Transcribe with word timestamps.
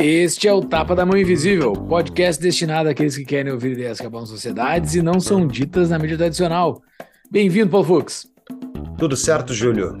Este 0.00 0.48
é 0.48 0.52
o 0.52 0.62
Tapa 0.62 0.94
da 0.94 1.04
Mão 1.04 1.18
Invisível, 1.18 1.72
podcast 1.72 2.40
destinado 2.40 2.88
àqueles 2.88 3.16
que 3.16 3.24
querem 3.24 3.52
ouvir 3.52 3.72
ideias 3.72 4.00
que 4.00 4.06
abalam 4.06 4.24
sociedades 4.24 4.94
e 4.94 5.02
não 5.02 5.20
são 5.20 5.46
ditas 5.46 5.90
na 5.90 5.98
mídia 5.98 6.16
tradicional. 6.16 6.80
Bem-vindo, 7.30 7.68
Paulo 7.68 7.86
Fux. 7.86 8.26
Tudo 8.96 9.16
certo, 9.16 9.52
Júlio? 9.52 9.98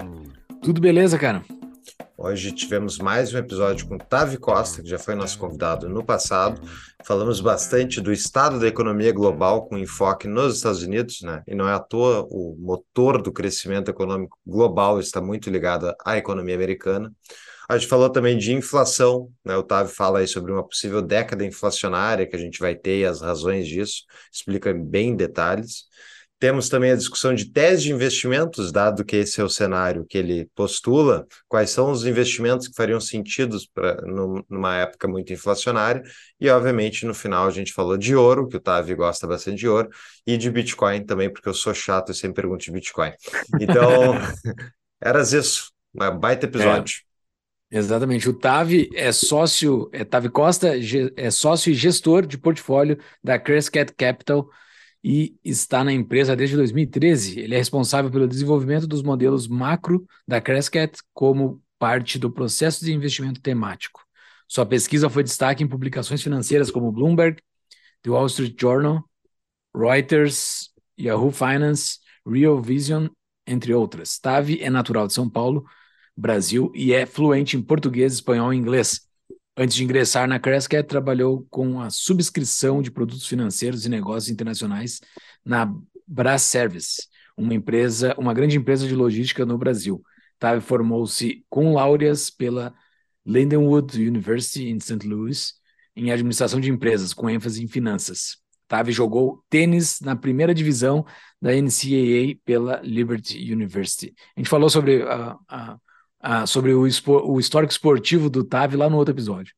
Tudo 0.62 0.80
beleza, 0.80 1.18
cara? 1.18 1.42
Hoje 2.16 2.50
tivemos 2.52 2.98
mais 2.98 3.32
um 3.32 3.38
episódio 3.38 3.86
com 3.86 3.96
Tavi 3.96 4.36
Costa, 4.36 4.82
que 4.82 4.88
já 4.88 4.98
foi 4.98 5.14
nosso 5.14 5.38
convidado 5.38 5.88
no 5.88 6.04
passado. 6.04 6.60
Falamos 7.04 7.40
bastante 7.40 8.00
do 8.00 8.12
estado 8.12 8.58
da 8.58 8.66
economia 8.66 9.12
global, 9.12 9.66
com 9.66 9.78
enfoque 9.78 10.26
nos 10.26 10.56
Estados 10.56 10.82
Unidos, 10.82 11.22
né? 11.22 11.42
E 11.46 11.54
não 11.54 11.68
é 11.68 11.72
à 11.72 11.78
toa 11.78 12.26
o 12.28 12.56
motor 12.58 13.22
do 13.22 13.32
crescimento 13.32 13.88
econômico 13.88 14.36
global 14.44 14.98
está 14.98 15.20
muito 15.20 15.48
ligado 15.48 15.94
à 16.04 16.16
economia 16.16 16.56
americana. 16.56 17.12
A 17.68 17.76
gente 17.78 17.88
falou 17.88 18.10
também 18.10 18.36
de 18.36 18.52
inflação, 18.52 19.30
né? 19.44 19.54
O 19.56 19.60
Otávio 19.60 19.94
fala 19.94 20.18
aí 20.18 20.26
sobre 20.26 20.50
uma 20.50 20.66
possível 20.66 21.00
década 21.00 21.44
inflacionária 21.44 22.26
que 22.26 22.34
a 22.34 22.38
gente 22.38 22.58
vai 22.58 22.74
ter 22.74 23.00
e 23.00 23.04
as 23.04 23.20
razões 23.20 23.68
disso, 23.68 24.04
explica 24.32 24.74
bem 24.74 25.10
em 25.10 25.16
detalhes. 25.16 25.84
Temos 26.38 26.68
também 26.68 26.92
a 26.92 26.96
discussão 26.96 27.34
de 27.34 27.50
tese 27.50 27.84
de 27.84 27.92
investimentos, 27.92 28.70
dado 28.70 29.04
que 29.04 29.16
esse 29.16 29.40
é 29.40 29.44
o 29.44 29.48
cenário 29.48 30.06
que 30.08 30.16
ele 30.16 30.48
postula, 30.54 31.26
quais 31.48 31.70
são 31.70 31.90
os 31.90 32.06
investimentos 32.06 32.68
que 32.68 32.76
fariam 32.76 33.00
sentido 33.00 33.58
para 33.74 34.00
numa 34.48 34.76
época 34.76 35.08
muito 35.08 35.32
inflacionária, 35.32 36.02
e 36.40 36.48
obviamente 36.48 37.04
no 37.04 37.14
final 37.14 37.46
a 37.46 37.50
gente 37.50 37.72
falou 37.72 37.96
de 37.96 38.14
ouro, 38.14 38.46
que 38.46 38.56
o 38.56 38.60
Tavi 38.60 38.94
gosta 38.94 39.26
bastante 39.26 39.58
de 39.58 39.68
ouro, 39.68 39.88
e 40.24 40.36
de 40.36 40.48
Bitcoin 40.50 41.04
também, 41.04 41.32
porque 41.32 41.48
eu 41.48 41.54
sou 41.54 41.74
chato 41.74 42.12
e 42.12 42.14
sempre 42.14 42.42
pergunto 42.42 42.64
de 42.64 42.70
Bitcoin. 42.70 43.12
Então, 43.60 44.14
eras 45.00 45.32
isso, 45.32 45.72
um 45.94 46.18
baita 46.18 46.46
episódio. 46.46 46.98
É. 47.04 47.08
Exatamente. 47.70 48.28
O 48.28 48.32
Tavi 48.32 48.88
é 48.94 49.12
sócio, 49.12 49.90
é 49.92 50.02
Tavi 50.02 50.30
Costa 50.30 50.72
é 51.16 51.30
sócio 51.30 51.70
e 51.70 51.74
gestor 51.74 52.26
de 52.26 52.38
portfólio 52.38 52.98
da 53.22 53.38
Crescat 53.38 53.92
Capital 53.94 54.48
e 55.02 55.36
está 55.44 55.84
na 55.84 55.92
empresa 55.92 56.34
desde 56.34 56.56
2013. 56.56 57.40
Ele 57.40 57.54
é 57.54 57.58
responsável 57.58 58.10
pelo 58.10 58.26
desenvolvimento 58.26 58.86
dos 58.86 59.02
modelos 59.02 59.46
macro 59.46 60.06
da 60.26 60.40
Crescat 60.40 60.98
como 61.14 61.62
parte 61.78 62.18
do 62.18 62.30
processo 62.30 62.84
de 62.84 62.92
investimento 62.92 63.40
temático. 63.40 64.02
Sua 64.46 64.66
pesquisa 64.66 65.08
foi 65.08 65.22
destaque 65.22 65.62
em 65.62 65.68
publicações 65.68 66.22
financeiras 66.22 66.70
como 66.70 66.90
Bloomberg, 66.90 67.40
The 68.02 68.10
Wall 68.10 68.26
Street 68.26 68.56
Journal, 68.58 69.04
Reuters, 69.74 70.70
Yahoo 70.98 71.30
Finance, 71.30 71.98
Real 72.26 72.60
Vision, 72.60 73.08
entre 73.46 73.72
outras. 73.74 74.18
Tavi 74.18 74.60
é 74.62 74.70
natural 74.70 75.06
de 75.06 75.14
São 75.14 75.28
Paulo 75.28 75.64
Brasil 76.16 76.72
e 76.74 76.92
é 76.92 77.06
fluente 77.06 77.56
em 77.56 77.62
português, 77.62 78.14
espanhol 78.14 78.52
e 78.52 78.56
inglês. 78.56 79.07
Antes 79.60 79.74
de 79.74 79.82
ingressar 79.82 80.28
na 80.28 80.38
Crescat, 80.38 80.86
trabalhou 80.86 81.44
com 81.50 81.80
a 81.80 81.90
subscrição 81.90 82.80
de 82.80 82.92
produtos 82.92 83.26
financeiros 83.26 83.84
e 83.84 83.88
negócios 83.88 84.30
internacionais 84.30 85.00
na 85.44 85.68
Bras 86.06 86.42
Service, 86.42 87.08
uma 87.36 87.52
empresa, 87.52 88.14
uma 88.16 88.32
grande 88.32 88.56
empresa 88.56 88.86
de 88.86 88.94
logística 88.94 89.44
no 89.44 89.58
Brasil. 89.58 90.00
Tavi 90.38 90.60
formou-se 90.60 91.44
com 91.50 91.74
laureas 91.74 92.30
pela 92.30 92.72
Lindenwood 93.26 94.00
University 94.00 94.68
em 94.68 94.78
St. 94.78 95.04
Louis 95.04 95.54
em 95.96 96.12
administração 96.12 96.60
de 96.60 96.70
empresas, 96.70 97.12
com 97.12 97.28
ênfase 97.28 97.60
em 97.60 97.66
finanças. 97.66 98.36
Tavi 98.68 98.92
jogou 98.92 99.42
tênis 99.50 99.98
na 100.00 100.14
primeira 100.14 100.54
divisão 100.54 101.04
da 101.42 101.50
NCAA 101.50 102.38
pela 102.44 102.80
Liberty 102.84 103.52
University. 103.52 104.14
A 104.36 104.40
gente 104.40 104.48
falou 104.50 104.70
sobre 104.70 105.02
a, 105.02 105.36
a 105.48 105.78
ah, 106.20 106.46
sobre 106.46 106.72
o, 106.72 106.82
o 106.82 107.40
histórico 107.40 107.72
esportivo 107.72 108.28
do 108.30 108.44
TAV 108.44 108.76
lá 108.76 108.88
no 108.90 108.96
outro 108.96 109.14
episódio. 109.14 109.54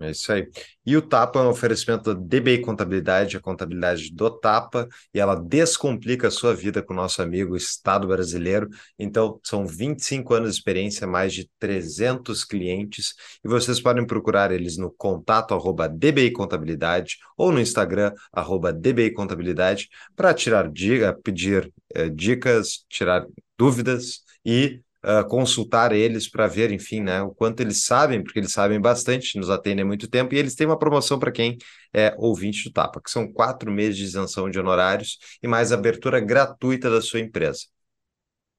É 0.00 0.10
isso 0.10 0.32
aí. 0.32 0.48
E 0.84 0.96
o 0.96 1.02
Tapa 1.02 1.38
é 1.38 1.42
um 1.42 1.50
oferecimento 1.50 2.12
da 2.12 2.20
DBI 2.20 2.60
Contabilidade, 2.60 3.36
a 3.36 3.40
contabilidade 3.40 4.12
do 4.12 4.28
Tapa, 4.30 4.88
e 5.14 5.20
ela 5.20 5.36
descomplica 5.36 6.26
a 6.26 6.30
sua 6.30 6.54
vida 6.54 6.82
com 6.82 6.92
o 6.92 6.96
nosso 6.96 7.22
amigo 7.22 7.54
Estado 7.56 8.08
brasileiro. 8.08 8.68
Então, 8.98 9.38
são 9.44 9.64
25 9.64 10.34
anos 10.34 10.52
de 10.52 10.58
experiência, 10.58 11.06
mais 11.06 11.32
de 11.32 11.48
300 11.58 12.42
clientes, 12.44 13.14
e 13.44 13.48
vocês 13.48 13.80
podem 13.80 14.04
procurar 14.04 14.50
eles 14.50 14.76
no 14.76 14.90
contato 14.90 15.54
arroba 15.54 15.88
DBI 15.88 16.32
Contabilidade 16.32 17.18
ou 17.36 17.52
no 17.52 17.60
Instagram 17.60 18.12
arroba 18.32 18.72
DBI 18.72 19.12
Contabilidade 19.12 19.88
para 20.16 20.34
tirar 20.34 20.68
dica, 20.68 21.16
pedir 21.22 21.72
eh, 21.94 22.08
dicas, 22.08 22.84
tirar 22.88 23.24
dúvidas 23.56 24.22
e 24.44 24.80
uh, 25.04 25.26
consultar 25.28 25.92
eles 25.92 26.28
para 26.28 26.46
ver, 26.46 26.72
enfim, 26.72 27.00
né, 27.00 27.22
o 27.22 27.30
quanto 27.30 27.60
eles 27.60 27.84
sabem, 27.84 28.22
porque 28.22 28.38
eles 28.38 28.52
sabem 28.52 28.80
bastante, 28.80 29.38
nos 29.38 29.50
atendem 29.50 29.82
há 29.82 29.86
muito 29.86 30.08
tempo, 30.08 30.34
e 30.34 30.38
eles 30.38 30.54
têm 30.54 30.66
uma 30.66 30.78
promoção 30.78 31.18
para 31.18 31.32
quem 31.32 31.58
é 31.92 32.14
ouvinte 32.18 32.64
do 32.64 32.72
Tapa, 32.72 33.00
que 33.02 33.10
são 33.10 33.30
quatro 33.30 33.70
meses 33.70 33.96
de 33.96 34.04
isenção 34.04 34.48
de 34.48 34.58
honorários 34.58 35.18
e 35.42 35.48
mais 35.48 35.72
abertura 35.72 36.20
gratuita 36.20 36.90
da 36.90 37.00
sua 37.00 37.20
empresa. 37.20 37.62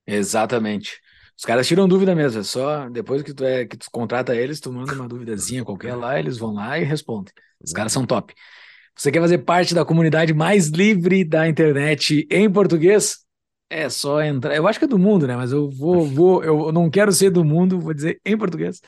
Exatamente. 0.05 0.99
Os 1.37 1.45
caras 1.45 1.67
tiram 1.67 1.87
dúvida 1.87 2.13
mesmo, 2.13 2.41
é 2.41 2.43
só 2.43 2.87
depois 2.89 3.23
que 3.23 3.33
tu, 3.33 3.43
é, 3.43 3.65
que 3.65 3.75
tu 3.75 3.87
contrata 3.91 4.35
eles, 4.35 4.59
tu 4.59 4.71
manda 4.71 4.93
uma 4.93 5.07
duvidazinha 5.07 5.63
qualquer 5.65 5.95
lá, 5.95 6.19
eles 6.19 6.37
vão 6.37 6.53
lá 6.53 6.77
e 6.77 6.83
respondem. 6.83 7.33
Os 7.61 7.71
caras 7.71 7.91
são 7.91 8.05
top. 8.05 8.33
Você 8.95 9.11
quer 9.11 9.21
fazer 9.21 9.39
parte 9.39 9.73
da 9.73 9.83
comunidade 9.83 10.33
mais 10.33 10.67
livre 10.67 11.23
da 11.23 11.47
internet 11.47 12.27
em 12.29 12.51
português? 12.51 13.22
É 13.75 13.89
só 13.89 14.21
entrar. 14.21 14.55
Eu 14.55 14.67
acho 14.67 14.77
que 14.77 14.85
é 14.85 14.87
do 14.87 14.99
mundo, 14.99 15.25
né? 15.25 15.35
Mas 15.35 15.51
eu 15.51 15.67
vou, 15.67 16.05
vou, 16.05 16.43
eu 16.43 16.71
não 16.71 16.91
quero 16.91 17.11
ser 17.11 17.31
do 17.31 17.43
mundo, 17.43 17.79
vou 17.79 17.91
dizer 17.91 18.21
em 18.23 18.37
português. 18.37 18.79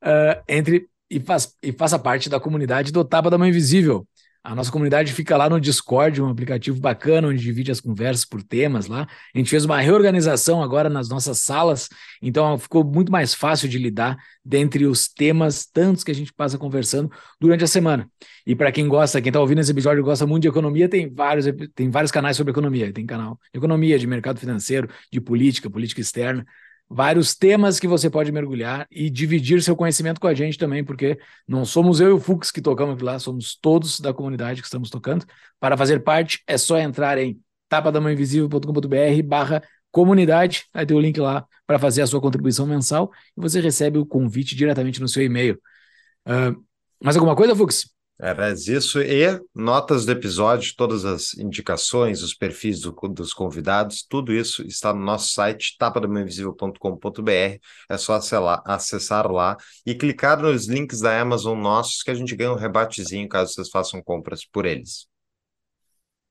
Uh, 0.00 0.40
entre 0.46 0.88
e, 1.10 1.18
faz, 1.18 1.56
e 1.60 1.72
faça 1.72 1.98
parte 1.98 2.30
da 2.30 2.38
comunidade 2.38 2.92
do 2.92 3.04
Tapa 3.04 3.28
da 3.28 3.36
Mãe 3.36 3.50
Invisível. 3.50 4.06
A 4.42 4.54
nossa 4.54 4.72
comunidade 4.72 5.12
fica 5.12 5.36
lá 5.36 5.50
no 5.50 5.60
Discord, 5.60 6.22
um 6.22 6.30
aplicativo 6.30 6.80
bacana 6.80 7.28
onde 7.28 7.42
divide 7.42 7.70
as 7.70 7.78
conversas 7.78 8.24
por 8.24 8.42
temas 8.42 8.86
lá. 8.86 9.06
A 9.34 9.38
gente 9.38 9.50
fez 9.50 9.66
uma 9.66 9.78
reorganização 9.78 10.62
agora 10.62 10.88
nas 10.88 11.10
nossas 11.10 11.40
salas, 11.40 11.90
então 12.22 12.58
ficou 12.58 12.82
muito 12.82 13.12
mais 13.12 13.34
fácil 13.34 13.68
de 13.68 13.78
lidar 13.78 14.16
dentre 14.42 14.86
os 14.86 15.08
temas 15.08 15.66
tantos 15.66 16.02
que 16.02 16.10
a 16.10 16.14
gente 16.14 16.32
passa 16.32 16.56
conversando 16.56 17.10
durante 17.38 17.64
a 17.64 17.66
semana. 17.66 18.08
E 18.46 18.56
para 18.56 18.72
quem 18.72 18.88
gosta, 18.88 19.20
quem 19.20 19.28
está 19.28 19.38
ouvindo 19.40 19.60
esse 19.60 19.72
episódio 19.72 20.02
gosta 20.02 20.26
muito 20.26 20.42
de 20.42 20.48
economia, 20.48 20.88
tem 20.88 21.12
vários, 21.12 21.44
tem 21.74 21.90
vários 21.90 22.10
canais 22.10 22.34
sobre 22.34 22.50
economia. 22.50 22.90
Tem 22.92 23.04
canal 23.04 23.38
de 23.52 23.58
economia, 23.58 23.98
de 23.98 24.06
mercado 24.06 24.40
financeiro, 24.40 24.88
de 25.12 25.20
política, 25.20 25.68
política 25.68 26.00
externa 26.00 26.46
vários 26.90 27.36
temas 27.36 27.78
que 27.78 27.86
você 27.86 28.10
pode 28.10 28.32
mergulhar 28.32 28.84
e 28.90 29.08
dividir 29.08 29.62
seu 29.62 29.76
conhecimento 29.76 30.20
com 30.20 30.26
a 30.26 30.34
gente 30.34 30.58
também, 30.58 30.82
porque 30.82 31.16
não 31.46 31.64
somos 31.64 32.00
eu 32.00 32.08
e 32.08 32.12
o 32.12 32.20
Fux 32.20 32.50
que 32.50 32.60
tocamos 32.60 33.00
lá, 33.00 33.16
somos 33.20 33.54
todos 33.54 34.00
da 34.00 34.12
comunidade 34.12 34.60
que 34.60 34.66
estamos 34.66 34.90
tocando. 34.90 35.24
Para 35.60 35.76
fazer 35.76 36.00
parte, 36.00 36.42
é 36.48 36.58
só 36.58 36.76
entrar 36.78 37.16
em 37.16 37.40
tapadamãoinvisível.com.br 37.68 39.22
barra 39.24 39.62
comunidade, 39.92 40.66
aí 40.74 40.84
tem 40.84 40.96
o 40.96 41.00
link 41.00 41.18
lá 41.20 41.46
para 41.64 41.78
fazer 41.78 42.02
a 42.02 42.06
sua 42.06 42.20
contribuição 42.20 42.66
mensal 42.66 43.12
e 43.36 43.40
você 43.40 43.60
recebe 43.60 43.98
o 43.98 44.06
convite 44.06 44.56
diretamente 44.56 45.00
no 45.00 45.08
seu 45.08 45.22
e-mail. 45.22 45.60
Uh, 46.26 46.60
mais 47.02 47.16
alguma 47.16 47.36
coisa, 47.36 47.54
Fux? 47.54 47.88
Era 48.22 48.52
isso 48.52 49.00
e 49.00 49.40
notas 49.54 50.04
do 50.04 50.12
episódio, 50.12 50.74
todas 50.76 51.06
as 51.06 51.32
indicações, 51.38 52.22
os 52.22 52.34
perfis 52.34 52.82
do, 52.82 52.92
dos 53.08 53.32
convidados, 53.32 54.04
tudo 54.06 54.30
isso 54.30 54.62
está 54.66 54.92
no 54.92 55.00
nosso 55.00 55.32
site 55.32 55.74
tapadomainvisível.com.br. 55.78 57.58
É 57.88 57.96
só 57.96 58.12
acessar, 58.12 58.62
acessar 58.66 59.32
lá 59.32 59.56
e 59.86 59.94
clicar 59.94 60.38
nos 60.38 60.68
links 60.68 61.00
da 61.00 61.18
Amazon 61.18 61.58
nossos 61.58 62.02
que 62.02 62.10
a 62.10 62.14
gente 62.14 62.36
ganha 62.36 62.52
um 62.52 62.56
rebatezinho 62.56 63.26
caso 63.26 63.54
vocês 63.54 63.70
façam 63.70 64.02
compras 64.02 64.44
por 64.44 64.66
eles. 64.66 65.06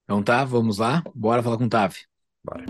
Então 0.03 0.21
tá, 0.21 0.45
vamos 0.45 0.77
lá. 0.77 1.03
Bora 1.15 1.41
falar 1.41 1.57
com 1.57 1.65
o 1.65 1.69
Tavi. 1.69 2.01
Bora. 2.43 2.65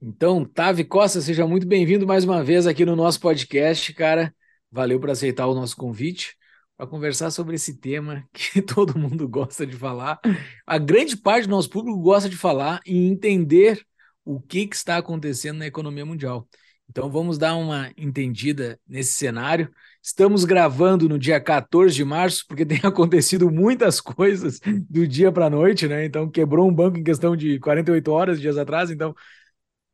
Então, 0.00 0.42
Tavi 0.46 0.84
Costa, 0.84 1.20
seja 1.20 1.46
muito 1.46 1.66
bem-vindo 1.66 2.06
mais 2.06 2.24
uma 2.24 2.42
vez 2.42 2.66
aqui 2.66 2.86
no 2.86 2.96
nosso 2.96 3.20
podcast, 3.20 3.92
cara. 3.92 4.34
Valeu 4.70 4.98
por 4.98 5.10
aceitar 5.10 5.46
o 5.46 5.54
nosso 5.54 5.76
convite 5.76 6.40
para 6.82 6.90
conversar 6.90 7.30
sobre 7.30 7.54
esse 7.54 7.74
tema 7.78 8.24
que 8.34 8.60
todo 8.60 8.98
mundo 8.98 9.28
gosta 9.28 9.64
de 9.64 9.76
falar. 9.76 10.18
A 10.66 10.78
grande 10.78 11.16
parte 11.16 11.46
do 11.46 11.50
nosso 11.50 11.70
público 11.70 11.96
gosta 12.00 12.28
de 12.28 12.36
falar 12.36 12.80
e 12.84 13.06
entender 13.06 13.80
o 14.24 14.40
que, 14.40 14.66
que 14.66 14.74
está 14.74 14.96
acontecendo 14.96 15.58
na 15.58 15.66
economia 15.66 16.04
mundial. 16.04 16.48
Então 16.90 17.08
vamos 17.08 17.38
dar 17.38 17.54
uma 17.54 17.92
entendida 17.96 18.80
nesse 18.86 19.12
cenário. 19.12 19.70
Estamos 20.02 20.44
gravando 20.44 21.08
no 21.08 21.20
dia 21.20 21.40
14 21.40 21.94
de 21.94 22.04
março, 22.04 22.44
porque 22.48 22.66
tem 22.66 22.80
acontecido 22.82 23.48
muitas 23.48 24.00
coisas 24.00 24.58
do 24.90 25.06
dia 25.06 25.30
para 25.30 25.46
a 25.46 25.50
noite, 25.50 25.86
né? 25.86 26.04
Então 26.04 26.28
quebrou 26.28 26.68
um 26.68 26.74
banco 26.74 26.98
em 26.98 27.04
questão 27.04 27.36
de 27.36 27.60
48 27.60 28.10
horas, 28.10 28.40
dias 28.40 28.58
atrás. 28.58 28.90
Então 28.90 29.14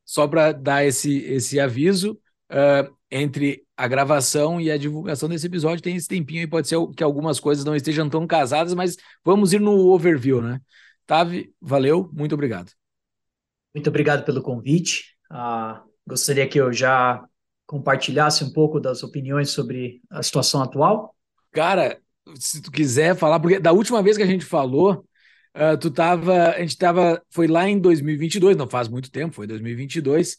só 0.06 0.26
para 0.26 0.52
dar 0.52 0.86
esse, 0.86 1.18
esse 1.24 1.60
aviso, 1.60 2.18
uh, 2.50 2.94
entre 3.10 3.64
a 3.76 3.86
gravação 3.86 4.60
e 4.60 4.70
a 4.70 4.76
divulgação 4.76 5.28
desse 5.28 5.46
episódio 5.46 5.82
tem 5.82 5.96
esse 5.96 6.08
tempinho 6.08 6.40
aí, 6.40 6.46
pode 6.46 6.68
ser 6.68 6.76
que 6.96 7.02
algumas 7.02 7.38
coisas 7.40 7.64
não 7.64 7.76
estejam 7.76 8.08
tão 8.08 8.26
casadas, 8.26 8.74
mas 8.74 8.96
vamos 9.24 9.52
ir 9.52 9.60
no 9.60 9.88
overview, 9.88 10.42
né? 10.42 10.60
Tavi, 11.06 11.52
valeu, 11.60 12.10
muito 12.12 12.34
obrigado. 12.34 12.72
Muito 13.74 13.88
obrigado 13.88 14.24
pelo 14.24 14.42
convite. 14.42 15.16
Uh, 15.30 15.80
gostaria 16.06 16.46
que 16.48 16.58
eu 16.60 16.72
já 16.72 17.24
compartilhasse 17.66 18.42
um 18.42 18.52
pouco 18.52 18.80
das 18.80 19.02
opiniões 19.02 19.50
sobre 19.50 20.00
a 20.10 20.22
situação 20.22 20.62
atual. 20.62 21.14
Cara, 21.52 22.00
se 22.34 22.60
tu 22.60 22.70
quiser 22.70 23.14
falar, 23.14 23.38
porque 23.40 23.60
da 23.60 23.72
última 23.72 24.02
vez 24.02 24.16
que 24.16 24.22
a 24.22 24.26
gente 24.26 24.44
falou, 24.44 25.04
uh, 25.54 25.78
tu 25.78 25.90
tava, 25.90 26.50
a 26.50 26.60
gente 26.60 26.76
tava, 26.76 27.22
foi 27.30 27.46
lá 27.46 27.68
em 27.68 27.78
2022, 27.78 28.56
não 28.56 28.68
faz 28.68 28.88
muito 28.88 29.10
tempo, 29.10 29.34
foi 29.34 29.46
2022, 29.46 30.36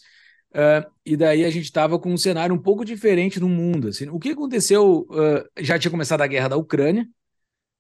uh, 0.51 0.89
e 1.05 1.17
daí 1.17 1.45
a 1.45 1.49
gente 1.49 1.65
estava 1.65 1.99
com 1.99 2.11
um 2.11 2.17
cenário 2.17 2.55
um 2.55 2.61
pouco 2.61 2.85
diferente 2.85 3.39
no 3.39 3.49
mundo. 3.49 3.89
Assim. 3.89 4.09
O 4.09 4.19
que 4.19 4.29
aconteceu? 4.29 5.07
Uh, 5.09 5.47
já 5.59 5.77
tinha 5.79 5.91
começado 5.91 6.21
a 6.21 6.27
guerra 6.27 6.49
da 6.49 6.57
Ucrânia, 6.57 7.07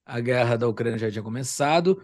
a 0.05 0.19
guerra 0.19 0.57
da 0.57 0.67
Ucrânia 0.67 0.97
já 0.97 1.11
tinha 1.11 1.23
começado, 1.23 2.01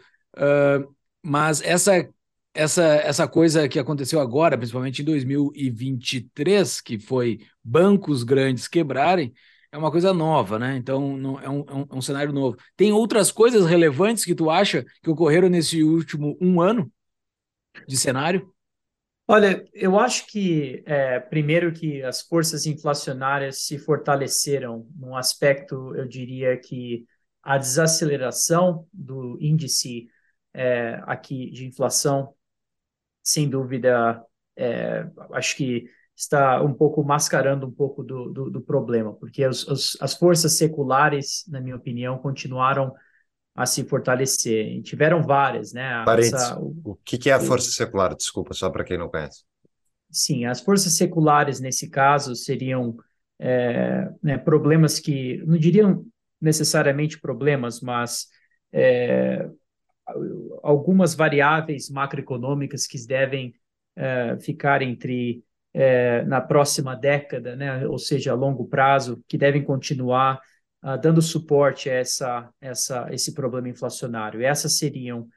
mas 1.23 1.59
essa 1.62 2.07
essa, 2.56 2.83
essa 2.83 3.27
coisa 3.27 3.67
que 3.67 3.77
aconteceu 3.77 4.19
agora, 4.19 4.57
principalmente 4.57 5.01
em 5.01 5.06
2023, 5.06 6.79
que 6.79 6.97
foi 6.97 7.39
bancos 7.61 8.23
grandes 8.23 8.68
quebrarem, 8.68 9.33
é 9.71 9.77
uma 9.77 9.91
coisa 9.91 10.13
nova, 10.13 10.57
né? 10.57 10.77
Então 10.77 11.18
não, 11.18 11.39
é, 11.39 11.50
um, 11.50 11.65
é, 11.68 11.73
um, 11.73 11.88
é 11.91 11.95
um 11.95 12.01
cenário 12.01 12.31
novo. 12.31 12.57
Tem 12.77 12.94
outras 12.94 13.29
coisas 13.29 13.65
relevantes 13.65 14.23
que 14.23 14.33
tu 14.33 14.50
acha 14.50 14.85
que 15.03 15.09
ocorreram 15.09 15.50
nesse 15.50 15.83
último 15.83 16.38
um 16.39 16.61
ano 16.61 16.89
de 17.85 17.97
cenário? 17.97 18.55
Olha, 19.27 19.68
eu 19.74 20.00
acho 20.00 20.27
que, 20.27 20.83
é, 20.86 21.19
primeiro, 21.19 21.74
que 21.74 22.04
as 22.04 22.22
forças 22.22 22.66
inflacionárias 22.68 23.63
se 23.66 23.80
fortaleceram 23.80 24.88
num 24.95 25.16
aspecto, 25.16 25.95
eu 25.95 26.07
diria 26.07 26.56
que 26.57 27.06
a 27.42 27.57
desaceleração 27.57 28.88
do 28.94 29.36
índice 29.42 30.07
é, 30.54 31.01
aqui 31.07 31.50
de 31.50 31.66
inflação, 31.66 32.36
sem 33.24 33.50
dúvida, 33.50 34.24
é, 34.56 35.07
acho 35.33 35.56
que 35.56 35.86
está 36.16 36.62
um 36.62 36.74
pouco 36.74 37.04
mascarando 37.04 37.66
um 37.68 37.71
pouco 37.71 38.04
do, 38.04 38.31
do, 38.31 38.50
do 38.51 38.62
problema, 38.62 39.13
porque 39.13 39.45
os, 39.48 39.68
os, 39.68 39.98
as 40.01 40.13
forças 40.13 40.57
seculares, 40.57 41.44
na 41.48 41.60
minha 41.60 41.75
opinião, 41.75 42.18
continuaram 42.19 42.94
a 43.56 43.66
se 43.66 43.86
fortalecer. 43.86 44.68
E 44.68 44.81
tiveram 44.81 45.24
várias, 45.24 45.72
né? 45.72 46.04
Essa, 46.19 46.60
o, 46.60 46.75
o 46.84 46.96
que, 46.96 47.18
que 47.18 47.30
é 47.30 47.34
a 47.34 47.40
força 47.40 47.72
secular? 47.72 48.13
Desculpa, 48.13 48.54
só 48.54 48.69
para 48.69 48.84
quem 48.84 48.98
não 48.98 49.10
conhece. 49.10 49.44
Sim, 50.12 50.46
as 50.46 50.60
forças 50.60 50.98
seculares, 50.98 51.60
nesse 51.60 51.90
caso, 51.90 52.36
seriam 52.36 52.98
é, 53.40 54.10
né, 54.22 54.38
problemas 54.38 55.00
que, 55.00 55.42
não 55.46 55.57
diriam 55.57 56.06
necessariamente 56.40 57.19
problemas, 57.19 57.81
mas 57.81 58.28
é, 58.72 59.48
algumas 60.62 61.16
variáveis 61.16 61.90
macroeconômicas 61.90 62.86
que 62.86 62.98
devem 63.07 63.54
é, 63.96 64.38
ficar 64.40 64.81
entre 64.81 65.44
é, 65.74 66.24
na 66.24 66.40
próxima 66.40 66.96
década, 66.96 67.56
né, 67.56 67.88
ou 67.88 67.98
seja, 67.98 68.31
a 68.31 68.36
longo 68.36 68.66
prazo, 68.68 69.24
que 69.28 69.38
devem 69.38 69.63
continuar 69.63 70.40
uh, 70.85 70.97
dando 71.01 71.21
suporte 71.21 71.89
a 71.89 71.93
essa, 71.93 72.49
essa, 72.61 73.07
esse 73.11 73.33
problema 73.33 73.67
inflacionário. 73.67 74.43
Essas 74.43 74.77
seriam 74.77 75.27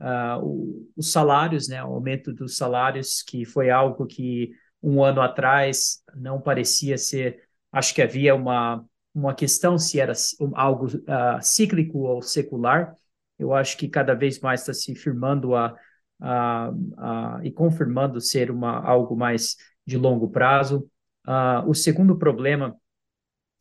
uh, 0.00 0.38
o, 0.42 0.90
os 0.94 1.10
salários, 1.10 1.68
né, 1.68 1.82
o 1.82 1.94
aumento 1.94 2.32
dos 2.32 2.56
salários, 2.56 3.22
que 3.22 3.46
foi 3.46 3.70
algo 3.70 4.06
que 4.06 4.50
um 4.82 5.02
ano 5.02 5.20
atrás 5.20 6.02
não 6.14 6.40
parecia 6.40 6.98
ser, 6.98 7.42
acho 7.72 7.94
que 7.94 8.02
havia 8.02 8.34
uma, 8.34 8.84
uma 9.14 9.34
questão 9.34 9.78
se 9.78 9.98
era 9.98 10.12
algo 10.54 10.86
uh, 10.86 11.42
cíclico 11.42 12.00
ou 12.00 12.22
secular. 12.22 12.94
Eu 13.38 13.54
acho 13.54 13.76
que 13.76 13.88
cada 13.88 14.14
vez 14.14 14.40
mais 14.40 14.60
está 14.60 14.74
se 14.74 14.94
firmando 14.94 15.54
a, 15.54 15.74
a, 16.20 16.70
a, 16.98 17.40
e 17.42 17.50
confirmando 17.50 18.20
ser 18.20 18.50
uma, 18.50 18.80
algo 18.80 19.16
mais 19.16 19.56
de 19.86 19.96
longo 19.96 20.28
prazo. 20.28 20.88
Uh, 21.26 21.68
o 21.68 21.74
segundo 21.74 22.16
problema, 22.16 22.76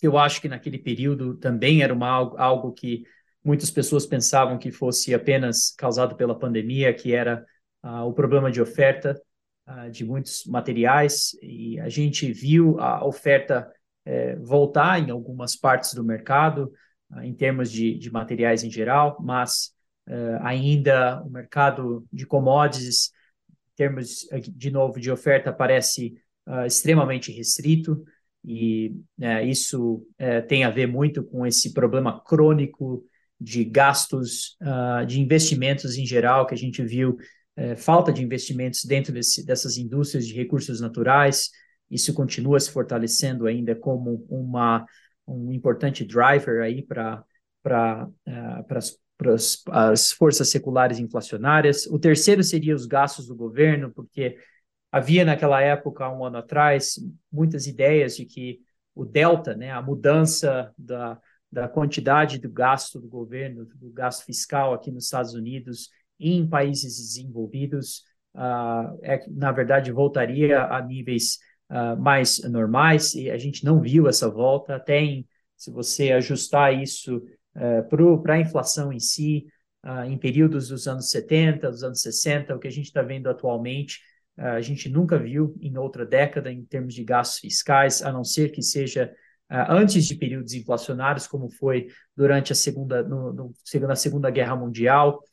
eu 0.02 0.18
acho 0.18 0.42
que 0.42 0.50
naquele 0.50 0.78
período 0.78 1.36
também 1.36 1.82
era 1.82 1.94
uma, 1.94 2.08
algo 2.08 2.72
que 2.74 3.04
muitas 3.44 3.72
pessoas 3.72 4.06
pensavam 4.06 4.58
que 4.58 4.72
fosse 4.72 5.14
apenas 5.14 5.74
causado 5.78 6.16
pela 6.16 6.38
pandemia, 6.38 6.94
que 6.94 7.14
era 7.14 7.46
uh, 7.84 8.04
o 8.04 8.14
problema 8.14 8.52
de 8.52 8.62
oferta 8.62 9.20
uh, 9.68 9.90
de 9.90 10.06
muitos 10.06 10.46
materiais, 10.46 11.32
e 11.42 11.80
a 11.80 11.90
gente 11.90 12.32
viu 12.32 12.80
a 12.80 13.06
oferta 13.06 13.72
eh, 14.06 14.38
voltar 14.38 15.00
em 15.00 15.12
algumas 15.12 15.54
partes 15.54 15.94
do 15.94 16.02
mercado, 16.02 16.72
em 17.24 17.34
termos 17.34 17.70
de, 17.70 17.98
de, 17.98 18.10
materiais 18.10 18.64
em 18.64 18.72
geral, 18.72 19.18
mas 19.20 19.74
eh, 20.08 20.40
ainda 20.44 21.22
o 21.24 21.30
mercado 21.30 22.08
de 22.12 22.26
commodities 22.26 23.12
termos, 23.78 24.28
de 24.56 24.72
novo, 24.72 25.00
de 25.00 25.12
oferta 25.12 25.54
parece 25.54 26.16
uh, 26.48 26.66
extremamente 26.66 27.32
restrito, 27.32 28.04
e 28.50 28.96
uh, 29.20 29.46
isso 29.46 29.96
uh, 29.96 30.48
tem 30.48 30.64
a 30.64 30.70
ver 30.70 30.88
muito 30.88 31.22
com 31.22 31.46
esse 31.46 31.74
problema 31.74 32.24
crônico 32.24 33.04
de 33.40 33.66
gastos, 33.66 34.56
uh, 34.62 35.06
de 35.06 35.20
investimentos 35.20 35.98
em 35.98 36.06
geral, 36.06 36.48
que 36.48 36.54
a 36.54 36.58
gente 36.58 36.82
viu 36.82 37.18
falta 37.76 38.14
de 38.14 38.24
investimentos 38.24 38.86
dentro 38.86 39.12
desse, 39.12 39.44
dessas 39.44 39.78
indústrias 39.78 40.28
de 40.28 40.36
recursos 40.36 40.80
naturais. 40.80 41.50
Isso 41.90 42.14
continua 42.14 42.60
se 42.60 42.70
fortalecendo 42.70 43.48
ainda 43.48 43.74
como 43.74 44.24
uma, 44.30 44.86
um 45.28 45.52
importante 45.52 46.06
driver 46.06 46.62
aí 46.62 46.84
para 46.84 47.24
para 47.64 48.08
as 49.72 50.12
forças 50.12 50.50
seculares 50.50 51.00
inflacionárias. 51.00 51.88
O 51.88 51.98
terceiro 51.98 52.44
seria 52.44 52.76
os 52.76 52.86
gastos 52.86 53.28
do 53.28 53.36
governo, 53.36 53.92
porque 53.92 54.38
havia 54.98 55.24
naquela 55.24 55.62
época, 55.62 56.10
um 56.10 56.26
ano 56.26 56.38
atrás, 56.38 57.00
muitas 57.32 57.68
ideias 57.68 58.16
de 58.16 58.26
que 58.26 58.60
o 58.94 59.06
delta, 59.06 59.56
né, 59.56 59.72
a 59.72 59.82
mudança 59.82 60.74
da, 60.78 61.20
da 61.52 61.68
quantidade 61.68 62.40
do 62.40 62.50
gasto 62.50 63.00
do 63.00 63.08
governo, 63.08 63.66
do 63.76 63.92
gasto 63.92 64.26
fiscal 64.26 64.74
aqui 64.74 64.92
nos 64.92 65.06
Estados 65.06 65.34
Unidos, 65.34 65.90
em 66.20 66.48
países 66.48 66.98
desenvolvidos, 66.98 68.04
uh, 68.36 68.98
é, 69.04 69.24
na 69.30 69.52
verdade 69.52 69.92
voltaria 69.92 70.64
a 70.64 70.82
níveis 70.82 71.38
uh, 71.70 72.00
mais 72.00 72.40
normais, 72.50 73.14
e 73.14 73.30
a 73.30 73.38
gente 73.38 73.64
não 73.64 73.80
viu 73.80 74.08
essa 74.08 74.30
volta. 74.30 74.80
Tem, 74.80 75.28
se 75.56 75.72
você 75.72 76.12
ajustar 76.12 76.74
isso 76.74 77.18
uh, 77.56 78.20
para 78.22 78.36
a 78.36 78.40
inflação 78.40 78.92
em 78.92 79.00
si, 79.00 79.46
uh, 79.86 80.04
em 80.04 80.18
períodos 80.18 80.70
dos 80.70 80.88
anos 80.88 81.10
70, 81.10 81.70
dos 81.70 81.84
anos 81.84 82.02
60, 82.02 82.56
o 82.56 82.60
que 82.60 82.68
a 82.68 82.72
gente 82.72 82.88
está 82.88 83.02
vendo 83.02 83.30
atualmente, 83.30 84.00
a 84.38 84.62
gente 84.62 84.88
nunca 84.90 85.18
viu 85.18 85.56
em 85.60 85.78
outra 85.78 86.06
década 86.06 86.52
em 86.52 86.64
termos 86.64 86.94
de 86.94 87.04
gastos 87.04 87.40
fiscais, 87.40 88.02
a 88.04 88.12
não 88.12 88.24
ser 88.24 88.52
que 88.52 88.62
seja 88.62 89.12
antes 89.50 90.06
de 90.06 90.16
períodos 90.16 90.54
inflacionários, 90.54 91.28
como 91.28 91.50
foi 91.50 91.88
durante 92.16 92.52
a 92.52 92.56
Segunda, 92.56 93.02
no, 93.02 93.34
no, 93.34 93.54
na 93.82 93.96
Segunda 93.96 94.30
Guerra 94.30 94.56
Mundial. 94.56 95.24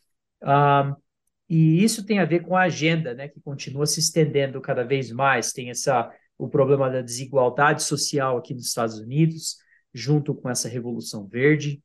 e 1.49 1.83
isso 1.83 2.05
tem 2.07 2.19
a 2.19 2.25
ver 2.25 2.41
com 2.41 2.57
a 2.57 2.63
agenda, 2.63 3.15
né, 3.15 3.29
que 3.29 3.41
continua 3.41 3.87
se 3.87 4.01
estendendo 4.01 4.61
cada 4.61 4.85
vez 4.85 5.11
mais. 5.11 5.53
Tem 5.53 5.71
essa 5.71 6.11
o 6.37 6.49
problema 6.49 6.91
da 6.91 7.01
desigualdade 7.01 7.83
social 7.83 8.37
aqui 8.37 8.55
nos 8.55 8.67
Estados 8.67 8.99
Unidos, 8.99 9.57
junto 9.93 10.35
com 10.35 10.51
essa 10.51 10.69
revolução 10.69 11.27
verde 11.27 11.81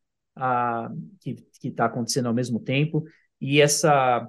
que 1.20 1.68
está 1.68 1.86
acontecendo 1.86 2.28
ao 2.28 2.34
mesmo 2.34 2.60
tempo. 2.60 3.04
E 3.40 3.62
essa 3.62 4.28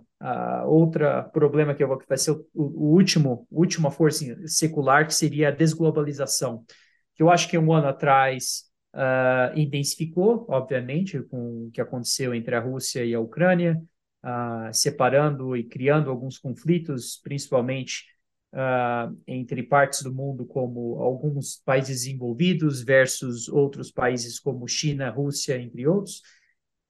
outra 0.66 1.22
problema 1.22 1.74
que 1.74 1.84
vai 1.84 2.18
ser 2.18 2.32
o, 2.32 2.46
o 2.54 2.94
último, 2.94 3.46
última 3.50 3.90
força 3.90 4.46
secular, 4.46 5.06
que 5.06 5.14
seria 5.14 5.48
a 5.48 5.52
desglobalização, 5.52 6.64
que 7.14 7.22
eu 7.22 7.30
acho 7.30 7.48
que 7.48 7.56
um 7.56 7.72
ano 7.72 7.88
atrás 7.88 8.70
uh, 8.94 9.58
intensificou, 9.58 10.46
obviamente, 10.48 11.20
com 11.22 11.66
o 11.66 11.70
que 11.70 11.80
aconteceu 11.80 12.34
entre 12.34 12.54
a 12.54 12.60
Rússia 12.60 13.04
e 13.04 13.14
a 13.14 13.20
Ucrânia, 13.20 13.80
uh, 14.24 14.72
separando 14.72 15.56
e 15.56 15.64
criando 15.64 16.10
alguns 16.10 16.38
conflitos, 16.38 17.20
principalmente 17.22 18.04
uh, 18.52 19.16
entre 19.26 19.62
partes 19.62 20.02
do 20.02 20.12
mundo 20.12 20.44
como 20.46 21.00
alguns 21.00 21.62
países 21.64 22.00
desenvolvidos 22.02 22.82
versus 22.82 23.48
outros 23.48 23.90
países 23.90 24.38
como 24.38 24.68
China, 24.68 25.10
Rússia, 25.10 25.60
entre 25.60 25.86
outros. 25.86 26.22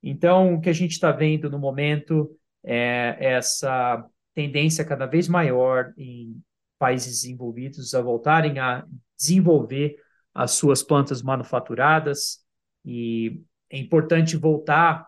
Então, 0.03 0.55
o 0.55 0.61
que 0.61 0.71
a 0.71 0.73
gente 0.73 0.93
está 0.93 1.13
vendo 1.13 1.51
no 1.51 1.59
momento 1.59 2.35
é 2.65 3.17
essa 3.19 4.05
tendência 4.35 4.85
cada 4.85 5.07
vez 5.07 5.29
maior 5.29 5.93
em 5.97 6.41
países 6.79 7.23
desenvolvidos 7.23 7.95
a 7.95 8.01
voltarem 8.01 8.59
a 8.59 8.85
desenvolver 9.19 9.97
as 10.35 10.53
suas 10.53 10.83
plantas 10.83 11.23
manufaturadas 11.23 12.45
e 12.85 13.43
é 13.69 13.79
importante 13.79 14.37
voltar 14.37 15.07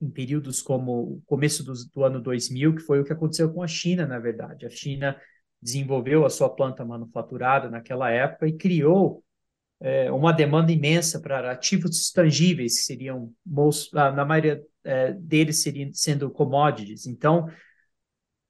em 0.00 0.10
períodos 0.10 0.62
como 0.62 1.14
o 1.14 1.22
começo 1.26 1.64
do, 1.64 1.72
do 1.94 2.04
ano 2.04 2.20
2000, 2.20 2.76
que 2.76 2.82
foi 2.82 3.00
o 3.00 3.04
que 3.04 3.12
aconteceu 3.12 3.52
com 3.52 3.62
a 3.62 3.66
China, 3.66 4.06
na 4.06 4.18
verdade. 4.18 4.66
A 4.66 4.70
China 4.70 5.18
desenvolveu 5.60 6.24
a 6.24 6.30
sua 6.30 6.48
planta 6.48 6.84
manufaturada 6.84 7.70
naquela 7.70 8.10
época 8.10 8.46
e 8.46 8.52
criou 8.52 9.24
é, 9.80 10.10
uma 10.10 10.32
demanda 10.32 10.70
imensa 10.72 11.20
para 11.20 11.50
ativos 11.50 12.10
tangíveis, 12.10 12.78
que 12.78 12.84
seriam, 12.84 13.32
na 13.92 14.24
maioria 14.24 14.62
é, 14.86 15.12
deles, 15.12 15.62
seriam 15.62 15.92
sendo 15.92 16.30
commodities. 16.30 17.06
Então, 17.06 17.48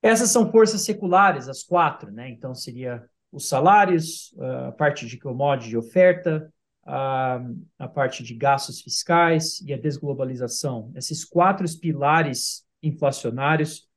essas 0.02 0.31
são 0.31 0.50
forças 0.52 0.85
seculares, 0.85 1.49
as 1.49 1.62
quatro, 1.62 2.12
né? 2.12 2.28
Então, 2.28 2.55
seria 2.55 3.05
os 3.33 3.49
salários, 3.49 4.35
a 4.69 4.73
parte 4.73 5.07
de 5.07 5.19
commodity 5.19 5.71
de 5.71 5.76
oferta, 5.76 6.52
a, 6.85 7.40
a 7.78 7.88
parte 7.88 8.23
de 8.23 8.35
gastos 8.35 8.81
fiscais 8.81 9.61
e 9.62 9.75
a 9.75 9.76
desglobalização. 9.76 10.93
Esses 10.95 11.25
quatro 11.25 11.66
pilares 11.81 12.64
inflacionários 12.83 13.88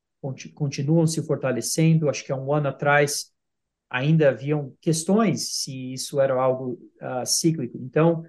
continuam 0.55 1.05
se 1.05 1.25
fortalecendo. 1.25 2.09
Acho 2.09 2.25
que 2.25 2.31
há 2.31 2.35
um 2.35 2.51
ano 2.51 2.69
atrás 2.69 3.31
ainda 3.89 4.29
haviam 4.29 4.73
questões 4.81 5.61
se 5.61 5.93
isso 5.93 6.19
era 6.19 6.33
algo 6.33 6.79
uh, 7.01 7.25
cíclico. 7.25 7.77
Então, 7.77 8.23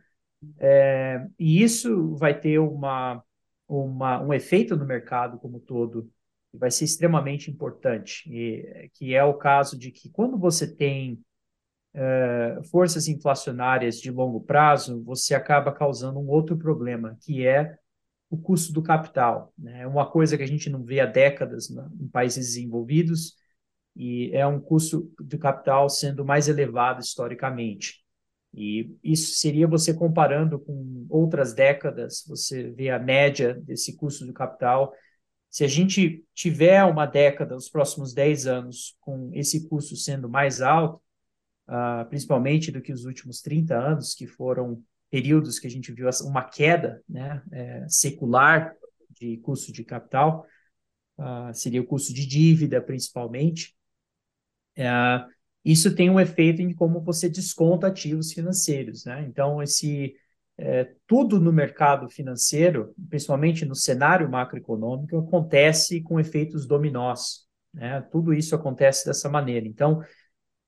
é, 0.59 1.26
e 1.38 1.62
isso 1.62 2.14
vai 2.17 2.38
ter 2.38 2.59
uma, 2.59 3.23
uma, 3.71 4.21
um 4.21 4.35
efeito 4.35 4.77
no 4.77 4.85
mercado 4.85 5.39
como 5.39 5.61
todo, 5.61 6.11
que 6.50 6.59
vai 6.59 6.71
ser 6.71 6.85
extremamente 6.85 7.50
importante, 7.50 8.29
e, 8.29 8.91
que 8.95 9.15
é 9.15 9.23
o 9.23 9.35
caso 9.35 9.79
de 9.79 9.93
que 9.93 10.11
quando 10.11 10.37
você 10.37 10.67
tem 10.75 11.23
uh, 11.95 12.65
forças 12.71 13.07
inflacionárias 13.07 14.00
de 14.00 14.11
longo 14.11 14.41
prazo, 14.41 15.03
você 15.05 15.35
acaba 15.35 15.73
causando 15.73 16.19
um 16.19 16.29
outro 16.29 16.57
problema, 16.57 17.17
que 17.21 17.47
é 17.47 17.77
o 18.29 18.37
custo 18.37 18.73
do 18.73 18.83
capital. 18.83 19.53
Né? 19.57 19.83
É 19.83 19.87
uma 19.87 20.11
coisa 20.11 20.37
que 20.37 20.43
a 20.43 20.49
gente 20.49 20.69
não 20.69 20.83
vê 20.83 21.00
há 21.00 21.07
décadas 21.07 21.71
né, 21.71 21.89
em 22.00 22.09
países 22.09 22.49
desenvolvidos, 22.49 23.37
e 23.95 24.31
é 24.33 24.47
um 24.47 24.61
custo 24.61 25.12
do 25.19 25.39
capital 25.39 25.89
sendo 25.89 26.25
mais 26.25 26.49
elevado 26.49 27.00
historicamente. 27.00 28.00
E 28.52 28.97
isso 29.02 29.37
seria 29.37 29.66
você 29.66 29.95
comparando 29.95 30.59
com 30.59 31.07
outras 31.09 31.54
décadas, 31.54 32.25
você 32.26 32.71
vê 32.71 32.90
a 32.90 32.99
média 32.99 33.54
desse 33.54 33.97
custo 33.97 34.26
do 34.26 34.33
capital. 34.33 34.92
Se 35.49 35.64
a 35.64 35.69
gente 35.69 36.25
tiver 36.35 36.85
uma 36.85 37.07
década, 37.07 37.57
os 37.57 37.69
próximos 37.69 38.12
10 38.12 38.47
anos, 38.47 38.97
com 39.00 39.30
esse 39.35 39.69
custo 39.69 39.95
sendo 39.97 40.28
mais 40.28 40.61
alto, 40.61 41.00
uh, 41.69 42.09
principalmente 42.09 42.73
do 42.73 42.83
que 42.83 42.92
os 42.92 43.04
últimos 43.04 43.40
30 43.40 43.76
anos, 43.76 44.14
que 44.14 44.26
foram 44.26 44.83
períodos 45.11 45.59
que 45.59 45.66
a 45.66 45.71
gente 45.71 45.92
viu 45.92 46.09
uma 46.23 46.45
queda 46.45 47.02
né, 47.09 47.42
é, 47.50 47.85
secular 47.88 48.75
de 49.11 49.37
custo 49.38 49.73
de 49.73 49.85
capital, 49.85 50.47
uh, 51.19 51.52
seria 51.52 51.80
o 51.80 51.87
custo 51.87 52.14
de 52.14 52.26
dívida, 52.26 52.80
principalmente. 52.80 53.75
É, 54.76 54.88
isso 55.64 55.95
tem 55.95 56.09
um 56.09 56.19
efeito 56.19 56.62
em 56.62 56.73
como 56.75 57.00
você 57.00 57.29
desconta 57.29 57.88
ativos 57.88 58.33
financeiros. 58.33 59.05
Né? 59.05 59.25
Então, 59.29 59.62
esse 59.62 60.14
é, 60.59 60.93
tudo 61.07 61.40
no 61.40 61.52
mercado 61.52 62.09
financeiro, 62.09 62.95
principalmente 63.09 63.64
no 63.64 63.75
cenário 63.75 64.31
macroeconômico, 64.31 65.19
acontece 65.19 66.02
com 66.02 66.21
efeitos 66.21 66.67
dominós. 66.67 67.47
Né? 67.73 68.00
Tudo 68.11 68.35
isso 68.35 68.55
acontece 68.55 69.07
dessa 69.07 69.29
maneira. 69.29 69.67
Então, 69.67 70.02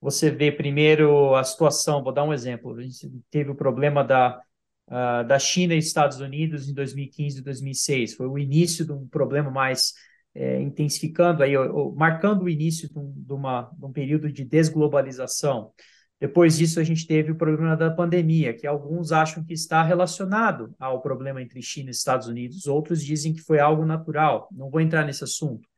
você 0.00 0.30
vê 0.30 0.50
primeiro 0.50 1.34
a 1.34 1.44
situação, 1.44 2.02
vou 2.02 2.12
dar 2.12 2.24
um 2.24 2.32
exemplo, 2.32 2.74
a 2.76 2.82
gente 2.82 3.08
teve 3.30 3.50
o 3.50 3.54
problema 3.54 4.02
da, 4.02 4.40
uh, 4.88 5.26
da 5.26 5.38
China 5.38 5.74
e 5.74 5.78
Estados 5.78 6.20
Unidos 6.20 6.68
em 6.68 6.74
2015 6.74 7.38
e 7.38 7.42
2006, 7.42 8.14
foi 8.14 8.26
o 8.26 8.38
início 8.38 8.84
de 8.84 8.92
um 8.92 9.06
problema 9.06 9.50
mais 9.50 9.94
é, 10.34 10.60
intensificando, 10.60 11.42
aí, 11.42 11.56
ou, 11.56 11.94
marcando 11.94 12.42
o 12.42 12.48
início 12.48 12.88
de 12.88 12.98
um, 12.98 13.12
de, 13.14 13.32
uma, 13.32 13.70
de 13.76 13.84
um 13.84 13.92
período 13.92 14.32
de 14.32 14.44
desglobalização. 14.44 15.72
Depois 16.18 16.56
disso, 16.56 16.78
a 16.78 16.84
gente 16.84 17.06
teve 17.06 17.32
o 17.32 17.36
problema 17.36 17.76
da 17.76 17.90
pandemia, 17.90 18.54
que 18.54 18.66
alguns 18.66 19.10
acham 19.10 19.44
que 19.44 19.52
está 19.52 19.82
relacionado 19.82 20.72
ao 20.78 21.02
problema 21.02 21.42
entre 21.42 21.60
China 21.60 21.90
e 21.90 21.90
Estados 21.90 22.28
Unidos, 22.28 22.66
outros 22.66 23.04
dizem 23.04 23.34
que 23.34 23.40
foi 23.40 23.58
algo 23.58 23.84
natural. 23.84 24.48
Não 24.52 24.70
vou 24.70 24.80
entrar 24.80 25.04
nesse 25.04 25.24
assunto, 25.24 25.68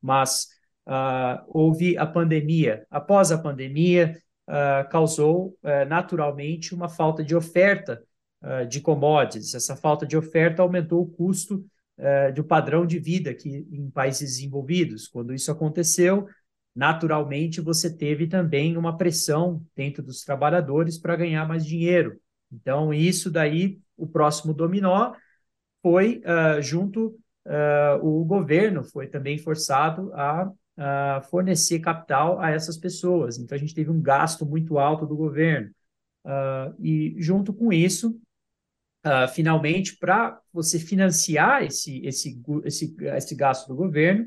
mas 0.00 0.48
uh, 0.88 1.40
houve 1.46 1.96
a 1.96 2.04
pandemia. 2.04 2.84
Após 2.90 3.30
a 3.30 3.38
pandemia, 3.38 4.18
uh, 4.48 4.88
causou 4.90 5.56
uh, 5.62 5.88
naturalmente 5.88 6.74
uma 6.74 6.88
falta 6.88 7.24
de 7.24 7.34
oferta 7.34 8.02
de 8.68 8.80
commodities. 8.80 9.54
Essa 9.54 9.76
falta 9.76 10.04
de 10.04 10.16
oferta 10.16 10.62
aumentou 10.62 11.00
o 11.00 11.06
custo 11.06 11.64
uh, 12.02 12.32
do 12.34 12.44
padrão 12.44 12.84
de 12.84 12.98
vida 12.98 13.30
aqui 13.30 13.66
em 13.70 13.88
países 13.90 14.32
desenvolvidos. 14.36 15.06
Quando 15.06 15.32
isso 15.32 15.50
aconteceu, 15.50 16.26
naturalmente 16.74 17.60
você 17.60 17.94
teve 17.94 18.26
também 18.26 18.76
uma 18.76 18.96
pressão 18.96 19.64
dentro 19.76 20.02
dos 20.02 20.22
trabalhadores 20.22 20.98
para 20.98 21.16
ganhar 21.16 21.46
mais 21.46 21.64
dinheiro. 21.64 22.18
Então, 22.52 22.92
isso 22.92 23.30
daí, 23.30 23.78
o 23.96 24.06
próximo 24.06 24.52
dominó 24.52 25.14
foi 25.80 26.22
uh, 26.26 26.60
junto, 26.60 27.18
uh, 27.46 28.04
o 28.04 28.24
governo 28.24 28.84
foi 28.84 29.06
também 29.06 29.38
forçado 29.38 30.12
a, 30.12 30.50
a, 30.76 31.22
fornecer 31.30 31.78
capital 31.80 32.38
a 32.40 32.50
essas 32.50 32.76
pessoas. 32.76 33.38
Então, 33.38 33.56
a 33.56 33.58
gente 33.58 33.74
teve 33.74 33.90
um 33.90 34.02
gasto 34.02 34.44
muito 34.44 34.78
alto 34.78 35.06
do 35.06 35.16
governo. 35.16 35.70
Uh, 36.24 36.74
e, 36.78 37.14
junto 37.18 37.52
com 37.52 37.72
isso, 37.72 38.20
uh, 39.04 39.28
finalmente, 39.32 39.96
para 39.96 40.40
você 40.52 40.78
financiar 40.78 41.62
esse, 41.62 42.04
esse, 42.04 42.40
esse, 42.64 42.96
esse 43.00 43.34
gasto 43.34 43.68
do 43.68 43.74
governo, 43.74 44.26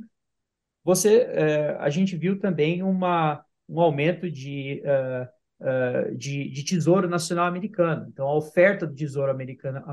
você, 0.83 1.23
uh, 1.23 1.79
a 1.79 1.89
gente 1.89 2.15
viu 2.15 2.39
também 2.39 2.83
uma, 2.83 3.43
um 3.67 3.79
aumento 3.79 4.29
de, 4.29 4.81
uh, 4.85 6.15
de, 6.15 6.49
de, 6.49 6.63
Tesouro 6.63 7.09
Nacional 7.09 7.47
Americano. 7.47 8.07
Então, 8.09 8.27
a 8.27 8.35
oferta 8.35 8.85
do 8.85 8.95
Tesouro 8.95 9.31
Americano 9.31 9.83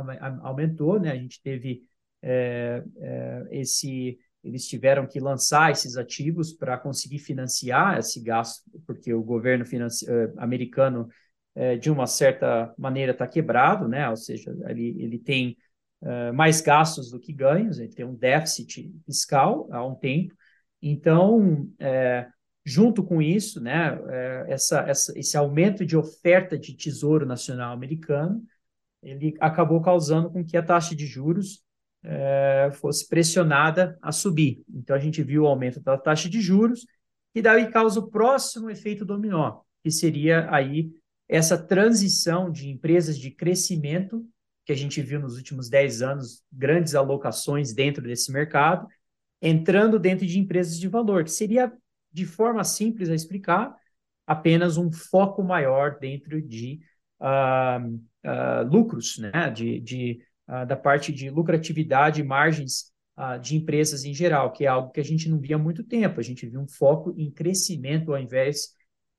aumentou, 0.42 1.00
né? 1.00 1.10
a 1.10 1.16
gente 1.16 1.40
teve 1.42 1.82
eh, 2.22 2.82
eh, 3.00 3.46
esse 3.50 4.18
eles 4.44 4.66
tiveram 4.66 5.06
que 5.06 5.20
lançar 5.20 5.70
esses 5.70 5.96
ativos 5.96 6.52
para 6.52 6.76
conseguir 6.76 7.20
financiar 7.20 7.98
esse 7.98 8.20
gasto, 8.20 8.68
porque 8.84 9.14
o 9.14 9.22
governo 9.22 9.64
americano 10.36 11.08
é, 11.54 11.76
de 11.76 11.90
uma 11.90 12.06
certa 12.06 12.75
maneira 12.78 13.12
está 13.12 13.26
quebrado, 13.26 13.88
né? 13.88 14.09
Ou 14.09 14.16
seja, 14.16 14.54
ele, 14.68 14.97
ele 14.99 15.18
tem 15.18 15.56
uh, 16.02 16.32
mais 16.32 16.61
gastos 16.61 17.11
do 17.11 17.21
que 17.21 17.32
ganhos, 17.32 17.78
ele 17.78 17.92
tem 17.92 18.04
um 18.04 18.14
déficit 18.14 18.92
fiscal 19.04 19.68
há 19.71 19.85
um 19.85 19.94
tempo. 19.94 20.35
Então, 20.80 21.68
é, 21.78 22.26
junto 22.64 23.04
com 23.04 23.23
isso, 23.23 23.61
né, 23.61 23.99
é, 24.09 24.47
essa, 24.49 24.80
essa, 24.80 25.18
esse 25.18 25.37
aumento 25.37 25.85
de 25.87 25.97
oferta 25.97 26.59
de 26.59 26.75
tesouro 26.75 27.25
nacional 27.25 27.73
americano, 27.73 28.42
ele 29.02 29.35
acabou 29.40 29.80
causando 29.80 30.30
com 30.30 30.44
que 30.44 30.56
a 30.56 30.62
taxa 30.62 30.94
de 30.94 31.06
juros 31.06 31.62
é, 32.04 32.71
fosse 32.75 33.09
pressionada 33.09 33.97
a 34.00 34.11
subir. 34.11 34.64
Então, 34.68 34.94
a 34.97 34.99
gente 34.99 35.23
viu 35.23 35.44
o 35.44 35.47
aumento 35.47 35.80
da 35.80 35.97
taxa 35.97 36.28
de 36.28 36.40
juros, 36.40 36.87
e 37.35 37.40
daí 37.40 37.71
causa 37.71 37.99
o 38.00 38.11
próximo 38.11 38.68
efeito 38.68 39.04
dominó, 39.04 39.61
que 39.82 39.90
seria 39.90 40.49
aí 40.54 40.90
essa 41.32 41.56
transição 41.56 42.50
de 42.50 42.68
empresas 42.68 43.18
de 43.18 43.30
crescimento, 43.30 44.22
que 44.66 44.72
a 44.72 44.76
gente 44.76 45.00
viu 45.00 45.18
nos 45.18 45.38
últimos 45.38 45.70
10 45.70 46.02
anos, 46.02 46.44
grandes 46.52 46.94
alocações 46.94 47.72
dentro 47.72 48.02
desse 48.02 48.30
mercado, 48.30 48.86
entrando 49.40 49.98
dentro 49.98 50.26
de 50.26 50.38
empresas 50.38 50.78
de 50.78 50.86
valor, 50.88 51.24
que 51.24 51.30
seria, 51.30 51.72
de 52.12 52.26
forma 52.26 52.62
simples 52.62 53.08
a 53.08 53.14
explicar, 53.14 53.74
apenas 54.26 54.76
um 54.76 54.92
foco 54.92 55.42
maior 55.42 55.98
dentro 55.98 56.40
de 56.40 56.80
uh, 57.18 57.82
uh, 57.88 58.68
lucros, 58.70 59.16
né? 59.16 59.50
de, 59.50 59.80
de 59.80 60.22
uh, 60.46 60.66
da 60.66 60.76
parte 60.76 61.10
de 61.12 61.30
lucratividade 61.30 62.20
e 62.20 62.24
margens 62.24 62.92
de 63.42 63.56
empresas 63.56 64.04
em 64.04 64.12
geral, 64.12 64.52
que 64.52 64.64
é 64.64 64.68
algo 64.68 64.90
que 64.90 64.98
a 64.98 65.04
gente 65.04 65.28
não 65.28 65.38
via 65.38 65.56
há 65.56 65.58
muito 65.58 65.84
tempo. 65.84 66.18
A 66.18 66.22
gente 66.22 66.46
viu 66.46 66.60
um 66.60 66.66
foco 66.66 67.14
em 67.16 67.30
crescimento 67.30 68.12
ao 68.12 68.18
invés 68.18 68.74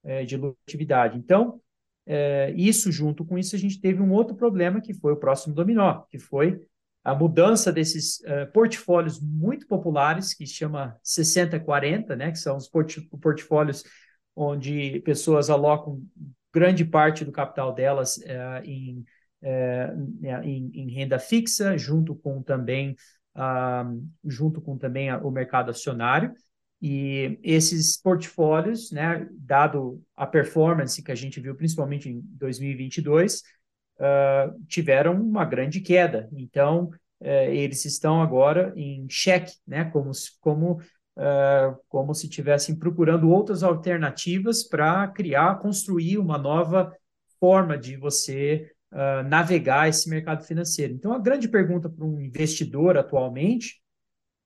eh, 0.06 0.26
de 0.26 0.36
lucratividade. 0.36 1.18
Então, 1.18 1.62
é, 2.06 2.54
isso, 2.56 2.92
junto 2.92 3.26
com 3.26 3.38
isso, 3.38 3.56
a 3.56 3.60
gente 3.60 3.80
teve 3.80 4.02
um 4.02 4.12
outro 4.12 4.36
problema, 4.36 4.82
que 4.82 4.94
foi 4.94 5.14
o 5.14 5.18
próximo 5.18 5.56
dominó, 5.56 6.02
que 6.10 6.20
foi 6.20 6.60
a 7.04 7.14
mudança 7.14 7.72
desses 7.72 8.20
uh, 8.22 8.50
portfólios 8.54 9.20
muito 9.20 9.68
populares, 9.68 10.34
que 10.34 10.46
chama 10.46 10.98
60-40, 11.04 12.16
né, 12.16 12.32
que 12.32 12.40
são 12.40 12.56
os 12.56 12.68
port 12.68 12.98
portfólios 13.22 13.84
onde 14.36 15.02
pessoas 15.02 15.50
alocam 15.50 16.02
grande 16.54 16.86
parte 16.86 17.26
do 17.26 17.32
capital 17.32 17.74
delas 17.74 18.18
uh, 18.18 18.64
em, 18.64 19.06
uh, 19.42 20.44
em, 20.44 20.72
em, 20.74 20.92
renda 20.92 21.20
fixa, 21.20 21.78
junto 21.78 22.16
com 22.16 22.42
também, 22.42 22.96
uh, 23.36 24.08
junto 24.24 24.62
com 24.62 24.78
também 24.78 25.14
o 25.14 25.30
mercado 25.30 25.72
acionário, 25.72 26.34
e 26.86 27.40
esses 27.42 27.96
portfólios, 27.96 28.92
né, 28.92 29.26
dado 29.32 30.04
a 30.18 30.28
performance 30.28 31.02
que 31.02 31.14
a 31.14 31.16
gente 31.16 31.40
viu 31.40 31.56
principalmente 31.56 32.10
em 32.10 32.20
2022, 32.38 33.42
uh, 34.00 34.66
tiveram 34.68 35.14
uma 35.14 35.46
grande 35.46 35.80
queda. 35.80 36.28
Então, 36.34 36.90
uh, 37.22 37.26
eles 37.26 37.86
estão 37.86 38.22
agora 38.22 38.74
em 38.76 39.08
cheque, 39.10 39.54
né, 39.66 39.86
como, 39.86 40.12
como 40.42 40.74
uh, 40.74 41.80
como 41.88 42.14
se 42.14 42.28
estivessem 42.28 42.76
procurando 42.76 43.30
outras 43.30 43.64
alternativas 43.64 44.62
para 44.62 45.08
criar, 45.08 45.60
construir 45.60 46.18
uma 46.18 46.38
nova 46.38 46.94
forma 47.40 47.78
de 47.78 47.96
você 47.96 48.70
uh, 48.92 49.28
navegar 49.30 49.88
esse 49.88 50.10
mercado 50.10 50.44
financeiro. 50.44 50.94
Então, 50.94 51.14
a 51.14 51.20
grande 51.20 51.48
pergunta 51.48 51.90
para 51.90 52.06
um 52.06 52.20
investidor 52.20 52.98
atualmente, 52.98 53.82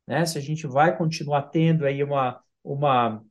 né, 0.08 0.26
se 0.26 0.38
a 0.38 0.42
gente 0.42 0.66
vai 0.66 0.98
continuar 0.98 1.44
tendo 1.44 1.86
aí 1.86 2.04
uma, 2.04 2.42
uma 2.64 3.22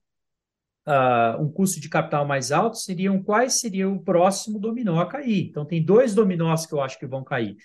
Uh, 0.89 1.43
um 1.43 1.51
custo 1.51 1.81
de 1.81 1.89
capital 1.89 2.25
mais 2.25 2.53
alto, 2.53 2.77
seriam 2.77 3.21
quais 3.21 3.55
seria 3.55 3.89
o 3.89 4.01
próximo 4.01 4.57
dominó 4.57 5.01
a 5.01 5.09
cair. 5.09 5.49
Então, 5.49 5.65
tem 5.65 5.85
dois 5.85 6.15
dominós 6.15 6.65
que 6.65 6.73
eu 6.73 6.81
acho 6.81 6.97
que 6.97 7.09
vão 7.09 7.25
cair. 7.25 7.57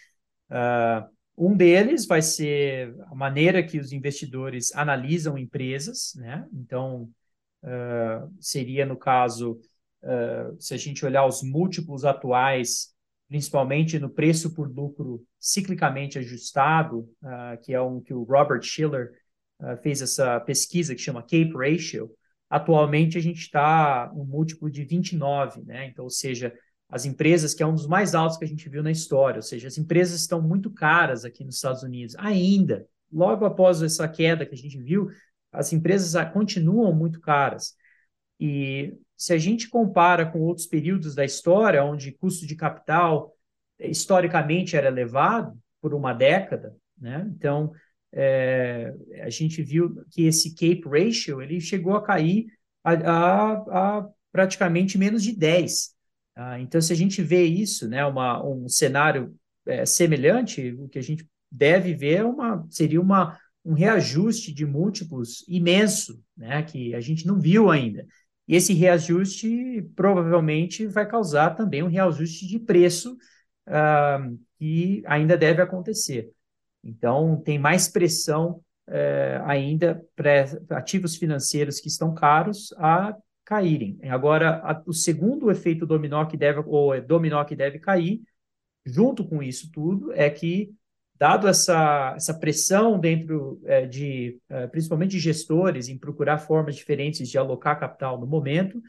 Uh, 0.49 1.07
um 1.37 1.55
deles 1.55 2.07
vai 2.07 2.23
ser 2.23 2.95
a 3.11 3.13
maneira 3.13 3.61
que 3.61 3.77
os 3.77 3.91
investidores 3.91 4.73
analisam 4.73 5.37
empresas, 5.37 6.13
né? 6.15 6.47
Então, 6.51 7.11
uh, 7.61 8.33
seria 8.39 8.87
no 8.87 8.97
caso, 8.97 9.59
se 10.57 10.73
a 10.73 10.77
gente 10.77 11.05
olhar 11.05 11.23
os 11.27 11.43
múltiplos 11.43 12.03
atuais, 12.03 12.91
principalmente 13.31 13.97
no 13.97 14.09
preço 14.09 14.53
por 14.53 14.69
lucro 14.69 15.23
ciclicamente 15.39 16.19
ajustado, 16.19 17.09
uh, 17.23 17.57
que 17.63 17.73
é 17.73 17.81
um 17.81 18.01
que 18.01 18.13
o 18.13 18.23
Robert 18.23 18.61
Schiller 18.61 19.13
fez 19.81 20.01
essa 20.01 20.39
pesquisa 20.39 20.93
que 20.93 21.01
chama 21.01 21.21
Cape 21.21 21.53
Ratio. 21.53 22.09
Atualmente 22.49 23.17
a 23.17 23.21
gente 23.21 23.39
está 23.39 24.11
um 24.13 24.25
múltiplo 24.25 24.69
de 24.69 24.83
29, 24.83 25.61
né? 25.63 25.85
Então, 25.85 26.03
ou 26.03 26.09
seja, 26.09 26.53
as 26.89 27.05
empresas, 27.05 27.53
que 27.53 27.63
é 27.63 27.65
um 27.65 27.73
dos 27.73 27.87
mais 27.87 28.13
altos 28.13 28.37
que 28.37 28.43
a 28.43 28.47
gente 28.47 28.67
viu 28.67 28.83
na 28.83 28.91
história, 28.91 29.37
ou 29.37 29.41
seja, 29.41 29.69
as 29.69 29.77
empresas 29.77 30.19
estão 30.19 30.41
muito 30.41 30.69
caras 30.69 31.23
aqui 31.23 31.45
nos 31.45 31.55
Estados 31.55 31.83
Unidos, 31.83 32.15
ainda. 32.17 32.85
Logo 33.09 33.45
após 33.45 33.81
essa 33.81 34.07
queda 34.09 34.45
que 34.45 34.55
a 34.55 34.57
gente 34.57 34.77
viu, 34.77 35.09
as 35.53 35.71
empresas 35.71 36.13
continuam 36.33 36.93
muito 36.93 37.21
caras. 37.21 37.75
E 38.41 38.97
se 39.15 39.33
a 39.33 39.37
gente 39.37 39.69
compara 39.69 40.25
com 40.25 40.39
outros 40.41 40.65
períodos 40.65 41.13
da 41.13 41.23
história, 41.23 41.83
onde 41.83 42.11
custo 42.11 42.47
de 42.47 42.55
capital 42.55 43.35
historicamente 43.79 44.75
era 44.75 44.87
elevado 44.87 45.55
por 45.79 45.93
uma 45.93 46.11
década, 46.11 46.75
né? 46.97 47.29
Então, 47.35 47.71
é, 48.11 48.93
a 49.21 49.29
gente 49.29 49.61
viu 49.61 50.03
que 50.09 50.23
esse 50.23 50.55
Cape 50.55 50.83
Ratio 50.85 51.39
ele 51.39 51.61
chegou 51.61 51.95
a 51.95 52.03
cair 52.03 52.47
a, 52.83 52.93
a, 52.93 53.99
a 53.99 54.09
praticamente 54.31 54.97
menos 54.97 55.21
de 55.23 55.35
10. 55.35 55.93
Ah, 56.35 56.59
então, 56.59 56.81
se 56.81 56.91
a 56.91 56.95
gente 56.95 57.21
vê 57.21 57.43
isso, 57.43 57.87
né, 57.87 58.03
uma, 58.05 58.43
um 58.43 58.67
cenário 58.67 59.35
é, 59.67 59.85
semelhante, 59.85 60.73
o 60.79 60.89
que 60.89 60.97
a 60.97 61.03
gente 61.03 61.27
deve 61.51 61.93
ver 61.93 62.19
é 62.19 62.23
uma, 62.23 62.65
seria 62.69 62.99
uma, 62.99 63.37
um 63.63 63.73
reajuste 63.73 64.53
de 64.53 64.65
múltiplos 64.65 65.45
imenso, 65.47 66.23
né, 66.35 66.63
que 66.63 66.95
a 66.95 67.01
gente 67.01 67.27
não 67.27 67.39
viu 67.39 67.69
ainda. 67.69 68.05
E 68.51 68.55
esse 68.57 68.73
reajuste 68.73 69.81
provavelmente 69.95 70.85
vai 70.85 71.07
causar 71.07 71.51
também 71.51 71.81
um 71.81 71.87
reajuste 71.87 72.45
de 72.45 72.59
preço 72.59 73.17
ah, 73.65 74.29
que 74.59 75.01
ainda 75.05 75.37
deve 75.37 75.61
acontecer. 75.61 76.29
Então, 76.83 77.41
tem 77.41 77.57
mais 77.57 77.87
pressão 77.87 78.61
eh, 78.87 79.41
ainda 79.45 80.05
para 80.17 80.43
ativos 80.71 81.15
financeiros 81.15 81.79
que 81.79 81.87
estão 81.87 82.13
caros 82.13 82.73
a 82.77 83.15
caírem. 83.45 83.97
Agora, 84.09 84.57
a, 84.57 84.83
o 84.85 84.91
segundo 84.91 85.49
efeito 85.49 85.85
dominó 85.85 86.25
que 86.25 86.35
deve, 86.35 86.61
ou 86.65 86.93
é 86.93 86.99
dominó 86.99 87.41
que 87.45 87.55
deve 87.55 87.79
cair, 87.79 88.21
junto 88.85 89.23
com 89.25 89.41
isso 89.41 89.71
tudo, 89.71 90.11
é 90.11 90.29
que, 90.29 90.73
dado 91.21 91.47
essa, 91.47 92.15
essa 92.15 92.33
pressão 92.33 92.99
dentro 92.99 93.61
é, 93.65 93.85
de, 93.85 94.39
é, 94.49 94.65
principalmente 94.65 95.11
de 95.11 95.19
gestores, 95.19 95.87
em 95.87 95.95
procurar 95.95 96.39
formas 96.39 96.75
diferentes 96.75 97.29
de 97.29 97.37
alocar 97.37 97.79
capital 97.79 98.19
no 98.19 98.25
momento, 98.25 98.81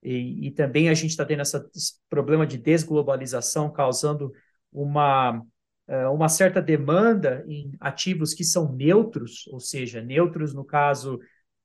e, 0.00 0.46
e 0.46 0.50
também 0.52 0.88
a 0.88 0.94
gente 0.94 1.10
está 1.10 1.24
tendo 1.24 1.40
essa, 1.40 1.68
esse 1.74 1.94
problema 2.08 2.46
de 2.46 2.58
desglobalização 2.58 3.72
causando 3.72 4.32
uma, 4.70 5.44
é, 5.88 6.06
uma 6.06 6.28
certa 6.28 6.62
demanda 6.62 7.44
em 7.48 7.72
ativos 7.80 8.32
que 8.34 8.44
são 8.44 8.72
neutros, 8.72 9.44
ou 9.48 9.58
seja, 9.58 10.00
neutros 10.00 10.54
no 10.54 10.64
caso 10.64 11.18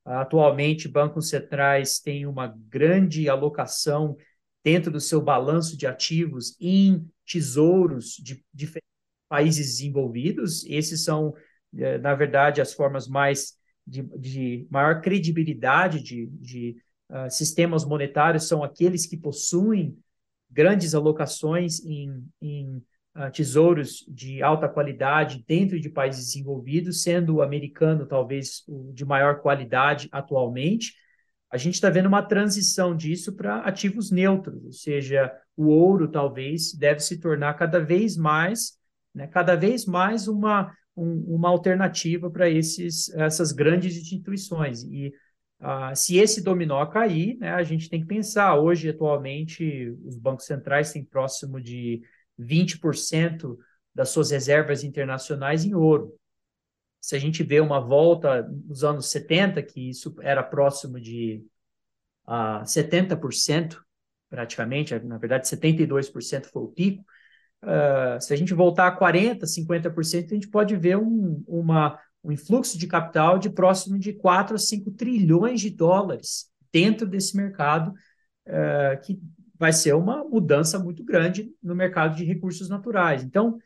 Atualmente, 0.06 0.88
bancos 0.88 1.30
centrais 1.30 2.00
têm 2.00 2.26
uma 2.26 2.48
grande 2.68 3.30
alocação 3.30 4.18
dentro 4.64 4.92
do 4.92 5.00
seu 5.00 5.22
balanço 5.22 5.78
de 5.78 5.86
ativos 5.86 6.56
em 6.60 7.08
tesouros 7.28 8.16
de 8.16 8.44
diferentes 8.52 8.89
países 9.30 9.68
desenvolvidos. 9.68 10.66
Esses 10.66 11.04
são, 11.04 11.34
eh, 11.78 11.98
na 12.00 12.16
verdade, 12.16 12.60
as 12.60 12.74
formas 12.74 13.08
mais 13.08 13.54
de, 13.86 14.04
de 14.18 14.68
maior 14.70 15.02
credibilidade 15.02 16.02
de, 16.04 16.28
de 16.28 16.78
uh, 17.10 17.30
sistemas 17.30 17.86
monetários 17.86 18.48
são 18.48 18.64
aqueles 18.64 19.06
que 19.06 19.18
possuem 19.18 19.98
grandes 20.50 20.94
alocações 20.94 21.84
em, 21.84 22.24
em 22.42 22.78
uh, 23.16 23.32
tesouros 23.34 24.06
de 24.08 24.44
alta 24.44 24.68
qualidade 24.70 25.44
dentro 25.48 25.80
de 25.80 25.90
países 25.90 26.26
desenvolvidos, 26.28 27.02
sendo 27.02 27.36
o 27.36 27.42
americano 27.42 28.06
talvez 28.06 28.64
o 28.68 28.92
de 28.94 29.06
maior 29.06 29.42
qualidade 29.42 30.08
atualmente, 30.12 30.94
a 31.52 31.58
gente 31.58 31.76
está 31.76 31.90
vendo 31.90 32.06
uma 32.06 32.22
transição 32.22 32.96
disso 32.96 33.36
para 33.36 33.62
ativos 33.62 34.12
neutros, 34.12 34.64
ou 34.64 34.72
seja, 34.72 35.32
o 35.58 35.66
ouro 35.68 36.08
talvez 36.08 36.74
deve 36.74 37.00
se 37.00 37.20
tornar 37.20 37.56
cada 37.56 37.80
vez 37.80 38.16
mais, 38.16 38.78
né, 39.20 39.28
cada 39.28 39.54
vez 39.54 39.86
mais 39.86 40.30
uma, 40.30 40.74
um, 40.96 41.36
uma 41.36 41.50
alternativa 41.50 42.32
para 42.32 42.50
essas 42.50 43.52
grandes 43.52 43.98
instituições. 43.98 44.84
E 44.84 45.14
uh, 45.60 45.94
se 45.94 46.18
esse 46.18 46.42
dominó 46.42 46.86
cair, 46.86 47.38
né, 47.38 47.52
a 47.52 47.64
gente 47.64 47.90
tem 47.90 48.00
que 48.00 48.08
pensar, 48.08 48.58
hoje, 48.58 48.90
atualmente, 48.90 49.94
os 50.06 50.16
bancos 50.16 50.46
centrais 50.46 50.94
têm 50.94 51.04
próximo 51.04 51.60
de 51.60 52.02
20% 52.40 53.58
das 53.94 54.10
suas 54.10 54.32
reservas 54.32 54.86
internacionais 54.86 55.66
em 55.66 55.76
ouro. 55.76 56.16
Se 57.02 57.14
a 57.14 57.20
gente 57.20 57.44
vê 57.44 57.60
uma 57.60 57.82
volta 57.82 58.44
nos 58.44 58.86
anos 58.86 59.08
70, 59.08 59.62
que 59.64 59.90
isso 59.90 60.16
era 60.22 60.42
próximo 60.42 60.98
de 60.98 61.44
uh, 62.26 62.64
70%, 62.64 63.82
praticamente, 64.30 64.98
na 65.00 65.18
verdade 65.18 65.46
72% 65.46 66.46
foi 66.46 66.62
o 66.62 66.68
pico, 66.70 67.04
uh, 67.64 68.22
se 68.22 68.34
a 68.34 68.36
gente 68.36 68.54
voltar 68.54 68.88
a 68.88 68.98
40%, 68.98 69.42
50%, 69.44 70.32
a 70.32 70.34
gente 70.34 70.48
pode 70.48 70.76
ver 70.76 70.98
um, 70.98 71.44
uma, 71.48 72.00
um 72.24 72.32
influxo 72.32 72.78
de 72.78 72.88
capital 72.88 73.38
de 73.38 73.50
próximo 73.50 73.98
de 73.98 74.14
4 74.14 74.56
a 74.56 74.60
5 74.60 74.92
trilhões 74.92 75.62
de 75.62 75.70
dólares 75.70 76.50
dentro 76.72 77.08
desse 77.08 77.36
mercado, 77.36 77.94
uh, 78.48 79.02
que 79.04 79.20
vai 79.58 79.74
ser 79.74 79.94
uma 79.94 80.24
mudança 80.24 80.80
muito 80.80 81.04
grande 81.04 81.52
no 81.62 81.76
mercado 81.76 82.16
de 82.16 82.24
recursos 82.24 82.70
naturais. 82.70 83.24
Então, 83.24 83.58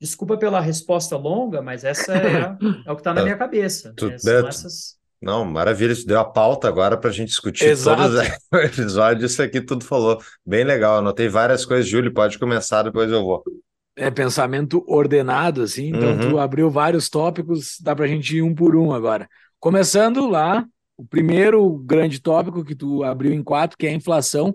desculpa 0.00 0.38
pela 0.38 0.60
resposta 0.60 1.16
longa, 1.16 1.60
mas 1.60 1.82
essa 1.82 2.16
é, 2.16 2.56
é 2.86 2.92
o 2.92 2.94
que 2.94 3.00
está 3.00 3.12
na 3.12 3.22
minha 3.24 3.36
cabeça. 3.36 3.94
Né? 4.00 4.18
São 4.18 4.48
essas... 4.48 4.98
Não, 5.26 5.44
maravilha, 5.44 5.90
isso 5.90 6.06
deu 6.06 6.20
a 6.20 6.24
pauta 6.24 6.68
agora 6.68 6.96
para 6.96 7.10
a 7.10 7.12
gente 7.12 7.30
discutir 7.30 7.64
Exato. 7.64 8.00
todos 8.00 8.20
os 8.52 8.60
episódios, 8.64 9.32
isso 9.32 9.42
aqui 9.42 9.60
tudo 9.60 9.84
falou. 9.84 10.20
Bem 10.46 10.62
legal, 10.62 10.98
anotei 10.98 11.28
várias 11.28 11.64
coisas, 11.64 11.88
Júlio, 11.88 12.14
pode 12.14 12.38
começar, 12.38 12.84
depois 12.84 13.10
eu 13.10 13.24
vou. 13.24 13.42
É 13.96 14.08
pensamento 14.08 14.84
ordenado, 14.86 15.62
assim, 15.62 15.88
então 15.88 16.12
uhum. 16.12 16.30
tu 16.30 16.38
abriu 16.38 16.70
vários 16.70 17.10
tópicos, 17.10 17.76
dá 17.80 17.96
para 17.96 18.04
a 18.04 18.08
gente 18.08 18.36
ir 18.36 18.42
um 18.42 18.54
por 18.54 18.76
um 18.76 18.92
agora. 18.92 19.28
Começando 19.58 20.28
lá, 20.28 20.64
o 20.96 21.04
primeiro 21.04 21.76
grande 21.78 22.20
tópico 22.20 22.64
que 22.64 22.76
tu 22.76 23.02
abriu 23.02 23.32
em 23.32 23.42
quatro, 23.42 23.76
que 23.76 23.84
é 23.84 23.90
a 23.90 23.94
inflação. 23.94 24.50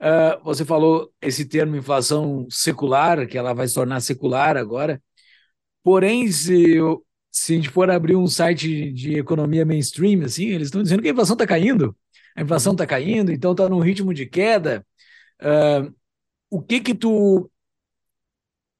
Uh, 0.00 0.38
você 0.44 0.64
falou 0.64 1.10
esse 1.20 1.44
termo 1.44 1.74
inflação 1.74 2.46
secular, 2.48 3.26
que 3.26 3.36
ela 3.36 3.52
vai 3.52 3.66
se 3.66 3.74
tornar 3.74 4.00
secular 4.00 4.56
agora. 4.56 5.02
Porém, 5.82 6.30
se, 6.30 6.76
eu, 6.76 7.04
se 7.30 7.52
a 7.52 7.56
gente 7.56 7.68
for 7.68 7.90
abrir 7.90 8.16
um 8.16 8.26
site 8.26 8.92
de 8.92 9.18
economia 9.18 9.64
mainstream, 9.64 10.22
assim, 10.24 10.46
eles 10.46 10.68
estão 10.68 10.82
dizendo 10.82 11.02
que 11.02 11.08
a 11.08 11.12
inflação 11.12 11.34
está 11.34 11.46
caindo. 11.46 11.96
A 12.36 12.42
inflação 12.42 12.72
está 12.72 12.86
caindo, 12.86 13.30
então 13.30 13.52
está 13.52 13.68
num 13.68 13.80
ritmo 13.80 14.12
de 14.12 14.26
queda. 14.26 14.84
Uh, 15.40 15.94
o 16.50 16.60
que 16.60 16.80
que 16.80 16.94
tu 16.94 17.50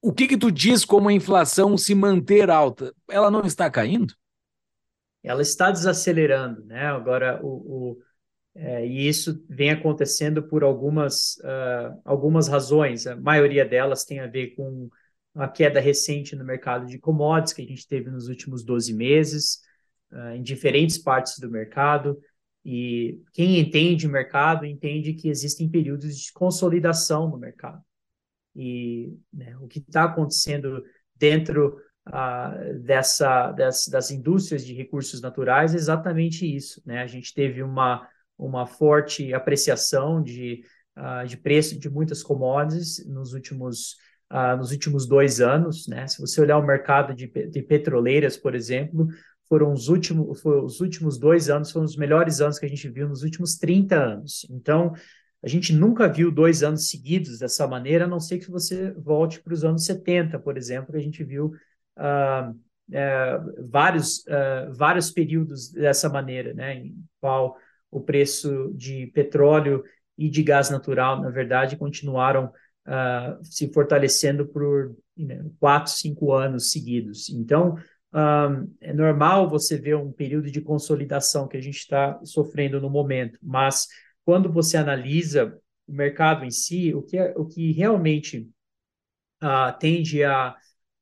o 0.03 0.13
que 0.13 0.27
que 0.27 0.37
tu 0.37 0.51
diz 0.51 0.85
como 0.85 1.09
a 1.09 1.13
inflação 1.13 1.77
se 1.77 1.95
manter 1.95 2.51
alta? 2.51 2.95
Ela 3.09 3.31
não 3.31 3.43
está 3.43 3.71
caindo? 3.71 4.15
Ela 5.23 5.43
está 5.43 5.71
desacelerando, 5.71 6.65
né? 6.65 6.87
Agora 6.87 7.39
o, 7.43 7.93
o 7.93 8.03
é, 8.55 8.85
e 8.85 9.07
isso 9.07 9.45
vem 9.49 9.71
acontecendo 9.71 10.43
por 10.43 10.65
algumas, 10.65 11.37
uh, 11.37 12.01
algumas 12.05 12.49
razões. 12.49 13.07
A 13.07 13.15
maioria 13.15 13.65
delas 13.65 14.05
tem 14.05 14.21
a 14.21 14.27
ver 14.27 14.55
com 14.57 14.91
a 15.35 15.49
queda 15.49 15.81
recente 15.81 16.35
no 16.35 16.45
mercado 16.45 16.87
de 16.87 16.99
commodities 16.99 17.53
que 17.53 17.63
a 17.63 17.67
gente 17.67 17.87
teve 17.87 18.11
nos 18.11 18.29
últimos 18.29 18.65
12 18.65 18.93
meses, 18.95 19.61
uh, 20.13 20.35
em 20.35 20.43
diferentes 20.43 20.99
partes 20.99 21.39
do 21.39 21.51
mercado. 21.51 22.19
E 22.65 23.23
quem 23.33 23.59
entende 23.59 24.07
o 24.07 24.11
mercado 24.11 24.67
entende 24.67 25.15
que 25.15 25.29
existem 25.29 25.69
períodos 25.69 26.19
de 26.19 26.33
consolidação 26.33 27.29
no 27.29 27.39
mercado. 27.39 27.83
E 28.55 29.17
né, 29.33 29.57
o 29.59 29.67
que 29.67 29.79
está 29.79 30.05
acontecendo 30.05 30.83
dentro 31.17 31.81
uh, 32.09 32.79
dessa, 32.81 33.53
das, 33.53 33.87
das 33.87 34.11
indústrias 34.11 34.65
de 34.65 34.75
recursos 34.75 35.21
naturais 35.21 35.75
é 35.75 35.77
exatamente 35.77 36.45
isso. 36.45 36.83
Né? 36.85 37.01
A 37.01 37.07
gente 37.07 37.33
teve 37.33 37.63
uma, 37.63 38.07
uma 38.37 38.67
forte 38.67 39.33
apreciação 39.33 40.23
de, 40.23 40.65
uh, 40.97 41.27
de 41.27 41.37
preço 41.37 41.79
de 41.79 41.89
muitas 41.89 42.23
commodities 42.23 43.07
nos 43.07 43.33
últimos, 43.33 43.97
uh, 44.31 44.57
nos 44.57 44.71
últimos 44.71 45.07
dois 45.07 45.41
anos. 45.41 45.87
Né? 45.87 46.07
Se 46.07 46.21
você 46.21 46.41
olhar 46.41 46.59
o 46.59 46.67
mercado 46.67 47.15
de, 47.15 47.27
de 47.27 47.63
petroleiras, 47.63 48.37
por 48.37 48.55
exemplo, 48.55 49.09
foram 49.49 49.73
os 49.73 49.89
últimos, 49.89 50.41
foram 50.41 50.65
os 50.65 50.81
últimos 50.81 51.19
dois 51.19 51.51
anos, 51.51 51.73
foram 51.73 51.85
os 51.85 51.97
melhores 51.97 52.41
anos 52.41 52.59
que 52.59 52.67
a 52.67 52.69
gente 52.69 52.89
viu 52.89 53.09
nos 53.09 53.23
últimos 53.23 53.57
30 53.57 53.97
anos. 53.97 54.47
Então, 54.49 54.93
a 55.43 55.49
gente 55.49 55.73
nunca 55.73 56.07
viu 56.07 56.31
dois 56.31 56.63
anos 56.63 56.89
seguidos 56.89 57.39
dessa 57.39 57.67
maneira, 57.67 58.05
a 58.05 58.09
não 58.09 58.21
ser 58.21 58.39
que 58.39 58.51
você 58.51 58.93
volte 58.93 59.41
para 59.43 59.55
os 59.55 59.65
anos 59.65 59.85
70, 59.85 60.39
por 60.39 60.57
exemplo, 60.57 60.93
que 60.93 60.99
a 60.99 61.03
gente 61.03 61.25
viu 61.25 61.47
uh, 61.99 62.51
uh, 62.51 63.69
vários, 63.69 64.19
uh, 64.19 64.73
vários 64.73 65.11
períodos 65.11 65.73
dessa 65.73 66.09
maneira, 66.09 66.53
né, 66.53 66.75
em 66.75 66.95
qual 67.21 67.57
o 67.91 68.01
preço 68.01 68.71
de 68.75 69.07
petróleo 69.09 69.83
e 70.17 70.29
de 70.29 70.43
gás 70.43 70.69
natural, 70.71 71.21
na 71.21 71.31
verdade, 71.31 71.77
continuaram 71.77 72.53
se 73.43 73.73
fortalecendo 73.73 74.47
por 74.47 74.97
né, 75.17 75.45
quatro, 75.59 75.93
cinco 75.93 76.33
anos 76.33 76.73
seguidos. 76.73 77.29
Então, 77.29 77.77
um, 78.13 78.75
é 78.81 78.93
normal 78.93 79.49
você 79.49 79.79
ver 79.79 79.97
um 79.97 80.11
período 80.11 80.51
de 80.51 80.61
consolidação 80.61 81.47
que 81.47 81.57
a 81.57 81.61
gente 81.61 81.79
está 81.79 82.21
sofrendo 82.25 82.81
no 82.81 82.91
momento, 82.91 83.39
mas 83.43 83.87
quando 84.25 84.53
você 84.53 84.77
analisa 84.77 85.57
o 85.87 85.93
mercado 85.93 86.45
em 86.45 86.51
si, 86.51 86.95
o 86.95 87.03
que, 87.03 87.17
é, 87.17 87.33
o 87.37 87.45
que 87.47 87.73
realmente 87.73 88.49
uh, 89.43 89.77
tende 89.79 90.25
a, 90.25 90.57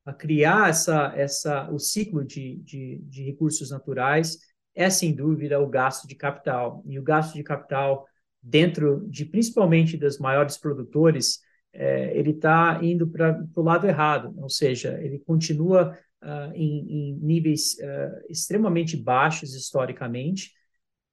a, 0.05 0.12
criar 0.12 0.70
essa, 0.70 1.12
essa, 1.16 1.70
o 1.70 1.79
ciclo 1.79 2.24
de, 2.24 2.57
de, 2.59 2.98
de 3.05 3.22
recursos 3.22 3.70
naturais 3.70 4.38
é, 4.74 4.88
sem 4.90 5.12
dúvida, 5.14 5.61
o 5.61 5.68
gasto 5.68 6.07
de 6.07 6.14
capital. 6.14 6.85
E 6.87 6.98
o 6.98 7.03
gasto 7.03 7.35
de 7.35 7.42
capital 7.42 8.07
dentro 8.40 9.05
de, 9.09 9.24
principalmente, 9.24 9.96
das 9.96 10.18
maiores 10.18 10.57
produtores, 10.57 11.40
é, 11.72 12.16
ele 12.16 12.31
está 12.31 12.81
indo 12.83 13.09
para 13.09 13.46
o 13.54 13.62
lado 13.62 13.87
errado, 13.87 14.35
ou 14.38 14.48
seja, 14.48 14.98
ele 15.02 15.18
continua 15.18 15.96
uh, 16.22 16.52
em, 16.54 17.11
em, 17.11 17.14
níveis 17.20 17.76
uh, 17.81 18.24
extremamente 18.28 18.96
baixos 18.96 19.54
historicamente, 19.54 20.52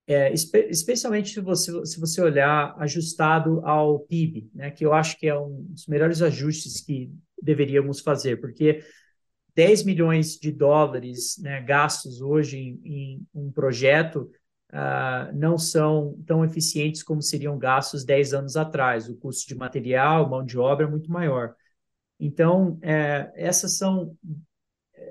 é, 0.07 0.31
espe 0.31 0.67
especialmente 0.69 1.33
se 1.33 1.41
você, 1.41 1.85
se 1.85 1.99
você 1.99 2.21
olhar 2.21 2.75
ajustado 2.77 3.65
ao 3.65 3.99
PIB, 4.01 4.49
né, 4.53 4.69
que 4.69 4.85
eu 4.85 4.93
acho 4.93 5.17
que 5.17 5.27
é 5.27 5.37
um 5.37 5.63
dos 5.63 5.87
melhores 5.87 6.21
ajustes 6.21 6.79
que 6.79 7.11
deveríamos 7.41 8.01
fazer, 8.01 8.39
porque 8.39 8.83
10 9.55 9.83
milhões 9.83 10.37
de 10.37 10.51
dólares 10.51 11.37
né, 11.39 11.61
gastos 11.61 12.21
hoje 12.21 12.57
em, 12.57 12.81
em 12.83 13.27
um 13.33 13.51
projeto 13.51 14.29
uh, 14.71 15.33
não 15.33 15.57
são 15.57 16.17
tão 16.25 16.43
eficientes 16.43 17.03
como 17.03 17.21
seriam 17.21 17.57
gastos 17.57 18.03
10 18.03 18.33
anos 18.33 18.57
atrás. 18.57 19.09
O 19.09 19.15
custo 19.15 19.47
de 19.47 19.55
material, 19.55 20.29
mão 20.29 20.43
de 20.43 20.57
obra 20.57 20.85
é 20.85 20.89
muito 20.89 21.11
maior. 21.11 21.55
Então, 22.19 22.79
é, 22.81 23.31
essas 23.35 23.77
são. 23.77 24.15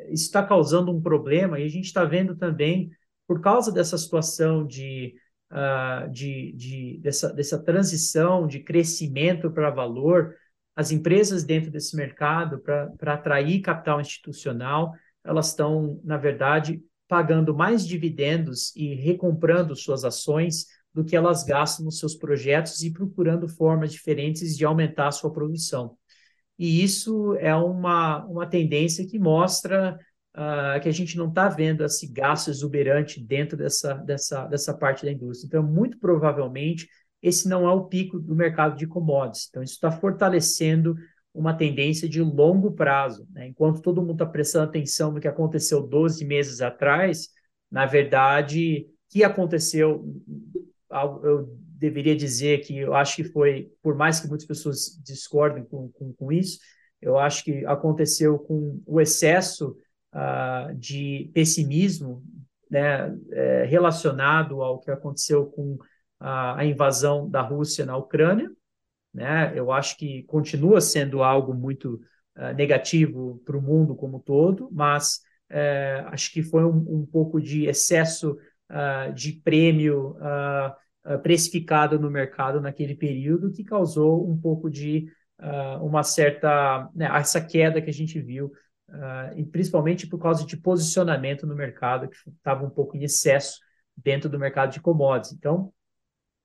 Isso 0.09 0.25
está 0.25 0.43
causando 0.43 0.93
um 0.93 1.01
problema 1.01 1.59
e 1.59 1.65
a 1.65 1.69
gente 1.69 1.87
está 1.87 2.05
vendo 2.05 2.37
também 2.37 2.91
por 3.27 3.41
causa 3.41 3.73
dessa 3.73 3.97
situação 3.97 4.67
de, 4.67 5.15
uh, 5.51 6.11
de, 6.11 6.53
de 6.53 6.99
dessa, 7.03 7.33
dessa 7.33 7.59
transição 7.63 8.47
de 8.47 8.61
crescimento 8.61 9.51
para 9.51 9.71
valor, 9.71 10.35
as 10.77 10.91
empresas 10.91 11.45
dentro 11.45 11.71
desse 11.71 11.97
mercado, 11.97 12.59
para 12.59 13.15
atrair 13.15 13.61
capital 13.61 14.01
institucional, 14.01 14.93
elas 15.23 15.49
estão, 15.49 16.01
na 16.05 16.17
verdade, 16.17 16.83
pagando 17.09 17.55
mais 17.55 17.87
dividendos 17.87 18.75
e 18.75 18.95
recomprando 18.95 19.77
suas 19.77 20.05
ações 20.05 20.67
do 20.93 21.05
que 21.05 21.17
elas 21.17 21.43
gastam 21.45 21.85
nos 21.85 21.99
seus 21.99 22.15
projetos 22.15 22.83
e 22.83 22.93
procurando 22.93 23.49
formas 23.49 23.93
diferentes 23.93 24.57
de 24.57 24.65
aumentar 24.65 25.09
a 25.09 25.13
sua 25.13 25.33
produção. 25.33 25.97
E 26.59 26.83
isso 26.83 27.35
é 27.35 27.55
uma, 27.55 28.25
uma 28.27 28.47
tendência 28.47 29.07
que 29.07 29.19
mostra 29.19 29.99
uh, 30.35 30.81
que 30.81 30.89
a 30.89 30.93
gente 30.93 31.17
não 31.17 31.29
está 31.29 31.49
vendo 31.49 31.85
esse 31.85 32.07
gasto 32.07 32.49
exuberante 32.49 33.21
dentro 33.21 33.57
dessa, 33.57 33.95
dessa, 33.95 34.47
dessa 34.47 34.73
parte 34.73 35.05
da 35.05 35.11
indústria. 35.11 35.49
Então, 35.49 35.63
muito 35.63 35.99
provavelmente, 35.99 36.89
esse 37.21 37.49
não 37.49 37.67
é 37.67 37.73
o 37.73 37.87
pico 37.87 38.21
do 38.21 38.37
mercado 38.37 38.77
de 38.77 38.87
commodities. 38.87 39.49
Então, 39.49 39.63
isso 39.63 39.75
está 39.75 39.91
fortalecendo 39.91 40.95
uma 41.35 41.53
tendência 41.53 42.09
de 42.09 42.23
longo 42.23 42.73
prazo. 42.73 43.27
Né? 43.33 43.49
Enquanto 43.49 43.83
todo 43.83 44.01
mundo 44.01 44.13
está 44.13 44.27
prestando 44.27 44.69
atenção 44.69 45.13
no 45.13 45.21
que 45.21 45.29
aconteceu 45.29 45.83
12 45.83 46.25
meses 46.25 46.61
atrás, 46.61 47.29
na 47.71 47.85
verdade, 47.87 48.87
o 48.89 49.13
que 49.13 49.25
aconteceu, 49.25 50.05
eu 51.23 51.59
deveria 51.77 52.15
dizer 52.15 52.61
que 52.61 52.79
eu 52.79 52.95
acho 52.95 53.17
que 53.17 53.25
foi, 53.25 53.73
por 53.83 53.97
mais 53.97 54.21
que 54.21 54.29
muitas 54.29 54.47
pessoas 54.47 54.99
discordem 55.05 55.65
com, 55.65 55.89
com, 55.91 56.13
com 56.13 56.33
isso, 56.33 56.61
eu 57.03 57.19
acho 57.19 57.45
que 57.45 57.67
aconteceu 57.67 58.39
com 58.39 58.81
o 58.87 59.01
excesso 59.01 59.77
uh, 60.15 60.75
de 60.75 61.31
pessimismo 61.35 62.23
né, 62.71 63.15
é, 63.31 63.65
relacionado 63.65 64.63
ao 64.63 64.81
que 64.81 64.91
aconteceu 64.91 65.47
com 65.47 65.79
a, 66.19 66.61
a, 66.61 66.65
invasão 66.65 67.29
da 67.29 67.43
Rússia 67.43 67.85
na 67.85 67.97
Ucrânia. 67.97 68.51
Né? 69.15 69.53
Eu 69.55 69.71
acho 69.71 69.97
que 69.97 70.25
continua 70.25 70.81
sendo 70.81 71.23
algo 71.23 71.55
muito 71.55 72.01
uh, 72.37 72.53
negativo 72.57 73.41
para 73.45 73.57
o 73.57 73.63
mundo 73.63 73.95
como 73.95 74.17
um 74.17 74.21
todo, 74.21 74.69
mas 74.73 75.21
uh, 75.53 76.09
acho 76.09 76.33
que 76.33 76.43
foi 76.43 76.65
um, 76.65 76.85
um 76.89 77.07
pouco 77.07 77.41
de 77.41 77.67
excesso 77.67 78.37
uh, 78.71 79.13
de 79.15 79.33
prêmio 79.33 80.17
precificado 81.23 82.01
no 82.01 82.11
mercado 82.11 82.63
naquele 82.63 82.95
período 82.95 83.53
que 83.53 83.63
causou 83.63 84.27
um 84.27 84.41
pouco 84.41 84.71
de 84.71 85.07
uma 85.83 86.03
certa 86.03 86.89
né, 86.95 87.07
essa 87.15 87.43
queda 87.43 87.83
que 87.83 87.91
a 87.91 87.93
gente 87.93 88.19
viu 88.19 88.51
e 89.37 89.45
principalmente 89.45 90.07
por 90.07 90.19
causa 90.19 90.47
de 90.47 90.57
posicionamento 90.57 91.47
no 91.47 91.55
mercado, 91.55 92.09
que 92.09 92.17
estava 92.31 92.65
um 92.65 92.71
pouco 92.71 92.97
em 92.97 93.03
excesso 93.03 93.59
dentro 93.95 94.31
do 94.31 94.39
mercado 94.39 94.73
de 94.73 94.81
commodities. 94.81 95.37
Então, 95.37 95.74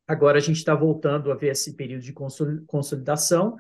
agora 0.10 0.40
a 0.40 0.42
gente 0.42 0.58
está 0.58 0.74
voltando 0.74 1.32
a 1.32 1.36
ver 1.36 1.52
esse 1.52 1.76
período 1.76 2.02
de 2.02 2.12
consolidação, 2.66 3.56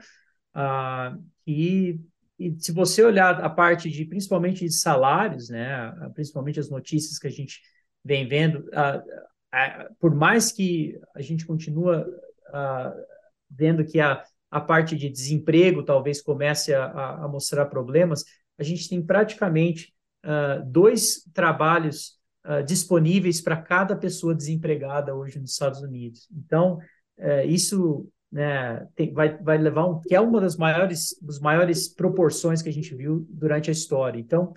uh, 0.55 1.23
e, 1.45 2.01
e 2.39 2.55
se 2.57 2.71
você 2.71 3.03
olhar 3.03 3.39
a 3.43 3.49
parte 3.49 3.87
de, 3.87 4.03
principalmente 4.03 4.65
de 4.65 4.73
salários, 4.73 5.47
né, 5.49 5.93
principalmente 6.15 6.59
as 6.59 6.67
notícias 6.67 7.19
que 7.19 7.27
a 7.27 7.31
gente 7.31 7.61
vem 8.03 8.27
vendo, 8.27 8.61
uh, 8.69 9.95
por 9.99 10.15
mais 10.15 10.51
que 10.51 10.99
a 11.15 11.21
gente 11.21 11.45
continua 11.45 12.05
vendo 13.49 13.85
que 13.85 13.99
a, 13.99 14.23
a 14.49 14.59
parte 14.59 14.95
de 14.95 15.07
desemprego 15.07 15.83
talvez 15.83 16.19
comece 16.19 16.73
a, 16.73 16.85
a, 17.23 17.27
mostrar 17.27 17.67
problemas, 17.67 18.23
a 18.57 18.63
gente 18.63 18.89
tem 18.89 19.03
praticamente 19.03 19.93
uh, 20.25 20.65
dois 20.65 21.23
trabalhos 21.31 22.18
uh, 22.45 22.63
disponíveis 22.63 23.41
para 23.41 23.57
cada 23.57 23.95
pessoa 23.95 24.35
desempregada 24.35 25.15
hoje 25.15 25.39
nos 25.39 25.51
Estados 25.51 25.81
Unidos. 25.81 26.27
Então, 26.31 26.79
uh, 27.17 27.47
isso 27.47 28.07
né, 28.31 28.85
tem, 28.95 29.13
vai, 29.13 29.37
vai 29.37 29.57
levar 29.57 29.85
um, 29.85 29.99
que 30.01 30.13
é 30.15 30.21
uma 30.21 30.39
das 30.39 30.55
maiores, 30.55 31.17
das 31.21 31.39
maiores 31.39 31.87
proporções 31.87 32.61
que 32.61 32.69
a 32.69 32.73
gente 32.73 32.93
viu 32.95 33.25
durante 33.29 33.69
a 33.69 33.73
história. 33.73 34.19
Então, 34.19 34.53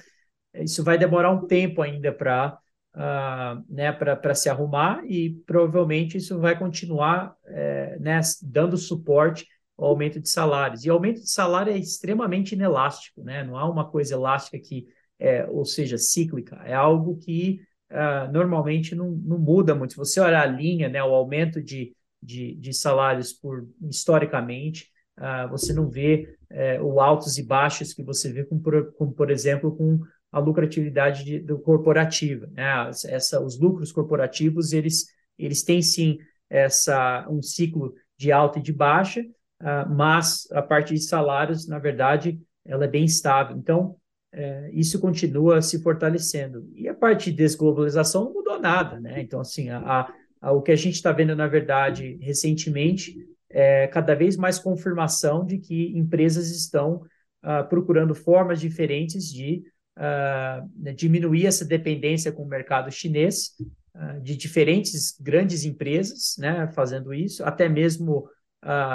isso 0.55 0.85
vai 0.85 0.99
demorar 0.99 1.31
um 1.31 1.47
tempo 1.47 1.81
ainda 1.81 2.13
para 2.13 2.59
uh, 2.95 3.65
né, 3.69 3.93
para 3.93 4.35
se 4.35 4.49
arrumar 4.49 5.03
e 5.07 5.31
provavelmente 5.47 6.17
isso 6.17 6.39
vai 6.39 6.59
continuar 6.59 7.35
é, 7.47 7.99
né, 7.99 8.21
dando 8.43 8.77
suporte 8.77 9.47
o 9.77 9.85
aumento 9.85 10.21
de 10.21 10.29
salários. 10.29 10.85
E 10.85 10.91
aumento 10.91 11.21
de 11.21 11.31
salário 11.31 11.73
é 11.73 11.79
extremamente 11.79 12.55
inelástico, 12.55 13.23
né? 13.25 13.43
Não 13.43 13.57
há 13.57 13.69
uma 13.69 13.91
coisa 13.91 14.15
elástica 14.15 14.59
que, 14.59 14.87
é, 15.19 15.47
ou 15.47 15.65
seja, 15.65 15.97
cíclica. 15.99 16.57
É 16.65 16.75
algo 16.75 17.17
que 17.17 17.61
uh, 17.93 18.33
normalmente 18.33 18.95
não, 18.95 19.11
não 19.11 19.39
muda 19.39 19.75
muito. 19.75 19.93
Se 19.93 19.97
você 19.97 20.21
olhar 20.21 20.43
a 20.43 20.51
linha, 20.51 20.89
né, 20.89 21.03
o 21.03 21.15
aumento 21.15 21.63
de, 21.63 21.95
de, 22.23 22.55
de 22.55 22.73
salários 22.73 23.33
por 23.33 23.69
historicamente, 23.83 24.89
uh, 25.19 25.49
você 25.49 25.73
não 25.73 25.89
vê 25.89 26.37
uh, 26.51 26.85
o 26.85 27.01
altos 27.01 27.39
e 27.39 27.43
baixos 27.43 27.93
que 27.93 28.03
você 28.03 28.33
vê, 28.33 28.45
com, 28.45 28.59
por, 28.59 28.93
com, 28.95 29.13
por 29.13 29.31
exemplo, 29.31 29.77
com 29.77 30.01
a 30.31 30.39
lucratividade 30.39 31.25
de, 31.25 31.39
do 31.39 31.59
corporativa. 31.59 32.47
Né? 32.53 32.91
Essa, 33.07 33.41
os 33.41 33.59
lucros 33.61 33.93
corporativos, 33.93 34.73
eles, 34.73 35.07
eles 35.39 35.63
têm 35.63 35.83
sim 35.83 36.19
essa, 36.49 37.27
um 37.29 37.43
ciclo 37.43 37.95
de 38.17 38.33
alta 38.33 38.59
e 38.59 38.63
de 38.63 38.73
baixa, 38.73 39.21
uh, 39.21 39.89
mas 39.91 40.49
a 40.53 40.63
parte 40.63 40.95
de 40.95 41.01
salários, 41.01 41.69
na 41.69 41.79
verdade, 41.79 42.41
ela 42.65 42.85
é 42.85 42.89
bem 42.89 43.05
estável. 43.05 43.57
Então, 43.57 43.97
é, 44.33 44.71
isso 44.73 44.99
continua 44.99 45.61
se 45.61 45.83
fortalecendo. 45.83 46.67
E 46.75 46.89
a 46.89 46.95
parte 46.95 47.31
de 47.31 47.37
desglobalização 47.37 48.25
não 48.25 48.33
mudou 48.33 48.59
nada, 48.59 48.99
né? 48.99 49.21
Então, 49.21 49.41
assim, 49.41 49.69
a, 49.69 50.09
a, 50.41 50.53
o 50.53 50.63
que 50.63 50.73
a 50.73 50.77
gente 50.77 50.95
está 50.95 51.13
vendo, 51.13 51.37
na 51.37 51.47
verdade, 51.47 52.19
recentemente, 52.21 53.15
é 53.51 53.87
cada 53.89 54.15
vez 54.15 54.37
mais 54.37 54.59
confirmação 54.59 55.45
de 55.45 55.59
que 55.59 55.97
empresas 55.97 56.51
estão 56.51 57.03
uh, 57.45 57.69
procurando 57.69 58.15
formas 58.15 58.59
diferentes 58.59 59.31
de 59.31 59.63
uh, 59.99 60.95
diminuir 60.95 61.47
essa 61.47 61.65
dependência 61.65 62.33
com 62.33 62.43
o 62.43 62.49
mercado 62.49 62.91
chinês, 62.91 63.51
uh, 63.95 64.21
de 64.23 64.35
diferentes 64.35 65.15
grandes 65.21 65.65
empresas 65.67 66.37
né, 66.39 66.67
fazendo 66.75 67.13
isso, 67.13 67.45
até 67.45 67.69
mesmo 67.69 68.29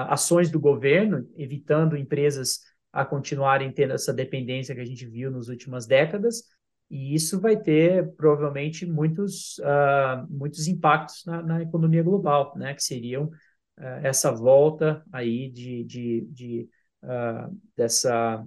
ações 0.10 0.50
do 0.50 0.62
governo, 0.62 1.30
evitando 1.36 1.98
empresas 1.98 2.62
a 2.92 3.06
continuarem 3.06 3.72
tendo 3.72 3.94
essa 3.94 4.14
dependência 4.14 4.74
que 4.74 4.82
a 4.82 4.86
gente 4.86 5.06
viu 5.06 5.30
nas 5.30 5.48
últimas 5.48 5.86
décadas, 5.86 6.44
e 6.90 7.14
isso 7.14 7.40
vai 7.40 7.58
ter 7.58 8.16
provavelmente 8.16 8.86
muitos, 8.86 9.58
uh, 9.60 10.26
muitos 10.30 10.68
impactos 10.68 11.26
na, 11.26 11.42
na, 11.44 11.62
economia 11.62 12.02
global, 12.02 12.54
né? 12.56 12.74
Que 12.74 12.84
seriam 12.84 13.26
uh, 13.26 14.00
essa 14.04 14.32
volta 14.32 15.04
aí 15.12 15.50
de, 15.50 15.84
de, 15.84 16.28
de 16.32 16.70
uh, 17.04 17.56
dessa, 17.76 18.46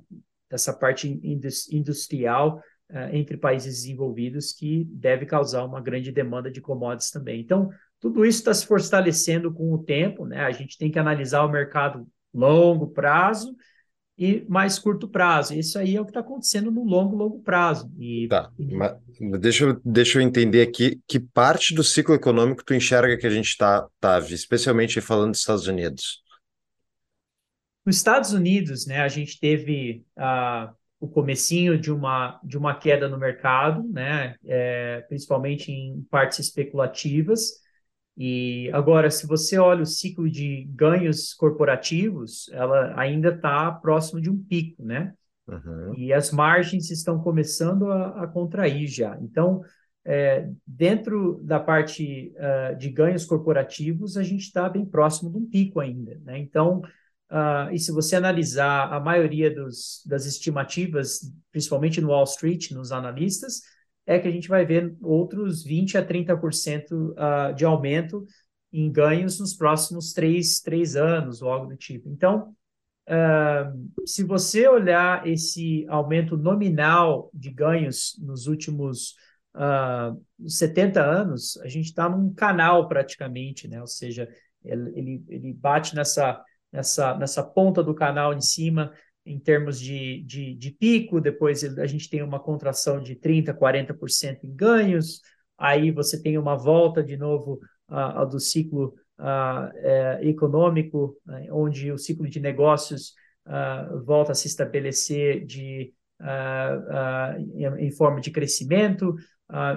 dessa 0.48 0.72
parte 0.72 1.20
industrial 1.70 2.62
entre 3.12 3.36
países 3.36 3.82
desenvolvidos 3.82 4.52
que 4.52 4.82
deve 4.90 5.24
causar 5.24 5.64
uma 5.64 5.80
grande 5.80 6.10
demanda 6.10 6.50
de 6.50 6.60
commodities 6.60 7.12
também. 7.12 7.40
Então, 7.40 7.70
tudo 8.00 8.26
isso 8.26 8.40
está 8.40 8.52
se 8.52 8.66
fortalecendo 8.66 9.54
com 9.54 9.72
o 9.72 9.78
tempo, 9.84 10.26
né? 10.26 10.40
A 10.40 10.50
gente 10.50 10.76
tem 10.76 10.90
que 10.90 10.98
analisar 10.98 11.44
o 11.44 11.48
mercado 11.48 12.04
longo 12.34 12.88
prazo 12.88 13.54
e 14.20 14.44
mais 14.46 14.78
curto 14.78 15.08
prazo. 15.08 15.54
Isso 15.54 15.78
aí 15.78 15.96
é 15.96 16.00
o 16.00 16.04
que 16.04 16.10
está 16.10 16.20
acontecendo 16.20 16.70
no 16.70 16.84
longo, 16.84 17.16
longo 17.16 17.40
prazo. 17.40 17.90
E, 17.98 18.28
tá, 18.28 18.50
mas 19.18 19.40
deixa, 19.40 19.64
eu, 19.64 19.80
deixa 19.82 20.18
eu 20.18 20.22
entender 20.22 20.60
aqui 20.60 21.00
que 21.08 21.18
parte 21.18 21.74
do 21.74 21.82
ciclo 21.82 22.14
econômico 22.14 22.62
tu 22.62 22.74
enxerga 22.74 23.16
que 23.16 23.26
a 23.26 23.30
gente 23.30 23.48
está, 23.48 23.88
tá, 23.98 24.18
especialmente 24.18 25.00
falando 25.00 25.30
dos 25.30 25.40
Estados 25.40 25.66
Unidos. 25.66 26.22
Nos 27.86 27.96
Estados 27.96 28.34
Unidos, 28.34 28.86
né, 28.86 29.00
a 29.00 29.08
gente 29.08 29.40
teve 29.40 30.04
uh, 30.18 30.70
o 31.00 31.08
comecinho 31.08 31.78
de 31.80 31.90
uma, 31.90 32.38
de 32.44 32.58
uma 32.58 32.74
queda 32.74 33.08
no 33.08 33.16
mercado, 33.16 33.82
né, 33.88 34.36
é, 34.44 35.00
principalmente 35.08 35.72
em 35.72 36.06
partes 36.10 36.40
especulativas, 36.40 37.52
e 38.22 38.70
agora, 38.74 39.10
se 39.10 39.26
você 39.26 39.58
olha 39.58 39.80
o 39.82 39.86
ciclo 39.86 40.30
de 40.30 40.68
ganhos 40.74 41.32
corporativos, 41.32 42.50
ela 42.52 42.92
ainda 42.94 43.30
está 43.30 43.72
próximo 43.72 44.20
de 44.20 44.28
um 44.28 44.36
pico, 44.36 44.84
né? 44.84 45.14
Uhum. 45.48 45.94
E 45.96 46.12
as 46.12 46.30
margens 46.30 46.90
estão 46.90 47.18
começando 47.18 47.90
a, 47.90 48.24
a 48.24 48.26
contrair 48.26 48.86
já. 48.88 49.16
Então, 49.22 49.62
é, 50.04 50.50
dentro 50.66 51.40
da 51.42 51.58
parte 51.58 52.34
uh, 52.36 52.76
de 52.76 52.90
ganhos 52.90 53.24
corporativos, 53.24 54.18
a 54.18 54.22
gente 54.22 54.42
está 54.42 54.68
bem 54.68 54.84
próximo 54.84 55.30
de 55.30 55.38
um 55.38 55.48
pico 55.48 55.80
ainda, 55.80 56.20
né? 56.22 56.38
Então, 56.38 56.80
uh, 57.30 57.72
e 57.72 57.78
se 57.78 57.90
você 57.90 58.16
analisar 58.16 58.92
a 58.92 59.00
maioria 59.00 59.50
dos, 59.50 60.02
das 60.04 60.26
estimativas, 60.26 61.20
principalmente 61.50 62.02
no 62.02 62.08
Wall 62.08 62.24
Street, 62.24 62.72
nos 62.72 62.92
analistas, 62.92 63.62
é 64.10 64.18
que 64.18 64.26
a 64.26 64.30
gente 64.30 64.48
vai 64.48 64.66
ver 64.66 64.96
outros 65.00 65.64
20% 65.64 65.94
a 65.94 66.04
30% 66.04 66.92
uh, 66.92 67.54
de 67.54 67.64
aumento 67.64 68.26
em 68.72 68.90
ganhos 68.90 69.38
nos 69.38 69.54
próximos 69.54 70.12
três, 70.12 70.58
três 70.58 70.96
anos, 70.96 71.42
ou 71.42 71.48
algo 71.48 71.68
do 71.68 71.76
tipo. 71.76 72.08
Então, 72.08 72.52
uh, 73.08 74.04
se 74.04 74.24
você 74.24 74.66
olhar 74.66 75.24
esse 75.28 75.86
aumento 75.88 76.36
nominal 76.36 77.30
de 77.32 77.50
ganhos 77.50 78.16
nos 78.20 78.48
últimos 78.48 79.14
uh, 79.54 80.20
70 80.44 81.00
anos, 81.00 81.56
a 81.58 81.68
gente 81.68 81.86
está 81.86 82.08
num 82.08 82.34
canal 82.34 82.88
praticamente, 82.88 83.68
né? 83.68 83.80
ou 83.80 83.86
seja, 83.86 84.28
ele, 84.64 85.22
ele 85.28 85.52
bate 85.52 85.94
nessa, 85.94 86.42
nessa, 86.72 87.16
nessa 87.16 87.44
ponta 87.44 87.80
do 87.80 87.94
canal 87.94 88.34
em 88.34 88.40
cima, 88.40 88.92
em 89.24 89.38
termos 89.38 89.78
de, 89.78 90.22
de, 90.22 90.54
de, 90.54 90.70
pico, 90.70 91.20
depois 91.20 91.62
a 91.78 91.86
gente 91.86 92.08
tem 92.08 92.22
uma 92.22 92.40
contração 92.40 93.02
de 93.02 93.14
30%, 93.14 93.54
40% 93.54 94.44
em 94.44 94.54
ganhos, 94.54 95.20
aí 95.58 95.90
você 95.90 96.20
tem 96.20 96.38
uma 96.38 96.56
volta 96.56 97.02
de 97.02 97.16
novo 97.16 97.60
uh, 97.90 98.26
do 98.26 98.40
ciclo 98.40 98.94
uh, 99.18 100.22
econômico, 100.22 101.16
uh, 101.26 101.54
onde 101.54 101.92
o 101.92 101.98
ciclo 101.98 102.28
de 102.28 102.40
negócios 102.40 103.14
volta 104.04 104.30
a 104.30 104.34
se 104.34 104.46
estabelecer 104.46 105.44
de, 105.44 105.92
em, 107.56 107.86
em, 107.86 107.90
forma 107.90 108.20
de 108.20 108.30
crescimento. 108.30 109.16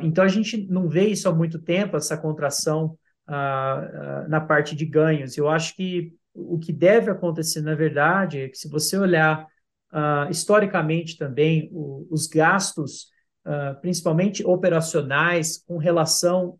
então, 0.03 0.23
a 0.23 0.27
gente 0.27 0.67
não 0.67 0.87
vê 0.87 1.07
isso 1.07 1.27
há 1.27 1.33
muito 1.33 1.57
tempo, 1.57 1.97
essa 1.97 2.15
contração 2.15 2.95
na 3.25 4.41
parte 4.41 4.75
de 4.75 4.85
ganhos. 4.85 5.37
Eu 5.37 5.49
acho 5.49 5.75
que 5.75 6.13
o 6.33 6.57
que 6.57 6.73
deve 6.73 7.11
acontecer, 7.11 7.61
na 7.61 7.75
verdade, 7.75 8.41
é 8.41 8.49
que 8.49 8.57
se 8.57 8.67
você 8.67 8.97
olhar 8.97 9.47
uh, 9.91 10.29
historicamente 10.29 11.17
também 11.17 11.69
o, 11.71 12.07
os 12.09 12.27
gastos, 12.27 13.09
uh, 13.45 13.79
principalmente 13.81 14.45
operacionais, 14.45 15.63
com 15.65 15.77
relação 15.77 16.57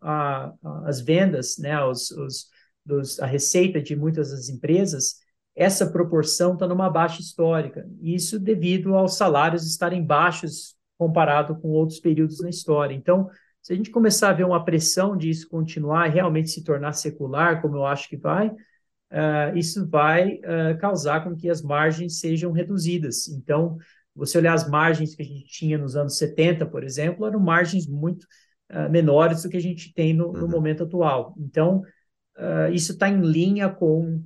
às 0.84 1.00
vendas, 1.00 1.58
né, 1.58 1.82
os, 1.84 2.10
os, 2.12 2.46
dos, 2.84 3.20
a 3.20 3.26
receita 3.26 3.82
de 3.82 3.96
muitas 3.96 4.30
das 4.30 4.48
empresas, 4.48 5.16
essa 5.56 5.90
proporção 5.90 6.54
está 6.54 6.66
numa 6.66 6.90
baixa 6.90 7.20
histórica. 7.20 7.88
Isso 8.00 8.38
devido 8.38 8.94
aos 8.94 9.16
salários 9.16 9.66
estarem 9.66 10.04
baixos 10.04 10.74
comparado 10.98 11.56
com 11.56 11.68
outros 11.68 12.00
períodos 12.00 12.40
na 12.40 12.50
história. 12.50 12.94
Então, 12.94 13.28
se 13.62 13.72
a 13.72 13.76
gente 13.76 13.90
começar 13.90 14.30
a 14.30 14.32
ver 14.32 14.44
uma 14.44 14.64
pressão 14.64 15.16
disso 15.16 15.48
continuar 15.48 16.08
e 16.08 16.12
realmente 16.12 16.50
se 16.50 16.62
tornar 16.62 16.92
secular, 16.92 17.62
como 17.62 17.76
eu 17.76 17.86
acho 17.86 18.08
que 18.08 18.16
vai, 18.16 18.52
uh, 19.14 19.56
isso 19.56 19.86
vai 19.88 20.34
uh, 20.34 20.76
causar 20.80 21.22
com 21.22 21.36
que 21.36 21.48
as 21.48 21.62
margens 21.62 22.18
sejam 22.18 22.50
reduzidas. 22.50 23.28
Então, 23.28 23.78
você 24.14 24.38
olhar 24.38 24.54
as 24.54 24.68
margens 24.68 25.14
que 25.14 25.22
a 25.22 25.24
gente 25.24 25.46
tinha 25.46 25.78
nos 25.78 25.96
anos 25.96 26.18
70, 26.18 26.66
por 26.66 26.82
exemplo, 26.82 27.26
eram 27.26 27.40
margens 27.40 27.86
muito 27.86 28.24
uh, 28.72 28.90
menores 28.90 29.42
do 29.42 29.48
que 29.48 29.56
a 29.56 29.62
gente 29.62 29.92
tem 29.94 30.12
no, 30.12 30.32
no 30.32 30.44
uhum. 30.44 30.50
momento 30.50 30.82
atual. 30.82 31.34
Então, 31.38 31.82
isso 32.72 32.90
está 32.90 33.08
em 33.08 33.20
linha 33.20 33.68
com 33.68 34.20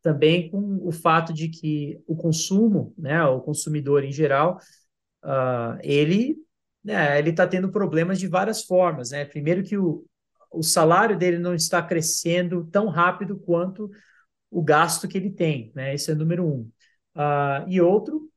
também 0.00 0.50
com 0.50 0.80
o 0.82 0.90
fato 0.90 1.34
de 1.34 1.50
que 1.50 2.00
o 2.06 2.16
consumo, 2.16 2.94
né, 2.96 3.22
o 3.24 3.42
consumidor 3.42 4.02
em 4.04 4.10
geral, 4.10 4.58
ele 5.82 6.38
né, 6.82 7.18
ele 7.18 7.28
está 7.28 7.46
tendo 7.46 7.70
problemas 7.70 8.18
de 8.18 8.26
várias 8.26 8.64
formas, 8.64 9.10
né? 9.10 9.26
Primeiro 9.26 9.62
que 9.62 9.76
o, 9.76 10.02
o 10.50 10.62
salário 10.62 11.16
dele 11.16 11.38
não 11.38 11.54
está 11.54 11.82
crescendo 11.82 12.64
tão 12.70 12.88
rápido 12.88 13.38
quanto 13.38 13.90
o 14.50 14.62
gasto 14.62 15.06
que 15.06 15.16
ele 15.16 15.30
tem, 15.30 15.70
né? 15.74 15.94
Esse 15.94 16.10
é 16.10 16.14
o 16.14 16.16
número 16.16 16.44
um. 16.46 16.70
Uh, 17.14 17.68
e 17.68 17.80
outro 17.80 18.28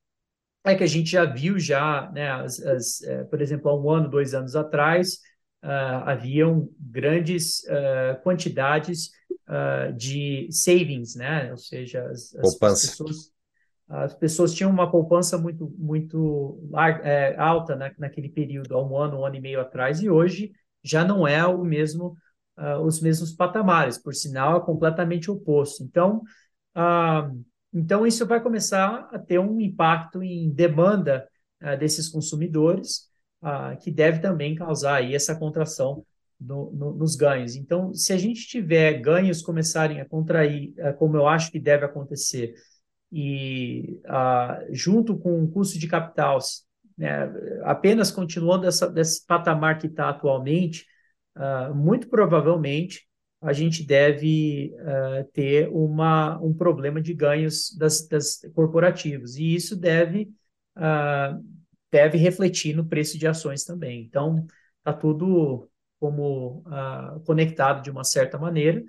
é 0.63 0.76
que 0.76 0.84
a 0.84 0.88
gente 0.88 1.10
já 1.10 1.26
viu 1.26 1.60
já, 1.60 2.10
né, 2.12 2.32
as, 2.32 2.60
as, 2.62 3.02
é, 3.02 3.23
por 3.26 3.41
exemplo, 3.41 3.69
há 3.69 3.76
um 3.76 3.89
ano, 3.89 4.10
dois 4.10 4.34
anos 4.34 4.56
atrás, 4.56 5.15
uh, 5.63 6.06
haviam 6.06 6.69
grandes 6.80 7.63
uh, 7.63 8.21
quantidades 8.23 9.12
de 9.97 10.47
savings, 10.52 11.15
né? 11.15 11.52
Ou 11.52 11.58
seja, 11.58 12.02
as, 12.08 12.34
as 12.36 12.56
pessoas 12.58 13.34
as 13.89 14.13
pessoas 14.13 14.54
tinham 14.54 14.71
uma 14.71 14.89
poupança 14.89 15.38
muito 15.38 15.71
muito 15.78 16.58
é, 17.04 17.36
alta 17.38 17.76
na, 17.76 17.91
naquele 17.97 18.30
período, 18.30 18.76
há 18.76 18.84
um 18.84 18.97
ano, 18.97 19.19
um 19.19 19.26
ano 19.26 19.36
e 19.36 19.41
meio 19.41 19.60
atrás, 19.60 20.02
e 20.02 20.10
hoje 20.10 20.54
já 20.84 21.06
não 21.06 21.28
é 21.28 21.46
o 21.46 21.63
mesmo, 21.63 22.17
uh, 22.58 22.80
os 22.84 23.02
mesmos 23.02 23.32
patamares, 23.32 23.98
por 23.98 24.13
sinal, 24.13 24.58
é 24.58 24.65
completamente 24.65 25.32
oposto. 25.32 25.84
Então, 25.84 26.22
uh, 26.76 27.43
então 27.74 28.06
isso 28.06 28.26
vai 28.26 28.41
começar 28.41 29.10
a 29.12 29.17
ter 29.17 29.39
um 29.39 29.60
impacto 29.60 30.22
em 30.22 30.52
demanda 30.52 31.28
uh, 31.62 31.78
desses 31.78 32.10
consumidores, 32.10 33.12
que 33.82 33.91
deve 33.91 34.19
também 34.19 34.56
causar 34.56 34.96
aí 34.96 35.13
essa 35.13 35.36
contração 35.36 36.06
no, 36.39 36.72
no, 36.72 36.93
nos 36.93 37.13
ganhos. 37.13 37.58
Então, 37.58 37.93
se 37.93 38.13
a 38.13 38.17
gente 38.17 38.48
tiver 38.48 39.02
ganhos 39.02 39.41
começarem 39.41 40.00
a 40.00 40.06
contrair, 40.08 40.74
como 40.98 41.17
eu 41.17 41.28
acho 41.28 41.52
que 41.52 41.60
deve 41.60 41.84
acontecer, 41.84 42.54
e 43.12 44.00
junto 44.72 45.17
com 45.17 45.43
o 45.43 45.52
custo 45.52 45.78
de 45.78 45.89
capital 45.89 46.39
né, 46.98 47.32
apenas 47.64 48.12
continuando 48.12 48.68
essa, 48.68 48.90
desse 48.90 49.26
patamar 49.26 49.78
que 49.78 49.88
está 49.88 50.10
atualmente, 50.10 50.86
uh, 51.36 51.74
muito 51.74 52.08
provavelmente 52.10 53.08
a 53.42 53.52
gente 53.52 53.86
deve 53.86 54.74
uh, 54.76 55.30
ter 55.34 55.68
uma, 55.70 56.40
um 56.42 56.54
problema 56.54 57.02
de 57.02 57.14
ganhos 57.14 57.76
das, 57.78 58.08
das 58.08 58.40
corporativos, 58.54 59.36
e 59.36 59.54
isso 59.54 59.76
deve, 59.76 60.32
uh, 60.78 61.44
deve 61.92 62.18
refletir 62.18 62.74
no 62.76 62.86
preço 62.86 63.18
de 63.18 63.28
ações 63.28 63.66
também. 63.66 64.02
Então, 64.02 64.46
está 64.78 64.94
tudo 64.94 65.70
como 66.00 66.66
conectado 67.26 67.82
de 67.82 67.90
uma 67.90 68.04
certa 68.04 68.38
maneira, 68.38 68.84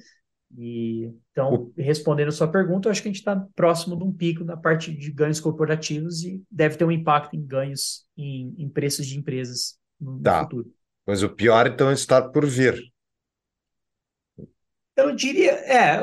e, 0.56 1.12
então, 1.32 1.72
respondendo 1.76 2.28
a 2.28 2.32
sua 2.32 2.46
pergunta, 2.46 2.86
eu 2.86 2.92
acho 2.92 3.02
que 3.02 3.08
a 3.08 3.10
gente 3.10 3.20
está 3.20 3.36
próximo 3.56 3.96
de 3.96 4.04
um 4.04 4.12
pico 4.12 4.44
na 4.44 4.56
parte 4.56 4.94
de 4.94 5.10
ganhos 5.10 5.40
corporativos 5.40 6.22
e 6.22 6.42
deve 6.50 6.76
ter 6.76 6.84
um 6.84 6.92
impacto 6.92 7.34
em 7.34 7.44
ganhos 7.44 8.06
em, 8.16 8.54
em 8.56 8.68
preços 8.68 9.06
de 9.06 9.18
empresas 9.18 9.76
no, 10.00 10.20
tá. 10.20 10.38
no 10.38 10.42
futuro. 10.44 10.74
Mas 11.06 11.22
o 11.22 11.28
pior, 11.28 11.66
então, 11.66 11.90
está 11.90 12.22
por 12.22 12.46
vir. 12.46 12.80
Eu 14.96 15.14
diria, 15.14 15.52
é, 15.52 16.00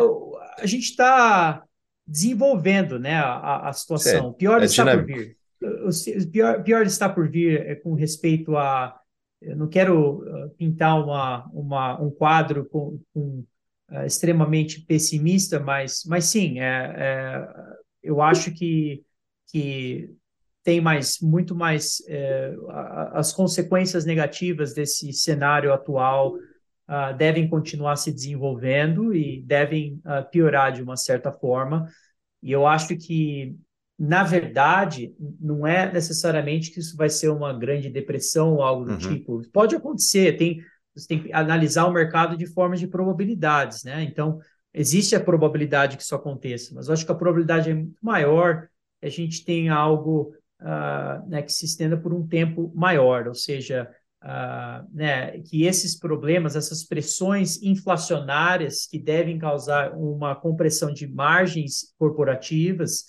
a 0.57 0.65
gente 0.65 0.83
está 0.83 1.63
desenvolvendo 2.05 2.99
né, 2.99 3.15
a, 3.15 3.69
a 3.69 3.73
situação. 3.73 4.27
o 4.27 4.33
pior 4.33 4.61
é 4.61 4.65
está 4.65 4.85
por 4.85 5.05
vir. 5.05 5.37
o 5.61 6.29
pior, 6.29 6.63
pior 6.63 6.85
está 6.85 7.07
por 7.07 7.29
vir 7.29 7.61
é 7.61 7.75
com 7.75 7.93
respeito 7.93 8.57
a. 8.57 8.97
Eu 9.41 9.55
não 9.55 9.67
quero 9.67 10.23
pintar 10.55 11.01
uma, 11.03 11.49
uma, 11.51 11.99
um 11.99 12.11
quadro 12.11 12.65
com, 12.65 12.99
com 13.11 13.43
uh, 13.91 14.05
extremamente 14.05 14.81
pessimista, 14.81 15.59
mas, 15.59 16.03
mas 16.05 16.25
sim, 16.25 16.59
é, 16.59 16.93
é, 16.97 17.47
eu 18.01 18.21
acho 18.21 18.51
que, 18.51 19.03
que 19.51 20.09
tem 20.63 20.79
mais, 20.79 21.19
muito 21.19 21.55
mais 21.55 22.01
é, 22.07 22.55
as 23.13 23.33
consequências 23.33 24.05
negativas 24.05 24.73
desse 24.73 25.11
cenário 25.13 25.73
atual 25.73 26.35
uh, 26.91 27.15
devem 27.17 27.47
continuar 27.47 27.95
se 27.95 28.11
desenvolvendo 28.11 29.13
e 29.13 29.41
devem 29.41 30.01
uh, 30.05 30.29
piorar 30.29 30.71
de 30.71 30.83
uma 30.83 30.97
certa 30.97 31.31
forma. 31.31 31.87
E 32.43 32.51
eu 32.51 32.67
acho 32.67 32.95
que, 32.97 33.55
na 33.97 34.23
verdade, 34.23 35.15
não 35.39 35.65
é 35.65 35.91
necessariamente 35.91 36.71
que 36.71 36.79
isso 36.79 36.97
vai 36.97 37.09
ser 37.09 37.29
uma 37.29 37.53
grande 37.53 37.89
depressão 37.89 38.55
ou 38.55 38.61
algo 38.61 38.85
do 38.85 38.91
uhum. 38.91 38.97
tipo. 38.97 39.41
Pode 39.51 39.75
acontecer, 39.75 40.37
tem, 40.37 40.61
você 40.95 41.07
tem 41.07 41.23
que 41.23 41.33
analisar 41.33 41.85
o 41.85 41.93
mercado 41.93 42.35
de 42.35 42.45
formas 42.45 42.79
de 42.79 42.87
probabilidades, 42.87 43.83
né? 43.83 44.03
Então, 44.03 44.39
existe 44.73 45.15
a 45.15 45.19
probabilidade 45.19 45.97
que 45.97 46.03
isso 46.03 46.15
aconteça, 46.15 46.73
mas 46.73 46.87
eu 46.87 46.93
acho 46.93 47.05
que 47.05 47.11
a 47.11 47.15
probabilidade 47.15 47.69
é 47.69 47.73
muito 47.73 47.97
maior 48.01 48.69
a 49.01 49.09
gente 49.09 49.43
tem 49.43 49.69
algo 49.69 50.33
uh, 50.61 51.27
né, 51.27 51.41
que 51.41 51.51
se 51.51 51.65
estenda 51.65 51.97
por 51.97 52.13
um 52.13 52.27
tempo 52.27 52.71
maior, 52.75 53.27
ou 53.27 53.33
seja, 53.33 53.89
uh, 54.23 54.87
né, 54.93 55.39
que 55.39 55.63
esses 55.63 55.97
problemas, 55.97 56.55
essas 56.55 56.83
pressões 56.83 57.61
inflacionárias 57.63 58.85
que 58.85 58.99
devem 58.99 59.39
causar 59.39 59.93
uma 59.97 60.35
compressão 60.35 60.93
de 60.93 61.07
margens 61.07 61.93
corporativas, 61.97 63.05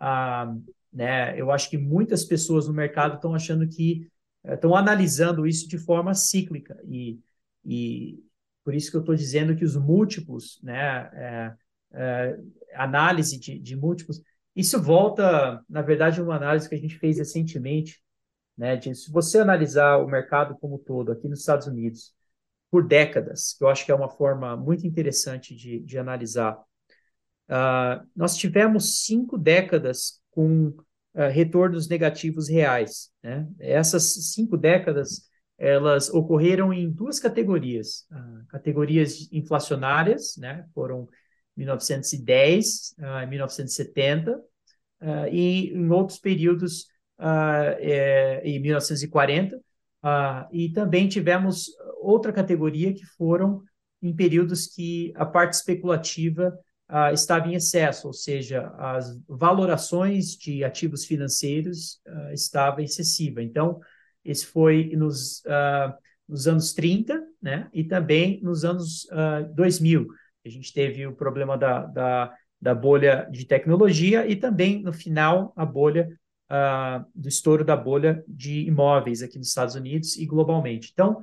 uh, 0.00 0.60
né, 0.92 1.38
eu 1.38 1.50
acho 1.50 1.68
que 1.68 1.76
muitas 1.76 2.24
pessoas 2.24 2.66
no 2.66 2.72
mercado 2.72 3.16
estão 3.16 3.34
achando 3.34 3.68
que 3.68 4.08
estão 4.54 4.74
analisando 4.74 5.46
isso 5.46 5.68
de 5.68 5.78
forma 5.78 6.14
cíclica 6.14 6.80
e, 6.86 7.20
e 7.64 8.18
por 8.64 8.74
isso 8.74 8.90
que 8.90 8.96
eu 8.96 9.00
estou 9.00 9.14
dizendo 9.14 9.56
que 9.56 9.64
os 9.64 9.76
múltiplos, 9.76 10.60
né, 10.62 11.10
é, 11.12 11.54
é, 11.92 12.38
análise 12.74 13.38
de, 13.38 13.58
de 13.58 13.76
múltiplos 13.76 14.22
isso 14.58 14.82
volta, 14.82 15.64
na 15.68 15.82
verdade, 15.82 16.20
uma 16.20 16.34
análise 16.34 16.68
que 16.68 16.74
a 16.74 16.78
gente 16.78 16.98
fez 16.98 17.18
recentemente, 17.18 18.02
né? 18.56 18.74
De, 18.76 18.92
se 18.92 19.08
você 19.08 19.38
analisar 19.38 19.98
o 19.98 20.08
mercado 20.08 20.58
como 20.58 20.80
todo 20.80 21.12
aqui 21.12 21.28
nos 21.28 21.38
Estados 21.38 21.68
Unidos 21.68 22.12
por 22.68 22.84
décadas, 22.84 23.54
que 23.56 23.62
eu 23.62 23.68
acho 23.68 23.86
que 23.86 23.92
é 23.92 23.94
uma 23.94 24.10
forma 24.10 24.56
muito 24.56 24.84
interessante 24.84 25.54
de, 25.54 25.78
de 25.78 25.96
analisar, 25.96 26.58
uh, 27.48 28.04
nós 28.16 28.36
tivemos 28.36 29.04
cinco 29.04 29.38
décadas 29.38 30.20
com 30.32 30.74
uh, 31.14 31.28
retornos 31.30 31.88
negativos 31.88 32.48
reais. 32.48 33.10
Né? 33.22 33.46
Essas 33.58 34.32
cinco 34.32 34.56
décadas 34.56 35.28
elas 35.58 36.08
ocorreram 36.08 36.72
em 36.72 36.88
duas 36.88 37.18
categorias, 37.18 38.06
uh, 38.12 38.46
categorias 38.48 39.28
inflacionárias, 39.32 40.36
né? 40.36 40.64
Foram 40.72 41.08
1910 41.56 42.94
uh, 42.98 43.28
1970, 43.28 44.40
uh, 45.02 45.26
e 45.32 45.72
em 45.72 45.90
outros 45.90 46.18
períodos, 46.18 46.82
uh, 47.18 47.74
é, 47.78 48.40
em 48.44 48.60
1940, 48.60 49.56
uh, 49.56 49.60
e 50.52 50.70
também 50.72 51.08
tivemos 51.08 51.66
outra 52.00 52.32
categoria 52.32 52.94
que 52.94 53.04
foram 53.04 53.62
em 54.00 54.14
períodos 54.14 54.66
que 54.66 55.12
a 55.16 55.26
parte 55.26 55.54
especulativa 55.54 56.56
uh, 56.90 57.12
estava 57.12 57.48
em 57.48 57.54
excesso, 57.54 58.06
ou 58.06 58.12
seja, 58.12 58.72
as 58.78 59.18
valorações 59.28 60.36
de 60.36 60.64
ativos 60.64 61.04
financeiros 61.04 62.00
uh, 62.06 62.32
estavam 62.32 62.80
excessiva. 62.80 63.42
Então, 63.42 63.80
esse 64.24 64.46
foi 64.46 64.92
nos, 64.96 65.40
uh, 65.40 65.94
nos 66.28 66.46
anos 66.48 66.72
30 66.72 67.22
né, 67.40 67.68
e 67.72 67.84
também 67.84 68.40
nos 68.42 68.64
anos 68.64 69.04
uh, 69.04 69.52
2000. 69.54 70.06
A 70.44 70.48
gente 70.48 70.72
teve 70.72 71.06
o 71.06 71.14
problema 71.14 71.56
da, 71.56 71.84
da, 71.86 72.34
da 72.60 72.74
bolha 72.74 73.28
de 73.30 73.44
tecnologia 73.44 74.26
e 74.26 74.36
também, 74.36 74.82
no 74.82 74.92
final, 74.92 75.52
a 75.56 75.66
bolha 75.66 76.08
do 77.14 77.28
estouro 77.28 77.62
da 77.62 77.76
bolha 77.76 78.24
de 78.26 78.62
imóveis 78.62 79.22
aqui 79.22 79.36
nos 79.36 79.48
Estados 79.48 79.74
Unidos 79.74 80.16
e 80.16 80.24
globalmente. 80.24 80.88
Então, 80.90 81.22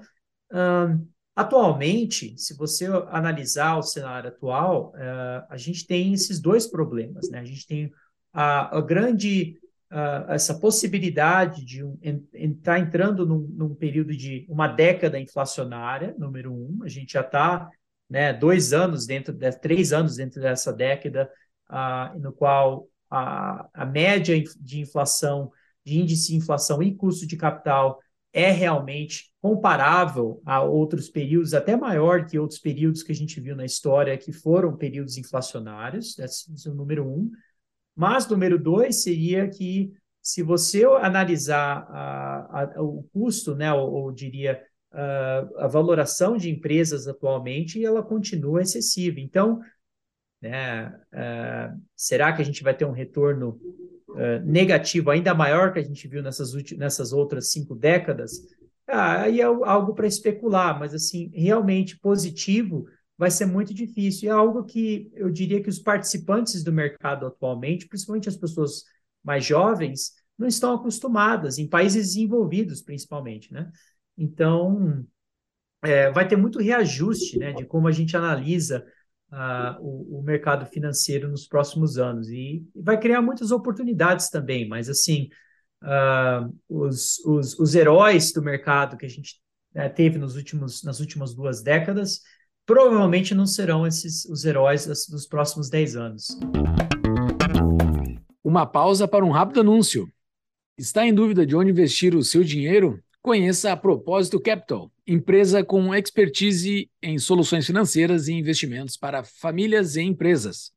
uh, 0.52 1.15
atualmente, 1.36 2.34
se 2.38 2.56
você 2.56 2.86
analisar 3.10 3.78
o 3.78 3.84
cenário 3.84 4.30
atual, 4.30 4.94
uh, 4.96 5.46
a 5.50 5.58
gente 5.58 5.86
tem 5.86 6.14
esses 6.14 6.40
dois 6.40 6.66
problemas. 6.66 7.30
Né? 7.30 7.40
A 7.40 7.46
gente 7.46 7.68
tem 7.68 7.92
a, 8.34 8.78
a 8.78 8.82
grande 8.82 9.60
Uh, 9.92 10.32
essa 10.32 10.60
possibilidade 10.60 11.64
de 11.64 11.84
um, 11.84 11.96
estar 12.34 12.80
entrando 12.80 13.24
num, 13.24 13.48
num, 13.56 13.76
período 13.76 14.18
de 14.18 14.44
uma 14.50 14.68
década 14.68 15.20
inflacionária, 15.20 16.14
número 16.18 16.52
um, 16.52 16.80
a 16.84 16.90
gente 16.90 17.14
já 17.14 17.22
está 17.22 17.70
né, 18.10 18.34
dois 18.34 18.74
anos 18.74 19.06
dentro 19.06 19.32
de 19.32 19.52
três 19.60 19.94
anos 19.94 20.16
dentro 20.16 20.42
dessa 20.42 20.74
década, 20.74 21.30
uh, 21.70 22.20
no 22.20 22.34
qual 22.34 22.88
a, 23.10 23.68
a 23.74 23.86
média 23.86 24.36
de 24.60 24.80
inflação, 24.80 25.52
de 25.86 26.00
índice 26.00 26.30
de 26.30 26.38
inflação 26.38 26.82
e 26.82 26.94
custo 26.94 27.28
de 27.28 27.38
capital 27.38 28.00
é 28.36 28.52
realmente 28.52 29.32
comparável 29.42 30.42
a 30.46 30.62
outros 30.62 31.08
períodos, 31.08 31.54
até 31.54 31.78
maior 31.78 32.26
que 32.26 32.38
outros 32.38 32.60
períodos 32.60 33.02
que 33.02 33.14
a 33.14 33.16
gente 33.16 33.40
viu 33.40 33.56
na 33.56 33.64
história, 33.64 34.18
que 34.18 34.34
foram 34.34 34.76
períodos 34.76 35.18
inflacionários, 35.18 36.20
esse 36.20 36.68
é 36.68 36.70
o 36.70 36.76
número 36.76 37.08
um. 37.08 37.32
Mas 37.96 38.28
número 38.28 38.60
dois 38.62 39.04
seria 39.04 39.48
que, 39.48 39.94
se 40.22 40.44
você 40.44 40.84
analisar 40.84 41.88
a, 41.90 42.64
a, 42.64 42.84
o 42.84 43.04
custo, 43.14 43.56
né, 43.56 43.72
ou, 43.72 43.90
ou 43.90 44.12
diria 44.12 44.62
uh, 44.92 45.60
a 45.60 45.68
valoração 45.68 46.36
de 46.36 46.50
empresas 46.50 47.08
atualmente 47.08 47.86
ela 47.86 48.04
continua 48.04 48.62
excessiva. 48.62 49.18
Então, 49.22 49.62
né, 50.42 50.88
uh, 51.14 51.82
será 51.96 52.34
que 52.34 52.42
a 52.42 52.46
gente 52.46 52.62
vai 52.62 52.76
ter 52.76 52.84
um 52.84 52.92
retorno 52.92 53.58
uh, 54.16 54.46
negativo 54.46 55.12
ainda 55.12 55.34
maior 55.34 55.72
que 55.72 55.80
a 55.80 55.84
gente 55.84 56.08
viu 56.08 56.24
nessas, 56.24 56.54
nessas 56.74 57.14
outras 57.14 57.52
cinco 57.52 57.76
décadas? 57.76 58.42
Ah, 58.88 59.24
aí 59.24 59.42
é 59.42 59.44
algo 59.44 59.94
para 59.94 60.08
especular, 60.08 60.78
mas 60.80 60.94
assim, 60.94 61.32
realmente 61.34 62.00
positivo 62.00 62.86
vai 63.18 63.32
ser 63.32 63.46
muito 63.46 63.74
difícil. 63.74 64.28
E 64.28 64.30
é 64.30 64.32
algo 64.32 64.64
que 64.64 65.12
eu 65.14 65.30
diria 65.30 65.62
que 65.62 65.70
os 65.70 65.80
participantes 65.80 66.64
do 66.64 66.72
mercado 66.72 67.26
atualmente, 67.26 67.88
principalmente 67.88 68.30
as 68.30 68.38
pessoas 68.38 68.84
mais 69.24 69.44
jovens, 69.46 70.14
não 70.38 70.48
estão 70.48 70.74
acostumadas, 70.74 71.58
em 71.58 71.68
países 71.68 72.08
desenvolvidos 72.08 72.82
principalmente, 72.82 73.52
né? 73.54 73.72
Então, 74.18 75.06
é, 75.82 76.12
vai 76.12 76.28
ter 76.28 76.36
muito 76.36 76.60
reajuste 76.60 77.38
né, 77.38 77.54
de 77.54 77.66
como 77.66 77.88
a 77.88 77.92
gente 77.92 78.16
analisa 78.16 78.86
o, 79.80 80.20
o, 80.20 80.24
mercado 80.24 80.66
financeiro 80.66 81.30
nos 81.30 81.48
próximos 81.48 81.98
anos. 81.98 82.30
E, 82.30 82.64
e, 82.76 82.82
vai 82.82 83.00
criar 83.00 83.22
muitas 83.22 83.52
oportunidades 83.52 84.30
também, 84.30 84.68
mas 84.68 84.90
assim, 84.90 85.30
uh, 85.84 86.54
os, 86.70 87.20
os, 87.26 87.60
os, 87.60 87.76
heróis 87.76 88.32
do 88.32 88.42
mercado 88.42 88.98
que 88.98 89.06
a 89.06 89.10
gente 89.10 89.42
né, 89.74 89.90
teve 89.90 90.18
nos 90.18 90.36
últimos, 90.36 90.84
nas 90.84 91.00
últimas 91.00 91.34
duas 91.34 91.62
décadas 91.62 92.22
provavelmente 92.66 93.36
não 93.36 93.46
serão 93.46 93.86
esses 93.86 94.26
os 94.26 94.44
heróis 94.44 94.86
das, 94.86 95.08
dos 95.08 95.28
próximos 95.28 95.70
10 95.70 95.96
anos. 95.96 96.28
Uma 98.44 98.66
pausa 98.66 99.08
para 99.08 99.24
um 99.24 99.32
rápido 99.32 99.62
anúncio. 99.62 100.10
Está 100.78 101.06
em 101.06 101.14
dúvida 101.14 101.46
de 101.46 101.56
onde 101.56 101.72
investir 101.72 102.16
o 102.16 102.24
seu 102.24 102.44
dinheiro? 102.44 103.02
Conheça 103.22 103.72
a 103.72 103.78
Propósito 103.78 104.40
Capital, 104.40 104.92
empresa 105.08 105.64
com 105.64 105.94
expertise 105.94 106.90
em 107.02 107.20
soluções 107.20 107.66
financeiras 107.66 108.28
e 108.28 108.34
investimentos 108.34 108.98
para 108.98 109.24
famílias 109.24 109.96
e 109.96 110.02
empresas. 110.02 110.72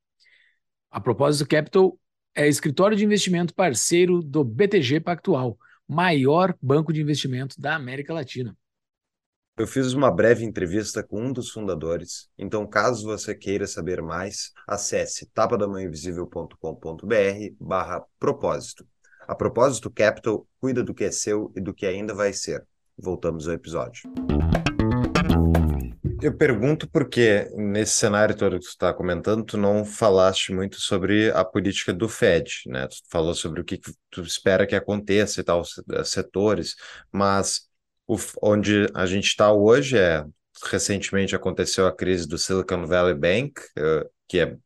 A 0.91 1.01
Propósito 1.01 1.49
Capital 1.49 1.99
é 2.35 2.47
escritório 2.47 2.97
de 2.97 3.05
investimento 3.05 3.55
parceiro 3.55 4.23
do 4.23 4.45
BTG 4.45 5.01
Pactual, 5.01 5.59
maior 5.87 6.55
banco 6.61 6.93
de 6.93 7.01
investimento 7.01 7.61
da 7.61 7.75
América 7.75 8.13
Latina. 8.13 8.57
Eu 9.57 9.67
fiz 9.67 9.93
uma 9.93 10.11
breve 10.11 10.45
entrevista 10.45 11.03
com 11.03 11.21
um 11.21 11.33
dos 11.33 11.51
fundadores, 11.51 12.29
então 12.39 12.67
caso 12.67 13.07
você 13.07 13.35
queira 13.35 13.67
saber 13.67 14.01
mais, 14.01 14.53
acesse 14.69 15.27
tapadamãoinvisível.com.br 15.33 17.57
barra 17.59 18.05
propósito. 18.21 18.87
A 19.27 19.35
propósito, 19.35 19.91
Capital 19.91 20.47
cuida 20.61 20.85
do 20.85 20.95
que 20.95 21.05
é 21.05 21.11
seu 21.11 21.53
e 21.57 21.61
do 21.61 21.75
que 21.75 21.87
ainda 21.87 22.15
vai 22.15 22.33
ser. 22.33 22.65
Voltamos 22.99 23.47
ao 23.47 23.55
episódio. 23.55 24.03
Eu 26.21 26.37
pergunto 26.37 26.89
porque, 26.91 27.49
nesse 27.55 27.93
cenário 27.93 28.37
todo 28.37 28.59
que 28.59 28.65
tu 28.65 28.71
está 28.71 28.93
comentando, 28.93 29.45
tu 29.45 29.57
não 29.57 29.85
falaste 29.85 30.53
muito 30.53 30.81
sobre 30.81 31.31
a 31.31 31.45
política 31.45 31.93
do 31.93 32.09
Fed, 32.09 32.63
né? 32.67 32.89
Tu 32.89 32.97
falou 33.09 33.35
sobre 33.35 33.61
o 33.61 33.65
que 33.65 33.81
tu 34.11 34.23
espera 34.23 34.67
que 34.67 34.75
aconteça 34.75 35.41
e 35.41 35.45
tal, 35.45 35.63
setores, 36.05 36.75
mas 37.13 37.69
o, 38.07 38.17
onde 38.43 38.89
a 38.95 39.07
gente 39.07 39.27
está 39.27 39.53
hoje 39.53 39.97
é 39.97 40.25
recentemente 40.65 41.37
aconteceu 41.37 41.87
a 41.87 41.95
crise 41.95 42.27
do 42.27 42.37
Silicon 42.37 42.85
Valley 42.85 43.15
Bank, 43.15 43.61
uh, 43.79 44.11
que 44.27 44.41
é 44.41 44.57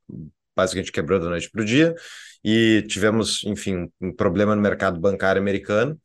basicamente 0.57 0.91
quebrou 0.91 1.20
da 1.20 1.28
noite 1.28 1.51
para 1.51 1.61
o 1.61 1.66
dia, 1.66 1.95
e 2.43 2.83
tivemos, 2.89 3.45
enfim, 3.45 3.91
um 4.01 4.12
problema 4.12 4.57
no 4.57 4.62
mercado 4.62 4.99
bancário 4.99 5.41
americano, 5.41 6.01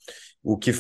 o 0.49 0.57
que, 0.57 0.71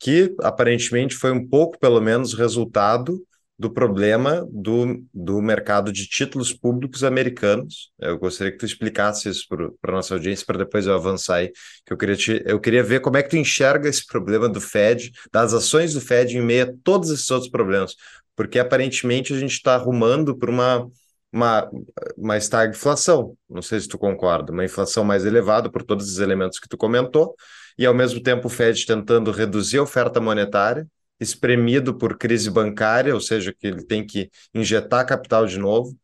que 0.00 0.34
aparentemente 0.40 1.14
foi 1.14 1.30
um 1.30 1.46
pouco, 1.46 1.78
pelo 1.78 2.00
menos, 2.00 2.34
resultado 2.34 3.24
do 3.56 3.70
problema 3.70 4.44
do, 4.50 5.00
do 5.14 5.40
mercado 5.40 5.92
de 5.92 6.08
títulos 6.08 6.52
públicos 6.52 7.04
americanos. 7.04 7.92
Eu 8.00 8.18
gostaria 8.18 8.50
que 8.50 8.58
tu 8.58 8.66
explicasse 8.66 9.28
isso 9.28 9.46
para 9.48 9.92
a 9.92 9.94
nossa 9.94 10.14
audiência, 10.14 10.44
para 10.44 10.58
depois 10.58 10.88
eu 10.88 10.94
avançar 10.94 11.36
aí, 11.36 11.52
que 11.86 11.92
eu 11.92 11.96
queria, 11.96 12.16
te, 12.16 12.42
eu 12.44 12.58
queria 12.58 12.82
ver 12.82 12.98
como 12.98 13.16
é 13.16 13.22
que 13.22 13.30
tu 13.30 13.36
enxerga 13.36 13.88
esse 13.88 14.04
problema 14.04 14.48
do 14.48 14.60
Fed, 14.60 15.12
das 15.32 15.54
ações 15.54 15.94
do 15.94 16.00
Fed 16.00 16.36
em 16.36 16.42
meio 16.42 16.64
a 16.64 16.72
todos 16.82 17.08
esses 17.08 17.30
outros 17.30 17.48
problemas, 17.48 17.94
porque 18.34 18.58
aparentemente 18.58 19.32
a 19.32 19.38
gente 19.38 19.52
está 19.52 19.76
arrumando 19.76 20.36
para 20.36 20.50
uma, 20.50 20.90
uma, 21.32 21.70
uma 22.16 22.36
estagflação, 22.36 23.36
não 23.48 23.62
sei 23.62 23.78
se 23.78 23.86
tu 23.86 23.96
concorda, 23.96 24.50
uma 24.50 24.64
inflação 24.64 25.04
mais 25.04 25.24
elevada 25.24 25.70
por 25.70 25.84
todos 25.84 26.10
os 26.10 26.18
elementos 26.18 26.58
que 26.58 26.68
tu 26.68 26.76
comentou, 26.76 27.36
e 27.78 27.86
ao 27.86 27.94
mesmo 27.94 28.22
tempo 28.22 28.46
o 28.46 28.50
Fed 28.50 28.86
tentando 28.86 29.30
reduzir 29.30 29.78
a 29.78 29.82
oferta 29.82 30.20
monetária, 30.20 30.86
espremido 31.20 31.94
por 31.96 32.18
crise 32.18 32.50
bancária, 32.50 33.14
ou 33.14 33.20
seja, 33.20 33.52
que 33.52 33.66
ele 33.66 33.84
tem 33.84 34.04
que 34.06 34.30
injetar 34.54 35.06
capital 35.06 35.46
de 35.46 35.58
novo. 35.58 35.96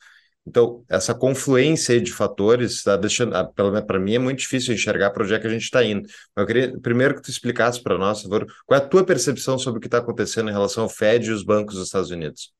Então, 0.46 0.82
essa 0.88 1.14
confluência 1.14 2.00
de 2.00 2.10
fatores 2.10 2.72
está 2.72 2.96
deixando, 2.96 3.34
ah, 3.34 3.44
pelo 3.44 3.70
menos 3.70 3.86
para 3.86 3.98
mim, 3.98 4.14
é 4.14 4.18
muito 4.18 4.38
difícil 4.38 4.72
enxergar 4.72 5.10
para 5.10 5.22
onde 5.22 5.34
é 5.34 5.38
que 5.38 5.46
a 5.46 5.50
gente 5.50 5.64
está 5.64 5.84
indo. 5.84 6.08
Eu 6.34 6.46
queria 6.46 6.78
primeiro 6.80 7.14
que 7.14 7.20
tu 7.20 7.30
explicasse 7.30 7.82
para 7.82 7.98
nós, 7.98 8.22
favor, 8.22 8.46
qual 8.64 8.80
é 8.80 8.82
a 8.82 8.86
tua 8.86 9.04
percepção 9.04 9.58
sobre 9.58 9.78
o 9.78 9.80
que 9.80 9.86
está 9.86 9.98
acontecendo 9.98 10.48
em 10.48 10.52
relação 10.52 10.84
ao 10.84 10.88
Fed 10.88 11.28
e 11.28 11.32
os 11.32 11.44
bancos 11.44 11.74
dos 11.74 11.86
Estados 11.86 12.10
Unidos. 12.10 12.52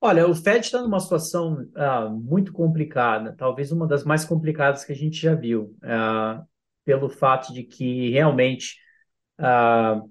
Olha, 0.00 0.28
o 0.28 0.34
Fed 0.34 0.64
está 0.64 0.80
numa 0.80 1.00
situação 1.00 1.66
uh, 1.74 2.10
muito 2.10 2.52
complicada, 2.52 3.34
talvez 3.36 3.72
uma 3.72 3.86
das 3.86 4.04
mais 4.04 4.24
complicadas 4.24 4.84
que 4.84 4.92
a 4.92 4.96
gente 4.96 5.20
já 5.20 5.34
viu, 5.34 5.74
uh, 5.82 6.46
pelo 6.86 7.10
fato 7.10 7.52
de 7.52 7.64
que 7.64 8.10
realmente 8.10 8.76
uh, 9.38 10.08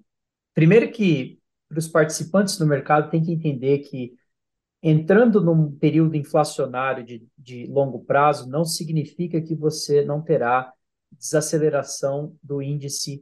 Primeiro 0.56 0.90
que 0.90 1.38
para 1.68 1.78
os 1.78 1.90
participantes 1.90 2.58
do 2.58 2.66
mercado 2.66 3.12
tem 3.12 3.22
que 3.22 3.32
entender 3.32 3.80
que 3.80 4.14
entrando 4.82 5.44
num 5.44 5.70
período 5.70 6.16
inflacionário 6.16 7.04
de, 7.04 7.28
de 7.38 7.68
longo 7.68 8.06
prazo 8.06 8.50
não 8.50 8.64
significa 8.64 9.42
que 9.42 9.54
você 9.54 10.06
não 10.06 10.22
terá 10.22 10.72
desaceleração 11.12 12.36
do 12.42 12.62
índice 12.62 13.22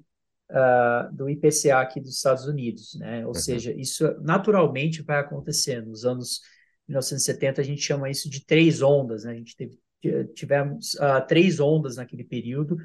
uh, 0.52 1.12
do 1.12 1.28
IPCA 1.28 1.80
aqui 1.80 2.00
dos 2.00 2.16
Estados 2.16 2.46
Unidos, 2.46 2.96
né? 3.00 3.22
Ou 3.22 3.30
uhum. 3.30 3.34
seja, 3.34 3.74
isso 3.74 4.06
naturalmente 4.22 5.02
vai 5.02 5.20
acontecer. 5.20 5.84
Nos 5.84 6.06
anos 6.06 6.42
1970 6.88 7.62
a 7.62 7.64
gente 7.64 7.82
chama 7.82 8.12
isso 8.12 8.30
de 8.30 8.46
três 8.46 8.82
ondas, 8.82 9.24
né? 9.24 9.32
A 9.32 9.36
gente 9.36 9.56
teve 9.56 9.80
tivemos 10.36 10.96
uh, 10.96 11.26
três 11.26 11.62
ondas 11.62 11.96
naquele 11.96 12.26
período, 12.26 12.76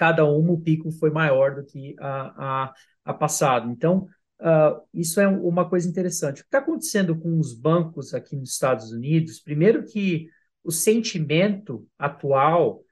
cada 0.00 0.24
uma 0.24 0.52
o 0.52 0.60
pico 0.60 0.90
foi 0.92 1.10
maior 1.10 1.56
do 1.56 1.62
que 1.62 1.94
a, 2.00 2.64
a 2.70 2.74
a 3.04 3.14
passado. 3.14 3.70
Então, 3.70 4.06
uh, 4.40 4.80
isso 4.94 5.20
é 5.20 5.28
uma 5.28 5.68
coisa 5.68 5.88
interessante. 5.88 6.40
O 6.40 6.44
que 6.44 6.48
está 6.48 6.58
acontecendo 6.58 7.18
com 7.18 7.38
os 7.38 7.54
bancos 7.54 8.14
aqui 8.14 8.36
nos 8.36 8.52
Estados 8.52 8.92
Unidos? 8.92 9.40
Primeiro 9.40 9.84
que 9.84 10.28
o 10.64 10.70
sentimento 10.70 11.86
atual, 11.98 12.82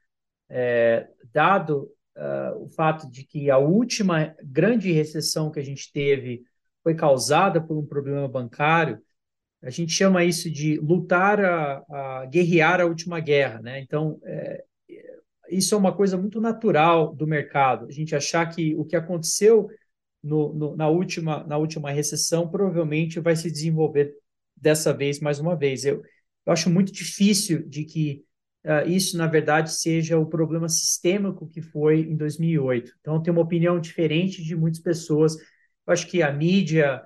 é, 0.50 1.08
dado 1.32 1.90
uh, 2.16 2.62
o 2.64 2.68
fato 2.70 3.10
de 3.10 3.24
que 3.24 3.50
a 3.50 3.58
última 3.58 4.34
grande 4.42 4.92
recessão 4.92 5.50
que 5.50 5.60
a 5.60 5.64
gente 5.64 5.92
teve 5.92 6.42
foi 6.82 6.94
causada 6.94 7.60
por 7.60 7.76
um 7.76 7.86
problema 7.86 8.28
bancário, 8.28 8.98
a 9.62 9.70
gente 9.70 9.92
chama 9.92 10.24
isso 10.24 10.50
de 10.50 10.78
lutar 10.78 11.44
a, 11.44 11.84
a 11.90 12.26
guerrear 12.26 12.80
a 12.80 12.86
última 12.86 13.18
guerra, 13.18 13.60
né? 13.60 13.80
Então, 13.80 14.18
é, 14.24 14.64
isso 15.50 15.74
é 15.74 15.78
uma 15.78 15.94
coisa 15.94 16.16
muito 16.16 16.40
natural 16.40 17.14
do 17.14 17.26
mercado. 17.26 17.86
A 17.86 17.90
gente 17.90 18.14
achar 18.14 18.46
que 18.46 18.74
o 18.76 18.84
que 18.84 18.96
aconteceu 18.96 19.68
no, 20.22 20.52
no, 20.52 20.76
na, 20.76 20.88
última, 20.88 21.44
na 21.44 21.56
última 21.56 21.90
recessão, 21.90 22.48
provavelmente 22.48 23.20
vai 23.20 23.36
se 23.36 23.50
desenvolver 23.50 24.14
dessa 24.56 24.92
vez 24.92 25.20
mais 25.20 25.38
uma 25.38 25.56
vez. 25.56 25.84
Eu, 25.84 26.02
eu 26.46 26.52
acho 26.52 26.70
muito 26.70 26.92
difícil 26.92 27.66
de 27.68 27.84
que 27.84 28.24
uh, 28.64 28.88
isso, 28.88 29.16
na 29.16 29.26
verdade, 29.26 29.72
seja 29.72 30.18
o 30.18 30.26
problema 30.26 30.68
sistêmico 30.68 31.48
que 31.48 31.62
foi 31.62 32.00
em 32.00 32.16
2008. 32.16 32.92
Então, 33.00 33.14
eu 33.14 33.20
tenho 33.22 33.36
uma 33.36 33.42
opinião 33.42 33.80
diferente 33.80 34.42
de 34.42 34.56
muitas 34.56 34.80
pessoas. 34.80 35.36
Eu 35.36 35.92
acho 35.92 36.06
que 36.06 36.22
a 36.22 36.32
mídia 36.32 37.02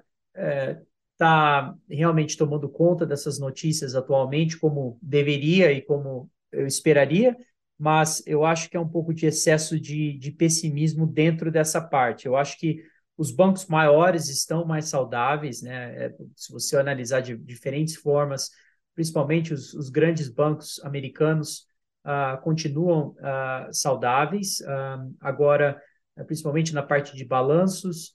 está 1.13 1.75
eh, 1.91 1.95
realmente 1.95 2.37
tomando 2.37 2.69
conta 2.69 3.07
dessas 3.07 3.39
notícias 3.39 3.95
atualmente, 3.95 4.59
como 4.59 4.99
deveria 5.03 5.71
e 5.71 5.83
como 5.83 6.31
eu 6.51 6.67
esperaria, 6.67 7.37
mas 7.83 8.23
eu 8.29 8.45
acho 8.45 8.71
que 8.71 8.77
é 8.77 8.81
um 8.81 8.89
pouco 8.89 9.13
de 9.13 9.27
excesso 9.27 9.79
de, 9.81 10.17
de 10.17 10.31
pessimismo 10.31 11.05
dentro 11.05 11.51
dessa 11.51 11.81
parte. 11.81 12.27
Eu 12.27 12.37
acho 12.37 12.57
que 12.57 12.81
os 13.17 13.33
bancos 13.33 13.67
maiores 13.67 14.29
estão 14.29 14.65
mais 14.65 14.85
saudáveis, 14.85 15.63
né? 15.63 16.05
É, 16.05 16.15
se 16.37 16.53
você 16.53 16.77
analisar 16.77 17.23
de 17.23 17.37
diferentes 17.37 17.97
formas, 17.97 18.51
principalmente 18.95 19.53
os, 19.53 19.75
os 19.75 19.91
grandes 19.91 20.29
bancos 20.29 20.81
americanos 20.85 21.67
uh, 22.05 22.41
continuam 22.43 23.17
uh, 23.19 23.73
saudáveis. 23.73 24.61
Uh, 24.61 25.13
agora, 25.21 25.83
principalmente 26.29 26.73
na 26.73 26.85
parte 26.85 27.17
de 27.17 27.25
balanços 27.25 28.15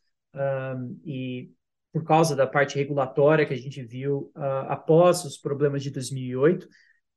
e 1.03 1.51
por 1.91 2.05
causa 2.05 2.35
da 2.35 2.47
parte 2.47 2.75
regulatória 2.77 3.45
que 3.45 3.55
a 3.55 3.57
gente 3.57 3.83
viu 3.83 4.31
após 4.67 5.25
os 5.25 5.35
problemas 5.35 5.81
de 5.81 5.89
2008. 5.89 6.67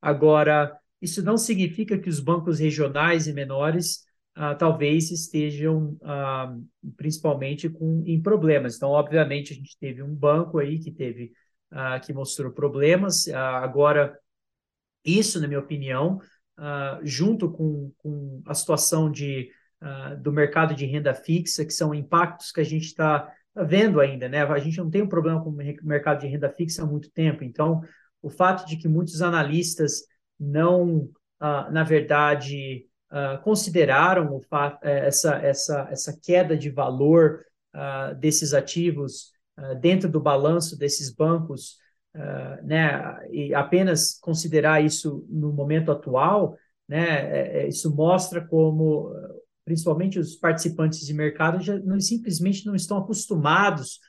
Agora, 0.00 0.74
isso 1.00 1.22
não 1.22 1.36
significa 1.36 1.98
que 1.98 2.08
os 2.08 2.20
bancos 2.20 2.58
regionais 2.58 3.26
e 3.26 3.32
menores 3.32 4.04
ah, 4.34 4.54
talvez 4.54 5.10
estejam 5.10 5.98
ah, 6.02 6.54
principalmente 6.96 7.68
com, 7.68 8.02
em 8.06 8.20
problemas. 8.22 8.76
Então, 8.76 8.90
obviamente, 8.90 9.52
a 9.52 9.56
gente 9.56 9.76
teve 9.78 10.02
um 10.02 10.14
banco 10.14 10.58
aí 10.58 10.78
que 10.78 10.90
teve 10.92 11.32
ah, 11.70 11.98
que 12.00 12.12
mostrou 12.12 12.52
problemas. 12.52 13.28
agora, 13.28 14.18
isso, 15.04 15.40
na 15.40 15.48
minha 15.48 15.60
opinião, 15.60 16.20
junto 17.02 17.50
com, 17.50 17.92
com 17.98 18.42
a 18.46 18.54
situação 18.54 19.10
de, 19.10 19.50
do 20.20 20.32
mercado 20.32 20.74
de 20.74 20.84
renda 20.84 21.14
fixa, 21.14 21.64
que 21.64 21.72
são 21.72 21.94
impactos 21.94 22.52
que 22.52 22.60
a 22.60 22.64
gente 22.64 22.86
está 22.86 23.30
vendo 23.54 24.00
ainda, 24.00 24.28
né? 24.28 24.42
A 24.42 24.58
gente 24.58 24.78
não 24.78 24.90
tem 24.90 25.02
um 25.02 25.08
problema 25.08 25.42
com 25.42 25.50
o 25.50 25.56
mercado 25.82 26.20
de 26.20 26.26
renda 26.26 26.50
fixa 26.50 26.82
há 26.82 26.86
muito 26.86 27.10
tempo. 27.10 27.44
Então, 27.44 27.80
o 28.22 28.28
fato 28.28 28.66
de 28.66 28.76
que 28.76 28.88
muitos 28.88 29.22
analistas 29.22 30.02
não, 30.40 31.10
na 31.70 31.84
verdade, 31.84 32.86
uh, 33.10 33.42
consideraram 33.42 34.34
o 34.34 34.40
eh, 34.82 35.06
essa, 35.06 35.34
essa, 35.36 35.88
essa 35.90 36.18
queda 36.22 36.56
de 36.56 36.70
valor 36.70 37.44
uh, 37.74 38.14
desses 38.16 38.54
ativos 38.54 39.32
dentro 39.78 40.08
do 40.08 40.18
balanço 40.18 40.78
desses 40.78 41.14
bancos, 41.14 41.76
né, 42.62 43.28
e 43.30 43.52
apenas 43.52 44.18
considerar 44.18 44.82
isso 44.82 45.26
no 45.28 45.52
momento 45.52 45.92
atual, 45.92 46.56
né, 46.88 47.68
isso 47.68 47.94
mostra 47.94 48.42
como, 48.42 49.12
principalmente 49.62 50.18
os 50.18 50.34
participantes 50.34 51.00
de 51.00 51.12
mercado, 51.12 51.60
já 51.60 51.78
não, 51.78 52.00
simplesmente 52.00 52.64
não 52.64 52.74
estão 52.74 52.96
acostumados 52.96 54.00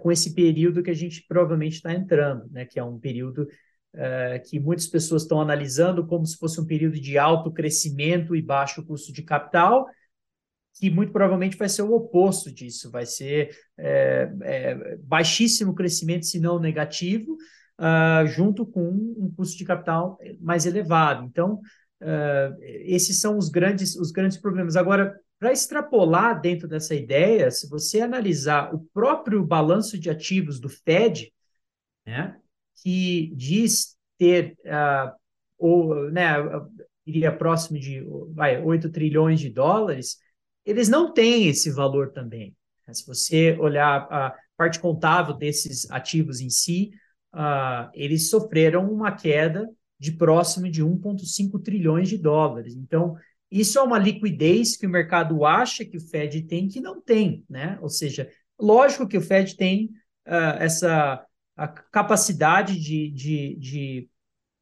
com 0.00 0.10
esse 0.10 0.34
período 0.34 0.82
que 0.82 0.90
a 0.90 0.94
gente 0.94 1.22
provavelmente 1.28 1.74
está 1.74 1.92
entrando, 1.92 2.48
né, 2.50 2.64
que 2.64 2.80
é 2.80 2.82
um 2.82 2.98
período 2.98 3.46
é, 3.94 4.38
que 4.38 4.60
muitas 4.60 4.86
pessoas 4.86 5.22
estão 5.22 5.40
analisando 5.40 6.06
como 6.06 6.26
se 6.26 6.36
fosse 6.36 6.60
um 6.60 6.66
período 6.66 7.00
de 7.00 7.18
alto 7.18 7.50
crescimento 7.50 8.36
e 8.36 8.42
baixo 8.42 8.84
custo 8.84 9.12
de 9.12 9.22
capital, 9.22 9.86
que 10.78 10.90
muito 10.90 11.12
provavelmente 11.12 11.56
vai 11.56 11.68
ser 11.68 11.82
o 11.82 11.92
oposto 11.92 12.52
disso, 12.52 12.90
vai 12.90 13.04
ser 13.04 13.50
é, 13.76 14.30
é, 14.42 14.96
baixíssimo 14.98 15.74
crescimento, 15.74 16.26
se 16.26 16.38
não 16.38 16.60
negativo, 16.60 17.36
uh, 17.78 18.26
junto 18.26 18.66
com 18.66 18.88
um 18.88 19.32
custo 19.36 19.56
de 19.56 19.64
capital 19.64 20.18
mais 20.40 20.66
elevado. 20.66 21.24
Então, 21.24 21.60
uh, 22.02 22.56
esses 22.62 23.20
são 23.20 23.36
os 23.36 23.48
grandes, 23.48 23.96
os 23.96 24.10
grandes 24.10 24.38
problemas. 24.38 24.76
Agora, 24.76 25.18
para 25.38 25.52
extrapolar 25.52 26.40
dentro 26.40 26.66
dessa 26.66 26.94
ideia, 26.94 27.50
se 27.50 27.68
você 27.68 28.00
analisar 28.00 28.74
o 28.74 28.80
próprio 28.92 29.44
balanço 29.44 29.98
de 29.98 30.10
ativos 30.10 30.58
do 30.58 30.68
Fed, 30.68 31.32
né, 32.04 32.36
que 32.82 33.32
diz 33.34 33.96
ter, 34.18 34.56
uh, 34.64 35.12
ou, 35.58 36.10
né, 36.10 36.34
iria 37.06 37.32
próximo 37.32 37.78
de 37.78 38.04
vai, 38.34 38.62
8 38.62 38.90
trilhões 38.90 39.40
de 39.40 39.50
dólares, 39.50 40.18
eles 40.64 40.88
não 40.88 41.12
têm 41.12 41.48
esse 41.48 41.70
valor 41.70 42.12
também. 42.12 42.54
Se 42.92 43.06
você 43.06 43.56
olhar 43.58 44.06
a 44.10 44.34
parte 44.56 44.80
contábil 44.80 45.34
desses 45.34 45.90
ativos 45.90 46.40
em 46.40 46.50
si, 46.50 46.90
uh, 47.34 47.90
eles 47.94 48.28
sofreram 48.28 48.90
uma 48.90 49.12
queda 49.12 49.68
de 49.98 50.12
próximo 50.12 50.70
de 50.70 50.82
1,5 50.82 51.62
trilhões 51.62 52.08
de 52.08 52.18
dólares. 52.18 52.74
Então, 52.74 53.16
isso 53.50 53.78
é 53.78 53.82
uma 53.82 53.98
liquidez 53.98 54.76
que 54.76 54.86
o 54.86 54.90
mercado 54.90 55.44
acha 55.44 55.84
que 55.84 55.96
o 55.96 56.00
Fed 56.00 56.42
tem 56.42 56.68
que 56.68 56.80
não 56.80 57.00
tem, 57.00 57.44
né? 57.48 57.78
Ou 57.80 57.88
seja, 57.88 58.30
lógico 58.58 59.08
que 59.08 59.16
o 59.16 59.22
Fed 59.22 59.56
tem 59.56 59.86
uh, 60.26 60.58
essa 60.58 61.24
a 61.58 61.66
capacidade 61.66 62.78
de, 62.78 63.10
de, 63.10 63.56
de 63.56 64.08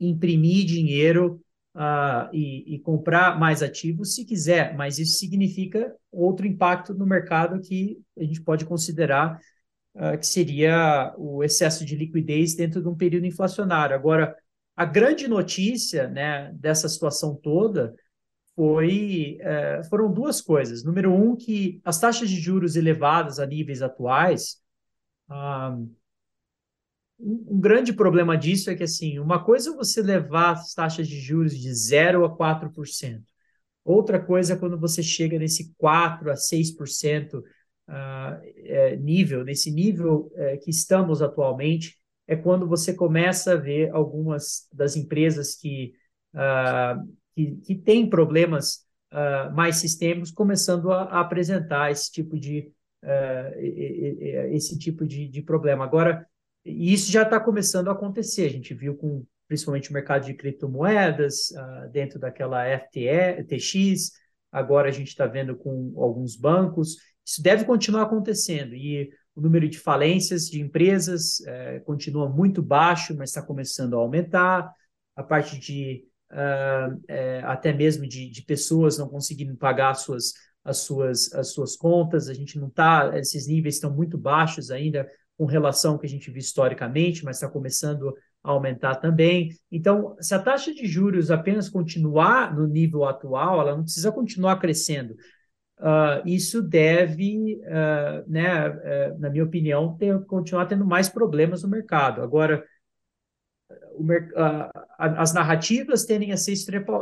imprimir 0.00 0.64
dinheiro 0.64 1.42
uh, 1.74 2.34
e, 2.34 2.74
e, 2.74 2.78
comprar 2.78 3.38
mais 3.38 3.62
ativos 3.62 4.14
se 4.14 4.24
quiser, 4.24 4.74
mas 4.74 4.98
isso 4.98 5.18
significa 5.18 5.94
outro 6.10 6.46
impacto 6.46 6.94
no 6.94 7.06
mercado 7.06 7.60
que 7.60 7.98
a 8.18 8.24
gente 8.24 8.40
pode 8.40 8.64
considerar 8.64 9.38
uh, 9.94 10.18
que 10.18 10.26
seria 10.26 11.14
o 11.18 11.44
excesso 11.44 11.84
de 11.84 11.94
liquidez 11.94 12.54
dentro 12.54 12.80
de 12.80 12.88
um 12.88 12.96
período 12.96 13.26
inflacionário. 13.26 13.94
Agora, 13.94 14.34
a 14.74 14.86
grande 14.86 15.28
notícia 15.28 16.08
né, 16.08 16.50
dessa 16.54 16.88
situação 16.88 17.34
toda 17.34 17.94
foi, 18.54 19.38
uh, 19.42 19.86
foram 19.90 20.10
duas 20.10 20.40
coisas. 20.40 20.82
Número 20.82 21.12
um, 21.12 21.36
que 21.36 21.78
as 21.84 22.00
taxas 22.00 22.30
de 22.30 22.40
juros 22.40 22.74
elevadas 22.74 23.38
a 23.38 23.44
níveis 23.44 23.82
atuais 23.82 24.64
um, 27.18 27.58
grande 27.58 27.92
problema 27.92 28.36
disso 28.36 28.70
é 28.70 28.74
que, 28.74 28.84
assim, 28.84 29.18
uma 29.18 29.42
coisa 29.42 29.70
é 29.70 29.74
você 29.74 30.02
levar 30.02 30.52
as 30.52 30.74
taxas 30.74 31.08
de 31.08 31.18
juros 31.18 31.58
de 31.58 31.72
0 31.72 32.24
a 32.24 32.36
4%. 32.36 33.22
Outra 33.84 34.20
coisa 34.20 34.54
é 34.54 34.56
quando 34.56 34.78
você 34.78 35.02
chega 35.02 35.38
nesse 35.38 35.72
4 35.78 36.30
a 36.30 36.34
6% 36.34 37.38
uh, 37.38 37.42
é, 37.88 38.96
nível, 38.96 39.44
nesse 39.44 39.70
nível 39.70 40.30
é, 40.34 40.56
que 40.56 40.70
estamos 40.70 41.22
atualmente, 41.22 41.96
é 42.26 42.34
quando 42.34 42.66
você 42.66 42.92
começa 42.92 43.52
a 43.52 43.56
ver 43.56 43.90
algumas 43.92 44.66
das 44.72 44.96
empresas 44.96 45.54
que, 45.54 45.94
uh, 46.34 47.08
que, 47.34 47.56
que 47.58 47.74
têm 47.76 48.10
problemas 48.10 48.84
uh, 49.12 49.54
mais 49.54 49.76
sistêmicos 49.76 50.32
começando 50.32 50.90
a, 50.90 51.04
a, 51.04 51.20
apresentar 51.20 51.92
esse 51.92 52.10
tipo 52.10 52.38
de, 52.38 52.70
esse 54.50 54.76
tipo 54.76 55.06
de, 55.06 55.28
de 55.28 55.40
problema. 55.40 55.84
Agora, 55.84 56.26
e 56.66 56.92
isso 56.92 57.10
já 57.10 57.22
está 57.22 57.38
começando 57.38 57.88
a 57.88 57.92
acontecer. 57.92 58.46
A 58.46 58.50
gente 58.50 58.74
viu 58.74 58.96
com 58.96 59.24
principalmente 59.46 59.90
o 59.90 59.92
mercado 59.92 60.26
de 60.26 60.34
criptomoedas, 60.34 61.50
uh, 61.50 61.88
dentro 61.90 62.18
daquela 62.18 62.64
FTE, 62.78 63.44
TX, 63.46 64.10
agora 64.50 64.88
a 64.88 64.92
gente 64.92 65.08
está 65.08 65.26
vendo 65.26 65.56
com 65.56 65.94
alguns 65.96 66.36
bancos. 66.36 66.96
Isso 67.24 67.42
deve 67.42 67.64
continuar 67.64 68.02
acontecendo. 68.02 68.74
E 68.74 69.08
o 69.34 69.40
número 69.40 69.68
de 69.68 69.78
falências 69.78 70.48
de 70.48 70.60
empresas 70.60 71.40
uh, 71.40 71.84
continua 71.84 72.28
muito 72.28 72.62
baixo, 72.62 73.14
mas 73.16 73.30
está 73.30 73.42
começando 73.42 73.94
a 73.94 73.98
aumentar. 73.98 74.72
A 75.14 75.22
parte 75.22 75.58
de 75.58 76.04
uh, 76.32 77.44
até 77.44 77.72
mesmo 77.72 78.06
de, 78.06 78.28
de, 78.28 78.42
pessoas 78.42 78.98
não 78.98 79.08
conseguindo 79.08 79.56
pagar 79.56 79.90
as 79.90 80.00
suas, 80.00 80.32
as 80.64 80.78
suas, 80.78 81.32
as 81.32 81.52
suas 81.52 81.76
contas, 81.76 82.28
a 82.28 82.34
gente 82.34 82.58
não 82.58 82.68
está, 82.68 83.16
esses 83.16 83.46
níveis 83.46 83.76
estão 83.76 83.94
muito 83.94 84.18
baixos 84.18 84.70
ainda 84.70 85.08
com 85.36 85.44
relação 85.44 85.92
ao 85.92 85.98
que 85.98 86.06
a 86.06 86.08
gente 86.08 86.30
viu 86.30 86.40
historicamente, 86.40 87.24
mas 87.24 87.36
está 87.36 87.48
começando 87.48 88.14
a 88.42 88.50
aumentar 88.50 88.96
também. 88.96 89.50
Então, 89.70 90.16
se 90.20 90.34
a 90.34 90.38
taxa 90.38 90.72
de 90.72 90.86
juros 90.86 91.30
apenas 91.30 91.68
continuar 91.68 92.54
no 92.54 92.66
nível 92.66 93.04
atual, 93.04 93.60
ela 93.60 93.76
não 93.76 93.82
precisa 93.82 94.12
continuar 94.12 94.58
crescendo. 94.58 95.14
Uh, 95.78 96.24
isso 96.24 96.62
deve, 96.62 97.60
uh, 97.64 98.30
né, 98.30 98.68
uh, 98.68 99.18
na 99.18 99.28
minha 99.28 99.44
opinião, 99.44 99.94
ter, 99.96 100.18
continuar 100.24 100.66
tendo 100.66 100.86
mais 100.86 101.08
problemas 101.08 101.62
no 101.62 101.68
mercado. 101.68 102.22
Agora, 102.22 102.64
as 104.98 105.32
narrativas 105.34 106.04
tendem 106.04 106.32
a 106.32 106.36
ser 106.36 106.54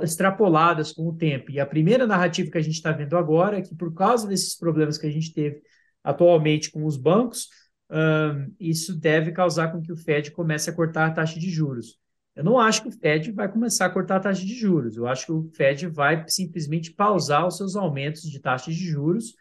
extrapoladas 0.03 0.93
com 0.93 1.09
o 1.09 1.17
tempo. 1.17 1.51
E 1.51 1.61
a 1.61 1.67
primeira 1.67 2.07
narrativa 2.07 2.51
que 2.51 2.59
a 2.59 2.63
gente 2.63 2.75
está 2.75 2.91
vendo 2.91 3.17
agora 3.17 3.59
é 3.59 3.63
que, 3.63 3.75
por 3.75 3.93
causa 3.93 4.27
desses 4.27 4.57
problemas 4.57 4.97
que 4.97 5.07
a 5.07 5.11
gente 5.11 5.33
teve 5.33 5.61
atualmente 6.03 6.71
com 6.71 6.85
os 6.85 6.97
bancos, 6.97 7.49
um, 7.91 8.55
isso 8.59 8.99
deve 8.99 9.33
causar 9.33 9.71
com 9.71 9.83
que 9.83 9.93
o 9.93 9.97
Fed 9.97 10.31
comece 10.31 10.71
a 10.71 10.73
cortar 10.73 11.07
a 11.07 11.11
taxa 11.13 11.39
de 11.39 11.51
juros. 11.51 11.99
Eu 12.35 12.43
não 12.43 12.59
acho 12.59 12.83
que 12.83 12.89
o 12.89 12.93
Fed 12.93 13.31
vai 13.31 13.51
começar 13.51 13.87
a 13.87 13.91
cortar 13.91 14.17
a 14.17 14.21
taxa 14.21 14.45
de 14.45 14.55
juros. 14.55 14.97
Eu 14.97 15.07
acho 15.07 15.27
que 15.27 15.33
o 15.33 15.51
Fed 15.55 15.87
vai 15.87 16.25
simplesmente 16.27 16.93
pausar 16.93 17.47
os 17.47 17.57
seus 17.57 17.77
aumentos 17.77 18.23
de 18.23 18.41
taxa 18.41 18.71
de 18.71 18.77
juros 18.77 19.35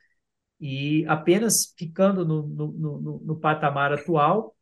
e 0.59 1.03
apenas 1.07 1.73
ficando 1.77 2.23
no, 2.25 2.47
no, 2.47 2.71
no, 2.71 3.21
no 3.25 3.35
patamar 3.35 3.91
atual, 3.91 4.55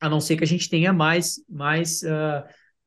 a 0.00 0.08
não 0.08 0.20
ser 0.20 0.36
que 0.36 0.44
a 0.44 0.46
gente 0.46 0.70
tenha 0.70 0.92
mais, 0.92 1.44
mais 1.48 2.02
uh, 2.02 2.46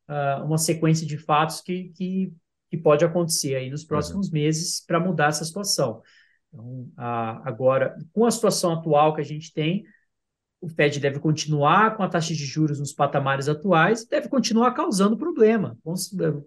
uh, 0.10 0.46
uma 0.46 0.58
sequência 0.58 1.06
de 1.06 1.18
fatos 1.18 1.60
que, 1.60 1.90
que, 1.90 2.34
que 2.70 2.78
pode 2.78 3.04
acontecer 3.04 3.56
aí 3.56 3.70
nos 3.70 3.84
próximos 3.84 4.28
uhum. 4.28 4.34
meses 4.34 4.84
para 4.86 5.00
mudar 5.00 5.28
essa 5.28 5.44
situação. 5.44 6.02
Então, 6.48 6.90
uh, 6.98 7.42
agora, 7.44 7.96
com 8.14 8.26
a 8.26 8.32
situação 8.32 8.74
atual 8.74 9.14
que 9.14 9.22
a 9.22 9.26
gente 9.26 9.54
tem, 9.54 9.84
o 10.62 10.70
Fed 10.70 11.00
deve 11.00 11.20
continuar 11.20 11.98
com 11.98 12.04
a 12.04 12.08
taxa 12.08 12.34
de 12.34 12.46
juros 12.46 12.80
nos 12.80 12.94
patamares 12.94 13.50
atuais, 13.50 14.06
deve 14.06 14.30
continuar 14.30 14.72
causando 14.74 15.18
problema. 15.18 15.76
Com, 15.84 15.96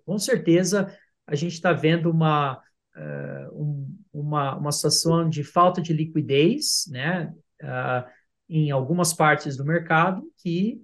com 0.07 0.19
certeza, 0.19 0.97
a 1.27 1.35
gente 1.35 1.55
está 1.55 1.73
vendo 1.73 2.09
uma, 2.11 2.57
uh, 2.97 3.61
um, 3.63 3.99
uma, 4.13 4.57
uma 4.57 4.73
situação 4.73 5.29
de 5.29 5.43
falta 5.43 5.83
de 5.83 5.93
liquidez 5.93 6.85
né, 6.89 7.35
uh, 7.63 8.09
em 8.49 8.71
algumas 8.71 9.13
partes 9.13 9.57
do 9.57 9.65
mercado 9.65 10.23
que 10.39 10.81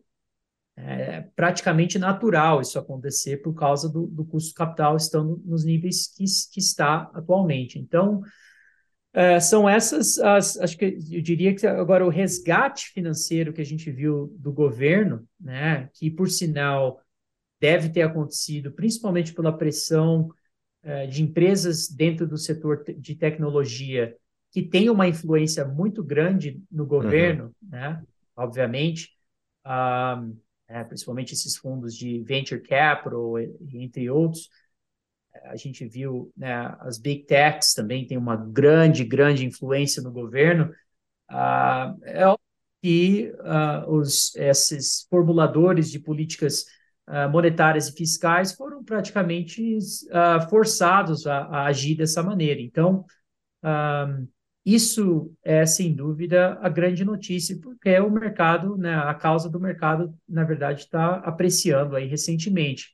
é 0.76 1.26
praticamente 1.36 1.98
natural 1.98 2.60
isso 2.60 2.78
acontecer 2.78 3.42
por 3.42 3.54
causa 3.54 3.86
do, 3.86 4.06
do 4.06 4.24
custo 4.24 4.54
capital 4.54 4.96
estando 4.96 5.40
nos 5.44 5.62
níveis 5.64 6.06
que, 6.06 6.24
que 6.52 6.58
está 6.58 7.10
atualmente. 7.12 7.78
Então, 7.78 8.22
é, 9.12 9.40
são 9.40 9.68
essas 9.68 10.18
as, 10.18 10.56
acho 10.58 10.76
que 10.78 10.84
eu 11.10 11.20
diria 11.20 11.54
que 11.54 11.66
agora 11.66 12.06
o 12.06 12.10
resgate 12.10 12.88
financeiro 12.88 13.52
que 13.52 13.60
a 13.60 13.64
gente 13.64 13.90
viu 13.90 14.32
do 14.38 14.52
governo, 14.52 15.26
né, 15.40 15.88
que 15.94 16.10
por 16.10 16.28
sinal 16.28 17.00
deve 17.60 17.88
ter 17.88 18.02
acontecido 18.02 18.72
principalmente 18.72 19.34
pela 19.34 19.56
pressão 19.56 20.30
é, 20.82 21.06
de 21.06 21.22
empresas 21.22 21.88
dentro 21.88 22.26
do 22.26 22.38
setor 22.38 22.84
de 22.96 23.14
tecnologia 23.14 24.16
que 24.52 24.62
tem 24.62 24.88
uma 24.88 25.06
influência 25.06 25.64
muito 25.64 26.02
grande 26.02 26.60
no 26.70 26.86
governo, 26.86 27.46
uhum. 27.62 27.68
né, 27.68 28.02
obviamente, 28.36 29.10
um, 29.66 30.36
é, 30.68 30.82
principalmente 30.84 31.34
esses 31.34 31.56
fundos 31.56 31.94
de 31.96 32.20
venture 32.22 32.60
capital, 32.60 33.38
entre 33.38 34.08
outros, 34.08 34.48
a 35.44 35.56
gente 35.56 35.86
viu 35.86 36.32
né, 36.36 36.76
as 36.80 36.98
big 36.98 37.24
techs 37.24 37.74
também 37.74 38.06
têm 38.06 38.18
uma 38.18 38.36
grande, 38.36 39.04
grande 39.04 39.44
influência 39.46 40.02
no 40.02 40.10
governo. 40.12 40.72
Ah, 41.28 41.94
é 42.02 42.24
que 42.82 43.32
ah, 43.40 43.84
os, 43.88 44.34
esses 44.36 45.06
formuladores 45.10 45.90
de 45.90 45.98
políticas 45.98 46.64
ah, 47.06 47.28
monetárias 47.28 47.88
e 47.88 47.92
fiscais 47.92 48.52
foram 48.54 48.82
praticamente 48.84 49.78
ah, 50.12 50.40
forçados 50.48 51.26
a, 51.26 51.40
a, 51.44 51.66
agir 51.66 51.96
dessa 51.96 52.22
maneira. 52.22 52.60
Então, 52.60 53.04
ah, 53.62 54.06
isso 54.64 55.34
é, 55.42 55.64
sem 55.64 55.94
dúvida, 55.94 56.58
a 56.60 56.68
grande 56.68 57.04
notícia, 57.04 57.58
porque 57.60 57.98
o 57.98 58.10
mercado, 58.10 58.76
né, 58.76 58.94
a 58.94 59.14
causa 59.14 59.48
do 59.48 59.58
mercado, 59.58 60.14
na 60.28 60.44
verdade, 60.44 60.82
está 60.82 61.16
apreciando 61.16 61.96
aí 61.96 62.06
recentemente. 62.06 62.90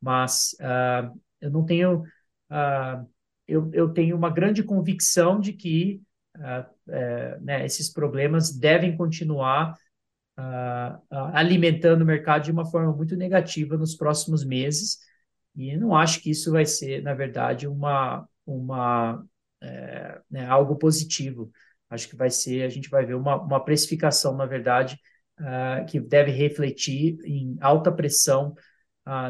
Mas 0.00 0.56
uh, 0.60 1.20
eu 1.40 1.50
não 1.50 1.64
tenho, 1.64 2.02
uh, 2.50 3.08
eu, 3.46 3.70
eu 3.72 3.88
tenho 3.92 4.16
uma 4.16 4.30
grande 4.30 4.62
convicção 4.62 5.40
de 5.40 5.52
que 5.52 6.02
uh, 6.36 7.40
né, 7.40 7.64
esses 7.64 7.92
problemas 7.92 8.56
devem 8.56 8.96
continuar 8.96 9.74
uh, 10.38 11.00
alimentando 11.32 12.02
o 12.02 12.06
mercado 12.06 12.44
de 12.44 12.52
uma 12.52 12.64
forma 12.64 12.92
muito 12.94 13.16
negativa 13.16 13.76
nos 13.76 13.94
próximos 13.94 14.44
meses. 14.44 14.98
E 15.56 15.76
não 15.76 15.94
acho 15.94 16.20
que 16.22 16.30
isso 16.30 16.52
vai 16.52 16.64
ser, 16.64 17.02
na 17.02 17.14
verdade, 17.14 17.66
uma, 17.66 18.26
uma 18.46 19.24
é, 19.60 20.20
né, 20.30 20.46
algo 20.46 20.76
positivo. 20.76 21.50
Acho 21.88 22.08
que 22.08 22.16
vai 22.16 22.30
ser, 22.30 22.62
a 22.62 22.68
gente 22.68 22.88
vai 22.88 23.04
ver 23.04 23.14
uma, 23.14 23.40
uma 23.40 23.64
precificação, 23.64 24.36
na 24.36 24.46
verdade, 24.46 24.98
uh, 25.40 25.84
que 25.86 25.98
deve 26.00 26.30
refletir 26.30 27.18
em 27.24 27.56
alta 27.60 27.90
pressão 27.90 28.54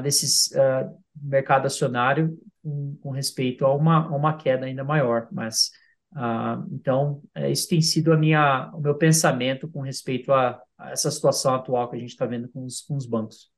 desses 0.03 0.49
uh, 0.49 0.95
mercado 1.20 1.66
acionário 1.66 2.37
com, 2.62 2.97
com 3.03 3.11
respeito 3.11 3.64
a 3.64 3.74
uma, 3.74 4.07
a 4.07 4.16
uma 4.16 4.37
queda 4.37 4.66
ainda 4.66 4.85
maior. 4.85 5.28
Mas 5.33 5.70
então 6.72 7.22
é, 7.37 7.53
isso 7.53 7.68
tem 7.68 7.81
sido 7.81 8.12
a 8.12 8.16
minha, 8.16 8.68
o 8.74 8.81
meu 8.81 8.97
pensamento 8.97 9.68
com 9.68 9.81
respeito 9.81 10.33
a, 10.33 10.61
a 10.76 10.91
essa 10.91 11.09
situação 11.09 11.55
atual 11.55 11.89
que 11.89 11.97
a 11.97 11.99
gente 12.01 12.11
está 12.11 12.26
vendo 12.26 12.49
com 12.49 12.64
os, 12.64 12.81
com 12.81 12.97
os 12.97 13.07
bancos. 13.07 13.49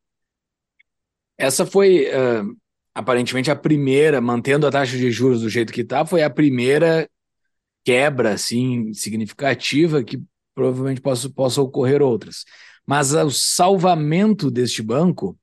Essa 1.39 1.65
foi 1.65 2.09
uh, 2.09 2.57
aparentemente 2.95 3.51
a 3.51 3.57
primeira, 3.57 4.21
mantendo 4.21 4.67
a 4.67 4.71
taxa 4.71 4.97
de 4.97 5.11
juros 5.11 5.41
do 5.41 5.49
jeito 5.49 5.73
que 5.73 5.81
está, 5.81 6.05
foi 6.05 6.23
a 6.23 6.31
primeira 6.31 7.09
quebra 7.85 8.35
assim 8.35 8.93
significativa 8.93 10.05
que 10.05 10.23
provavelmente 10.55 11.01
possa, 11.01 11.31
possa 11.31 11.63
ocorrer 11.63 12.03
outras. 12.03 12.45
Mas 12.87 13.15
o 13.15 13.31
salvamento 13.31 14.51
deste 14.51 14.83
banco 14.83 15.39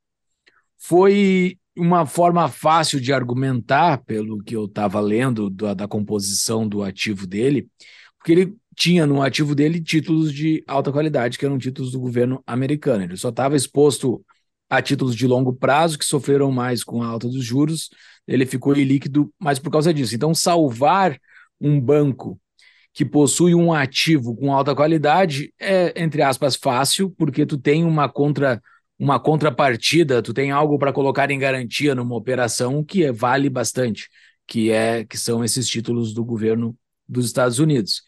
foi 0.79 1.57
uma 1.77 2.05
forma 2.05 2.47
fácil 2.49 2.99
de 2.99 3.13
argumentar, 3.13 4.03
pelo 4.05 4.43
que 4.43 4.55
eu 4.55 4.65
estava 4.65 4.99
lendo 4.99 5.49
da, 5.49 5.73
da, 5.73 5.87
composição 5.87 6.67
do 6.67 6.83
ativo 6.83 7.27
dele, 7.27 7.69
porque 8.17 8.31
ele 8.31 8.55
tinha 8.75 9.05
no 9.05 9.21
ativo 9.21 9.55
dele 9.55 9.81
títulos 9.81 10.33
de 10.33 10.63
alta 10.67 10.91
qualidade, 10.91 11.37
que 11.37 11.45
eram 11.45 11.57
títulos 11.57 11.91
do 11.91 11.99
governo 11.99 12.41
americano. 12.47 13.03
Ele 13.03 13.17
só 13.17 13.29
estava 13.29 13.55
exposto 13.55 14.23
a 14.69 14.81
títulos 14.81 15.15
de 15.15 15.27
longo 15.27 15.53
prazo 15.53 15.97
que 15.97 16.05
sofreram 16.05 16.51
mais 16.51 16.83
com 16.83 17.01
a 17.01 17.07
alta 17.07 17.27
dos 17.27 17.43
juros, 17.43 17.89
ele 18.27 18.45
ficou 18.45 18.75
ilíquido 18.75 19.33
mais 19.39 19.57
por 19.57 19.71
causa 19.71 19.93
disso. 19.93 20.15
Então, 20.15 20.33
salvar 20.33 21.19
um 21.59 21.79
banco 21.79 22.39
que 22.93 23.03
possui 23.03 23.55
um 23.55 23.73
ativo 23.73 24.35
com 24.35 24.53
alta 24.53 24.75
qualidade 24.75 25.53
é, 25.59 25.93
entre 26.01 26.21
aspas, 26.21 26.55
fácil, 26.55 27.09
porque 27.17 27.45
tu 27.45 27.57
tem 27.57 27.83
uma 27.83 28.07
contra 28.07 28.61
uma 28.99 29.19
contrapartida, 29.19 30.21
tu 30.21 30.33
tem 30.33 30.51
algo 30.51 30.77
para 30.77 30.91
colocar 30.91 31.31
em 31.31 31.39
garantia 31.39 31.95
numa 31.95 32.15
operação 32.15 32.83
que 32.83 33.05
é, 33.05 33.11
vale 33.11 33.49
bastante, 33.49 34.09
que 34.45 34.69
é 34.69 35.05
que 35.05 35.17
são 35.17 35.43
esses 35.43 35.67
títulos 35.67 36.13
do 36.13 36.23
governo 36.25 36.75
dos 37.07 37.25
Estados 37.25 37.59
Unidos. 37.59 38.03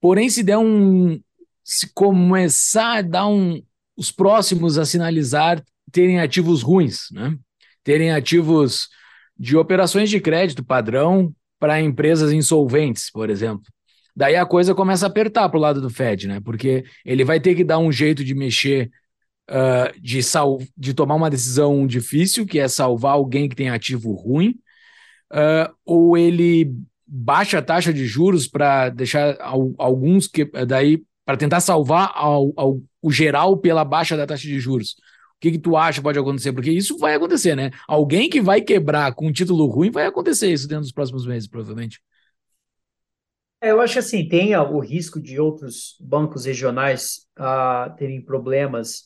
Porém, 0.00 0.28
se 0.28 0.42
der 0.42 0.58
um 0.58 1.18
se 1.64 1.92
começar 1.94 2.98
a 2.98 3.02
dar 3.02 3.26
um 3.26 3.62
os 3.96 4.10
próximos 4.10 4.78
a 4.78 4.84
sinalizar 4.84 5.62
terem 5.90 6.20
ativos 6.20 6.62
ruins, 6.62 7.08
né? 7.12 7.36
Terem 7.84 8.10
ativos 8.10 8.88
de 9.38 9.56
operações 9.56 10.10
de 10.10 10.20
crédito 10.20 10.64
padrão 10.64 11.34
para 11.58 11.80
empresas 11.80 12.32
insolventes, 12.32 13.10
por 13.10 13.30
exemplo. 13.30 13.64
Daí 14.14 14.36
a 14.36 14.44
coisa 14.44 14.74
começa 14.74 15.06
a 15.06 15.08
apertar 15.08 15.48
para 15.48 15.58
o 15.58 15.60
lado 15.60 15.80
do 15.80 15.88
Fed, 15.88 16.26
né? 16.26 16.40
Porque 16.40 16.84
ele 17.04 17.24
vai 17.24 17.40
ter 17.40 17.54
que 17.54 17.64
dar 17.64 17.78
um 17.78 17.92
jeito 17.92 18.24
de 18.24 18.34
mexer, 18.34 18.90
uh, 19.50 20.00
de, 20.00 20.22
sal 20.22 20.58
de 20.76 20.94
tomar 20.94 21.14
uma 21.14 21.30
decisão 21.30 21.86
difícil, 21.86 22.46
que 22.46 22.58
é 22.58 22.68
salvar 22.68 23.12
alguém 23.12 23.48
que 23.48 23.56
tem 23.56 23.70
ativo 23.70 24.12
ruim, 24.12 24.58
uh, 25.32 25.72
ou 25.84 26.16
ele 26.16 26.72
baixa 27.06 27.58
a 27.58 27.62
taxa 27.62 27.92
de 27.92 28.06
juros 28.06 28.48
para 28.48 28.88
deixar 28.88 29.36
alguns 29.78 30.26
que 30.26 30.44
daí 30.66 31.02
para 31.24 31.36
tentar 31.36 31.60
salvar 31.60 32.10
ao, 32.14 32.52
ao, 32.56 32.80
o 33.00 33.10
geral 33.10 33.56
pela 33.56 33.84
baixa 33.84 34.16
da 34.16 34.26
taxa 34.26 34.46
de 34.46 34.58
juros. 34.58 34.92
O 35.36 35.40
que, 35.40 35.52
que 35.52 35.58
tu 35.58 35.76
acha 35.76 36.00
pode 36.00 36.18
acontecer? 36.18 36.52
Porque 36.52 36.70
isso 36.70 36.96
vai 36.98 37.14
acontecer, 37.14 37.56
né? 37.56 37.70
Alguém 37.86 38.30
que 38.30 38.40
vai 38.40 38.60
quebrar 38.60 39.12
com 39.14 39.26
um 39.26 39.32
título 39.32 39.66
ruim 39.66 39.90
vai 39.90 40.06
acontecer 40.06 40.52
isso 40.52 40.68
dentro 40.68 40.82
dos 40.82 40.92
próximos 40.92 41.26
meses, 41.26 41.48
provavelmente. 41.48 42.00
É, 43.60 43.70
eu 43.70 43.80
acho 43.80 43.98
assim, 43.98 44.26
tem 44.26 44.56
o 44.56 44.80
risco 44.80 45.20
de 45.20 45.38
outros 45.38 45.96
bancos 46.00 46.46
regionais 46.46 47.26
uh, 47.38 47.94
terem 47.96 48.20
problemas, 48.20 49.04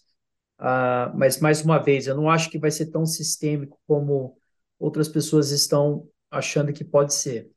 uh, 0.61 1.17
mas 1.17 1.41
mais 1.41 1.63
uma 1.63 1.79
vez, 1.79 2.07
eu 2.07 2.17
não 2.17 2.31
acho 2.31 2.51
que 2.51 2.59
vai 2.59 2.71
ser 2.71 2.87
tão 2.87 3.05
sistêmico 3.07 3.79
como 3.87 4.37
outras 4.79 5.09
pessoas 5.09 5.51
estão 5.51 6.09
achando 6.31 6.73
que 6.73 6.85
pode 6.85 7.15
ser. 7.15 7.51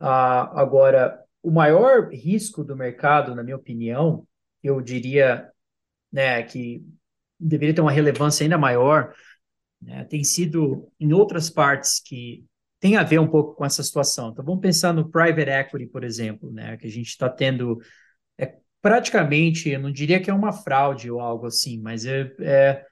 Uh, 0.00 0.52
agora, 0.54 1.22
o 1.42 1.50
maior 1.50 2.10
risco 2.12 2.64
do 2.64 2.76
mercado, 2.76 3.34
na 3.34 3.42
minha 3.42 3.56
opinião, 3.56 4.26
eu 4.62 4.80
diria 4.80 5.50
né, 6.12 6.42
que 6.42 6.84
deveria 7.38 7.74
ter 7.74 7.80
uma 7.80 7.92
relevância 7.92 8.44
ainda 8.44 8.58
maior, 8.58 9.14
né, 9.80 10.04
tem 10.04 10.24
sido 10.24 10.90
em 10.98 11.12
outras 11.12 11.50
partes 11.50 12.00
que 12.00 12.44
tem 12.80 12.96
a 12.96 13.02
ver 13.02 13.18
um 13.18 13.28
pouco 13.28 13.54
com 13.54 13.64
essa 13.64 13.82
situação. 13.82 14.30
Então, 14.30 14.44
vamos 14.44 14.60
pensar 14.60 14.92
no 14.92 15.08
private 15.08 15.50
equity, 15.50 15.86
por 15.86 16.04
exemplo, 16.04 16.50
né, 16.52 16.76
que 16.76 16.86
a 16.86 16.90
gente 16.90 17.08
está 17.08 17.28
tendo 17.28 17.78
praticamente, 18.86 19.68
eu 19.68 19.80
não 19.80 19.90
diria 19.90 20.22
que 20.22 20.30
é 20.30 20.32
uma 20.32 20.52
fraude 20.52 21.10
ou 21.10 21.18
algo 21.20 21.46
assim, 21.46 21.76
mas 21.80 22.06
é, 22.06 22.32
é, 22.38 22.86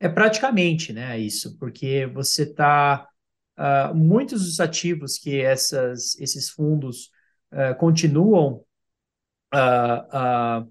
é 0.00 0.08
praticamente 0.08 0.90
né, 0.90 1.18
isso, 1.18 1.58
porque 1.58 2.06
você 2.06 2.44
está. 2.44 3.06
Uh, 3.56 3.60
ah, 3.60 3.92
muitos 3.94 4.42
dos 4.42 4.58
ativos 4.58 5.18
que 5.18 5.42
essas, 5.42 6.18
esses 6.18 6.48
fundos 6.48 7.10
uh, 7.52 7.76
continuam 7.78 8.64
uh, 9.54 10.66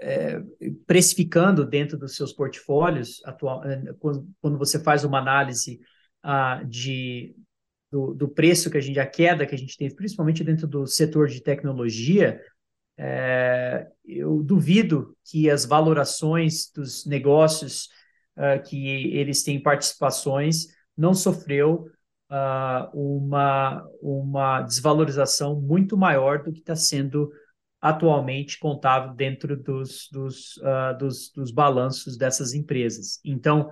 é, 0.00 0.40
precificando 0.86 1.66
dentro 1.66 1.98
dos 1.98 2.14
seus 2.14 2.32
portfólios, 2.32 3.20
atual, 3.24 3.62
quando, 3.98 4.28
quando 4.40 4.58
você 4.58 4.78
faz 4.78 5.02
uma 5.02 5.18
análise 5.18 5.80
de, 6.68 7.34
do, 7.90 8.14
do, 8.14 8.28
preço 8.28 8.70
que 8.70 8.78
a 8.78 8.80
gente, 8.80 9.00
a 9.00 9.06
queda 9.06 9.44
que 9.44 9.54
a 9.54 9.58
gente 9.58 9.76
teve, 9.76 9.94
principalmente 9.94 10.44
dentro 10.44 10.68
do 10.68 10.86
setor 10.86 11.28
de 11.28 11.42
tecnologia, 11.42 12.40
é, 12.96 13.88
eu 14.04 14.42
duvido 14.42 15.16
que 15.24 15.50
as 15.50 15.64
valorações 15.64 16.70
dos 16.70 17.04
negócios 17.06 17.88
uh, 18.36 18.62
que 18.62 18.86
eles 19.16 19.42
têm 19.42 19.60
participações 19.60 20.66
não 20.96 21.12
sofreu 21.12 21.88
uh, 22.30 22.88
uma, 22.92 23.84
uma 24.00 24.62
desvalorização 24.62 25.60
muito 25.60 25.96
maior 25.96 26.42
do 26.42 26.52
que 26.52 26.60
está 26.60 26.76
sendo 26.76 27.32
atualmente 27.80 28.58
contável 28.58 29.12
dentro 29.12 29.56
dos, 29.56 30.08
dos, 30.10 30.56
uh, 30.58 30.96
dos, 30.98 31.30
dos 31.32 31.50
balanços 31.50 32.16
dessas 32.16 32.54
empresas. 32.54 33.20
Então, 33.24 33.70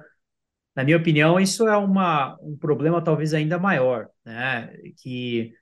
na 0.75 0.85
minha 0.85 0.97
opinião, 0.97 1.39
isso 1.39 1.67
é 1.69 1.77
uma, 1.77 2.37
um 2.41 2.57
problema 2.57 3.03
talvez 3.03 3.33
ainda 3.33 3.59
maior, 3.59 4.09
né? 4.25 4.73
que, 4.99 5.53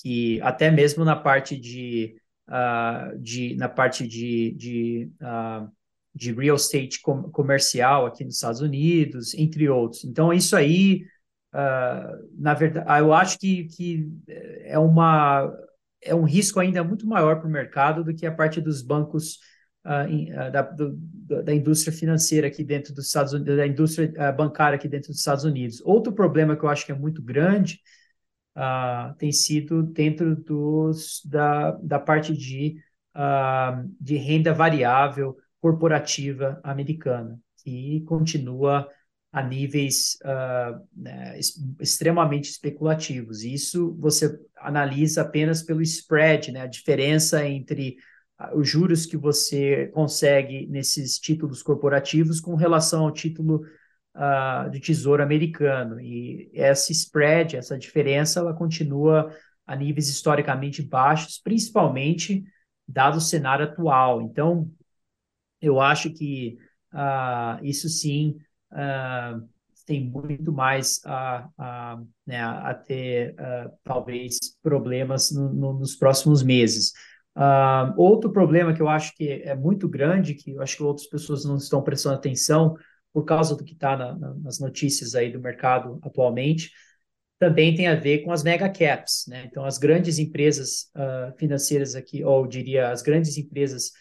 que 0.00 0.40
até 0.42 0.70
mesmo 0.70 1.04
na 1.04 1.16
parte 1.16 1.56
de, 1.56 2.19
uh, 2.50 3.16
de 3.18 3.54
na 3.56 3.68
parte 3.68 4.06
de, 4.06 4.52
de, 4.52 5.10
uh, 5.22 5.70
de 6.14 6.32
real 6.32 6.56
estate 6.56 7.00
com, 7.00 7.22
comercial 7.30 8.06
aqui 8.06 8.24
nos 8.24 8.34
Estados 8.34 8.60
Unidos, 8.60 9.32
entre 9.34 9.68
outros. 9.68 10.04
Então, 10.04 10.32
isso 10.32 10.56
aí, 10.56 11.04
uh, 11.54 12.28
na 12.36 12.54
verdade, 12.54 13.00
eu 13.00 13.12
acho 13.14 13.38
que, 13.38 13.64
que 13.64 14.08
é 14.64 14.78
uma 14.78 15.50
é 16.02 16.14
um 16.14 16.24
risco 16.24 16.58
ainda 16.58 16.82
muito 16.82 17.06
maior 17.06 17.38
para 17.38 17.46
o 17.46 17.50
mercado 17.50 18.02
do 18.02 18.14
que 18.14 18.24
a 18.24 18.32
parte 18.32 18.58
dos 18.58 18.80
bancos 18.80 19.38
da, 19.84 20.62
da 21.42 21.54
indústria 21.54 21.92
financeira 21.92 22.46
aqui 22.46 22.64
dentro 22.64 22.94
dos 22.94 23.06
Estados 23.06 23.34
Unidos, 23.34 23.56
da 23.56 23.66
indústria 23.66 24.32
bancária 24.32 24.76
aqui 24.76 24.88
dentro 24.88 25.08
dos 25.08 25.18
Estados 25.18 25.44
Unidos. 25.44 25.82
Outro 25.84 26.10
problema 26.10 26.56
que 26.56 26.64
eu 26.64 26.70
acho 26.70 26.86
que 26.86 26.92
é 26.92 26.94
muito 26.94 27.22
grande 27.22 27.80
tem 29.18 29.32
sido 29.32 29.82
dentro 29.82 30.36
dos, 30.36 31.22
da, 31.24 31.72
da 31.72 31.98
parte 31.98 32.36
de, 32.36 32.76
de 34.00 34.16
renda 34.16 34.52
variável 34.52 35.36
corporativa 35.60 36.60
americana, 36.62 37.38
que 37.62 38.02
continua 38.06 38.88
a 39.32 39.42
níveis 39.42 40.18
uh, 40.24 40.80
né, 40.96 41.38
extremamente 41.78 42.50
especulativos. 42.50 43.44
Isso 43.44 43.96
você 43.98 44.36
analisa 44.56 45.22
apenas 45.22 45.62
pelo 45.62 45.80
spread, 45.82 46.50
né, 46.50 46.62
a 46.62 46.66
diferença 46.66 47.46
entre 47.46 47.96
os 48.54 48.68
juros 48.68 49.04
que 49.04 49.16
você 49.16 49.88
consegue 49.88 50.66
nesses 50.66 51.18
títulos 51.18 51.62
corporativos 51.62 52.40
com 52.40 52.54
relação 52.54 53.04
ao 53.04 53.12
título 53.12 53.60
uh, 54.14 54.70
do 54.70 54.80
Tesouro 54.80 55.22
Americano. 55.22 56.00
E 56.00 56.50
essa 56.54 56.92
spread, 56.92 57.56
essa 57.56 57.78
diferença, 57.78 58.40
ela 58.40 58.54
continua 58.54 59.34
a 59.66 59.76
níveis 59.76 60.08
historicamente 60.08 60.82
baixos, 60.82 61.38
principalmente 61.38 62.44
dado 62.86 63.18
o 63.18 63.20
cenário 63.20 63.64
atual. 63.64 64.20
Então, 64.22 64.68
eu 65.60 65.80
acho 65.80 66.12
que 66.12 66.58
uh, 66.92 67.64
isso 67.64 67.88
sim 67.88 68.36
uh, 68.72 69.48
tem 69.86 70.08
muito 70.08 70.52
mais 70.52 71.00
a, 71.04 71.48
a, 71.56 72.00
né, 72.26 72.42
a 72.42 72.74
ter, 72.74 73.34
uh, 73.34 73.72
talvez, 73.84 74.38
problemas 74.62 75.30
no, 75.30 75.52
no, 75.52 75.72
nos 75.74 75.94
próximos 75.94 76.42
meses. 76.42 76.92
Outro 77.96 78.30
problema 78.32 78.74
que 78.74 78.82
eu 78.82 78.88
acho 78.88 79.14
que 79.14 79.28
é 79.44 79.54
muito 79.54 79.88
grande, 79.88 80.34
que 80.34 80.50
eu 80.52 80.62
acho 80.62 80.76
que 80.76 80.82
outras 80.82 81.06
pessoas 81.06 81.44
não 81.44 81.56
estão 81.56 81.80
prestando 81.80 82.16
atenção 82.16 82.76
por 83.12 83.24
causa 83.24 83.56
do 83.56 83.64
que 83.64 83.72
está 83.72 83.96
na, 83.96 84.16
na, 84.16 84.34
nas 84.34 84.58
notícias 84.58 85.14
aí 85.14 85.32
do 85.32 85.40
mercado 85.40 85.98
atualmente, 86.02 86.70
também 87.38 87.74
tem 87.74 87.88
a 87.88 87.94
ver 87.94 88.18
com 88.18 88.32
as 88.32 88.42
mega 88.42 88.68
caps, 88.68 89.24
né? 89.26 89.46
Então, 89.46 89.64
as 89.64 89.78
grandes 89.78 90.18
empresas 90.18 90.90
uh, 90.94 91.36
financeiras 91.38 91.94
aqui, 91.94 92.22
ou 92.22 92.46
diria 92.46 92.90
as 92.90 93.02
grandes 93.02 93.38
empresas, 93.38 93.92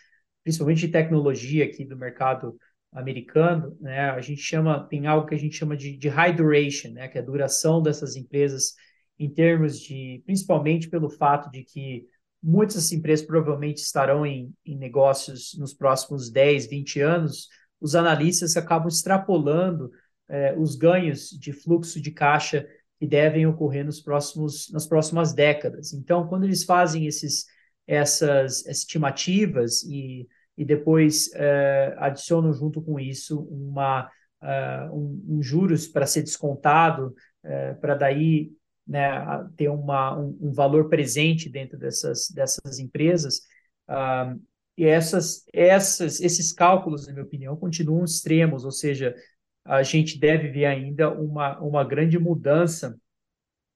principalmente 0.43 0.81
de 0.81 0.89
tecnologia 0.89 1.63
aqui 1.65 1.85
do 1.85 1.97
mercado 1.97 2.57
americano, 2.91 3.77
né, 3.79 4.09
a 4.09 4.21
gente 4.21 4.41
chama, 4.41 4.87
tem 4.87 5.05
algo 5.05 5.27
que 5.27 5.35
a 5.35 5.37
gente 5.37 5.55
chama 5.55 5.77
de, 5.77 5.95
de 5.95 6.09
high 6.09 6.35
duration, 6.35 6.91
né, 6.91 7.07
que 7.07 7.17
é 7.17 7.21
a 7.21 7.23
duração 7.23 7.81
dessas 7.81 8.15
empresas 8.15 8.73
em 9.17 9.29
termos 9.29 9.79
de, 9.79 10.23
principalmente 10.25 10.89
pelo 10.89 11.09
fato 11.09 11.51
de 11.51 11.63
que 11.63 12.05
muitas 12.41 12.91
empresas 12.91 13.25
provavelmente 13.25 13.77
estarão 13.77 14.25
em, 14.25 14.51
em 14.65 14.77
negócios 14.77 15.55
nos 15.59 15.73
próximos 15.73 16.31
10, 16.31 16.67
20 16.67 17.01
anos, 17.01 17.47
os 17.79 17.95
analistas 17.95 18.57
acabam 18.57 18.87
extrapolando 18.87 19.91
eh, 20.27 20.55
os 20.57 20.75
ganhos 20.75 21.29
de 21.29 21.53
fluxo 21.53 22.01
de 22.01 22.11
caixa 22.11 22.67
que 22.99 23.07
devem 23.07 23.45
ocorrer 23.47 23.85
nos 23.85 24.01
próximos, 24.01 24.71
nas 24.71 24.85
próximas 24.85 25.33
décadas. 25.33 25.93
Então, 25.93 26.27
quando 26.27 26.43
eles 26.43 26.63
fazem 26.63 27.05
esses, 27.05 27.45
essas 27.87 28.65
estimativas 28.65 29.83
e 29.83 30.27
e 30.59 30.65
depois 30.65 31.27
uh, 31.27 31.95
adicionam 31.99 32.51
junto 32.51 32.81
com 32.81 32.99
isso 32.99 33.43
uma, 33.49 34.11
uh, 34.41 34.93
um, 34.93 35.37
um, 35.37 35.41
juros 35.41 35.87
para 35.87 36.05
ser 36.05 36.21
descontado, 36.21 37.15
uh, 37.45 37.79
para 37.79 37.95
daí 37.95 38.51
né, 38.85 39.09
ter 39.55 39.69
uma, 39.69 40.19
um, 40.19 40.37
um, 40.41 40.51
valor 40.51 40.89
presente 40.89 41.49
dentro 41.49 41.79
dessas, 41.79 42.29
dessas 42.29 42.77
empresas. 42.77 43.39
E 44.79 44.85
essas, 44.85 45.43
essas, 45.51 46.21
esses 46.21 46.53
cálculos, 46.53 47.05
na 47.05 47.11
minha 47.11 47.25
opinião, 47.25 47.53
continuam 47.57 48.05
extremos, 48.05 48.63
ou 48.63 48.71
seja, 48.71 49.13
a 49.65 49.83
gente 49.83 50.17
deve 50.17 50.47
ver 50.47 50.67
ainda 50.67 51.11
uma, 51.11 51.59
uma 51.59 51.83
grande 51.83 52.17
mudança 52.17 52.97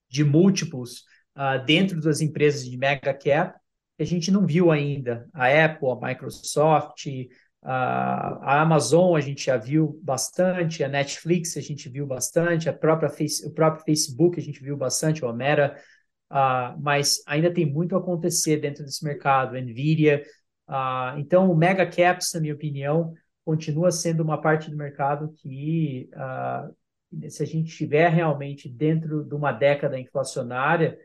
de 0.10 0.24
múltiplos 0.24 1.04
uh, 1.36 1.62
dentro 1.66 1.99
das 1.99 2.22
empresas 2.22 2.64
de 2.64 2.78
mega 2.78 3.14
cap 3.14 3.60
que 3.97 4.01
a 4.01 4.06
gente 4.06 4.32
não 4.32 4.47
viu 4.47 4.72
ainda. 4.72 5.28
A 5.34 5.47
Apple, 5.66 5.89
a 5.89 6.08
Microsoft, 6.08 7.06
a 7.62 8.62
Amazon 8.62 9.18
a 9.18 9.20
gente 9.20 9.45
já 9.45 9.58
viu 9.58 9.99
bastante, 10.01 10.86
a 10.86 10.88
Netflix 10.88 11.58
a 11.58 11.62
gente 11.62 11.89
viu 11.89 12.08
bastante, 12.08 12.70
a 12.70 12.74
própria 12.74 13.10
face, 13.10 13.45
o 13.45 13.51
próprio 13.51 13.84
Facebook 13.84 14.39
a 14.39 14.43
gente 14.43 14.62
viu 14.62 14.78
bastante, 14.78 15.26
o 15.26 15.34
Meta, 15.34 15.76
uh, 16.32 16.80
mas 16.82 17.22
ainda 17.28 17.54
tem 17.54 17.66
muito 17.66 17.93
a 17.93 17.99
acontecer 17.99 18.62
dentro 18.62 18.86
desse 18.86 19.04
mercado, 19.04 19.58
Nvidia. 19.58 20.24
Uh, 20.74 21.19
então, 21.19 21.51
o 21.51 21.55
mega 21.55 21.86
caps, 21.86 22.32
na 22.34 22.41
minha 22.41 22.55
opinião, 22.55 23.13
continua 23.45 23.91
sendo 23.91 24.24
uma 24.24 24.41
parte 24.41 24.71
do 24.71 24.76
mercado 24.76 25.32
que, 25.34 26.09
uh, 26.15 27.30
se 27.30 27.43
a 27.43 27.45
gente 27.45 27.69
estiver 27.69 28.09
realmente 28.09 28.67
dentro 28.67 29.24
de 29.24 29.36
uma 29.36 29.51
década 29.51 29.99
inflacionária, 29.99 30.97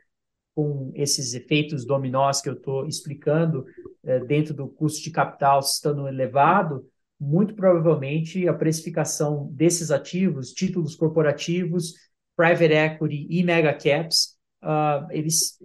com 0.54 0.90
esses 0.94 1.34
efeitos 1.34 1.84
dominós 1.84 2.40
que 2.40 2.48
eu 2.48 2.54
estou 2.54 2.84
explicando 2.84 3.64
é, 4.04 4.18
dentro 4.18 4.52
do 4.52 4.66
custo 4.66 5.04
de 5.04 5.12
capital 5.12 5.60
estando 5.60 6.08
elevado, 6.08 6.84
muito 7.20 7.54
provavelmente 7.54 8.48
a 8.48 8.52
precificação 8.52 9.48
desses 9.52 9.92
ativos, 9.92 10.52
títulos 10.52 10.96
corporativos, 10.96 11.94
private 12.36 12.72
equity 12.72 13.28
e 13.30 13.44
mega 13.44 13.72
caps, 13.72 14.36
uh, 14.64 15.06
eles, 15.10 15.58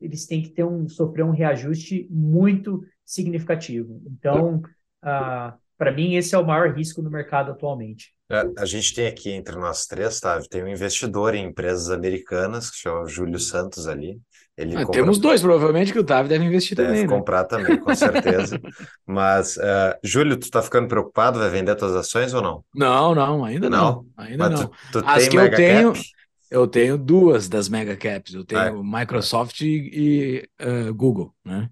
eles 0.00 0.24
têm 0.26 0.42
que 0.42 0.48
ter 0.48 0.64
um, 0.64 0.88
sofrer 0.88 1.26
um 1.26 1.30
reajuste 1.30 2.06
muito 2.10 2.82
significativo. 3.08 4.02
Então, 4.06 4.56
uh, 5.02 5.56
para 5.78 5.92
mim, 5.92 6.14
esse 6.14 6.34
é 6.34 6.38
o 6.38 6.46
maior 6.46 6.74
risco 6.76 7.00
no 7.00 7.10
mercado 7.10 7.50
atualmente. 7.50 8.12
É, 8.30 8.44
a 8.58 8.66
gente 8.66 8.94
tem 8.94 9.06
aqui 9.06 9.30
entre 9.30 9.56
nós 9.56 9.86
três, 9.86 10.20
tá? 10.20 10.38
Tem 10.50 10.62
um 10.62 10.68
investidor 10.68 11.34
em 11.34 11.46
empresas 11.46 11.88
americanas, 11.88 12.70
que 12.70 12.76
chama 12.76 13.06
Júlio 13.06 13.38
Santos 13.38 13.88
ali. 13.88 14.20
Ele 14.54 14.76
ah, 14.76 14.84
compra... 14.84 15.00
Temos 15.00 15.18
dois, 15.18 15.40
provavelmente, 15.40 15.92
que 15.92 15.98
o 15.98 16.04
Tavi 16.04 16.28
deve 16.28 16.44
investir 16.44 16.76
deve 16.76 16.88
também. 16.88 17.02
Deve 17.02 17.12
né? 17.12 17.18
comprar 17.18 17.44
também, 17.44 17.78
com 17.78 17.94
certeza. 17.94 18.60
Mas, 19.06 19.56
uh, 19.56 19.96
Júlio, 20.04 20.36
tu 20.36 20.50
tá 20.50 20.60
ficando 20.60 20.88
preocupado? 20.88 21.38
Vai 21.38 21.48
vender 21.48 21.74
tuas 21.76 21.94
ações 21.94 22.34
ou 22.34 22.42
não? 22.42 22.62
Não, 22.74 23.14
não, 23.14 23.44
ainda 23.44 23.70
não. 23.70 23.78
não. 23.78 24.06
Ainda 24.18 24.50
Mas 24.50 24.60
não. 24.60 24.68
Tu, 24.92 25.00
tu 25.00 25.02
As 25.06 25.26
que 25.26 25.36
eu 25.36 25.50
tenho, 25.54 25.92
cap? 25.94 26.04
eu 26.50 26.66
tenho 26.66 26.98
duas 26.98 27.48
das 27.48 27.70
mega 27.70 27.96
caps. 27.96 28.34
Eu 28.34 28.44
tenho 28.44 28.60
ah, 28.60 28.98
Microsoft 29.00 29.62
e, 29.62 29.90
e 29.94 30.48
uh, 30.62 30.92
Google, 30.92 31.32
né? 31.42 31.70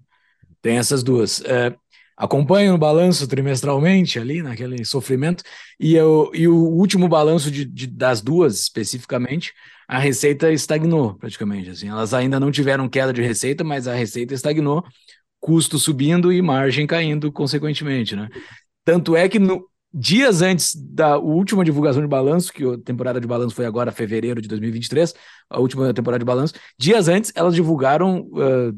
Tem 0.61 0.77
essas 0.77 1.03
duas. 1.03 1.39
Uh, 1.39 1.75
acompanho 2.15 2.73
o 2.73 2.77
balanço 2.77 3.27
trimestralmente 3.27 4.19
ali, 4.19 4.41
naquele 4.41 4.83
sofrimento, 4.83 5.43
e, 5.79 5.95
eu, 5.95 6.31
e 6.33 6.47
o 6.47 6.55
último 6.55 7.07
balanço 7.07 7.51
de, 7.51 7.63
de, 7.63 7.85
das 7.85 8.21
duas, 8.21 8.59
especificamente, 8.59 9.53
a 9.87 9.99
receita 9.99 10.51
estagnou 10.51 11.15
praticamente. 11.15 11.69
Assim, 11.69 11.87
elas 11.87 12.13
ainda 12.13 12.39
não 12.39 12.51
tiveram 12.51 12.89
queda 12.89 13.13
de 13.13 13.21
receita, 13.21 13.63
mas 13.63 13.87
a 13.87 13.93
receita 13.93 14.33
estagnou, 14.33 14.83
custo 15.39 15.77
subindo 15.77 16.33
e 16.33 16.41
margem 16.41 16.87
caindo 16.87 17.31
consequentemente, 17.31 18.15
né? 18.15 18.27
Tanto 18.83 19.15
é 19.15 19.29
que 19.29 19.37
no, 19.37 19.69
dias 19.93 20.41
antes 20.41 20.75
da 20.75 21.17
última 21.17 21.63
divulgação 21.63 22.01
de 22.01 22.07
balanço, 22.07 22.51
que 22.51 22.63
a 22.63 22.77
temporada 22.77 23.21
de 23.21 23.27
balanço 23.27 23.55
foi 23.55 23.65
agora 23.65 23.91
fevereiro 23.91 24.41
de 24.41 24.47
2023, 24.47 25.13
a 25.49 25.59
última 25.59 25.93
temporada 25.93 26.19
de 26.19 26.25
balanço, 26.25 26.53
dias 26.77 27.07
antes 27.07 27.31
elas 27.35 27.55
divulgaram 27.55 28.21
uh, 28.31 28.77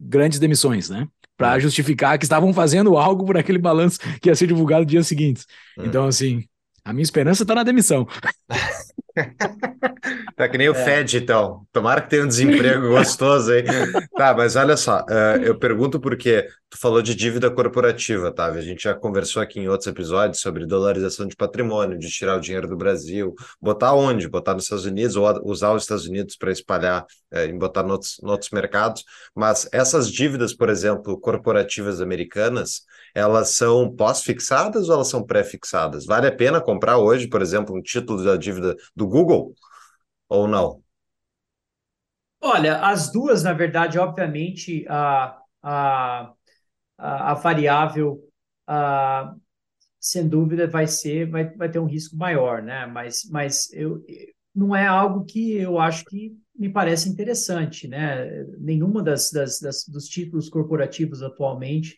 grandes 0.00 0.38
demissões, 0.38 0.88
né? 0.88 1.06
para 1.36 1.54
uhum. 1.54 1.60
justificar 1.60 2.18
que 2.18 2.24
estavam 2.24 2.52
fazendo 2.52 2.96
algo 2.96 3.24
por 3.24 3.36
aquele 3.36 3.58
balanço 3.58 3.98
que 4.20 4.28
ia 4.28 4.34
ser 4.34 4.46
divulgado 4.46 4.80
no 4.80 4.86
dia 4.86 5.02
seguinte. 5.02 5.44
Uhum. 5.76 5.84
Então, 5.84 6.06
assim, 6.06 6.44
a 6.84 6.92
minha 6.92 7.02
esperança 7.02 7.42
está 7.42 7.54
na 7.54 7.62
demissão. 7.62 8.06
tá 10.36 10.48
que 10.48 10.58
nem 10.58 10.68
o 10.68 10.72
é. 10.72 10.84
Fed, 10.84 11.18
então. 11.18 11.66
Tomara 11.72 12.02
que 12.02 12.10
tenha 12.10 12.24
um 12.24 12.28
desemprego 12.28 12.88
gostoso 12.88 13.52
aí. 13.52 13.64
Tá, 14.16 14.34
mas 14.34 14.56
olha 14.56 14.76
só, 14.78 15.00
uh, 15.00 15.42
eu 15.42 15.58
pergunto 15.58 16.00
porque 16.00 16.46
tu 16.70 16.78
falou 16.78 17.02
de 17.02 17.14
dívida 17.14 17.50
corporativa, 17.50 18.32
tá? 18.32 18.46
A 18.46 18.60
gente 18.62 18.84
já 18.84 18.94
conversou 18.94 19.42
aqui 19.42 19.60
em 19.60 19.68
outros 19.68 19.86
episódios 19.86 20.40
sobre 20.40 20.66
dolarização 20.66 21.26
de 21.26 21.36
patrimônio, 21.36 21.98
de 21.98 22.08
tirar 22.08 22.36
o 22.36 22.40
dinheiro 22.40 22.66
do 22.66 22.76
Brasil, 22.76 23.34
botar 23.60 23.92
onde? 23.92 24.26
Botar 24.28 24.54
nos 24.54 24.64
Estados 24.64 24.86
Unidos 24.86 25.16
ou 25.16 25.26
usar 25.44 25.72
os 25.72 25.82
Estados 25.82 26.06
Unidos 26.06 26.36
para 26.36 26.50
espalhar 26.50 27.04
é, 27.30 27.46
em 27.46 27.58
botar 27.58 27.82
nos 27.82 28.18
outros 28.22 28.50
mercados. 28.50 29.04
Mas 29.34 29.68
essas 29.72 30.10
dívidas, 30.10 30.54
por 30.54 30.70
exemplo, 30.70 31.18
corporativas 31.20 32.00
americanas, 32.00 32.82
elas 33.14 33.50
são 33.50 33.94
pós-fixadas 33.94 34.88
ou 34.88 34.94
elas 34.94 35.08
são 35.08 35.24
pré-fixadas? 35.24 36.04
Vale 36.04 36.26
a 36.26 36.32
pena 36.32 36.60
comprar 36.60 36.98
hoje, 36.98 37.28
por 37.28 37.42
exemplo, 37.42 37.76
um 37.76 37.82
título 37.82 38.22
da 38.22 38.36
dívida 38.36 38.76
do 38.94 39.05
Google 39.08 39.54
ou 40.28 40.46
não? 40.48 40.82
Olha, 42.40 42.78
as 42.80 43.10
duas, 43.10 43.42
na 43.42 43.52
verdade, 43.52 43.98
obviamente, 43.98 44.84
a, 44.88 45.38
a, 45.62 46.32
a, 46.98 47.30
a 47.32 47.34
variável, 47.34 48.22
a, 48.66 49.34
sem 49.98 50.28
dúvida, 50.28 50.66
vai 50.66 50.86
ser, 50.86 51.28
vai, 51.30 51.48
vai 51.56 51.70
ter 51.70 51.78
um 51.78 51.86
risco 51.86 52.16
maior, 52.16 52.62
né? 52.62 52.86
Mas, 52.86 53.28
mas 53.30 53.72
eu, 53.72 54.02
não 54.54 54.74
é 54.74 54.86
algo 54.86 55.24
que 55.24 55.56
eu 55.56 55.78
acho 55.78 56.04
que 56.04 56.36
me 56.54 56.70
parece 56.70 57.08
interessante, 57.08 57.88
né? 57.88 58.44
Nenhuma 58.58 59.02
das, 59.02 59.30
das, 59.30 59.60
das 59.60 59.84
dos 59.86 60.06
títulos 60.06 60.48
corporativos 60.48 61.22
atualmente 61.22 61.96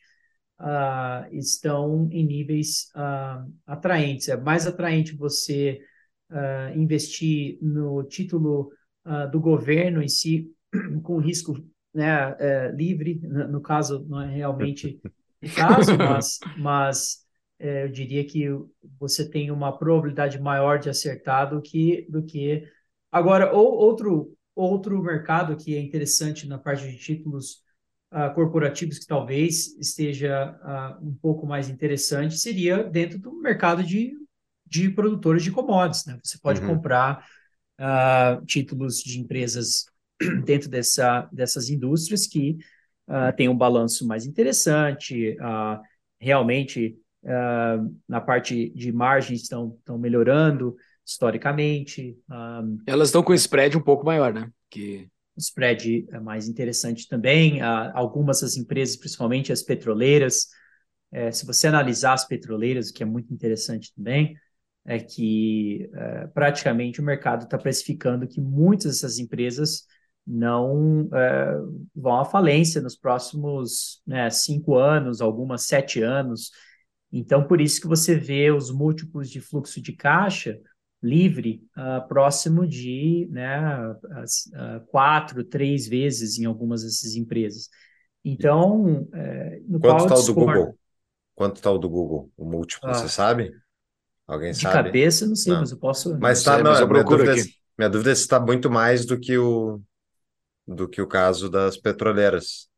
uh, 0.61 1.33
estão 1.33 2.09
em 2.11 2.27
níveis 2.27 2.91
uh, 2.97 3.53
atraentes. 3.67 4.29
É 4.29 4.37
mais 4.37 4.67
atraente 4.67 5.15
você 5.17 5.81
uh, 6.31 6.79
investir 6.79 7.59
no 7.63 8.03
título 8.05 8.71
do 9.33 9.41
governo 9.41 10.03
em 10.03 10.09
si, 10.09 10.53
com 11.03 11.17
risco 11.17 11.55
né, 11.95 12.37
é, 12.39 12.71
livre, 12.73 13.21
no 13.23 13.61
caso, 13.61 14.05
não 14.09 14.21
é 14.21 14.31
realmente 14.31 15.01
o 15.43 15.55
caso, 15.55 15.97
mas, 15.97 16.39
mas 16.59 17.27
eu 17.59 17.89
diria 17.89 18.25
que 18.25 18.47
você 18.99 19.29
tem 19.29 19.51
uma 19.51 19.77
probabilidade 19.77 20.41
maior 20.41 20.79
de 20.79 20.89
acertar 20.89 21.51
do 21.51 21.61
que. 21.61 22.07
Do 22.09 22.23
que... 22.23 22.69
Agora, 23.11 23.53
ou, 23.53 23.75
outro, 23.75 24.33
outro 24.55 25.03
mercado 25.03 25.57
que 25.57 25.75
é 25.75 25.81
interessante 25.81 26.47
na 26.47 26.59
parte 26.59 26.89
de 26.89 26.97
títulos 26.99 27.63
uh, 28.13 28.33
corporativos 28.35 28.99
que 28.99 29.07
talvez 29.07 29.77
esteja 29.79 30.57
uh, 30.63 31.05
um 31.05 31.15
pouco 31.15 31.47
mais 31.47 31.69
interessante 31.69 32.39
seria 32.39 32.85
dentro 32.85 33.19
do 33.19 33.33
mercado 33.41 33.83
de, 33.83 34.13
de 34.69 34.91
produtores 34.91 35.43
de 35.43 35.51
commodities. 35.51 36.07
Né? 36.07 36.19
Você 36.23 36.39
pode 36.39 36.61
uhum. 36.61 36.69
comprar 36.69 37.27
uh, 37.81 38.45
títulos 38.45 38.99
de 38.99 39.19
empresas 39.21 39.87
dentro 40.45 40.69
dessa, 40.69 41.29
dessas 41.33 41.69
indústrias 41.69 42.27
que 42.27 42.59
uh, 43.09 43.35
têm 43.37 43.49
um 43.49 43.57
balanço 43.57 44.07
mais 44.07 44.27
interessante, 44.27 45.37
realmente 46.21 46.97
na 48.09 48.21
parte 48.21 48.71
de 48.71 48.93
margens 48.93 49.43
estão, 49.43 49.77
estão 49.79 49.99
melhorando 49.99 50.77
historicamente. 51.05 52.17
Elas 52.87 53.09
estão 53.09 53.23
com 53.23 53.35
spread 53.35 53.77
um 53.77 53.83
pouco 53.83 54.07
maior, 54.07 54.33
né? 54.33 54.51
Que 54.71 55.09
o 55.37 55.41
spread 55.41 56.07
é 56.11 56.21
mais 56.21 56.49
interessante 56.49 57.07
também. 57.07 57.61
algumas 57.61 58.41
das 58.41 58.57
empresas, 58.57 58.97
principalmente 58.97 59.53
as 59.53 59.63
petroleiras, 59.63 60.49
é, 61.11 61.31
se 61.31 61.47
você 61.47 61.67
analisar 61.67 62.13
as 62.13 62.27
petroleiras, 62.27 62.91
o 62.91 62.95
que 62.95 63.03
é 63.03 63.07
muito 63.07 63.33
interessante 63.33 63.93
também, 63.95 64.37
é 64.89 64.99
que 64.99 65.91
é, 65.93 66.27
praticamente 66.29 66.99
o 66.99 67.05
mercado 67.05 67.45
está 67.45 67.59
precificando 67.59 68.27
que 68.27 68.41
muitas 68.41 68.95
dessas 68.95 69.19
empresas 69.19 69.85
não 70.27 71.07
é, 71.13 71.55
vão 71.95 72.19
à 72.19 72.25
falência 72.25 72.81
nos 72.81 72.97
próximos 72.97 74.01
né, 74.07 74.31
cinco 74.31 74.77
anos, 74.77 75.21
algumas 75.21 75.67
sete 75.67 76.01
anos. 76.01 76.51
Então, 77.13 77.47
por 77.47 77.61
isso 77.61 77.83
que 77.83 77.87
você 77.87 78.17
vê 78.17 78.51
os 78.51 78.71
múltiplos 78.71 79.29
de 79.29 79.43
fluxo 79.43 79.83
de 79.83 79.93
caixa 79.93 80.59
livre 81.03 81.63
uh, 81.77 82.09
próximo 82.09 82.67
de 82.67 83.29
né, 83.31 83.61
uh, 83.91 84.87
quatro, 84.87 85.45
três 85.45 85.87
vezes 85.87 86.39
em 86.39 86.47
algumas 86.47 86.83
dessas 86.83 87.15
empresas. 87.15 87.69
Então, 88.25 89.07
é, 89.13 89.61
no 89.69 89.79
Quanto 89.79 90.05
está 90.05 90.15
o 90.17 90.23
do 90.23 90.35
Google? 90.35 90.79
Quanto 91.35 91.57
está 91.57 91.71
o 91.71 91.79
do 91.79 91.89
Google? 91.89 92.31
O 92.37 92.45
múltiplo, 92.45 92.89
ah, 92.89 92.95
você 92.95 93.09
sabe? 93.09 93.53
Alguém 94.29 94.53
de 94.53 94.59
sabe? 94.61 94.77
De 94.77 94.85
cabeça, 94.85 95.27
não 95.27 95.35
sei, 95.35 95.53
não. 95.55 95.61
mas 95.61 95.73
eu 95.73 95.79
posso... 95.79 96.19
Mas 96.21 96.39
está, 96.39 96.63
minha, 96.63 96.87
dúvida, 97.03 97.33
é 97.33 97.45
minha 97.79 97.89
dúvida 97.89 98.13
é 98.13 98.15
se 98.15 98.21
está 98.21 98.39
muito 98.39 98.71
mais 98.71 99.07
do 99.07 99.19
que 99.19 99.39
o 99.39 99.81
do 100.67 100.87
que 100.87 101.01
o 101.01 101.07
caso 101.07 101.49
das 101.49 101.79
petroleiras. 101.79 102.69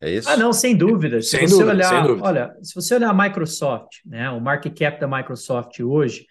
É 0.00 0.08
isso? 0.08 0.28
Ah, 0.28 0.36
não, 0.36 0.52
sem 0.52 0.76
dúvida. 0.76 1.20
Se 1.20 1.30
sem 1.30 1.48
você 1.48 1.54
dúvida, 1.54 1.72
olhar, 1.72 1.88
sem 1.88 2.02
dúvida. 2.04 2.26
olha, 2.26 2.56
se 2.62 2.74
você 2.74 2.94
olhar 2.94 3.10
a 3.10 3.14
Microsoft, 3.14 3.98
né, 4.06 4.30
o 4.30 4.40
market 4.40 4.78
cap 4.78 5.00
da 5.00 5.08
Microsoft 5.08 5.80
hoje, 5.80 6.26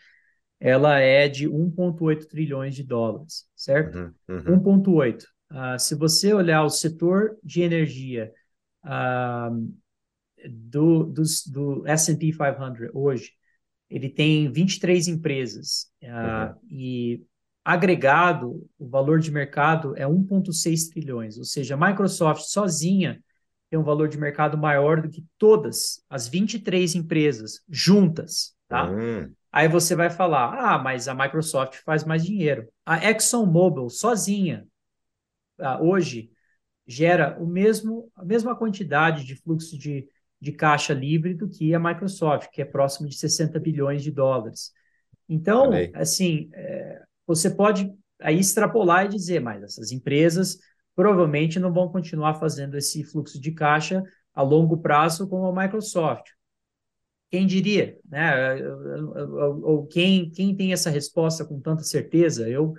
ela 0.59 0.97
é 0.97 1.27
de 1.27 1.47
1,8 1.47 2.25
trilhões 2.25 2.73
de 2.73 2.83
dólares, 2.83 3.45
certo? 3.55 3.97
Uhum, 3.97 4.13
uhum. 4.29 4.79
1,8. 4.79 5.23
Uh, 5.51 5.77
se 5.77 5.93
você 5.93 6.33
olhar 6.33 6.63
o 6.63 6.69
setor 6.69 7.37
de 7.43 7.61
energia, 7.61 8.31
uh, 8.85 9.73
do, 10.49 11.03
dos, 11.03 11.45
do 11.45 11.85
S&P 11.85 12.31
500 12.31 12.89
hoje, 12.93 13.33
ele 13.89 14.09
tem 14.09 14.51
23 14.51 15.07
empresas 15.07 15.91
uh, 16.03 16.55
e 16.69 17.23
agregado 17.63 18.67
o 18.77 18.87
valor 18.87 19.19
de 19.19 19.31
mercado 19.31 19.95
é 19.97 20.05
1,6 20.05 20.89
trilhões, 20.89 21.37
ou 21.37 21.43
seja, 21.43 21.75
a 21.75 21.77
Microsoft 21.77 22.43
sozinha 22.43 23.21
tem 23.69 23.77
um 23.77 23.83
valor 23.83 24.07
de 24.07 24.17
mercado 24.17 24.57
maior 24.57 25.01
do 25.01 25.09
que 25.09 25.23
todas 25.37 26.03
as 26.09 26.27
23 26.27 26.95
empresas 26.95 27.61
juntas, 27.69 28.55
tá? 28.67 28.89
Uhum. 28.89 29.31
Aí 29.51 29.67
você 29.67 29.95
vai 29.95 30.09
falar, 30.09 30.53
ah, 30.57 30.79
mas 30.79 31.07
a 31.07 31.13
Microsoft 31.13 31.77
faz 31.83 32.03
mais 32.03 32.23
dinheiro. 32.23 32.67
A 32.85 33.09
ExxonMobil 33.09 33.89
sozinha 33.89 34.65
uh, 35.59 35.83
hoje 35.83 36.31
gera 36.87 37.37
o 37.39 37.45
mesmo 37.45 38.11
a 38.15 38.25
mesma 38.25 38.55
quantidade 38.55 39.23
de 39.23 39.35
fluxo 39.35 39.77
de 39.77 40.07
de 40.39 40.51
caixa 40.51 40.93
livre 40.93 41.33
do 41.33 41.49
que 41.49 41.73
a 41.73 41.79
Microsoft, 41.79 42.49
que 42.51 42.61
é 42.61 42.65
próximo 42.65 43.07
de 43.07 43.17
60 43.17 43.59
bilhões 43.59 44.03
de 44.03 44.11
dólares. 44.11 44.71
Então, 45.27 45.65
Amei. 45.65 45.91
assim, 45.93 46.49
é, 46.53 47.01
você 47.27 47.49
pode 47.49 47.93
aí 48.19 48.39
extrapolar 48.39 49.05
e 49.05 49.09
dizer, 49.09 49.39
mas 49.39 49.61
essas 49.63 49.91
empresas 49.91 50.57
provavelmente 50.95 51.59
não 51.59 51.71
vão 51.71 51.89
continuar 51.89 52.35
fazendo 52.35 52.77
esse 52.77 53.03
fluxo 53.03 53.39
de 53.39 53.51
caixa 53.51 54.03
a 54.33 54.41
longo 54.41 54.77
prazo 54.77 55.27
como 55.27 55.45
a 55.45 55.63
Microsoft. 55.63 56.29
Quem 57.29 57.45
diria, 57.45 57.97
né? 58.09 58.59
Ou 59.61 59.85
quem, 59.85 60.31
quem 60.31 60.55
tem 60.55 60.73
essa 60.73 60.89
resposta 60.89 61.45
com 61.45 61.59
tanta 61.59 61.83
certeza? 61.83 62.49
Eu, 62.49 62.73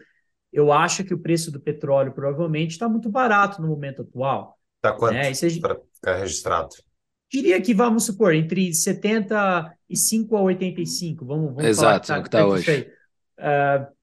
eu 0.52 0.72
acho 0.72 1.04
que 1.04 1.14
o 1.14 1.18
preço 1.18 1.52
do 1.52 1.60
petróleo 1.60 2.12
provavelmente 2.12 2.72
está 2.72 2.88
muito 2.88 3.08
barato 3.08 3.62
no 3.62 3.68
momento 3.68 4.02
atual. 4.02 4.58
Está 4.76 4.92
quanto 4.92 5.14
né? 5.14 5.30
para 5.60 5.80
ficar 5.94 6.16
registrado? 6.16 6.70
Diria 7.30 7.60
que 7.60 7.72
vamos 7.72 8.04
supor, 8.04 8.34
entre 8.34 8.74
75 8.74 10.36
a 10.36 10.42
85, 10.42 11.24
vamos, 11.24 11.46
vamos 11.54 11.64
Exato, 11.64 11.84
falar, 11.84 12.00
tá, 12.00 12.16
é 12.16 12.18
o 12.18 12.22
que 12.22 12.28
está 12.28 12.46
hoje. 12.46 12.92
Uh, 13.38 14.00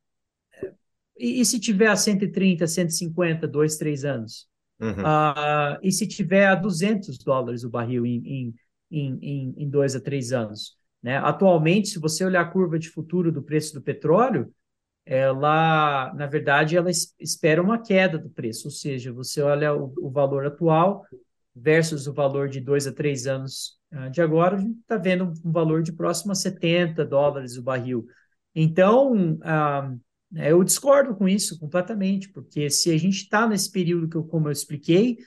e, 1.19 1.41
e, 1.41 1.45
se 1.45 1.59
tiver 1.59 1.87
a 1.87 1.95
130, 1.95 2.65
150, 2.65 3.47
dois, 3.47 3.75
três 3.75 4.05
anos? 4.05 4.47
Uhum. 4.79 4.91
Uh, 4.91 5.79
e 5.81 5.91
se 5.91 6.07
tiver 6.07 6.47
a 6.47 6.55
200 6.55 7.17
dólares 7.17 7.63
o 7.63 7.69
barril 7.69 8.05
em, 8.05 8.53
em, 8.91 9.19
em, 9.21 9.53
em 9.57 9.69
dois 9.69 9.95
a 9.95 9.99
três 9.99 10.31
anos? 10.31 10.77
Né? 11.01 11.17
Atualmente, 11.17 11.89
se 11.89 11.99
você 11.99 12.23
olhar 12.23 12.41
a 12.41 12.49
curva 12.49 12.79
de 12.79 12.89
futuro 12.89 13.31
do 13.31 13.41
preço 13.41 13.73
do 13.73 13.81
petróleo, 13.81 14.53
ela, 15.05 16.13
na 16.15 16.27
verdade, 16.27 16.75
ela 16.75 16.91
espera 16.91 17.61
uma 17.61 17.81
queda 17.81 18.17
do 18.17 18.29
preço, 18.29 18.67
ou 18.67 18.71
seja, 18.71 19.11
você 19.11 19.41
olha 19.41 19.73
o, 19.73 19.93
o 19.99 20.09
valor 20.09 20.45
atual, 20.45 21.05
versus 21.61 22.07
o 22.07 22.13
valor 22.13 22.49
de 22.49 22.59
dois 22.59 22.87
a 22.87 22.93
três 22.93 23.27
anos 23.27 23.77
uh, 23.93 24.09
de 24.09 24.21
agora, 24.21 24.57
a 24.57 24.59
gente 24.59 24.79
está 24.79 24.97
vendo 24.97 25.33
um 25.43 25.51
valor 25.51 25.81
de 25.81 25.91
próximo 25.91 26.31
a 26.31 26.35
70 26.35 27.05
dólares 27.05 27.57
o 27.57 27.63
barril. 27.63 28.05
Então, 28.55 29.33
uh, 29.35 29.99
eu 30.35 30.63
discordo 30.63 31.15
com 31.15 31.27
isso 31.27 31.59
completamente, 31.59 32.29
porque 32.29 32.69
se 32.69 32.91
a 32.91 32.97
gente 32.97 33.23
está 33.23 33.47
nesse 33.47 33.71
período 33.71 34.09
que 34.09 34.17
eu, 34.17 34.23
como 34.23 34.47
eu 34.47 34.51
expliquei, 34.51 35.17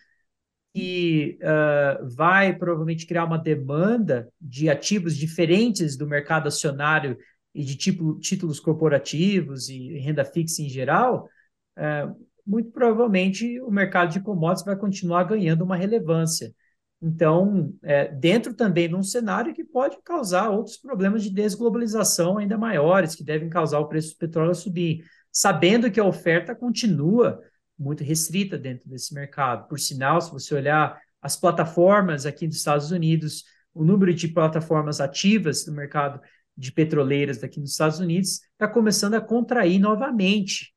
que 0.74 1.39
uh, 1.43 2.09
vai 2.14 2.57
provavelmente 2.57 3.07
criar 3.07 3.24
uma 3.24 3.39
demanda 3.39 4.28
de 4.41 4.68
ativos 4.68 5.16
diferentes 5.16 5.97
do 5.97 6.07
mercado 6.07 6.47
acionário 6.47 7.16
e 7.55 7.64
de 7.64 7.76
tipo, 7.76 8.18
títulos 8.20 8.61
corporativos 8.61 9.68
e 9.68 9.99
renda 9.99 10.24
fixa 10.24 10.62
em 10.62 10.68
geral, 10.68 11.28
uh, 11.76 12.30
muito 12.47 12.70
provavelmente 12.70 13.61
o 13.61 13.70
mercado 13.70 14.12
de 14.12 14.20
commodities 14.20 14.64
vai 14.64 14.76
continuar 14.76 15.24
ganhando 15.24 15.62
uma 15.62 15.76
relevância. 15.76 16.55
Então, 17.03 17.72
é, 17.82 18.09
dentro 18.09 18.53
também 18.55 18.88
de 18.88 18.95
um 18.95 19.03
cenário 19.03 19.55
que 19.55 19.64
pode 19.64 19.97
causar 20.05 20.51
outros 20.51 20.76
problemas 20.76 21.22
de 21.22 21.30
desglobalização 21.30 22.36
ainda 22.36 22.59
maiores, 22.59 23.14
que 23.14 23.24
devem 23.24 23.49
causar 23.49 23.78
o 23.78 23.88
preço 23.88 24.14
do 24.14 24.18
petróleo 24.18 24.51
a 24.51 24.55
subir, 24.55 25.05
sabendo 25.32 25.91
que 25.91 25.99
a 25.99 26.05
oferta 26.05 26.55
continua 26.55 27.41
muito 27.78 28.05
restrita 28.05 28.59
dentro 28.59 28.88
desse 28.88 29.14
mercado. 29.14 29.66
Por 29.66 29.80
sinal, 29.80 30.20
se 30.20 30.30
você 30.30 30.55
olhar 30.55 31.01
as 31.22 31.36
plataformas 31.36 32.26
aqui 32.26 32.47
dos 32.47 32.59
Estados 32.59 32.91
Unidos, 32.91 33.45
o 33.72 33.82
número 33.82 34.12
de 34.12 34.28
plataformas 34.28 35.01
ativas 35.01 35.64
do 35.64 35.72
mercado 35.72 36.20
de 36.57 36.70
petroleiras 36.70 37.38
daqui 37.38 37.59
nos 37.59 37.70
Estados 37.70 37.99
Unidos 37.99 38.41
está 38.53 38.68
começando 38.68 39.14
a 39.14 39.20
contrair 39.20 39.78
novamente. 39.78 40.74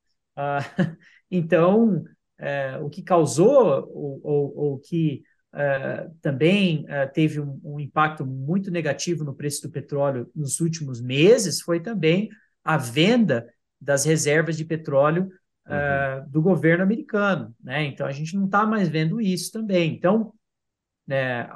Então, 1.36 2.04
é, 2.38 2.78
o 2.78 2.90
que 2.90 3.02
causou, 3.02 3.90
ou, 3.92 4.22
ou, 4.24 4.58
ou 4.58 4.80
que 4.80 5.24
é, 5.52 6.08
também 6.22 6.86
é, 6.88 7.08
teve 7.08 7.40
um, 7.40 7.60
um, 7.64 7.80
impacto 7.80 8.24
muito 8.24 8.70
negativo 8.70 9.24
no 9.24 9.34
preço 9.34 9.64
do 9.64 9.72
petróleo 9.72 10.30
nos 10.36 10.60
últimos 10.60 11.02
meses, 11.02 11.62
foi 11.62 11.80
também 11.80 12.30
a 12.64 12.78
venda 12.78 13.48
das 13.82 14.06
reservas 14.06 14.56
de 14.56 14.64
petróleo 14.64 15.30
é, 15.68 16.20
uhum. 16.20 16.30
do 16.30 16.42
governo 16.42 16.84
americano. 16.84 17.54
Né? 17.64 17.86
Então, 17.86 18.06
a 18.06 18.12
gente 18.12 18.36
não 18.36 18.46
está 18.46 18.64
mais 18.66 18.88
vendo 18.88 19.20
isso 19.20 19.52
também. 19.52 19.92
Então, 19.96 20.34
né, 21.08 21.50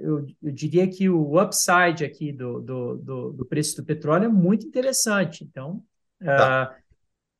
eu, 0.00 0.26
eu, 0.42 0.52
diria 0.52 0.88
que 0.88 1.08
o 1.08 1.40
upside 1.40 2.04
aqui 2.04 2.32
do, 2.32 2.60
do, 2.60 2.96
do, 2.96 3.32
do, 3.32 3.46
preço 3.46 3.76
do 3.76 3.84
petróleo 3.84 4.24
é 4.24 4.28
muito 4.28 4.66
interessante. 4.66 5.44
Então, 5.44 5.82
tá. 6.22 6.76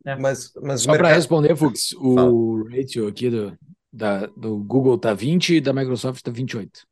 É. 0.04 0.16
Mas, 0.16 0.52
mas 0.62 0.82
Só 0.82 0.90
mercado... 0.90 1.08
para 1.08 1.16
responder, 1.16 1.56
Fux, 1.56 1.92
o 1.92 2.14
Fala. 2.14 2.70
ratio 2.70 3.08
aqui 3.08 3.30
do, 3.30 3.58
da, 3.92 4.26
do 4.26 4.58
Google 4.58 4.98
tá 4.98 5.14
20 5.14 5.56
e 5.56 5.60
da 5.60 5.72
Microsoft 5.72 6.22
tá 6.22 6.30
28. 6.30 6.86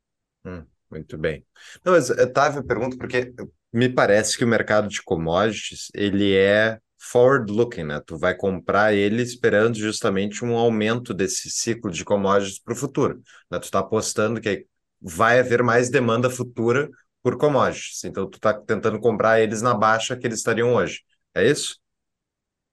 Hum, 0.47 0.65
muito 0.91 1.19
bem. 1.19 1.45
Não, 1.85 1.93
mas 1.93 2.11
Otávio 2.11 2.65
pergunta 2.65 2.97
porque 2.97 3.33
me 3.73 3.89
parece 3.89 4.37
que 4.37 4.45
o 4.45 4.49
mercado 4.49 4.89
de 4.89 5.03
commodities 5.03 5.89
ele 5.95 6.35
é 6.35 6.79
forward-looking, 6.99 7.85
né? 7.85 8.01
Tu 8.07 8.17
vai 8.17 8.35
comprar 8.35 8.95
ele 8.95 9.23
esperando 9.23 9.77
justamente 9.77 10.45
um 10.45 10.57
aumento 10.57 11.13
desse 11.13 11.51
ciclo 11.51 11.91
de 11.91 12.05
commodities 12.05 12.61
para 12.61 12.73
o 12.73 12.77
futuro. 12.77 13.21
Né? 13.51 13.59
Tu 13.59 13.65
está 13.65 13.81
apostando 13.81 14.41
que 14.41 14.67
vai 15.01 15.41
haver 15.41 15.63
mais 15.63 15.91
demanda 15.91 16.31
futura 16.31 16.89
por 17.23 17.37
commodities. 17.37 18.05
Então, 18.05 18.29
tu 18.29 18.37
está 18.37 18.55
tentando 18.55 19.01
comprar 19.01 19.41
eles 19.41 19.61
na 19.61 19.75
baixa 19.75 20.17
que 20.17 20.27
eles 20.27 20.39
estariam 20.39 20.75
hoje. 20.75 21.01
É 21.35 21.45
isso? 21.45 21.82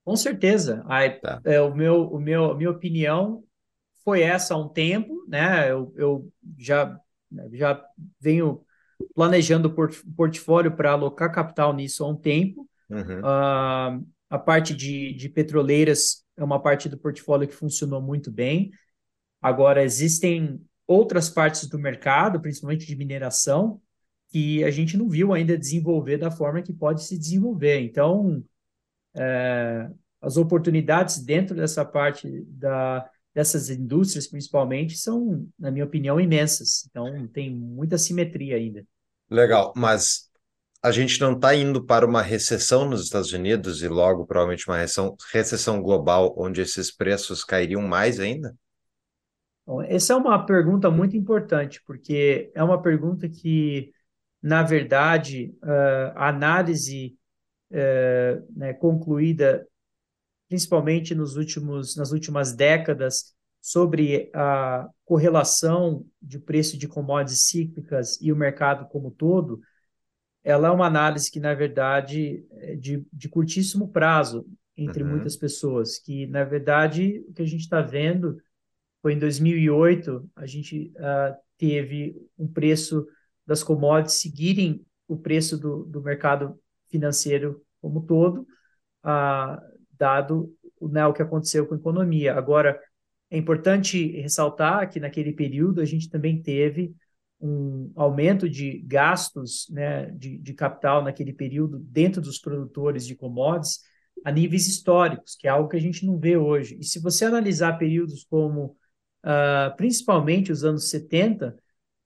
Com 0.10 0.16
certeza. 0.16 0.84
A, 0.88 1.08
tá. 1.08 1.40
é, 1.46 1.62
o 1.62 1.76
meu, 1.76 2.08
o 2.08 2.20
meu, 2.20 2.46
a 2.46 2.58
minha 2.58 2.72
opinião 2.72 3.44
foi 4.04 4.24
essa 4.24 4.56
há 4.56 4.58
um 4.58 4.68
tempo, 4.68 5.24
né? 5.28 5.70
Eu, 5.70 5.94
eu 5.96 6.34
já, 6.58 7.00
já 7.54 7.86
venho 8.20 8.66
planejando 9.14 9.68
o 9.68 9.72
port, 9.76 9.96
portfólio 10.18 10.76
para 10.76 10.94
alocar 10.94 11.32
capital 11.32 11.76
nisso 11.76 12.04
há 12.04 12.08
um 12.10 12.16
tempo. 12.16 12.68
Uhum. 12.90 13.20
Uh, 13.20 14.08
a 14.32 14.40
parte 14.40 14.76
de, 14.76 15.14
de 15.14 15.30
petroleiras 15.30 16.26
é 16.36 16.44
uma 16.44 16.60
parte 16.60 16.90
do 16.90 16.98
portfólio 16.98 17.48
que 17.48 17.54
funcionou 17.54 18.02
muito 18.02 18.32
bem. 18.32 18.72
Agora, 19.40 19.84
existem 19.84 20.60
outras 20.88 21.30
partes 21.30 21.70
do 21.70 21.78
mercado, 21.78 22.42
principalmente 22.42 22.88
de 22.88 22.96
mineração, 22.96 23.80
que 24.30 24.64
a 24.64 24.72
gente 24.72 24.98
não 24.98 25.08
viu 25.08 25.34
ainda 25.34 25.56
desenvolver 25.56 26.18
da 26.18 26.32
forma 26.32 26.64
que 26.64 26.74
pode 26.74 27.04
se 27.04 27.16
desenvolver. 27.16 27.80
Então, 27.82 28.44
é, 29.16 29.90
as 30.22 30.38
oportunidades 30.38 31.24
dentro 31.24 31.56
dessa 31.56 31.86
parte 31.86 32.44
da, 32.48 33.10
dessas 33.34 33.70
indústrias, 33.70 34.28
principalmente, 34.28 34.98
são, 34.98 35.48
na 35.58 35.72
minha 35.72 35.86
opinião, 35.86 36.20
imensas. 36.20 36.86
Então, 36.90 37.28
tem 37.28 37.54
muita 37.54 37.98
simetria 37.98 38.56
ainda. 38.56 38.86
Legal, 39.30 39.74
mas 39.76 40.30
a 40.82 40.92
gente 40.92 41.20
não 41.20 41.34
está 41.34 41.54
indo 41.54 41.84
para 41.86 42.06
uma 42.06 42.22
recessão 42.22 42.90
nos 42.90 43.04
Estados 43.04 43.34
Unidos 43.34 43.84
e 43.84 43.88
logo, 43.88 44.26
provavelmente, 44.26 44.68
uma 44.68 44.78
recessão, 44.78 45.16
recessão 45.32 45.82
global, 45.82 46.34
onde 46.38 46.62
esses 46.62 46.90
preços 46.96 47.44
cairiam 47.44 47.82
mais 47.82 48.20
ainda? 48.20 48.56
Bom, 49.66 49.82
essa 49.84 50.14
é 50.14 50.16
uma 50.16 50.46
pergunta 50.46 50.90
muito 50.90 51.16
importante, 51.16 51.82
porque 51.86 52.52
é 52.56 52.64
uma 52.64 52.82
pergunta 52.82 53.30
que, 53.30 53.92
na 54.42 54.64
verdade, 54.64 55.54
a 56.16 56.30
análise 56.30 57.16
é, 57.72 58.42
né, 58.56 58.74
concluída, 58.74 59.68
principalmente 60.48 61.14
nos 61.14 61.36
últimos, 61.36 61.96
nas 61.96 62.12
últimas 62.12 62.54
décadas, 62.54 63.36
sobre 63.62 64.30
a 64.34 64.88
correlação 65.06 66.06
de 66.22 66.40
preço 66.40 66.78
de 66.78 66.88
commodities 66.88 67.44
cíclicas 67.44 68.20
e 68.22 68.32
o 68.32 68.36
mercado 68.36 68.88
como 68.88 69.12
todo, 69.12 69.60
ela 70.44 70.70
é 70.70 70.72
uma 70.72 70.88
análise 70.88 71.30
que, 71.30 71.40
na 71.40 71.54
verdade, 71.54 72.46
é 72.52 72.76
de, 72.76 73.06
de 73.12 73.28
curtíssimo 73.28 73.90
prazo 73.90 74.46
entre 74.78 75.04
uhum. 75.04 75.10
muitas 75.10 75.36
pessoas, 75.36 76.00
que, 76.00 76.26
na 76.28 76.46
verdade, 76.46 77.24
o 77.28 77.34
que 77.34 77.42
a 77.42 77.46
gente 77.46 77.62
está 77.62 77.82
vendo 77.82 78.38
foi 79.02 79.14
em 79.14 79.20
2008, 79.20 80.30
a 80.36 80.46
gente 80.46 80.94
uh, 80.96 81.36
teve 81.58 82.16
um 82.38 82.48
preço 82.48 83.06
das 83.46 83.62
commodities 83.62 84.22
seguirem 84.22 84.86
o 85.08 85.18
preço 85.18 85.58
do, 85.58 85.84
do 85.86 86.02
mercado 86.02 86.58
financeiro 86.90 87.64
como 87.82 88.02
todo, 88.06 88.46
ah, 89.04 89.62
dado 89.98 90.54
né, 90.82 91.06
o 91.06 91.14
que 91.14 91.22
aconteceu 91.22 91.66
com 91.68 91.76
a 91.76 91.78
economia. 91.78 92.36
Agora, 92.36 92.80
é 93.30 93.38
importante 93.38 94.20
ressaltar 94.22 94.90
que 94.90 95.00
naquele 95.00 95.34
período 95.34 95.82
a 95.82 95.86
gente 95.86 96.10
também 96.10 96.42
teve 96.42 96.96
um 97.42 97.92
aumento 97.96 98.50
de 98.50 98.80
gastos 98.80 99.68
né, 99.70 100.12
de, 100.12 100.38
de 100.38 100.54
capital 100.54 101.04
naquele 101.04 101.32
período 101.32 101.80
dentro 101.80 102.22
dos 102.22 102.38
produtores 102.38 103.06
de 103.06 103.16
commodities 103.16 103.80
a 104.26 104.32
níveis 104.32 104.68
históricos, 104.68 105.36
que 105.36 105.48
é 105.48 105.50
algo 105.50 105.70
que 105.70 105.78
a 105.78 105.82
gente 105.82 106.06
não 106.06 106.18
vê 106.18 106.36
hoje. 106.36 106.78
E 106.80 106.84
se 106.84 107.00
você 107.00 107.26
analisar 107.26 107.78
períodos 107.78 108.26
como, 108.26 108.76
uh, 109.24 109.76
principalmente 109.78 110.52
os 110.52 110.66
anos 110.66 110.90
70, 110.90 111.56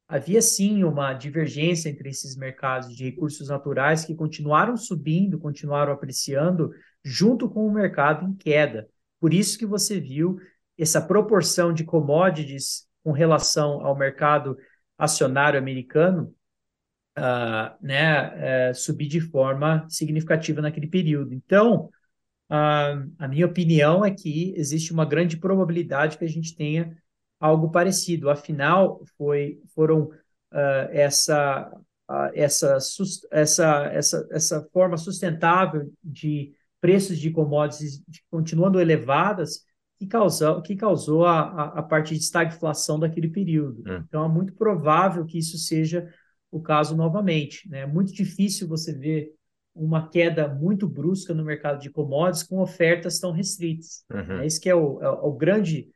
havia 0.07 0.41
sim 0.41 0.83
uma 0.83 1.13
divergência 1.13 1.89
entre 1.89 2.09
esses 2.09 2.35
mercados 2.35 2.95
de 2.95 3.03
recursos 3.03 3.47
naturais 3.49 4.05
que 4.05 4.15
continuaram 4.15 4.77
subindo, 4.77 5.39
continuaram 5.39 5.93
apreciando, 5.93 6.71
junto 7.03 7.49
com 7.49 7.65
o 7.65 7.73
mercado 7.73 8.25
em 8.25 8.35
queda. 8.35 8.87
Por 9.19 9.33
isso 9.33 9.57
que 9.57 9.65
você 9.65 9.99
viu 9.99 10.37
essa 10.77 11.01
proporção 11.01 11.73
de 11.73 11.83
commodities 11.83 12.87
com 13.03 13.11
relação 13.11 13.85
ao 13.85 13.97
mercado 13.97 14.57
acionário 14.97 15.59
americano 15.59 16.33
uh, 17.17 17.75
né, 17.81 18.69
uh, 18.69 18.75
subir 18.75 19.07
de 19.07 19.21
forma 19.21 19.87
significativa 19.89 20.61
naquele 20.61 20.87
período. 20.87 21.33
Então, 21.33 21.89
uh, 22.49 23.11
a 23.17 23.27
minha 23.27 23.45
opinião 23.45 24.03
é 24.05 24.11
que 24.11 24.53
existe 24.55 24.91
uma 24.91 25.05
grande 25.05 25.37
probabilidade 25.37 26.17
que 26.17 26.25
a 26.25 26.29
gente 26.29 26.55
tenha 26.55 26.97
algo 27.43 27.69
parecido. 27.69 28.29
Afinal, 28.29 29.01
foi, 29.17 29.59
foram 29.75 30.03
uh, 30.03 30.87
essa, 30.91 31.69
essa, 32.33 32.77
essa, 33.29 33.85
essa, 33.91 34.27
essa 34.31 34.69
forma 34.71 34.95
sustentável 34.95 35.91
de 36.01 36.53
preços 36.79 37.19
de 37.19 37.31
commodities 37.31 38.01
continuando 38.31 38.79
elevadas 38.79 39.65
que 39.99 40.07
causou, 40.07 40.61
que 40.61 40.75
causou 40.75 41.25
a, 41.25 41.41
a, 41.41 41.63
a 41.79 41.83
parte 41.83 42.13
de 42.13 42.21
estagflação 42.21 42.97
daquele 42.97 43.27
período. 43.27 43.83
Hum. 43.85 44.03
Então, 44.07 44.23
é 44.23 44.29
muito 44.29 44.53
provável 44.53 45.25
que 45.25 45.37
isso 45.37 45.57
seja 45.57 46.07
o 46.49 46.61
caso 46.61 46.95
novamente. 46.95 47.69
Né? 47.69 47.81
É 47.81 47.85
muito 47.85 48.13
difícil 48.13 48.69
você 48.69 48.93
ver 48.93 49.33
uma 49.75 50.07
queda 50.07 50.47
muito 50.47 50.87
brusca 50.87 51.33
no 51.33 51.43
mercado 51.43 51.81
de 51.81 51.89
commodities 51.89 52.43
com 52.43 52.59
ofertas 52.59 53.19
tão 53.19 53.31
restritas. 53.31 54.05
Uhum. 54.09 54.39
É 54.39 54.45
isso 54.45 54.61
que 54.61 54.69
é 54.69 54.75
o, 54.75 55.01
é 55.01 55.09
o 55.09 55.33
grande, 55.33 55.89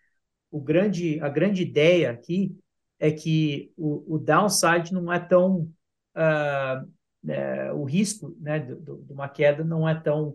o 0.51 0.61
grande, 0.61 1.19
a 1.21 1.29
grande 1.29 1.61
ideia 1.61 2.11
aqui 2.11 2.57
é 2.99 3.11
que 3.11 3.71
o, 3.77 4.15
o 4.15 4.17
downside 4.17 4.93
não 4.93 5.11
é 5.11 5.19
tão 5.19 5.71
uh, 6.15 6.91
é, 7.27 7.71
o 7.73 7.83
risco 7.83 8.35
né, 8.39 8.59
de, 8.59 8.75
de, 8.75 9.13
uma 9.13 9.27
queda 9.27 9.63
não 9.63 9.87
é 9.87 9.95
tão 9.95 10.29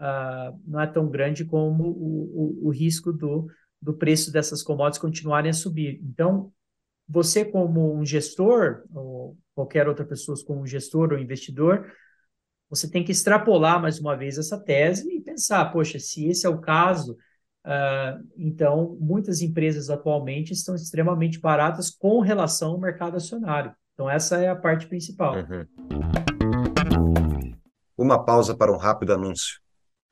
uh, 0.00 0.60
não 0.66 0.80
é 0.80 0.86
tão 0.86 1.08
grande 1.08 1.44
como 1.44 1.84
o, 1.84 2.64
o, 2.64 2.68
o, 2.68 2.70
risco 2.70 3.12
do, 3.12 3.46
do 3.80 3.94
preço 3.94 4.32
dessas 4.32 4.62
commodities 4.62 5.00
continuarem 5.00 5.50
a 5.50 5.54
subir. 5.54 6.00
Então, 6.02 6.52
você 7.08 7.44
como 7.44 7.94
um 7.94 8.04
gestor, 8.04 8.84
ou 8.94 9.36
qualquer 9.54 9.88
outra 9.88 10.04
pessoa 10.04 10.36
como 10.46 10.66
gestor 10.66 11.12
ou 11.12 11.18
investidor, 11.18 11.90
você 12.68 12.90
tem 12.90 13.04
que 13.04 13.12
extrapolar 13.12 13.80
mais 13.80 14.00
uma 14.00 14.16
vez 14.16 14.38
essa 14.38 14.58
tese 14.58 15.08
e 15.14 15.20
pensar, 15.20 15.70
poxa, 15.70 15.98
se 15.98 16.26
esse 16.26 16.46
é 16.46 16.48
o 16.48 16.60
caso, 16.60 17.16
uh, 17.64 18.24
então 18.36 18.96
muitas 19.00 19.40
empresas 19.42 19.90
atualmente 19.90 20.52
estão 20.52 20.74
extremamente 20.74 21.40
baratas 21.40 21.90
com 21.90 22.20
relação 22.20 22.72
ao 22.72 22.80
mercado 22.80 23.16
acionário. 23.16 23.74
Então 23.94 24.08
essa 24.08 24.36
é 24.36 24.48
a 24.48 24.56
parte 24.56 24.86
principal. 24.86 25.34
Uhum. 25.36 25.66
Uma 27.96 28.24
pausa 28.24 28.56
para 28.56 28.72
um 28.72 28.76
rápido 28.76 29.12
anúncio. 29.12 29.60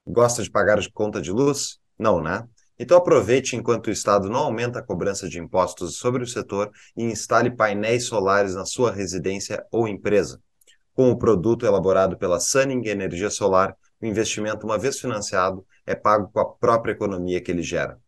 Gosta 0.06 0.42
de 0.42 0.50
pagar 0.50 0.78
de 0.80 0.90
conta 0.90 1.20
de 1.20 1.30
luz? 1.30 1.78
Não, 1.98 2.22
né? 2.22 2.46
Então 2.78 2.96
aproveite 2.96 3.54
enquanto 3.54 3.88
o 3.88 3.90
Estado 3.90 4.28
não 4.28 4.40
aumenta 4.40 4.78
a 4.78 4.82
cobrança 4.82 5.28
de 5.28 5.38
impostos 5.38 5.98
sobre 5.98 6.22
o 6.22 6.26
setor 6.26 6.70
e 6.96 7.04
instale 7.04 7.50
painéis 7.50 8.06
solares 8.06 8.54
na 8.54 8.64
sua 8.64 8.90
residência 8.90 9.64
ou 9.70 9.86
empresa. 9.86 10.40
Com 10.94 11.10
o 11.10 11.16
produto 11.16 11.64
elaborado 11.64 12.16
pela 12.16 12.40
Sunning 12.40 12.86
Energia 12.86 13.30
Solar, 13.30 13.76
o 14.00 14.06
investimento, 14.06 14.66
uma 14.66 14.76
vez 14.76 14.98
financiado, 14.98 15.64
é 15.86 15.94
pago 15.94 16.30
com 16.32 16.40
a 16.40 16.44
própria 16.44 16.92
economia 16.92 17.40
que 17.40 17.50
ele 17.50 17.62
gera. 17.62 17.98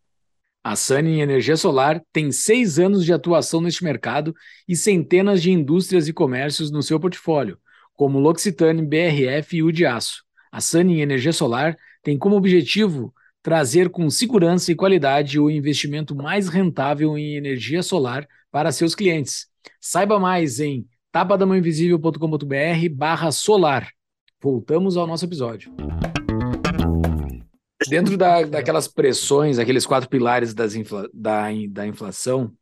A 0.63 0.77
Sunning 0.77 1.21
Energia 1.21 1.57
Solar 1.57 2.03
tem 2.11 2.33
seis 2.33 2.79
anos 2.79 3.05
de 3.05 3.13
atuação 3.13 3.61
neste 3.61 3.85
mercado 3.85 4.35
e 4.67 4.75
centenas 4.75 5.43
de 5.43 5.51
indústrias 5.51 6.09
e 6.09 6.13
comércios 6.13 6.71
no 6.71 6.83
seu 6.83 6.99
portfólio, 6.99 7.59
como 7.93 8.19
L'Occitane, 8.19 8.81
BRF 8.81 9.57
e 9.59 9.63
o 9.63 9.71
de 9.71 9.85
Aço. 9.85 10.25
A 10.51 10.63
Sunny 10.63 11.03
Energia 11.03 11.33
Solar 11.33 11.77
tem 12.03 12.17
como 12.17 12.37
objetivo 12.37 13.13
trazer 13.43 13.91
com 13.91 14.09
segurança 14.09 14.73
e 14.73 14.75
qualidade 14.75 15.39
o 15.39 15.51
investimento 15.51 16.17
mais 16.17 16.49
rentável 16.49 17.19
em 17.19 17.37
energia 17.37 17.83
solar 17.83 18.27
para 18.51 18.73
seus 18.73 18.95
clientes. 18.95 19.49
Saiba 19.79 20.19
mais 20.19 20.61
em 20.61 20.87
tapadamãoinvisível.com.br 21.13 22.89
barra 22.93 23.31
solar. 23.31 23.91
Voltamos 24.43 24.97
ao 24.97 25.07
nosso 25.07 25.27
episódio. 25.27 25.71
Dentro 27.89 28.17
da, 28.17 28.43
daquelas 28.47 28.89
pressões, 28.89 29.59
aqueles 29.59 29.87
quatro 29.87 30.09
pilares 30.09 30.55
das 30.55 30.75
infla, 30.75 31.09
da, 31.13 31.47
da 31.71 31.87
inflação, 31.87 32.53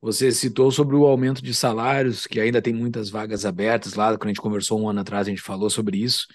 você 0.00 0.30
citou 0.30 0.70
sobre 0.70 0.94
o 0.94 1.06
aumento 1.06 1.42
de 1.42 1.54
salários, 1.54 2.26
que 2.26 2.38
ainda 2.38 2.62
tem 2.62 2.72
muitas 2.72 3.10
vagas 3.10 3.44
abertas 3.44 3.94
lá. 3.94 4.16
Quando 4.16 4.26
a 4.26 4.28
gente 4.28 4.40
conversou 4.40 4.80
um 4.80 4.88
ano 4.88 5.00
atrás, 5.00 5.26
a 5.26 5.30
gente 5.30 5.42
falou 5.42 5.70
sobre 5.70 5.98
isso 5.98 6.26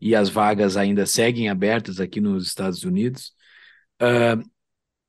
e 0.00 0.14
as 0.14 0.28
vagas 0.28 0.76
ainda 0.76 1.06
seguem 1.06 1.48
abertas 1.48 2.00
aqui 2.00 2.20
nos 2.20 2.46
Estados 2.46 2.84
Unidos, 2.84 3.32
uh, 4.02 4.42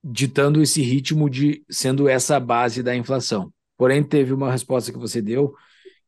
ditando 0.03 0.61
esse 0.61 0.81
ritmo 0.81 1.29
de 1.29 1.63
sendo 1.69 2.07
essa 2.07 2.37
a 2.37 2.39
base 2.39 2.83
da 2.83 2.95
inflação. 2.95 3.51
Porém, 3.77 4.03
teve 4.03 4.33
uma 4.33 4.51
resposta 4.51 4.91
que 4.91 4.97
você 4.97 5.21
deu 5.21 5.53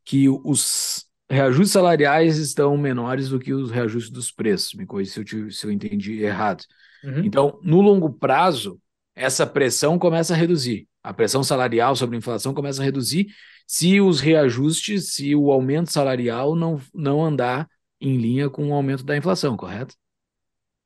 que 0.06 0.30
os 0.30 1.07
reajustes 1.30 1.72
salariais 1.72 2.38
estão 2.38 2.78
menores 2.78 3.30
do 3.30 3.40
que 3.40 3.54
os 3.54 3.72
reajustes 3.72 4.12
dos 4.12 4.32
preços. 4.32 4.74
Me 4.74 4.86
corrija 4.86 5.12
se 5.12 5.20
eu, 5.20 5.26
te, 5.26 5.52
se 5.52 5.66
eu 5.66 5.72
entendi 5.72 6.24
errado. 6.24 6.64
Uhum. 7.04 7.24
Então, 7.24 7.60
no 7.64 7.82
longo 7.82 8.12
prazo, 8.12 8.80
essa 9.16 9.46
pressão 9.46 10.00
começa 10.00 10.34
a 10.34 10.38
reduzir. 10.38 10.88
A 11.04 11.14
pressão 11.14 11.44
salarial 11.44 11.96
sobre 11.96 12.16
a 12.16 12.20
inflação 12.20 12.54
começa 12.54 12.82
a 12.82 12.86
reduzir 12.86 13.28
se 13.66 14.00
os 14.00 14.22
reajustes, 14.22 15.14
se 15.14 15.36
o 15.36 15.52
aumento 15.52 15.92
salarial 15.92 16.56
não, 16.56 16.80
não 16.94 17.24
andar 17.24 17.68
em 18.00 18.18
linha 18.18 18.50
com 18.50 18.70
o 18.70 18.74
aumento 18.74 19.04
da 19.04 19.18
inflação, 19.18 19.58
correto? 19.58 19.96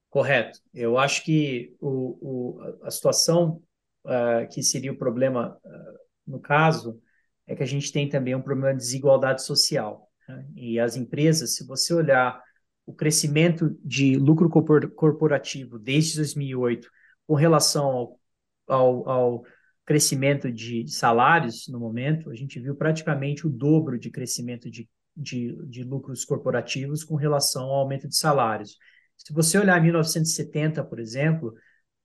Correto. 0.10 0.60
Eu 0.74 0.98
acho 0.98 1.24
que 1.24 1.76
o, 1.80 2.18
o 2.22 2.84
a 2.84 2.90
situação 2.90 3.62
uh, 4.06 4.48
que 4.52 4.64
seria 4.64 4.92
o 4.92 4.98
problema 4.98 5.58
uh, 5.64 6.00
no 6.26 6.40
caso 6.40 7.00
é 7.48 7.56
que 7.56 7.64
a 7.64 7.68
gente 7.68 7.92
tem 7.92 8.10
também 8.10 8.36
um 8.36 8.42
problema 8.42 8.74
de 8.74 8.80
desigualdade 8.80 9.44
social. 9.44 10.11
E 10.56 10.80
as 10.80 10.96
empresas, 10.96 11.56
se 11.56 11.66
você 11.66 11.94
olhar 11.94 12.42
o 12.86 12.94
crescimento 12.94 13.78
de 13.84 14.18
lucro 14.18 14.50
corporativo 14.50 15.78
desde 15.78 16.18
2008 16.18 16.90
com 17.28 17.36
relação 17.36 17.86
ao, 17.86 18.20
ao, 18.68 19.10
ao 19.10 19.46
crescimento 19.86 20.52
de 20.52 20.88
salários 20.88 21.68
no 21.68 21.80
momento, 21.80 22.30
a 22.32 22.36
gente 22.36 22.60
viu 22.60 22.76
praticamente 22.76 23.46
o 23.46 23.50
dobro 23.50 24.00
de 24.00 24.10
crescimento 24.10 24.70
de 24.70 24.90
de, 25.16 25.56
de 25.68 25.84
lucros 25.84 26.26
corporativos 26.26 27.04
com 27.04 27.16
relação 27.16 27.64
ao 27.64 27.82
aumento 27.82 28.08
de 28.08 28.16
salários. 28.16 28.78
Se 29.18 29.34
você 29.34 29.58
olhar 29.58 29.82
1970, 29.82 30.84
por 30.84 31.00
exemplo, 31.00 31.54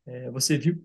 é, 0.07 0.31
você 0.31 0.59
viu 0.59 0.85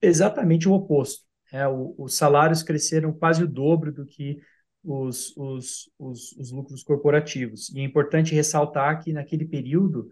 exatamente 0.00 0.68
o 0.68 0.72
oposto. 0.72 1.24
É, 1.52 1.66
o, 1.66 1.94
os 1.98 2.16
salários 2.16 2.62
cresceram 2.62 3.12
quase 3.12 3.42
o 3.42 3.48
dobro 3.48 3.92
do 3.92 4.06
que 4.06 4.38
os, 4.84 5.36
os, 5.36 5.90
os, 5.98 6.32
os, 6.32 6.50
lucros 6.52 6.82
corporativos. 6.82 7.70
E 7.70 7.80
é 7.80 7.84
importante 7.84 8.34
ressaltar 8.34 9.02
que 9.02 9.12
naquele 9.12 9.44
período, 9.44 10.08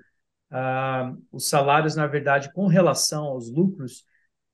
ah, 0.51 1.15
os 1.33 1.49
salários, 1.49 1.97
na 1.97 2.07
verdade, 2.07 2.53
com 2.53 2.67
relação 2.67 3.25
aos 3.25 3.51
lucros, 3.51 4.05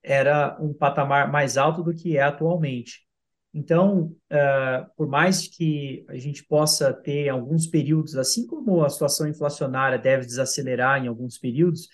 era 0.02 0.56
um 0.60 0.72
patamar 0.72 1.30
mais 1.30 1.56
alto 1.56 1.82
do 1.82 1.94
que 1.94 2.16
é 2.16 2.22
atualmente. 2.22 3.06
Então, 3.52 4.14
uh, 4.30 4.86
por 4.96 5.08
mais 5.08 5.48
que 5.48 6.04
a 6.08 6.16
gente 6.18 6.44
possa 6.44 6.92
ter 6.92 7.30
alguns 7.30 7.66
períodos, 7.66 8.14
assim 8.14 8.46
como 8.46 8.84
a 8.84 8.90
situação 8.90 9.26
inflacionária 9.26 9.98
deve 9.98 10.26
desacelerar 10.26 11.02
em 11.02 11.08
alguns 11.08 11.38
períodos, 11.38 11.88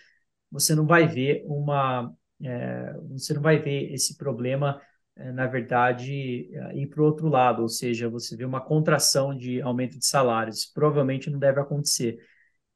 você 0.51 0.75
não 0.75 0.87
vai 0.87 1.07
ver 1.07 1.45
uma, 1.47 2.13
é, 2.43 2.95
você 3.11 3.33
não 3.33 3.41
vai 3.43 3.59
ver 3.59 3.93
esse 3.93 4.17
problema, 4.19 4.81
na 5.17 5.47
verdade, 5.47 6.49
ir 6.75 6.87
para 6.89 7.03
o 7.03 7.05
outro 7.05 7.29
lado, 7.29 7.63
ou 7.63 7.69
seja, 7.69 8.09
você 8.09 8.37
vê 8.37 8.45
uma 8.45 8.61
contração 8.61 9.37
de 9.37 9.61
aumento 9.61 9.99
de 9.99 10.07
salários. 10.07 10.65
Provavelmente 10.65 11.31
não 11.31 11.39
deve 11.39 11.61
acontecer. 11.61 12.19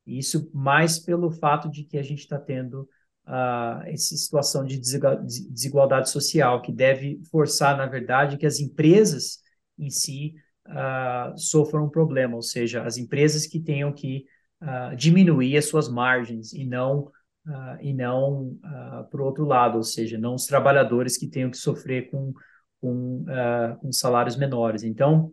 Isso 0.07 0.51
mais 0.55 0.99
pelo 0.99 1.31
fato 1.31 1.71
de 1.71 1.83
que 1.85 1.99
a 1.99 2.03
gente 2.03 2.21
está 2.21 2.39
tendo 2.39 2.89
uh, 3.27 3.83
essa 3.87 4.17
situação 4.17 4.65
de 4.65 4.79
desigualdade 4.79 6.11
social, 6.11 6.63
que 6.63 6.73
deve 6.73 7.21
forçar, 7.31 7.77
na 7.77 7.87
verdade, 7.87 8.37
que 8.37 8.47
as 8.47 8.61
empresas 8.61 9.41
em 9.79 9.91
si 9.91 10.35
uh, 10.69 11.37
sofram 11.37 11.87
um 11.87 11.91
problema, 11.91 12.37
ou 12.37 12.43
seja, 12.43 12.85
as 12.85 12.97
empresas 12.97 13.47
que 13.47 13.61
tenham 13.61 13.93
que 13.93 14.25
uh, 14.63 14.95
diminuir 14.97 15.57
as 15.57 15.67
suas 15.67 15.89
margens 15.89 16.53
e 16.53 16.65
não 16.65 17.11
Uh, 17.47 17.79
e 17.81 17.95
não 17.95 18.59
uh, 18.65 19.09
para 19.09 19.23
o 19.23 19.25
outro 19.25 19.45
lado, 19.45 19.77
ou 19.77 19.83
seja, 19.85 20.19
não 20.19 20.35
os 20.35 20.47
trabalhadores 20.47 21.17
que 21.17 21.29
tenham 21.29 21.49
que 21.49 21.57
sofrer 21.57 22.11
com, 22.11 22.35
com, 22.81 23.23
uh, 23.23 23.77
com 23.81 23.93
salários 23.93 24.37
menores. 24.37 24.83
Então, 24.83 25.33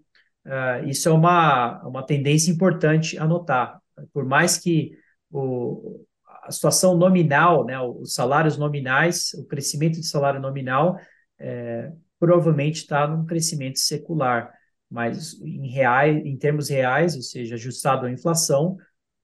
isso 0.86 1.08
é 1.08 1.12
uma, 1.12 1.82
uma 1.88 2.06
tendência 2.06 2.52
importante 2.52 3.18
a 3.18 3.26
notar. 3.26 3.80
Por 4.12 4.26
mais 4.26 4.58
que 4.58 4.92
o, 5.32 6.06
a 6.44 6.52
situação 6.52 6.98
nominal, 6.98 7.66
né, 7.66 7.80
os 7.80 8.14
salários 8.14 8.58
nominais, 8.58 9.34
o 9.36 9.46
crescimento 9.46 9.96
de 9.96 10.06
salário 10.06 10.42
nominal, 10.42 10.98
é, 11.40 11.92
provavelmente 12.20 12.82
está 12.82 13.08
num 13.08 13.26
crescimento 13.26 13.80
secular, 13.80 14.52
mas 14.90 15.34
em, 15.42 15.68
reais, 15.70 16.26
em 16.26 16.38
termos 16.38 16.70
reais, 16.70 17.16
ou 17.16 17.22
seja, 17.22 17.56
ajustado 17.56 18.06
à 18.06 18.12
inflação, 18.12 18.78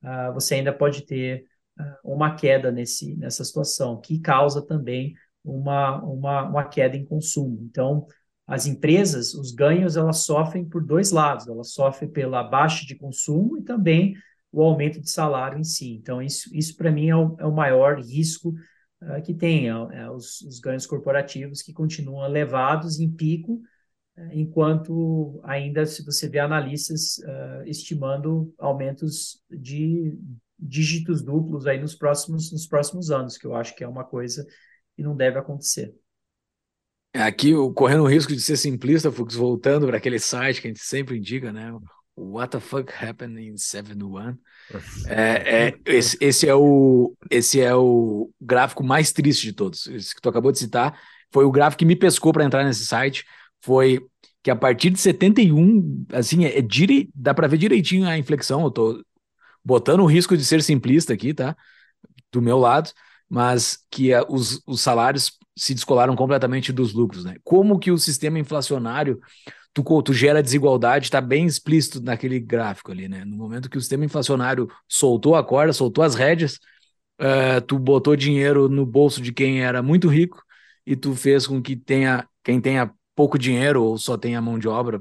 uh, 0.04 0.34
você 0.34 0.56
ainda 0.56 0.74
pode 0.74 1.06
ter 1.06 1.46
uma 2.04 2.36
queda 2.36 2.72
nesse, 2.72 3.16
nessa 3.16 3.44
situação, 3.44 4.00
que 4.00 4.20
causa 4.20 4.62
também 4.62 5.14
uma, 5.44 6.02
uma, 6.04 6.44
uma 6.44 6.64
queda 6.66 6.98
em 6.98 7.06
consumo. 7.06 7.60
Então, 7.70 8.06
as 8.50 8.66
empresas, 8.66 9.34
os 9.34 9.52
ganhos, 9.52 9.96
elas 9.96 10.24
sofrem 10.24 10.66
por 10.66 10.84
dois 10.84 11.12
lados, 11.12 11.48
elas 11.48 11.72
sofrem 11.72 12.10
pela 12.10 12.44
baixa 12.44 12.86
de 12.86 12.96
consumo 12.96 13.58
e 13.58 13.62
também 13.62 14.16
o 14.52 14.64
aumento 14.64 15.00
de 15.00 15.10
salário 15.10 15.60
em 15.60 15.64
si. 15.64 15.94
Então, 15.94 16.22
isso, 16.22 16.50
isso 16.56 16.76
para 16.76 16.92
mim 16.92 17.10
é 17.10 17.16
o, 17.16 17.36
é 17.40 17.46
o, 17.46 17.54
maior 17.54 18.00
risco 18.00 18.56
uh, 19.04 19.22
que 19.24 19.34
tem, 19.34 19.70
é, 19.70 19.72
é 19.72 20.10
os, 20.10 20.42
os, 20.42 20.60
ganhos 20.60 20.88
corporativos 20.88 21.62
que 21.62 21.72
continuam 21.72 22.26
elevados 22.26 23.00
em 23.00 23.12
pico, 23.12 23.62
uh, 24.18 24.30
enquanto 24.32 25.40
ainda, 25.44 25.86
se 25.86 26.04
você 26.04 26.28
vê 26.28 26.40
analistas 26.40 27.20
uh, 27.20 27.64
estimando 27.68 28.52
aumentos 28.58 29.44
de 29.48 30.18
dígitos 30.60 31.22
duplos 31.22 31.66
aí 31.66 31.80
nos 31.80 31.96
próximos, 31.96 32.52
nos 32.52 32.68
próximos 32.68 33.12
anos, 33.12 33.38
que 33.38 33.48
eu 33.48 33.56
acho 33.56 33.76
que 33.76 33.84
é 33.84 33.88
uma 33.88 34.04
coisa 34.04 34.46
que 34.96 35.04
não 35.04 35.16
deve 35.16 35.40
acontecer. 35.40 35.94
Aqui, 37.14 37.54
correndo 37.74 38.04
o 38.04 38.08
risco 38.08 38.34
de 38.34 38.42
ser 38.42 38.58
simplista, 38.58 39.12
Fux, 39.12 39.34
voltando 39.34 39.88
para 39.88 39.98
aquele 39.98 40.20
site 40.20 40.62
que 40.62 40.68
a 40.68 40.70
gente 40.70 40.84
sempre 40.84 41.18
indica, 41.18 41.52
né? 41.52 41.72
What 42.16 42.52
the 42.52 42.60
fuck 42.60 42.92
happened 42.94 43.42
in 43.42 43.58
71? 43.58 44.38
É, 45.08 45.68
é, 45.68 45.76
esse, 45.86 46.18
esse, 46.20 46.48
é 46.48 46.54
o, 46.54 47.16
esse 47.32 47.62
é 47.62 47.74
o 47.74 48.30
gráfico 48.40 48.84
mais 48.84 49.12
triste 49.12 49.48
de 49.48 49.54
todos. 49.54 49.88
Esse 49.88 50.14
que 50.14 50.22
tu 50.22 50.30
acabou 50.30 50.52
de 50.52 50.60
citar 50.60 51.00
foi 51.32 51.46
o 51.46 51.52
gráfico 51.52 51.80
que 51.80 51.86
me 51.86 51.96
pescou 51.96 52.34
para 52.34 52.44
entrar 52.44 52.64
nesse 52.64 52.86
site. 52.86 53.26
Foi 53.62 54.06
que 54.44 54.52
a 54.52 54.56
partir 54.56 54.90
de 54.90 55.00
71, 55.00 56.06
assim, 56.12 56.46
é, 56.46 56.58
é 56.58 56.62
dire... 56.62 57.10
dá 57.16 57.34
para 57.34 57.48
ver 57.48 57.58
direitinho 57.58 58.08
a 58.08 58.18
inflexão. 58.18 58.64
Eu 58.64 58.72
tô 58.72 59.04
botando 59.70 60.00
o 60.00 60.08
risco 60.08 60.36
de 60.36 60.44
ser 60.44 60.64
simplista 60.64 61.14
aqui, 61.14 61.32
tá? 61.32 61.56
Do 62.32 62.42
meu 62.42 62.58
lado, 62.58 62.90
mas 63.30 63.78
que 63.92 64.12
a, 64.12 64.26
os, 64.28 64.64
os 64.66 64.82
salários 64.82 65.34
se 65.56 65.76
descolaram 65.76 66.16
completamente 66.16 66.74
dos 66.74 66.92
lucros, 66.92 67.24
né? 67.24 67.36
Como 67.44 67.78
que 67.78 67.92
o 67.92 67.98
sistema 67.98 68.40
inflacionário 68.40 69.20
tu, 69.72 70.02
tu 70.02 70.12
gera 70.12 70.42
desigualdade, 70.42 71.06
está 71.06 71.22
bem 71.22 71.46
explícito 71.46 72.02
naquele 72.02 72.40
gráfico 72.40 72.92
ali, 72.92 73.08
né? 73.08 73.24
No 73.24 73.38
momento 73.38 73.70
que 73.70 73.78
o 73.78 73.82
sistema 73.82 74.04
inflacionário 74.04 74.68
soltou 74.88 75.36
a 75.36 75.44
corda, 75.44 75.72
soltou 75.72 76.04
as 76.04 76.16
rédeas, 76.16 76.60
uh, 77.22 77.62
tu 77.68 77.78
botou 77.78 78.16
dinheiro 78.16 78.68
no 78.68 78.88
bolso 78.88 79.22
de 79.22 79.32
quem 79.32 79.62
era 79.62 79.84
muito 79.84 80.08
rico 80.08 80.42
e 80.84 80.96
tu 80.96 81.16
fez 81.16 81.46
com 81.46 81.62
que 81.62 81.76
tenha 81.76 82.28
quem 82.44 82.60
tenha 82.60 82.92
pouco 83.16 83.38
dinheiro 83.38 83.84
ou 83.84 84.00
só 84.00 84.18
tenha 84.18 84.42
mão 84.42 84.58
de 84.58 84.68
obra 84.68 84.98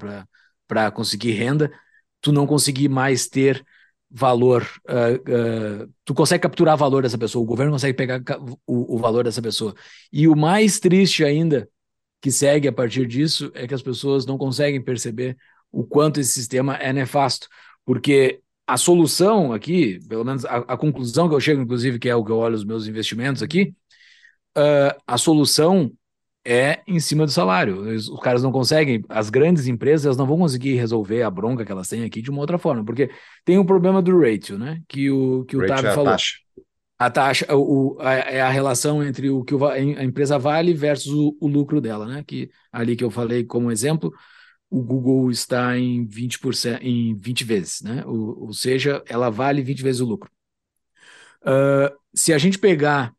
para 0.67 0.91
conseguir 0.91 1.33
renda, 1.33 1.73
tu 2.21 2.33
não 2.33 2.47
conseguir 2.47 2.91
mais 2.91 3.29
ter 3.29 3.65
valor, 4.11 4.67
uh, 4.89 5.85
uh, 5.85 5.93
tu 6.05 6.15
consegue 6.15 6.43
capturar 6.43 6.77
valor 6.77 7.03
dessa 7.03 7.19
pessoa, 7.19 7.43
o 7.43 7.47
governo 7.47 7.73
consegue 7.73 7.95
pegar 7.95 8.23
o, 8.67 8.97
o 8.97 8.99
valor 8.99 9.25
dessa 9.25 9.43
pessoa. 9.43 9.75
E 10.13 10.27
o 10.27 10.35
mais 10.35 10.81
triste 10.81 11.25
ainda 11.25 11.69
que 12.21 12.31
segue 12.31 12.67
a 12.67 12.73
partir 12.73 13.07
disso 13.07 13.51
é 13.55 13.67
que 13.67 13.75
as 13.75 13.83
pessoas 13.83 14.27
não 14.27 14.39
conseguem 14.39 14.83
perceber 14.83 15.37
o 15.71 15.85
quanto 15.85 16.21
esse 16.21 16.33
sistema 16.33 16.77
é 16.77 16.93
nefasto, 16.93 17.49
porque 17.85 18.41
a 18.67 18.77
solução 18.77 19.53
aqui, 19.53 19.99
pelo 20.09 20.25
menos 20.25 20.45
a, 20.45 20.57
a 20.57 20.77
conclusão 20.77 21.29
que 21.29 21.35
eu 21.35 21.41
chego, 21.41 21.63
inclusive, 21.63 21.99
que 21.99 22.09
é 22.09 22.15
o 22.15 22.25
que 22.25 22.33
eu 22.33 22.39
olho 22.39 22.55
os 22.55 22.65
meus 22.65 22.87
investimentos 22.87 23.43
aqui, 23.43 23.75
uh, 24.57 25.01
a 25.07 25.17
solução 25.19 25.93
é 26.51 26.83
em 26.87 26.99
cima 26.99 27.27
do 27.27 27.31
salário. 27.31 27.83
Os, 27.95 28.09
caras 28.21 28.43
não 28.43 28.51
conseguem, 28.51 29.05
as 29.09 29.29
grandes 29.29 29.67
empresas 29.67 30.17
não 30.17 30.27
vão 30.27 30.39
conseguir 30.39 30.77
resolver 30.77 31.23
a 31.23 31.31
bronca 31.31 31.63
que 31.63 31.71
elas 31.71 31.89
têm 31.89 32.05
aqui 32.05 32.23
de 32.23 32.31
uma 32.31 32.41
outra 32.41 32.57
forma, 32.57 32.83
porque 32.83 33.11
tem 33.45 33.59
o 33.59 33.61
um 33.61 33.67
problema 33.67 34.01
do 34.01 34.19
ratio, 34.19 34.59
né? 34.59 34.81
Que 34.89 35.11
o 35.11 35.45
que 35.45 35.57
o 35.57 35.67
Tavi 35.67 35.89
é 35.89 35.93
falou. 35.93 36.13
Taxa 36.13 36.39
a 36.99 37.09
taxa, 37.11 37.47
o, 37.55 37.97
a, 38.01 38.13
é 38.15 38.41
a 38.41 38.51
relação 38.51 39.05
entre 39.05 39.31
o 39.31 39.45
que 39.45 39.55
a 39.55 40.03
empresa 40.03 40.37
vale 40.37 40.75
versus 40.75 41.13
o, 41.13 41.37
o, 41.41 41.47
lucro 41.47 41.81
dela, 41.81 42.05
né? 42.07 42.25
Que 42.27 42.51
ali 42.73 42.97
que 42.97 43.05
eu 43.05 43.11
falei 43.11 43.45
como 43.45 43.71
exemplo, 43.71 44.13
o 44.69 44.83
Google 44.83 45.31
está 45.31 45.79
em 45.79 46.05
20%, 46.05 46.81
em 46.83 47.17
20 47.17 47.45
vezes, 47.45 47.83
né? 47.83 48.03
O, 48.05 48.47
ou 48.47 48.53
seja, 48.53 49.03
ela 49.07 49.31
vale 49.31 49.63
20 49.63 49.81
vezes 49.81 50.01
o 50.01 50.07
lucro. 50.07 50.29
Uh, 51.43 51.95
se 52.13 52.33
a 52.33 52.39
gente 52.39 52.59
pegar 52.59 53.15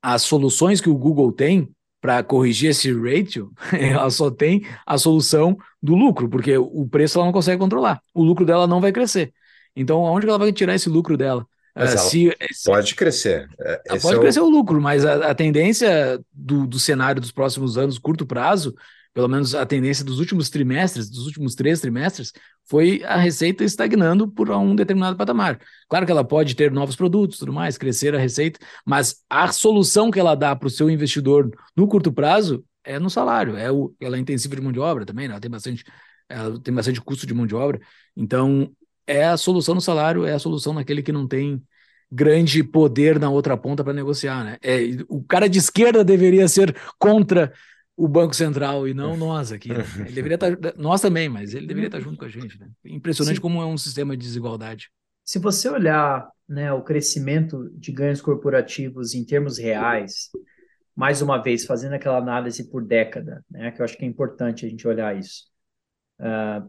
as 0.00 0.22
soluções 0.22 0.80
que 0.80 0.88
o 0.88 0.96
Google 0.96 1.30
tem 1.30 1.68
para 2.02 2.20
corrigir 2.24 2.70
esse 2.70 2.92
ratio, 2.92 3.52
ela 3.72 4.10
só 4.10 4.28
tem 4.28 4.66
a 4.84 4.98
solução 4.98 5.56
do 5.80 5.94
lucro, 5.94 6.28
porque 6.28 6.58
o 6.58 6.86
preço 6.90 7.16
ela 7.16 7.26
não 7.26 7.32
consegue 7.32 7.60
controlar. 7.60 8.02
O 8.12 8.24
lucro 8.24 8.44
dela 8.44 8.66
não 8.66 8.80
vai 8.80 8.90
crescer. 8.90 9.32
Então, 9.74 10.00
onde 10.00 10.26
ela 10.26 10.36
vai 10.36 10.52
tirar 10.52 10.74
esse 10.74 10.88
lucro 10.88 11.16
dela? 11.16 11.46
Mas 11.74 11.98
se, 12.00 12.36
pode 12.66 12.94
crescer. 12.94 13.48
É, 13.58 13.82
esse 13.94 14.02
pode 14.02 14.18
é 14.18 14.20
crescer 14.20 14.40
o... 14.40 14.46
o... 14.46 14.50
lucro, 14.50 14.80
mas 14.80 15.06
a, 15.06 15.30
a 15.30 15.34
tendência 15.34 16.20
do, 16.32 16.66
do, 16.66 16.78
cenário 16.78 17.20
dos 17.20 17.32
próximos 17.32 17.78
anos, 17.78 17.98
curto 17.98 18.26
prazo, 18.26 18.74
pelo 19.14 19.28
menos 19.28 19.54
a 19.54 19.66
tendência 19.66 20.04
dos 20.04 20.18
últimos 20.18 20.48
trimestres, 20.48 21.10
dos 21.10 21.26
últimos 21.26 21.54
três 21.54 21.80
trimestres, 21.80 22.32
foi 22.64 23.02
a 23.04 23.16
receita 23.16 23.62
estagnando 23.62 24.26
por 24.28 24.50
um 24.50 24.74
determinado 24.74 25.16
patamar. 25.16 25.60
Claro 25.88 26.06
que 26.06 26.12
ela 26.12 26.24
pode 26.24 26.54
ter 26.54 26.70
novos 26.70 26.96
produtos, 26.96 27.38
tudo 27.38 27.52
mais, 27.52 27.76
crescer 27.76 28.14
a 28.14 28.18
receita, 28.18 28.58
mas 28.86 29.22
a 29.28 29.52
solução 29.52 30.10
que 30.10 30.18
ela 30.18 30.34
dá 30.34 30.56
para 30.56 30.66
o 30.66 30.70
seu 30.70 30.88
investidor 30.88 31.50
no 31.76 31.86
curto 31.86 32.12
prazo 32.12 32.64
é 32.84 32.98
no 32.98 33.10
salário. 33.10 33.56
É 33.56 33.70
o, 33.70 33.94
ela 34.00 34.16
é 34.16 34.20
intensiva 34.20 34.56
de 34.56 34.62
mão 34.62 34.72
de 34.72 34.80
obra 34.80 35.04
também, 35.04 35.28
né? 35.28 35.34
ela 35.34 35.40
tem 35.40 35.50
bastante, 35.50 35.84
ela 36.28 36.58
tem 36.60 36.72
bastante 36.72 37.00
custo 37.00 37.26
de 37.26 37.34
mão 37.34 37.46
de 37.46 37.54
obra. 37.54 37.80
Então, 38.16 38.70
é 39.06 39.26
a 39.26 39.36
solução 39.36 39.74
no 39.74 39.80
salário, 39.80 40.24
é 40.24 40.32
a 40.32 40.38
solução 40.38 40.72
naquele 40.72 41.02
que 41.02 41.12
não 41.12 41.26
tem 41.28 41.62
grande 42.10 42.62
poder 42.62 43.18
na 43.18 43.30
outra 43.30 43.56
ponta 43.56 43.82
para 43.82 43.94
negociar, 43.94 44.44
né? 44.44 44.58
É, 44.62 44.80
o 45.08 45.22
cara 45.24 45.48
de 45.48 45.58
esquerda 45.58 46.04
deveria 46.04 46.46
ser 46.46 46.76
contra 46.98 47.52
o 47.96 48.08
Banco 48.08 48.34
Central 48.34 48.88
e 48.88 48.94
não 48.94 49.16
nós 49.16 49.52
aqui. 49.52 49.68
Né? 49.68 49.84
Ele 50.06 50.12
deveria 50.12 50.34
estar, 50.34 50.56
tá, 50.56 50.74
nós 50.76 51.00
também, 51.00 51.28
mas 51.28 51.54
ele 51.54 51.66
deveria 51.66 51.88
estar 51.88 52.00
junto 52.00 52.18
com 52.18 52.24
a 52.24 52.28
gente. 52.28 52.58
Né? 52.58 52.68
Impressionante 52.84 53.36
Sim. 53.36 53.42
como 53.42 53.60
é 53.60 53.66
um 53.66 53.78
sistema 53.78 54.16
de 54.16 54.24
desigualdade. 54.24 54.90
Se 55.24 55.38
você 55.38 55.68
olhar 55.68 56.28
né, 56.48 56.72
o 56.72 56.82
crescimento 56.82 57.70
de 57.74 57.92
ganhos 57.92 58.20
corporativos 58.20 59.14
em 59.14 59.24
termos 59.24 59.58
reais, 59.58 60.30
mais 60.96 61.22
uma 61.22 61.38
vez 61.38 61.64
fazendo 61.64 61.94
aquela 61.94 62.18
análise 62.18 62.68
por 62.68 62.84
década, 62.84 63.44
né, 63.50 63.70
que 63.70 63.80
eu 63.80 63.84
acho 63.84 63.96
que 63.96 64.04
é 64.04 64.08
importante 64.08 64.66
a 64.66 64.68
gente 64.68 64.86
olhar 64.86 65.16
isso. 65.16 65.44
Uh, 66.18 66.68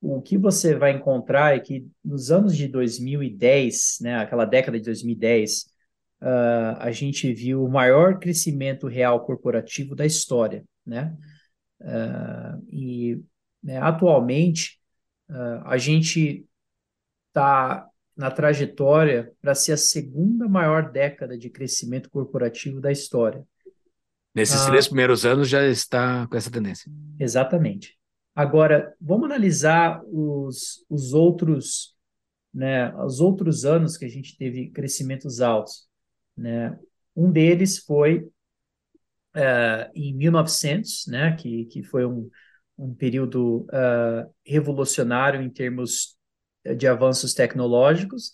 o 0.00 0.20
que 0.20 0.36
você 0.36 0.74
vai 0.74 0.92
encontrar 0.92 1.54
é 1.54 1.60
que 1.60 1.86
nos 2.04 2.30
anos 2.30 2.56
de 2.56 2.66
2010, 2.66 3.98
né, 4.00 4.16
aquela 4.16 4.44
década 4.44 4.78
de 4.78 4.84
2010, 4.84 5.66
uh, 6.22 6.24
ah, 6.24 6.76
a 6.80 6.92
gente 6.92 7.32
viu 7.32 7.64
o 7.64 7.70
maior 7.70 8.18
crescimento 8.18 8.86
real 8.86 9.24
corporativo 9.26 9.94
da 9.96 10.06
história, 10.06 10.64
né? 10.86 11.16
Uh, 11.80 12.64
e 12.68 13.22
né, 13.62 13.78
atualmente 13.78 14.78
uh, 15.28 15.66
a 15.66 15.76
gente 15.76 16.46
está 17.28 17.88
na 18.16 18.30
trajetória 18.30 19.32
para 19.40 19.54
ser 19.54 19.72
a 19.72 19.76
segunda 19.76 20.48
maior 20.48 20.92
década 20.92 21.36
de 21.36 21.50
crescimento 21.50 22.08
corporativo 22.08 22.80
da 22.80 22.92
história. 22.92 23.44
Nesses 24.34 24.64
três 24.64 24.86
primeiros 24.86 25.26
anos 25.26 25.48
já 25.48 25.66
está 25.66 26.26
com 26.26 26.36
essa 26.36 26.50
tendência. 26.50 26.90
Exatamente. 27.18 27.98
Agora, 28.34 28.94
vamos 28.98 29.26
analisar 29.26 30.00
os, 30.06 30.86
os 30.88 31.12
outros, 31.12 31.94
né, 32.52 32.94
os 33.04 33.20
outros 33.20 33.64
anos 33.64 33.96
que 33.96 34.06
a 34.06 34.08
gente 34.08 34.36
teve 34.38 34.70
crescimentos 34.70 35.40
altos. 35.40 35.86
Né? 36.36 36.78
Um 37.14 37.30
deles 37.30 37.78
foi 37.78 38.20
uh, 39.36 39.90
em 39.94 40.14
1900, 40.14 41.06
né, 41.06 41.36
que, 41.36 41.66
que 41.66 41.82
foi 41.82 42.06
um, 42.06 42.30
um 42.78 42.94
período 42.94 43.66
uh, 43.66 44.32
revolucionário 44.44 45.42
em 45.42 45.50
termos 45.50 46.16
de 46.76 46.86
avanços 46.86 47.34
tecnológicos, 47.34 48.32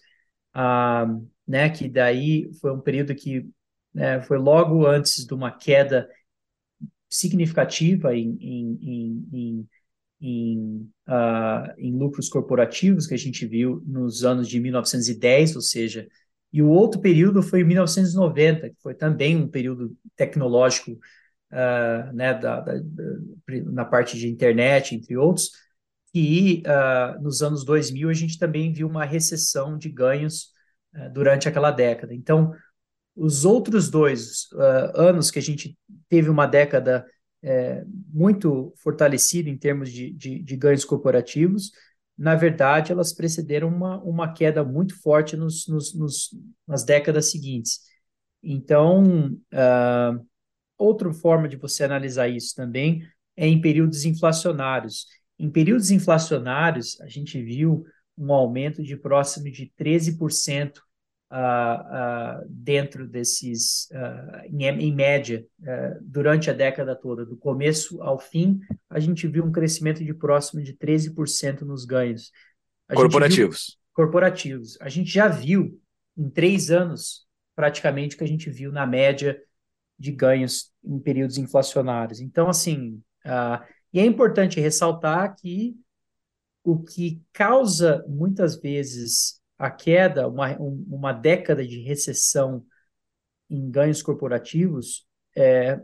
uh, 0.55 1.29
né, 1.47 1.70
que 1.70 1.89
daí 1.89 2.51
foi 2.61 2.73
um 2.73 2.81
período 2.81 3.15
que 3.15 3.49
né, 3.93 4.20
foi 4.23 4.39
logo 4.39 4.87
antes 4.87 5.27
de 5.27 5.35
uma 5.35 5.51
queda 5.51 6.09
significativa 7.09 8.15
em, 8.15 8.37
em, 8.41 8.79
em, 8.83 9.29
em 9.33 9.69
em, 10.20 10.91
uh, 11.09 11.73
em 11.79 11.97
lucros 11.97 12.29
corporativos 12.29 13.07
que 13.07 13.15
a 13.15 13.19
gente 13.19 13.47
viu 13.47 13.83
nos 13.87 14.25
anos 14.25 14.49
de 14.49 14.59
1910, 14.59 15.55
ou 15.57 15.62
seja, 15.62 16.09
e 16.53 16.62
o 16.62 16.69
outro 16.69 17.01
período 17.01 17.43
foi 17.43 17.62
1990, 17.62 18.70
que 18.70 18.77
foi 18.83 18.95
também 18.95 19.37
um 19.37 19.49
período 19.49 19.97
tecnológico 20.16 20.93
uh, 20.93 22.12
né, 22.12 22.35
da, 22.35 22.61
da, 22.61 22.73
na 23.66 23.85
parte 23.85 24.19
de 24.19 24.29
internet, 24.29 24.95
entre 24.95 25.16
outros, 25.16 25.51
que 26.12 26.62
uh, 26.66 27.23
nos 27.23 27.43
anos 27.43 27.65
2000 27.65 28.09
a 28.09 28.15
gente 28.15 28.39
também 28.39 28.73
viu 28.73 28.89
uma 28.89 29.05
recessão 29.05 29.77
de 29.77 29.91
ganhos 29.91 30.53
uh, 30.95 31.12
durante 31.12 31.49
aquela 31.49 31.70
década. 31.70 32.15
Então, 32.15 32.53
os 33.15 33.45
outros 33.45 33.91
dois 33.91 34.47
anos 34.95 35.29
que 35.29 35.41
a 35.41 35.43
gente 35.43 35.77
teve 36.09 36.31
uma 36.31 36.47
década 36.47 37.05
é, 37.43 37.85
muito 38.12 38.73
fortalecida 38.77 39.49
em 39.49 39.57
termos 39.57 39.91
de, 39.93 40.11
de, 40.11 40.43
de, 40.43 40.57
ganhos 40.57 40.85
corporativos, 40.85 41.70
na 42.19 42.35
verdade, 42.35 42.90
elas 42.90 43.12
precederam 43.12 43.69
uma, 43.69 44.03
uma 44.03 44.32
queda 44.32 44.65
muito 44.65 45.01
forte 45.01 45.36
nos, 45.36 45.69
nos, 45.69 45.95
nos 45.95 46.31
nas 46.66 46.85
décadas 46.85 47.31
seguintes. 47.31 47.81
Então, 48.43 49.39
uh, 49.53 50.27
outra 50.77 51.12
forma 51.12 51.49
de 51.49 51.57
você 51.57 51.85
analisar 51.85 52.28
isso 52.28 52.55
também 52.57 53.07
é 53.36 53.47
em 53.47 53.61
períodos 53.61 54.05
inflacionários. 54.05 55.07
Em 55.39 55.49
períodos 55.49 55.93
inflacionários, 55.93 57.01
a 57.01 57.07
gente 57.07 57.40
viu 57.40 57.85
um 58.16 58.32
aumento 58.32 58.82
de 58.82 58.97
próximo 58.97 59.49
de 59.51 59.73
13% 59.77 60.81
uh, 61.31 62.43
uh, 62.43 62.47
dentro 62.49 63.07
desses, 63.07 63.89
uh, 63.93 64.47
em, 64.47 64.65
em, 64.65 64.95
média, 64.95 65.47
durante 66.01 66.51
a 66.51 66.53
década 66.53 66.95
toda, 66.97 67.25
do 67.25 67.37
começo 67.37 68.03
ao 68.03 68.19
fim, 68.19 68.61
a 68.89 68.99
gente 68.99 69.27
viu 69.27 69.45
um 69.45 69.53
crescimento 69.53 70.05
de 70.05 70.15
próximo 70.15 70.63
de 70.63 70.75
13% 70.75 71.63
nos 71.63 71.85
ganhos. 71.85 72.33
A 72.89 72.95
corporativos. 72.95 73.77
Viu, 73.79 73.95
corporativos. 73.95 74.79
A 74.81 74.89
gente 74.89 75.11
já 75.11 75.29
viu 75.29 75.81
em 76.17 76.29
três 76.31 76.71
anos 76.71 77.27
praticamente 77.55 78.15
o 78.15 78.19
que 78.19 78.25
a 78.25 78.29
gente 78.29 78.51
viu 78.51 78.73
na 78.73 78.87
média 78.87 79.41
de 79.99 80.13
ganhos 80.13 80.73
em 80.85 80.99
períodos 80.99 81.39
inflacionários. 81.39 82.21
Então, 82.21 82.49
assim, 82.49 83.03
e 83.93 83.99
é 83.99 84.05
importante 84.05 84.61
ressaltar 84.61 85.35
que 85.37 85.77
o 86.63 86.79
que 86.79 87.21
causa 87.33 88.05
muitas 88.07 88.61
vezes 88.61 89.41
a 89.59 89.70
queda, 89.70 90.28
uma, 90.28 90.56
uma 90.59 91.12
década 91.12 91.66
de 91.66 91.80
recessão 91.80 92.64
em 93.51 93.70
ganhos 93.70 94.02
corporativos, 94.02 95.06
é, 95.36 95.80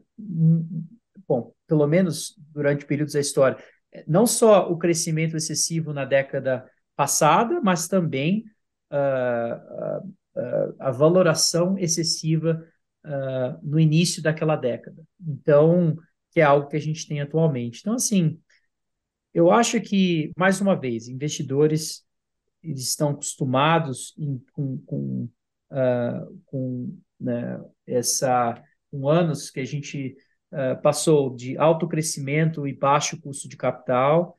bom, 1.27 1.53
pelo 1.67 1.87
menos 1.87 2.35
durante 2.53 2.87
períodos 2.87 3.15
da 3.15 3.21
história, 3.21 3.59
não 4.07 4.27
só 4.27 4.71
o 4.71 4.77
crescimento 4.77 5.37
excessivo 5.37 5.93
na 5.93 6.05
década 6.05 6.69
passada, 6.97 7.61
mas 7.61 7.89
também 7.89 8.45
uh, 8.93 10.07
uh, 10.37 10.75
a 10.79 10.91
valoração 10.91 11.79
excessiva 11.79 12.65
uh, 13.05 13.59
no 13.63 13.79
início 13.79 14.23
daquela 14.23 14.57
década. 14.57 15.03
Então, 15.21 15.97
que 16.31 16.41
é 16.41 16.45
algo 16.45 16.69
que 16.69 16.77
a 16.77 16.81
gente 16.81 17.07
tem 17.07 17.21
atualmente. 17.21 17.81
Então, 17.81 17.95
assim, 17.95 18.39
eu 19.33 19.51
acho 19.51 19.81
que, 19.81 20.33
mais 20.37 20.61
uma 20.61 20.75
vez, 20.75 21.09
investidores 21.09 22.04
eles 22.65 22.89
estão 22.89 23.11
acostumados 23.11 24.15
em, 24.19 24.43
com, 24.53 24.79
com, 24.79 25.29
uh, 25.71 26.43
com 26.47 26.99
né, 27.21 27.63
essa 27.87 28.63
com 28.91 29.09
anos 29.09 29.51
que 29.51 29.61
a 29.61 29.65
gente 29.65 30.17
uh, 30.53 30.81
passou 30.81 31.35
de 31.35 31.59
alto 31.59 31.89
crescimento 31.89 32.67
e 32.67 32.73
baixo 32.73 33.21
custo 33.21 33.49
de 33.49 33.57
capital, 33.57 34.39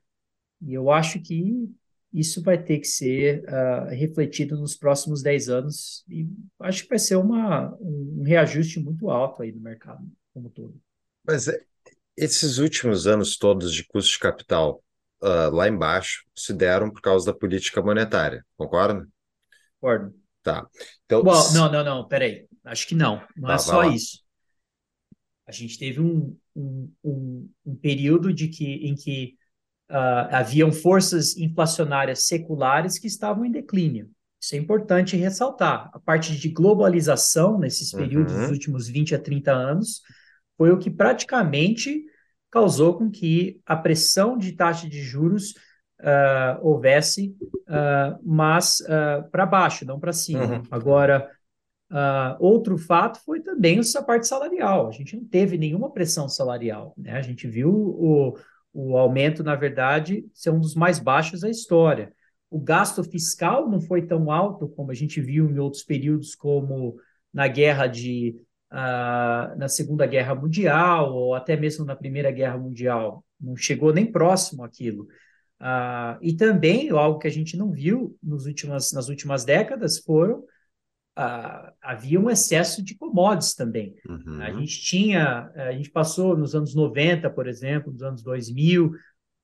e 0.62 0.74
eu 0.74 0.90
acho 0.90 1.22
que 1.22 1.70
isso 2.14 2.42
vai 2.42 2.62
ter 2.62 2.80
que 2.80 2.88
ser 2.88 3.44
uh, 3.44 3.90
refletido 3.90 4.58
nos 4.58 4.76
próximos 4.78 5.22
10 5.22 5.50
anos, 5.50 6.06
e 6.08 6.26
acho 6.62 6.84
que 6.84 6.90
vai 6.90 7.00
ser 7.00 7.18
uma, 7.18 7.76
um 7.82 8.24
reajuste 8.26 8.80
muito 8.80 9.10
alto 9.10 9.44
aí 9.44 9.52
no 9.52 9.60
mercado 9.60 10.10
como 10.34 10.50
todo. 10.50 10.80
Mas 11.26 11.50
é, 11.50 11.60
esses 12.16 12.58
últimos 12.58 13.08
anos 13.08 13.38
todos 13.38 13.74
de 13.74 13.86
custo 13.86 14.12
de 14.12 14.20
capital, 14.20 14.82
uh, 15.26 15.54
lá 15.54 15.68
embaixo 15.68 16.24
se 16.36 16.54
deram 16.54 16.92
por 16.92 17.02
causa 17.02 17.26
da 17.26 17.38
política 17.38 17.82
monetária, 17.82 18.46
concorda? 18.56 19.08
Concordo. 19.80 20.14
Tá. 20.44 20.68
Então, 21.06 21.24
Bom, 21.24 21.54
não, 21.54 21.72
não, 21.72 21.84
não, 21.84 22.08
peraí. 22.08 22.46
Acho 22.64 22.88
que 22.88 22.94
não. 22.94 23.22
Não 23.36 23.48
tá, 23.48 23.56
é 23.56 23.58
só 23.58 23.84
isso. 23.84 24.20
A 25.48 25.52
gente 25.52 25.78
teve 25.78 26.00
um, 26.00 26.38
um, 26.56 26.92
um, 27.04 27.50
um 27.66 27.76
período 27.76 28.32
de 28.32 28.48
que, 28.48 28.88
em 28.88 28.96
que 28.96 29.36
uh, 29.90 30.30
haviam 30.32 30.72
forças 30.72 31.36
inflacionárias 31.38 32.28
seculares 32.28 33.00
que 33.00 33.08
estavam 33.08 33.46
em 33.46 33.52
declínio. 33.52 34.10
Isso 34.40 34.56
é 34.56 34.60
importante 34.60 35.18
ressaltar. 35.18 35.90
A 35.94 36.00
parte 36.00 36.36
de 36.36 36.50
globalização, 36.50 37.58
nesses 37.58 37.92
períodos 37.92 38.34
uhum. 38.34 38.42
dos 38.42 38.52
últimos 38.52 38.88
20 38.88 39.16
a 39.16 39.20
30 39.20 39.52
anos, 39.52 40.02
foi 40.56 40.72
o 40.72 40.78
que 40.78 40.92
praticamente 40.92 42.06
causou 42.56 42.98
com 42.98 43.12
que 43.12 43.60
a 43.66 43.76
pressão 43.76 44.38
de 44.38 44.54
taxa 44.54 44.88
de 44.88 45.02
juros 45.02 45.52
uh, 46.00 46.58
houvesse, 46.62 47.36
uh, 47.68 48.18
mas 48.24 48.80
uh, 48.80 49.30
para 49.30 49.46
baixo, 49.46 49.84
não 49.84 50.00
para 50.00 50.14
cima. 50.14 50.46
Uhum. 50.46 50.64
Agora, 50.72 51.30
outro 52.40 52.78
fato 52.78 53.20
foi 53.26 53.42
também 53.42 53.80
essa 53.80 54.02
parte 54.02 54.26
salarial. 54.26 54.88
A 54.88 54.92
gente 54.92 55.18
não 55.18 55.26
teve 55.26 55.58
nenhuma 55.58 55.92
pressão 55.92 56.30
salarial. 56.30 56.94
Né? 56.98 57.12
A 57.12 57.22
gente 57.22 57.46
viu 57.46 57.70
o, 57.70 58.38
o 58.74 58.98
aumento, 58.98 59.44
na 59.44 59.56
verdade, 59.56 60.26
ser 60.34 60.50
um 60.50 60.60
dos 60.60 60.76
mais 60.76 60.98
baixos 60.98 61.42
da 61.42 61.50
história. 61.50 62.14
O 62.50 62.60
gasto 62.60 63.04
fiscal 63.04 63.70
não 63.70 63.82
foi 63.82 64.02
tão 64.02 64.32
alto 64.32 64.70
como 64.70 64.92
a 64.92 64.96
gente 64.96 65.20
viu 65.20 65.50
em 65.50 65.60
outros 65.60 65.84
períodos, 65.84 66.36
como 66.36 66.96
na 67.34 67.50
guerra 67.50 67.86
de 67.86 68.34
ah, 68.78 69.56
na 69.58 69.70
Segunda 69.70 70.06
Guerra 70.06 70.36
Mundial 70.36 71.16
ou 71.16 71.34
até 71.34 71.56
mesmo 71.56 71.86
na 71.86 71.96
Primeira 71.96 72.30
Guerra 72.30 72.58
Mundial. 72.58 73.24
Não 73.40 73.56
chegou 73.56 73.94
nem 73.94 74.12
próximo 74.12 74.66
àquilo. 74.66 75.08
Ah, 75.58 76.20
e 76.22 76.34
também 76.34 76.90
algo 76.90 77.18
que 77.18 77.28
a 77.28 77.32
gente 77.32 77.56
não 77.56 77.72
viu 77.72 78.18
nos 78.22 78.46
últimas, 78.46 78.92
nas 78.92 79.08
últimas 79.08 79.46
décadas 79.46 80.00
foram 80.00 80.44
ah, 81.16 81.72
havia 81.82 82.20
um 82.20 82.30
excesso 82.30 82.84
de 82.84 82.96
commodities 82.96 83.56
também. 83.56 83.96
Uhum. 84.10 84.42
A 84.42 84.52
gente 84.52 84.82
tinha, 84.82 85.50
a 85.56 85.72
gente 85.72 85.90
passou 85.90 86.36
nos 86.36 86.54
anos 86.54 86.76
90, 86.76 87.30
por 87.30 87.48
exemplo, 87.48 87.94
nos 87.94 88.04
anos 88.04 88.22
2000, 88.22 88.92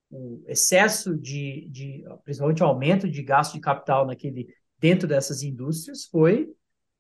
o 0.10 0.44
excesso 0.45 1.18
de, 1.18 1.70
de 1.70 2.03
principalmente 2.26 2.62
o 2.62 2.66
aumento 2.66 3.10
de 3.10 3.24
gasto 3.24 3.53
de 3.53 3.62
capital 3.62 4.06
naquele 4.06 4.53
dentro 4.78 5.08
dessas 5.08 5.41
indústrias 5.41 6.03
foi 6.03 6.49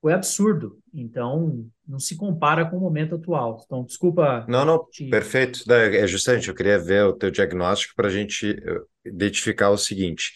foi 0.01 0.13
absurdo. 0.13 0.79
Então, 0.93 1.65
não 1.87 1.99
se 1.99 2.17
compara 2.17 2.65
com 2.65 2.77
o 2.77 2.81
momento 2.81 3.15
atual. 3.15 3.61
Então, 3.63 3.85
desculpa. 3.85 4.45
Não, 4.49 4.65
não, 4.65 4.85
te... 4.91 5.07
perfeito. 5.09 5.71
É 5.71 6.07
justamente, 6.07 6.49
eu 6.49 6.55
queria 6.55 6.79
ver 6.79 7.05
o 7.05 7.13
teu 7.13 7.29
diagnóstico 7.29 7.93
para 7.95 8.07
a 8.07 8.11
gente 8.11 8.49
eh, 8.49 8.81
identificar 9.05 9.69
o 9.69 9.77
seguinte. 9.77 10.33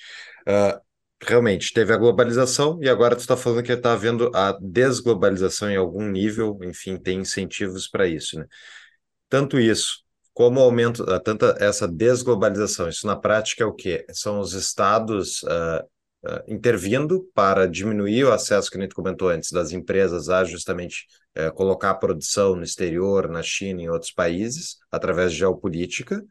Uh, 0.48 0.80
realmente, 1.22 1.74
teve 1.74 1.92
a 1.92 1.98
globalização 1.98 2.80
e 2.82 2.88
agora 2.88 3.16
tu 3.16 3.22
está 3.22 3.36
falando 3.36 3.64
que 3.64 3.72
está 3.72 3.94
havendo 3.94 4.32
a 4.36 4.56
desglobalização 4.62 5.70
em 5.70 5.76
algum 5.76 6.08
nível, 6.08 6.60
enfim, 6.64 6.98
tem 6.98 7.20
incentivos 7.20 7.88
para 7.88 8.08
isso, 8.08 8.38
né? 8.38 8.46
Tanto 9.28 9.60
isso, 9.60 10.04
como 10.34 10.60
o 10.60 10.64
aumento, 10.64 11.04
tanta 11.22 11.56
essa 11.60 11.88
desglobalização, 11.88 12.88
isso 12.88 13.08
na 13.08 13.16
prática 13.16 13.64
é 13.64 13.66
o 13.66 13.74
quê? 13.74 14.06
São 14.12 14.40
os 14.40 14.54
estados 14.54 15.42
uh, 15.44 15.84
uh, 16.26 16.44
intervindo 16.48 17.30
para 17.34 17.68
diminuir 17.68 18.26
o 18.26 18.32
acesso, 18.32 18.70
que 18.70 18.78
a 18.78 18.82
gente 18.82 18.96
comentou 18.96 19.30
antes, 19.30 19.52
das 19.52 19.72
empresas 19.72 20.30
a 20.30 20.44
justamente 20.44 21.06
uh, 21.38 21.54
colocar 21.54 21.92
a 21.92 21.96
produção 21.96 22.56
no 22.56 22.64
exterior, 22.64 23.30
na 23.30 23.44
China 23.44 23.82
em 23.82 23.90
outros 23.90 24.12
países, 24.12 24.78
através 24.92 25.32
de 25.32 25.40
geopolítica. 25.40 26.24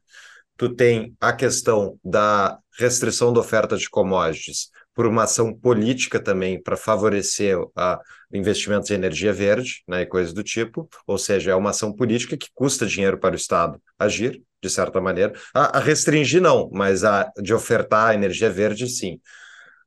Tu 0.56 0.68
tem 0.74 1.16
a 1.20 1.32
questão 1.32 1.98
da 2.04 2.58
restrição 2.78 3.32
da 3.32 3.40
oferta 3.40 3.76
de 3.76 3.88
commodities 3.88 4.70
por 4.94 5.06
uma 5.06 5.24
ação 5.24 5.52
política 5.52 6.20
também 6.20 6.62
para 6.62 6.76
favorecer 6.76 7.58
a 7.74 8.00
investimentos 8.32 8.90
em 8.90 8.94
energia 8.94 9.32
verde 9.32 9.82
né, 9.88 10.02
e 10.02 10.06
coisas 10.06 10.32
do 10.32 10.42
tipo, 10.42 10.88
ou 11.06 11.18
seja, 11.18 11.50
é 11.50 11.54
uma 11.54 11.70
ação 11.70 11.92
política 11.92 12.36
que 12.36 12.48
custa 12.54 12.86
dinheiro 12.86 13.18
para 13.18 13.32
o 13.32 13.36
Estado 13.36 13.80
agir, 13.98 14.40
de 14.62 14.70
certa 14.70 15.00
maneira. 15.00 15.34
A, 15.52 15.78
a 15.78 15.80
restringir 15.80 16.40
não, 16.40 16.70
mas 16.72 17.04
a 17.04 17.30
de 17.42 17.52
ofertar 17.52 18.14
energia 18.14 18.50
verde 18.50 18.88
sim. 18.88 19.20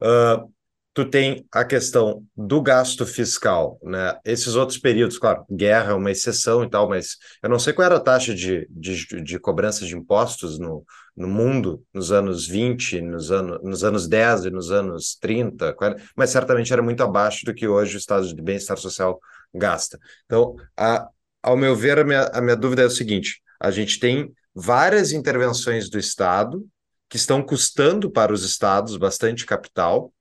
Uh, 0.02 0.52
tu 0.98 1.06
tem 1.06 1.46
a 1.52 1.64
questão 1.64 2.26
do 2.36 2.60
gasto 2.60 3.06
fiscal, 3.06 3.80
né? 3.84 4.18
Esses 4.26 4.56
outros 4.56 4.80
períodos, 4.80 5.20
claro, 5.20 5.46
guerra 5.52 5.92
é 5.92 5.94
uma 5.94 6.10
exceção 6.10 6.64
e 6.64 6.70
tal, 6.70 6.90
mas 6.90 7.18
eu 7.44 7.48
não 7.48 7.60
sei 7.60 7.72
qual 7.72 7.86
era 7.86 7.98
a 7.98 8.00
taxa 8.00 8.34
de, 8.34 8.68
de, 8.68 9.06
de 9.22 9.40
cobrança 9.40 9.86
de 9.86 9.96
impostos 9.96 10.58
no, 10.58 10.84
no 11.16 11.28
mundo 11.28 11.84
nos 11.94 12.12
anos 12.12 12.48
20, 12.48 13.00
nos, 13.02 13.30
ano, 13.30 13.60
nos 13.62 13.84
anos 13.84 14.08
10 14.08 14.46
e 14.46 14.50
nos 14.50 14.72
anos 14.72 15.16
30, 15.22 15.76
mas 16.16 16.32
certamente 16.32 16.74
era 16.74 16.82
muito 16.82 17.04
abaixo 17.04 17.46
do 17.46 17.54
que 17.54 17.68
hoje 17.68 17.96
o 17.96 18.00
Estado 18.00 18.28
de 18.28 18.42
Bem-Estar 18.42 18.78
Social 18.78 19.20
gasta. 19.54 20.00
Então, 20.26 20.56
a, 20.76 21.08
ao 21.44 21.56
meu 21.56 21.76
ver, 21.76 22.00
a 22.00 22.04
minha, 22.04 22.24
a 22.34 22.42
minha 22.42 22.56
dúvida 22.56 22.82
é 22.82 22.86
o 22.86 22.90
seguinte: 22.90 23.40
a 23.60 23.70
gente 23.70 24.00
tem 24.00 24.32
várias 24.56 25.12
intervenções 25.12 25.92
do 25.92 26.00
Estado 26.00 26.66
que 27.10 27.18
estão 27.18 27.42
custando 27.42 28.12
para 28.12 28.34
os 28.34 28.44
estados 28.44 28.98
bastante 28.98 29.46
capital, 29.46 30.14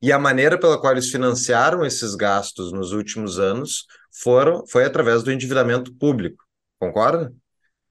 e 0.00 0.12
a 0.12 0.18
maneira 0.18 0.58
pela 0.58 0.80
qual 0.80 0.92
eles 0.92 1.10
financiaram 1.10 1.84
esses 1.84 2.14
gastos 2.14 2.72
nos 2.72 2.92
últimos 2.92 3.38
anos 3.38 3.84
foram, 4.12 4.64
foi 4.66 4.84
através 4.84 5.22
do 5.22 5.32
endividamento 5.32 5.92
público, 5.94 6.44
concorda? 6.78 7.32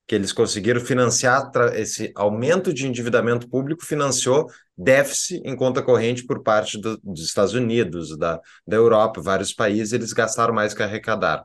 que 0.08 0.16
eles 0.16 0.32
conseguiram 0.32 0.80
financiar 0.80 1.52
esse 1.76 2.14
aumento 2.16 2.74
de 2.74 2.88
endividamento 2.88 3.48
público, 3.50 3.86
financiou 3.86 4.48
déficit 4.76 5.42
em 5.44 5.54
conta 5.56 5.84
corrente 5.84 6.26
por 6.26 6.42
parte 6.42 6.80
do, 6.80 6.98
dos 7.04 7.26
Estados 7.26 7.54
Unidos, 7.54 8.18
da, 8.18 8.40
da 8.66 8.78
Europa, 8.78 9.22
vários 9.22 9.54
países, 9.54 9.92
eles 9.92 10.14
gastaram 10.14 10.54
mais 10.54 10.74
que 10.74 10.82
arrecadaram. 10.82 11.44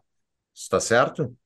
Está 0.55 0.79
certo? 0.79 1.37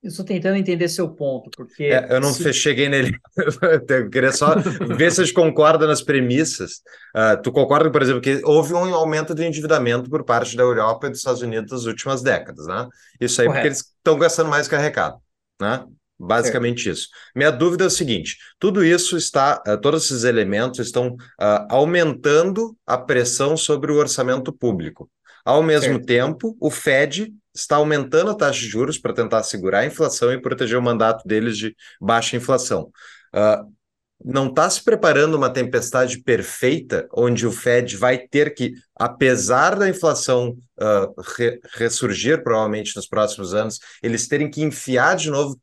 Eu 0.00 0.08
estou 0.08 0.24
tentando 0.24 0.56
entender 0.56 0.88
seu 0.88 1.08
ponto, 1.08 1.50
porque. 1.56 1.84
É, 1.84 2.06
eu 2.10 2.20
não 2.20 2.32
se... 2.32 2.52
cheguei 2.52 2.88
nele. 2.88 3.18
eu 3.88 4.08
queria 4.08 4.30
só 4.30 4.54
ver 4.96 5.10
se 5.10 5.20
a 5.20 5.24
gente 5.24 5.34
concorda 5.34 5.86
nas 5.88 6.00
premissas. 6.00 6.74
Uh, 7.16 7.42
tu 7.42 7.50
concorda, 7.50 7.90
por 7.90 8.00
exemplo, 8.00 8.20
que 8.20 8.40
houve 8.44 8.74
um 8.74 8.94
aumento 8.94 9.34
do 9.34 9.42
endividamento 9.42 10.08
por 10.08 10.24
parte 10.24 10.56
da 10.56 10.62
Europa 10.62 11.06
e 11.06 11.10
dos 11.10 11.18
Estados 11.18 11.42
Unidos 11.42 11.72
nas 11.72 11.84
últimas 11.84 12.22
décadas, 12.22 12.66
né? 12.66 12.86
Isso 13.20 13.40
aí 13.40 13.48
Correto. 13.48 13.62
porque 13.62 13.68
eles 13.68 13.78
estão 13.78 14.16
gastando 14.16 14.48
mais 14.48 14.68
que 14.68 14.74
arrecado 14.76 15.20
né? 15.60 15.84
Basicamente 16.20 16.90
isso. 16.90 17.08
Minha 17.34 17.50
dúvida 17.50 17.84
é 17.84 17.86
o 17.86 17.90
seguinte: 17.90 18.36
tudo 18.58 18.84
isso 18.84 19.16
está, 19.16 19.62
uh, 19.66 19.80
todos 19.80 20.04
esses 20.04 20.24
elementos 20.24 20.80
estão 20.80 21.10
uh, 21.10 21.66
aumentando 21.68 22.76
a 22.86 22.98
pressão 22.98 23.56
sobre 23.56 23.92
o 23.92 23.96
orçamento 23.96 24.52
público. 24.52 25.08
Ao 25.44 25.62
mesmo 25.62 26.04
tempo, 26.04 26.56
o 26.60 26.70
Fed 26.70 27.32
está 27.60 27.76
aumentando 27.76 28.30
a 28.30 28.34
taxa 28.34 28.60
de 28.60 28.68
juros 28.68 28.98
para 28.98 29.12
tentar 29.12 29.42
segurar 29.42 29.80
a 29.80 29.86
inflação 29.86 30.32
e 30.32 30.40
proteger 30.40 30.78
o 30.78 30.82
mandato 30.82 31.26
deles 31.26 31.56
de 31.56 31.74
baixa 32.00 32.36
inflação. 32.36 32.90
Uh, 33.34 33.78
não 34.24 34.48
está 34.48 34.68
se 34.68 34.82
preparando 34.82 35.36
uma 35.36 35.52
tempestade 35.52 36.20
perfeita, 36.22 37.08
onde 37.14 37.46
o 37.46 37.52
Fed 37.52 37.96
vai 37.96 38.18
ter 38.18 38.52
que, 38.52 38.74
apesar 38.96 39.76
da 39.76 39.88
inflação 39.88 40.56
uh, 40.80 41.20
re 41.36 41.60
ressurgir 41.74 42.42
provavelmente 42.42 42.96
nos 42.96 43.06
próximos 43.06 43.54
anos, 43.54 43.78
eles 44.02 44.26
terem 44.26 44.50
que 44.50 44.62
enfiar 44.62 45.16
de 45.16 45.30
novo 45.30 45.58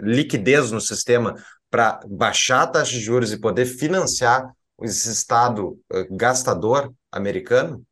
liquidez 0.00 0.70
no 0.70 0.80
sistema 0.80 1.34
para 1.70 2.00
baixar 2.08 2.62
a 2.62 2.66
taxa 2.68 2.92
de 2.92 3.00
juros 3.00 3.32
e 3.32 3.40
poder 3.40 3.66
financiar 3.66 4.48
esse 4.82 5.10
Estado 5.10 5.70
uh, 5.92 6.16
gastador 6.16 6.92
americano? 7.10 7.82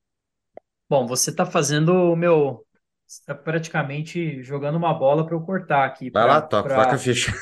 Bom, 0.88 1.04
você 1.04 1.30
está 1.30 1.44
fazendo 1.44 1.92
o 1.92 2.16
meu 2.16 2.65
está 3.06 3.34
praticamente 3.34 4.42
jogando 4.42 4.74
uma 4.74 4.92
bola 4.92 5.24
para 5.24 5.34
eu 5.34 5.40
cortar 5.40 5.84
aqui. 5.84 6.10
Vai 6.10 6.24
pra, 6.24 6.32
lá, 6.34 6.42
toca, 6.42 6.68
pra, 6.68 6.92
a 6.92 6.98
ficha. 6.98 7.32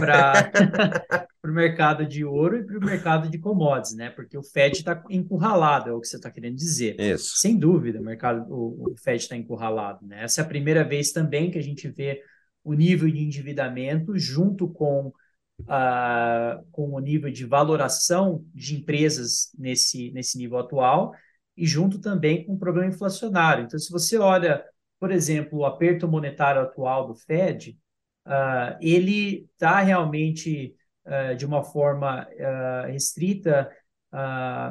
Para 0.00 0.50
o 1.44 1.48
mercado 1.48 2.06
de 2.06 2.24
ouro 2.24 2.56
e 2.56 2.64
para 2.64 2.78
o 2.78 2.84
mercado 2.84 3.28
de 3.28 3.38
commodities, 3.38 3.94
né? 3.94 4.10
Porque 4.10 4.36
o 4.38 4.42
FED 4.42 4.78
está 4.78 5.02
encurralado, 5.10 5.90
é 5.90 5.92
o 5.92 6.00
que 6.00 6.08
você 6.08 6.16
está 6.16 6.30
querendo 6.30 6.56
dizer. 6.56 6.98
Isso. 6.98 7.36
Sem 7.36 7.58
dúvida, 7.58 8.00
o 8.00 8.04
mercado, 8.04 8.50
o, 8.50 8.92
o 8.92 8.96
FED 8.96 9.22
está 9.22 9.36
encurralado, 9.36 10.06
né? 10.06 10.24
Essa 10.24 10.40
é 10.40 10.44
a 10.44 10.48
primeira 10.48 10.82
vez 10.84 11.12
também 11.12 11.50
que 11.50 11.58
a 11.58 11.62
gente 11.62 11.86
vê 11.88 12.22
o 12.64 12.72
nível 12.72 13.10
de 13.10 13.22
endividamento 13.22 14.18
junto 14.18 14.68
com, 14.68 15.12
uh, 15.60 16.64
com 16.72 16.94
o 16.94 16.98
nível 16.98 17.30
de 17.30 17.44
valoração 17.44 18.42
de 18.54 18.76
empresas 18.76 19.50
nesse, 19.58 20.10
nesse 20.12 20.38
nível 20.38 20.58
atual 20.58 21.12
e 21.56 21.66
junto 21.66 22.00
também 22.00 22.44
com 22.44 22.54
o 22.54 22.58
problema 22.58 22.88
inflacionário. 22.88 23.64
Então, 23.64 23.78
se 23.78 23.90
você 23.90 24.16
olha 24.16 24.64
por 25.00 25.10
exemplo, 25.10 25.60
o 25.60 25.64
aperto 25.64 26.06
monetário 26.06 26.60
atual 26.60 27.08
do 27.08 27.14
Fed, 27.14 27.78
uh, 28.26 28.76
ele 28.82 29.48
está 29.54 29.80
realmente 29.80 30.76
uh, 31.06 31.34
de 31.34 31.46
uma 31.46 31.64
forma 31.64 32.28
uh, 32.28 32.86
restrita 32.86 33.68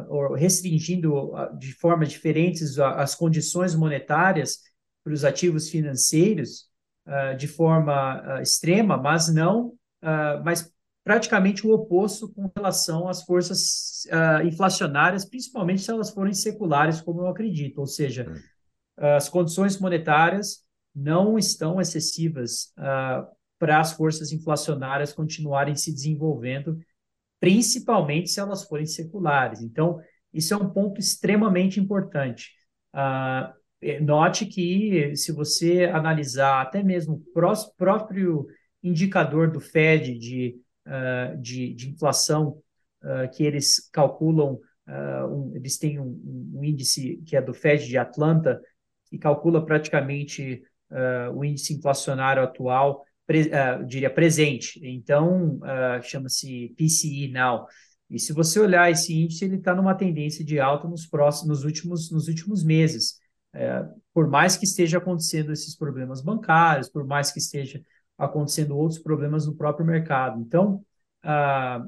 ou 0.09 0.33
restringindo 0.33 1.31
de 1.57 1.71
formas 1.71 2.09
diferentes 2.09 2.77
as 2.77 3.15
condições 3.15 3.73
monetárias 3.73 4.57
para 5.01 5.13
os 5.13 5.23
ativos 5.23 5.69
financeiros 5.69 6.67
de 7.37 7.47
forma 7.47 8.41
extrema, 8.41 8.97
mas 8.97 9.33
não, 9.33 9.75
mas 10.43 10.69
praticamente 11.05 11.65
o 11.65 11.71
oposto 11.71 12.27
com 12.33 12.51
relação 12.53 13.07
às 13.07 13.23
forças 13.23 14.05
inflacionárias, 14.45 15.23
principalmente 15.23 15.83
se 15.83 15.89
elas 15.89 16.09
forem 16.09 16.33
seculares, 16.33 16.99
como 16.99 17.21
eu 17.21 17.27
acredito, 17.27 17.77
ou 17.77 17.87
seja, 17.87 18.29
hum 18.29 18.35
as 18.99 19.29
condições 19.29 19.79
monetárias 19.79 20.63
não 20.95 21.37
estão 21.37 21.79
excessivas 21.79 22.73
uh, 22.77 23.25
para 23.57 23.79
as 23.79 23.93
forças 23.93 24.31
inflacionárias 24.31 25.13
continuarem 25.13 25.75
se 25.75 25.93
desenvolvendo, 25.93 26.77
principalmente 27.39 28.29
se 28.29 28.39
elas 28.39 28.63
forem 28.63 28.85
seculares. 28.85 29.61
Então, 29.61 29.99
isso 30.33 30.53
é 30.53 30.57
um 30.57 30.69
ponto 30.69 30.99
extremamente 30.99 31.79
importante. 31.79 32.51
Uh, 32.93 34.03
note 34.03 34.45
que, 34.45 35.15
se 35.15 35.31
você 35.31 35.85
analisar 35.85 36.61
até 36.61 36.83
mesmo 36.83 37.23
o 37.33 37.75
próprio 37.77 38.47
indicador 38.83 39.51
do 39.51 39.59
Fed 39.59 40.17
de, 40.17 40.57
uh, 40.85 41.41
de, 41.41 41.73
de, 41.73 41.89
inflação, 41.89 42.61
que 43.33 43.45
eles 43.45 43.89
calculam, 43.93 44.59
um, 44.85 45.55
eles 45.55 45.77
têm 45.77 45.97
um, 46.01 46.51
um 46.53 46.65
índice 46.65 47.23
que 47.25 47.37
é 47.37 47.41
do 47.41 47.53
Fed 47.53 47.87
de 47.87 47.97
Atlanta, 47.97 48.59
que 49.09 49.17
calcula 49.17 49.65
praticamente 49.65 50.63
uh, 50.91 51.35
o 51.35 51.43
índice 51.43 51.73
inflacionário 51.73 52.43
atual, 52.43 53.03
pre, 53.25 53.49
uh, 53.49 53.85
diria 53.85 54.09
presente. 54.09 54.79
Então, 54.83 55.57
uh, 55.57 56.01
chama-se 56.03 56.73
PCE 56.77 57.29
Now. 57.31 57.65
E 58.09 58.19
se 58.19 58.33
você 58.33 58.59
olhar 58.59 58.89
esse 58.89 59.13
índice, 59.13 59.45
ele 59.45 59.57
está 59.57 59.73
numa 59.75 59.95
tendência 59.95 60.43
de 60.43 60.59
alta 60.59 60.87
nos 60.87 61.05
próximos, 61.05 61.59
nos 61.59 61.63
últimos, 61.63 62.11
nos 62.11 62.27
últimos 62.27 62.63
meses. 62.63 63.19
por 64.13 64.27
mais 64.27 64.57
que 64.57 64.65
esteja 64.65 64.97
acontecendo 64.97 65.51
esses 65.51 65.75
problemas 65.75 66.21
bancários, 66.21 66.89
por 66.89 67.05
mais 67.05 67.31
que 67.31 67.39
esteja 67.39 67.81
acontecendo 68.17 68.77
outros 68.77 68.99
problemas 68.99 69.45
no 69.45 69.55
próprio 69.55 69.85
mercado. 69.85 70.41
Então, 70.41 70.83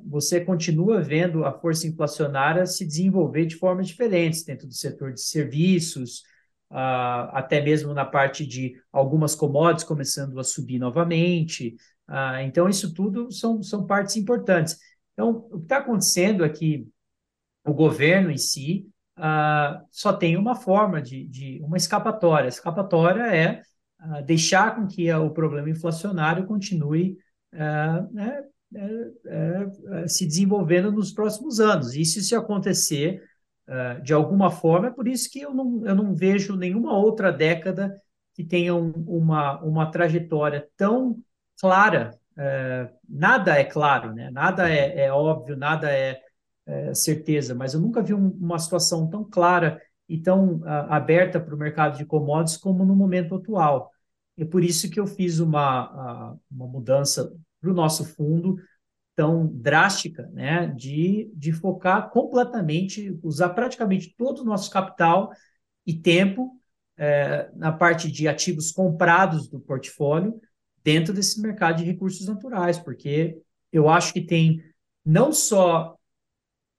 você 0.05 0.41
continua 0.41 1.01
vendo 1.01 1.43
a 1.43 1.51
força 1.51 1.87
inflacionária 1.87 2.67
se 2.67 2.85
desenvolver 2.85 3.45
de 3.45 3.55
formas 3.55 3.87
diferentes 3.87 4.43
dentro 4.43 4.67
do 4.67 4.73
setor 4.73 5.13
de 5.13 5.21
serviços, 5.21 6.23
uh, 6.71 7.27
até 7.33 7.61
mesmo 7.61 7.93
na 7.93 8.05
parte 8.05 8.45
de 8.47 8.81
algumas 8.91 9.35
commodities 9.35 9.83
começando 9.83 10.39
a 10.39 10.43
subir 10.43 10.79
novamente. 10.79 11.75
Uh, 12.09 12.41
então, 12.43 12.67
isso 12.67 12.93
tudo 12.93 13.31
são, 13.31 13.61
são 13.61 13.85
partes 13.85 14.15
importantes. 14.15 14.77
Então, 15.13 15.47
o 15.51 15.57
que 15.59 15.63
está 15.63 15.77
acontecendo 15.77 16.43
é 16.45 16.49
que 16.49 16.87
o 17.65 17.73
governo 17.73 18.31
em 18.31 18.37
si 18.37 18.87
uh, 19.19 19.85
só 19.91 20.13
tem 20.13 20.37
uma 20.37 20.55
forma 20.55 21.01
de, 21.01 21.27
de 21.27 21.61
uma 21.61 21.77
escapatória. 21.77 22.45
A 22.45 22.49
escapatória 22.49 23.23
é 23.35 23.61
deixar 24.25 24.75
com 24.75 24.87
que 24.87 25.13
o 25.13 25.29
problema 25.29 25.69
inflacionário 25.69 26.47
continue 26.47 27.19
né, 28.11 28.43
se 30.07 30.25
desenvolvendo 30.25 30.91
nos 30.91 31.11
próximos 31.11 31.59
anos. 31.59 31.93
E 31.93 32.03
se 32.03 32.17
isso 32.17 32.35
acontecer, 32.35 33.21
uh, 33.67 34.01
de 34.01 34.13
alguma 34.13 34.51
forma. 34.51 34.87
É 34.87 34.91
por 34.91 35.07
isso 35.07 35.29
que 35.29 35.41
eu 35.41 35.53
não, 35.53 35.85
eu 35.85 35.95
não 35.95 36.15
vejo 36.15 36.55
nenhuma 36.55 36.97
outra 36.97 37.31
década 37.31 38.01
que 38.33 38.43
tenha 38.43 38.75
um, 38.75 38.91
uma, 39.07 39.59
uma 39.61 39.91
trajetória 39.91 40.67
tão 40.77 41.17
clara. 41.59 42.17
Uh, 42.31 42.91
nada 43.07 43.57
é 43.57 43.63
claro, 43.63 44.13
né? 44.13 44.29
nada 44.31 44.69
é, 44.69 45.05
é 45.05 45.11
óbvio, 45.11 45.57
nada 45.57 45.91
é, 45.91 46.19
é, 46.65 46.93
certeza, 46.93 47.53
mas 47.53 47.73
eu 47.73 47.81
nunca 47.81 48.01
vi 48.01 48.13
um, 48.13 48.29
uma 48.29 48.57
situação 48.57 49.09
tão 49.09 49.23
clara 49.23 49.81
e 50.07 50.17
tão 50.17 50.55
uh, 50.57 50.65
aberta 50.89 51.39
para 51.39 51.53
o 51.53 51.57
mercado 51.57 51.97
de 51.97 52.05
commodities 52.05 52.57
como 52.57 52.85
no 52.85 52.95
momento 52.95 53.35
atual. 53.35 53.91
É 54.37 54.45
por 54.45 54.63
isso 54.63 54.89
que 54.89 54.99
eu 54.99 55.05
fiz 55.05 55.39
uma, 55.39 56.37
uma 56.49 56.67
mudança 56.67 57.31
para 57.59 57.69
o 57.69 57.73
nosso 57.73 58.05
fundo, 58.05 58.57
tão 59.15 59.47
drástica, 59.47 60.29
né, 60.33 60.67
de, 60.67 61.31
de 61.35 61.51
focar 61.51 62.09
completamente, 62.09 63.17
usar 63.21 63.49
praticamente 63.49 64.15
todo 64.17 64.39
o 64.39 64.45
nosso 64.45 64.71
capital 64.71 65.31
e 65.85 65.93
tempo 65.93 66.59
é, 66.97 67.49
na 67.55 67.71
parte 67.71 68.11
de 68.11 68.27
ativos 68.27 68.71
comprados 68.71 69.47
do 69.47 69.59
portfólio 69.59 70.39
dentro 70.83 71.13
desse 71.13 71.41
mercado 71.41 71.77
de 71.77 71.83
recursos 71.83 72.27
naturais, 72.27 72.77
porque 72.77 73.37
eu 73.71 73.89
acho 73.89 74.13
que 74.13 74.21
tem 74.21 74.63
não 75.05 75.31
só 75.31 75.95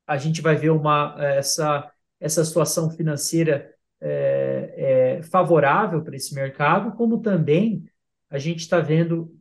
a 0.06 0.16
gente 0.16 0.40
vai 0.40 0.56
ver 0.56 0.70
uma 0.70 1.16
essa 1.18 1.90
essa 2.20 2.44
situação 2.44 2.90
financeira 2.90 3.74
é, 4.00 5.18
é, 5.18 5.22
favorável 5.24 6.02
para 6.02 6.14
esse 6.14 6.34
mercado, 6.34 6.92
como 6.92 7.20
também 7.20 7.84
a 8.30 8.38
gente 8.38 8.60
está 8.60 8.78
vendo 8.78 9.36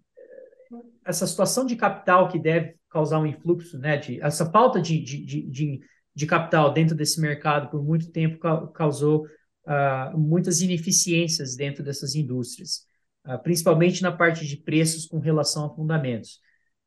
essa 1.06 1.26
situação 1.28 1.66
de 1.66 1.76
capital 1.76 2.28
que 2.28 2.40
deve 2.40 2.76
causar 2.92 3.20
um 3.20 3.26
influxo, 3.26 3.80
né, 3.80 3.98
de, 3.98 4.22
essa 4.22 4.46
falta 4.52 4.82
de, 4.82 5.02
de, 5.02 5.50
de, 5.50 5.80
de 6.14 6.26
capital 6.28 6.74
dentro 6.74 6.96
desse 6.96 7.20
mercado 7.20 7.70
por 7.70 7.84
muito 7.84 8.12
tempo 8.12 8.38
causou 8.74 9.26
uh, 9.66 10.18
muitas 10.18 10.62
ineficiências 10.62 11.56
dentro 11.56 11.84
dessas 11.84 12.16
indústrias, 12.16 12.86
uh, 13.26 13.42
principalmente 13.42 14.02
na 14.02 14.12
parte 14.12 14.46
de 14.46 14.58
preços 14.58 15.06
com 15.06 15.20
relação 15.20 15.66
a 15.66 15.74
fundamentos. 15.74 16.40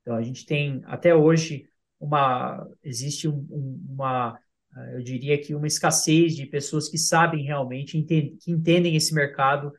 Então, 0.02 0.14
a 0.14 0.22
gente 0.22 0.44
tem, 0.44 0.82
até 0.84 1.14
hoje, 1.14 1.66
uma, 1.98 2.66
existe 2.82 3.26
um, 3.26 3.46
um, 3.50 3.86
uma, 3.88 4.34
uh, 4.34 4.80
eu 4.92 5.02
diria 5.02 5.40
que 5.40 5.54
uma 5.54 5.66
escassez 5.66 6.36
de 6.36 6.44
pessoas 6.44 6.88
que 6.88 6.98
sabem 6.98 7.44
realmente, 7.44 7.96
entende, 7.96 8.36
que 8.40 8.52
entendem 8.52 8.94
esse 8.94 9.14
mercado 9.14 9.72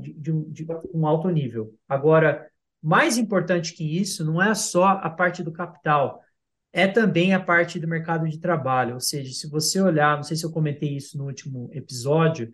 de, 0.00 0.14
de, 0.14 0.32
um, 0.32 0.50
de 0.50 0.66
um 0.94 1.06
alto 1.06 1.28
nível. 1.28 1.74
Agora, 1.86 2.49
mais 2.82 3.18
importante 3.18 3.74
que 3.74 3.98
isso 3.98 4.24
não 4.24 4.40
é 4.40 4.54
só 4.54 4.86
a 4.88 5.10
parte 5.10 5.42
do 5.42 5.52
capital, 5.52 6.22
é 6.72 6.86
também 6.86 7.34
a 7.34 7.40
parte 7.40 7.78
do 7.78 7.88
mercado 7.88 8.28
de 8.28 8.38
trabalho. 8.38 8.94
Ou 8.94 9.00
seja, 9.00 9.32
se 9.32 9.48
você 9.48 9.80
olhar, 9.80 10.16
não 10.16 10.22
sei 10.22 10.36
se 10.36 10.44
eu 10.44 10.52
comentei 10.52 10.96
isso 10.96 11.18
no 11.18 11.26
último 11.26 11.68
episódio, 11.72 12.50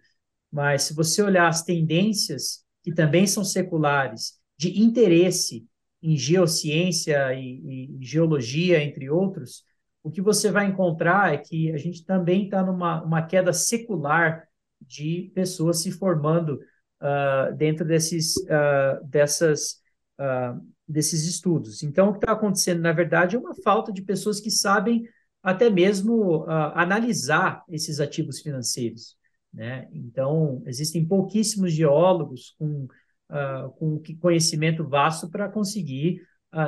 mas 0.51 0.85
se 0.85 0.95
você 0.95 1.23
olhar 1.23 1.49
as 1.49 1.63
tendências 1.63 2.65
que 2.83 2.93
também 2.93 3.27
são 3.27 3.45
seculares 3.45 4.39
de 4.59 4.81
interesse 4.81 5.67
em 6.03 6.17
geociência 6.17 7.35
e, 7.35 7.99
e 8.01 8.05
geologia, 8.05 8.83
entre 8.83 9.11
outros, 9.11 9.65
o 10.03 10.11
que 10.11 10.23
você 10.23 10.53
vai 10.53 10.67
encontrar 10.67 11.35
é 11.35 11.39
que 11.39 11.73
a 11.73 11.77
gente 11.77 12.05
também 12.05 12.45
está 12.45 12.63
numa 12.63 13.03
uma 13.03 13.23
queda 13.23 13.53
secular 13.53 14.47
de 14.81 15.33
pessoas 15.35 15.83
se 15.83 15.91
formando 15.91 16.61
uh, 17.03 17.55
dentro 17.57 17.85
desses, 17.85 18.37
uh, 18.37 19.05
dessas, 19.05 19.81
uh, 20.21 20.61
desses 20.87 21.25
estudos. 21.25 21.83
Então, 21.83 22.09
o 22.09 22.13
que 22.13 22.19
está 22.19 22.33
acontecendo, 22.33 22.81
na 22.81 22.93
verdade, 22.93 23.37
é 23.37 23.39
uma 23.39 23.55
falta 23.55 23.93
de 23.93 24.03
pessoas 24.03 24.41
que 24.41 24.51
sabem 24.51 25.09
até 25.43 25.71
mesmo 25.71 26.45
analisar 26.75 27.63
esses 27.69 28.01
ativos 28.01 28.41
financeiros. 28.41 29.17
Né? 29.53 29.89
Então, 29.93 30.61
existem 30.67 31.07
pouquíssimos 31.07 31.73
geólogos 31.73 32.57
com, 32.59 32.89
com 33.79 34.03
conhecimento 34.21 34.85
vasto 34.89 35.31
para 35.31 35.49
conseguir 35.49 36.21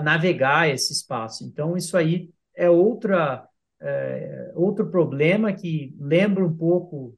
navegar 0.05 0.69
esse 0.69 0.93
espaço. 0.93 1.45
Então, 1.45 1.77
isso 1.77 1.97
aí 1.97 2.31
é 2.55 2.71
outra 2.71 3.49
é, 3.81 4.53
outro 4.55 4.91
problema 4.91 5.53
que 5.53 5.95
lembra 5.99 6.45
um 6.45 6.55
pouco, 6.55 7.17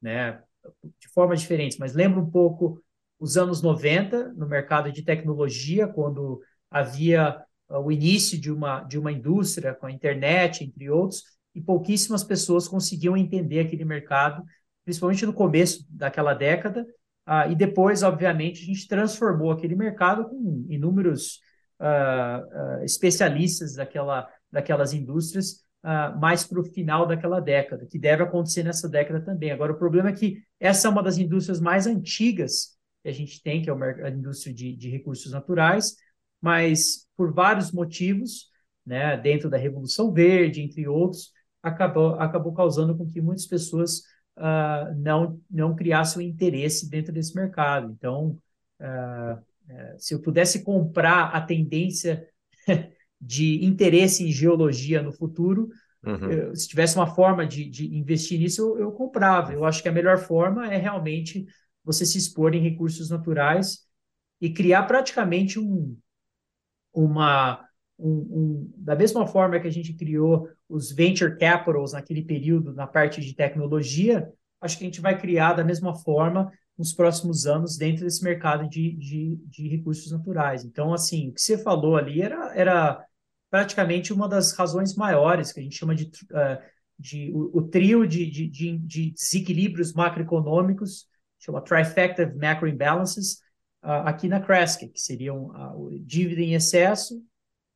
né, 0.00 0.42
de 0.98 1.08
formas 1.08 1.40
diferentes, 1.40 1.78
mas 1.78 1.94
lembra 1.94 2.20
um 2.20 2.30
pouco 2.30 2.82
os 3.20 3.36
anos 3.36 3.62
90 3.62 4.32
no 4.32 4.48
mercado 4.48 4.90
de 4.90 5.02
tecnologia, 5.02 5.86
quando 5.86 6.40
havia 6.70 7.40
uh, 7.68 7.78
o 7.78 7.92
início 7.92 8.40
de 8.40 8.50
uma, 8.50 8.80
de 8.82 8.98
uma 8.98 9.12
indústria 9.12 9.74
com 9.74 9.86
a 9.86 9.92
internet, 9.92 10.64
entre 10.64 10.90
outros, 10.90 11.22
e 11.54 11.60
pouquíssimas 11.60 12.24
pessoas 12.24 12.66
conseguiam 12.66 13.16
entender 13.16 13.60
aquele 13.60 13.84
mercado, 13.84 14.42
principalmente 14.84 15.26
no 15.26 15.32
começo 15.32 15.84
daquela 15.90 16.32
década, 16.32 16.86
uh, 17.28 17.50
e 17.50 17.54
depois, 17.54 18.02
obviamente, 18.02 18.62
a 18.62 18.66
gente 18.66 18.88
transformou 18.88 19.52
aquele 19.52 19.76
mercado 19.76 20.28
com 20.28 20.66
inúmeros 20.68 21.40
uh, 21.80 22.82
especialistas 22.82 23.74
daquela 23.74 24.28
daquelas 24.50 24.92
indústrias 24.92 25.64
uh, 25.84 26.18
mais 26.18 26.44
para 26.44 26.60
o 26.60 26.64
final 26.64 27.06
daquela 27.06 27.40
década, 27.40 27.86
que 27.86 27.98
deve 27.98 28.22
acontecer 28.22 28.62
nessa 28.62 28.88
década 28.88 29.20
também. 29.20 29.50
Agora, 29.50 29.72
o 29.72 29.78
problema 29.78 30.08
é 30.08 30.12
que 30.12 30.42
essa 30.58 30.88
é 30.88 30.90
uma 30.90 31.02
das 31.02 31.18
indústrias 31.18 31.60
mais 31.60 31.86
antigas 31.86 32.78
que 33.02 33.08
a 33.08 33.12
gente 33.12 33.42
tem, 33.42 33.62
que 33.62 33.70
é 33.70 33.72
a 33.72 34.10
indústria 34.10 34.54
de, 34.54 34.76
de 34.76 34.88
recursos 34.90 35.32
naturais, 35.32 35.96
mas 36.40 37.06
por 37.16 37.32
vários 37.32 37.72
motivos, 37.72 38.48
né, 38.84 39.16
dentro 39.16 39.50
da 39.50 39.56
Revolução 39.56 40.12
Verde, 40.12 40.62
entre 40.62 40.88
outros, 40.88 41.32
acabou, 41.62 42.14
acabou 42.14 42.52
causando 42.52 42.96
com 42.96 43.06
que 43.06 43.20
muitas 43.20 43.46
pessoas 43.46 43.98
uh, 44.38 44.94
não, 44.96 45.40
não 45.50 45.74
criassem 45.74 46.28
interesse 46.28 46.88
dentro 46.88 47.12
desse 47.12 47.34
mercado. 47.34 47.94
Então, 47.96 48.38
uh, 48.80 49.50
se 49.98 50.14
eu 50.14 50.20
pudesse 50.20 50.64
comprar 50.64 51.30
a 51.30 51.40
tendência 51.40 52.26
de 53.20 53.64
interesse 53.64 54.24
em 54.24 54.32
geologia 54.32 55.02
no 55.02 55.12
futuro, 55.12 55.68
uhum. 56.04 56.30
eu, 56.30 56.56
se 56.56 56.66
tivesse 56.66 56.96
uma 56.96 57.14
forma 57.14 57.46
de, 57.46 57.68
de 57.68 57.94
investir 57.96 58.38
nisso, 58.38 58.62
eu, 58.62 58.78
eu, 58.78 58.92
comprava. 58.92 59.52
Eu 59.52 59.64
acho 59.64 59.82
que 59.82 59.88
a 59.88 59.92
melhor 59.92 60.18
forma 60.18 60.72
é 60.72 60.76
realmente 60.76 61.46
você 61.92 62.06
se 62.06 62.18
expor 62.18 62.54
em 62.54 62.62
recursos 62.62 63.10
naturais 63.10 63.80
e 64.40 64.50
criar 64.52 64.84
praticamente 64.84 65.58
um, 65.58 65.96
uma. 66.92 67.66
Um, 67.98 68.08
um, 68.08 68.72
da 68.78 68.96
mesma 68.96 69.26
forma 69.26 69.60
que 69.60 69.68
a 69.68 69.70
gente 69.70 69.92
criou 69.92 70.48
os 70.66 70.90
venture 70.90 71.36
capitals 71.36 71.92
naquele 71.92 72.22
período 72.22 72.72
na 72.72 72.86
parte 72.86 73.20
de 73.20 73.34
tecnologia, 73.34 74.26
acho 74.58 74.78
que 74.78 74.84
a 74.84 74.86
gente 74.86 75.02
vai 75.02 75.18
criar 75.18 75.52
da 75.52 75.62
mesma 75.62 75.94
forma 75.94 76.50
nos 76.78 76.94
próximos 76.94 77.46
anos 77.46 77.76
dentro 77.76 78.04
desse 78.04 78.24
mercado 78.24 78.66
de, 78.66 78.92
de, 78.92 79.38
de 79.44 79.68
recursos 79.68 80.10
naturais. 80.10 80.64
Então, 80.64 80.94
assim, 80.94 81.28
o 81.28 81.34
que 81.34 81.42
você 81.42 81.58
falou 81.58 81.94
ali 81.94 82.22
era, 82.22 82.54
era 82.56 83.06
praticamente 83.50 84.14
uma 84.14 84.26
das 84.26 84.52
razões 84.52 84.94
maiores, 84.94 85.52
que 85.52 85.60
a 85.60 85.62
gente 85.62 85.76
chama 85.76 85.94
de, 85.94 86.04
uh, 86.04 86.58
de 86.98 87.30
o, 87.34 87.58
o, 87.58 87.62
trio 87.68 88.06
de, 88.06 88.24
de, 88.30 88.48
de, 88.48 88.78
de, 88.78 89.10
desequilíbrios 89.10 89.92
macroeconômicos, 89.92 91.06
chama 91.40 91.60
Trifecta 91.60 92.24
of 92.24 92.36
Macro 92.36 92.68
Imbalances, 92.68 93.40
uh, 93.82 94.06
aqui 94.06 94.28
na 94.28 94.40
Kresk, 94.40 94.88
que 94.88 95.00
seriam 95.00 95.46
uh, 95.46 95.98
dívida 96.00 96.40
em 96.40 96.54
excesso, 96.54 97.22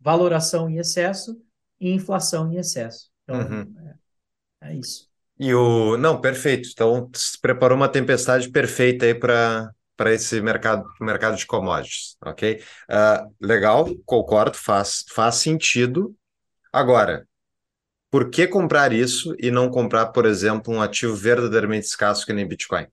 valoração 0.00 0.68
em 0.68 0.78
excesso 0.78 1.40
e 1.80 1.90
inflação 1.90 2.52
em 2.52 2.56
excesso. 2.56 3.10
Então, 3.24 3.40
uhum. 3.40 3.74
é, 4.62 4.70
é 4.70 4.74
isso. 4.76 5.08
E 5.38 5.52
o. 5.52 5.96
Não, 5.96 6.20
perfeito. 6.20 6.68
Então, 6.72 7.10
se 7.12 7.40
preparou 7.40 7.76
uma 7.76 7.88
tempestade 7.88 8.48
perfeita 8.50 9.06
aí 9.06 9.14
para 9.14 9.72
para 9.96 10.12
esse 10.12 10.40
mercado, 10.40 10.84
mercado 11.00 11.36
de 11.36 11.46
commodities, 11.46 12.16
ok? 12.20 12.60
Uh, 12.90 13.32
legal, 13.40 13.88
concordo, 14.04 14.56
faz, 14.56 15.04
faz 15.08 15.36
sentido. 15.36 16.14
Agora, 16.72 17.26
por 18.10 18.30
que 18.30 18.46
comprar 18.46 18.92
isso 18.92 19.34
e 19.38 19.50
não 19.50 19.70
comprar, 19.70 20.06
por 20.06 20.26
exemplo, 20.26 20.74
um 20.74 20.82
ativo 20.82 21.14
verdadeiramente 21.14 21.86
escasso 21.86 22.26
que 22.26 22.32
nem 22.32 22.46
Bitcoin? 22.46 22.86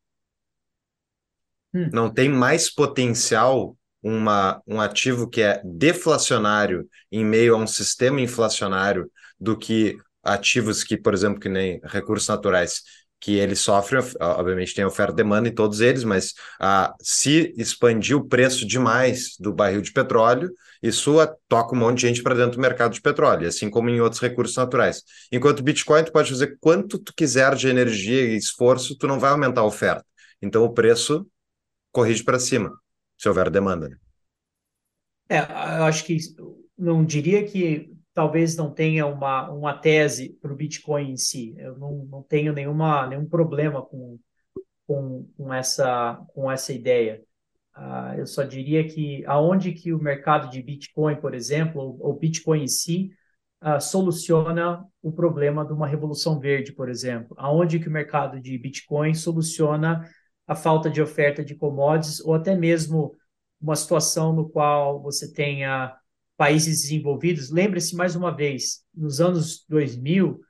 Hum. 1.73 1.89
Não 1.91 2.09
tem 2.09 2.29
mais 2.29 2.69
potencial 2.73 3.75
uma, 4.03 4.61
um 4.67 4.81
ativo 4.81 5.29
que 5.29 5.41
é 5.41 5.61
deflacionário 5.63 6.87
em 7.11 7.23
meio 7.23 7.55
a 7.55 7.57
um 7.57 7.67
sistema 7.67 8.19
inflacionário 8.19 9.09
do 9.39 9.57
que 9.57 9.97
ativos 10.23 10.83
que, 10.83 10.97
por 10.97 11.13
exemplo, 11.13 11.39
que 11.39 11.49
nem 11.49 11.79
recursos 11.83 12.27
naturais, 12.27 12.81
que 13.19 13.37
ele 13.37 13.55
sofre, 13.55 13.99
obviamente 14.19 14.73
tem 14.73 14.83
oferta 14.83 15.13
e 15.13 15.15
demanda 15.15 15.47
em 15.47 15.53
todos 15.53 15.79
eles, 15.79 16.03
mas 16.03 16.33
ah, 16.59 16.91
se 16.99 17.53
expandir 17.55 18.17
o 18.17 18.27
preço 18.27 18.65
demais 18.65 19.35
do 19.39 19.53
barril 19.53 19.81
de 19.81 19.91
petróleo, 19.91 20.51
isso 20.81 21.15
toca 21.47 21.75
um 21.75 21.79
monte 21.79 21.97
de 21.99 22.07
gente 22.07 22.23
para 22.23 22.33
dentro 22.33 22.53
do 22.53 22.61
mercado 22.61 22.93
de 22.93 23.01
petróleo, 23.01 23.47
assim 23.47 23.69
como 23.69 23.89
em 23.89 24.01
outros 24.01 24.19
recursos 24.19 24.55
naturais. 24.57 25.03
Enquanto 25.31 25.61
Bitcoin, 25.61 26.03
tu 26.03 26.11
pode 26.11 26.31
fazer 26.31 26.57
quanto 26.59 26.97
tu 26.97 27.13
quiser 27.15 27.53
de 27.55 27.67
energia 27.67 28.23
e 28.23 28.35
esforço, 28.35 28.97
tu 28.97 29.05
não 29.07 29.19
vai 29.19 29.29
aumentar 29.29 29.61
a 29.61 29.65
oferta. 29.65 30.03
Então 30.41 30.63
o 30.63 30.73
preço 30.73 31.27
corrige 31.91 32.23
para 32.23 32.39
cima, 32.39 32.71
se 33.17 33.27
houver 33.27 33.49
demanda. 33.49 33.89
Né? 33.89 33.97
É, 35.29 35.39
eu 35.39 35.83
acho 35.83 36.05
que 36.05 36.17
não 36.77 37.05
diria 37.05 37.45
que 37.45 37.91
talvez 38.13 38.55
não 38.55 38.69
tenha 38.69 39.05
uma, 39.05 39.49
uma 39.49 39.73
tese 39.73 40.37
para 40.41 40.51
o 40.51 40.55
Bitcoin 40.55 41.11
em 41.11 41.17
si. 41.17 41.55
Eu 41.57 41.77
não, 41.77 42.05
não 42.05 42.23
tenho 42.23 42.53
nenhuma, 42.53 43.07
nenhum 43.07 43.25
problema 43.25 43.81
com, 43.81 44.19
com, 44.85 45.27
com, 45.37 45.53
essa, 45.53 46.21
com 46.33 46.51
essa 46.51 46.73
ideia. 46.73 47.23
Uh, 47.77 48.19
eu 48.19 48.27
só 48.27 48.43
diria 48.43 48.85
que 48.85 49.25
aonde 49.25 49.71
que 49.71 49.93
o 49.93 49.99
mercado 49.99 50.49
de 50.49 50.61
Bitcoin, 50.61 51.15
por 51.15 51.33
exemplo, 51.33 51.97
ou, 52.01 52.19
Bitcoin 52.19 52.63
em 52.63 52.67
si, 52.67 53.11
uh, 53.63 53.79
soluciona 53.79 54.85
o 55.01 55.11
problema 55.11 55.65
de 55.65 55.71
uma 55.71 55.87
revolução 55.87 56.39
verde, 56.39 56.73
por 56.73 56.89
exemplo. 56.89 57.33
Aonde 57.39 57.79
que 57.79 57.87
o 57.87 57.91
mercado 57.91 58.41
de 58.41 58.57
Bitcoin 58.57 59.13
soluciona 59.13 60.05
a 60.51 60.55
falta 60.55 60.89
de 60.89 61.01
oferta 61.01 61.45
de 61.45 61.55
commodities 61.55 62.19
ou 62.19 62.33
até 62.33 62.53
mesmo 62.53 63.15
uma 63.61 63.73
situação 63.73 64.33
no 64.33 64.49
qual 64.49 65.01
você 65.01 65.31
tenha 65.31 65.95
países 66.35 66.81
desenvolvidos. 66.81 67.49
Lembre-se 67.49 67.95
mais 67.95 68.17
uma 68.17 68.35
vez, 68.35 68.83
nos 68.93 69.21
anos 69.21 69.65
2000, 69.69 70.41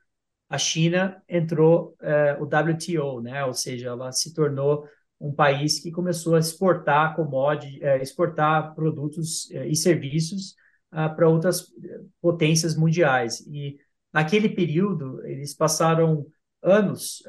a 0.48 0.58
China 0.58 1.22
entrou 1.28 1.96
uh, 2.00 2.42
o 2.42 2.46
WTO, 2.46 3.20
né? 3.20 3.44
Ou 3.44 3.54
seja, 3.54 3.90
ela 3.90 4.10
se 4.10 4.34
tornou 4.34 4.84
um 5.20 5.32
país 5.32 5.78
que 5.78 5.92
começou 5.92 6.34
a 6.34 6.40
exportar 6.40 7.14
commodities, 7.14 7.80
uh, 7.80 8.02
exportar 8.02 8.74
produtos 8.74 9.44
uh, 9.50 9.62
e 9.66 9.76
serviços 9.76 10.56
para 10.90 11.28
outras 11.28 11.72
potências 12.20 12.76
mundiais. 12.76 13.40
E 13.46 13.78
naquele 14.12 14.48
período 14.48 15.24
eles 15.24 15.54
passaram 15.54 16.26
anos 16.62 17.22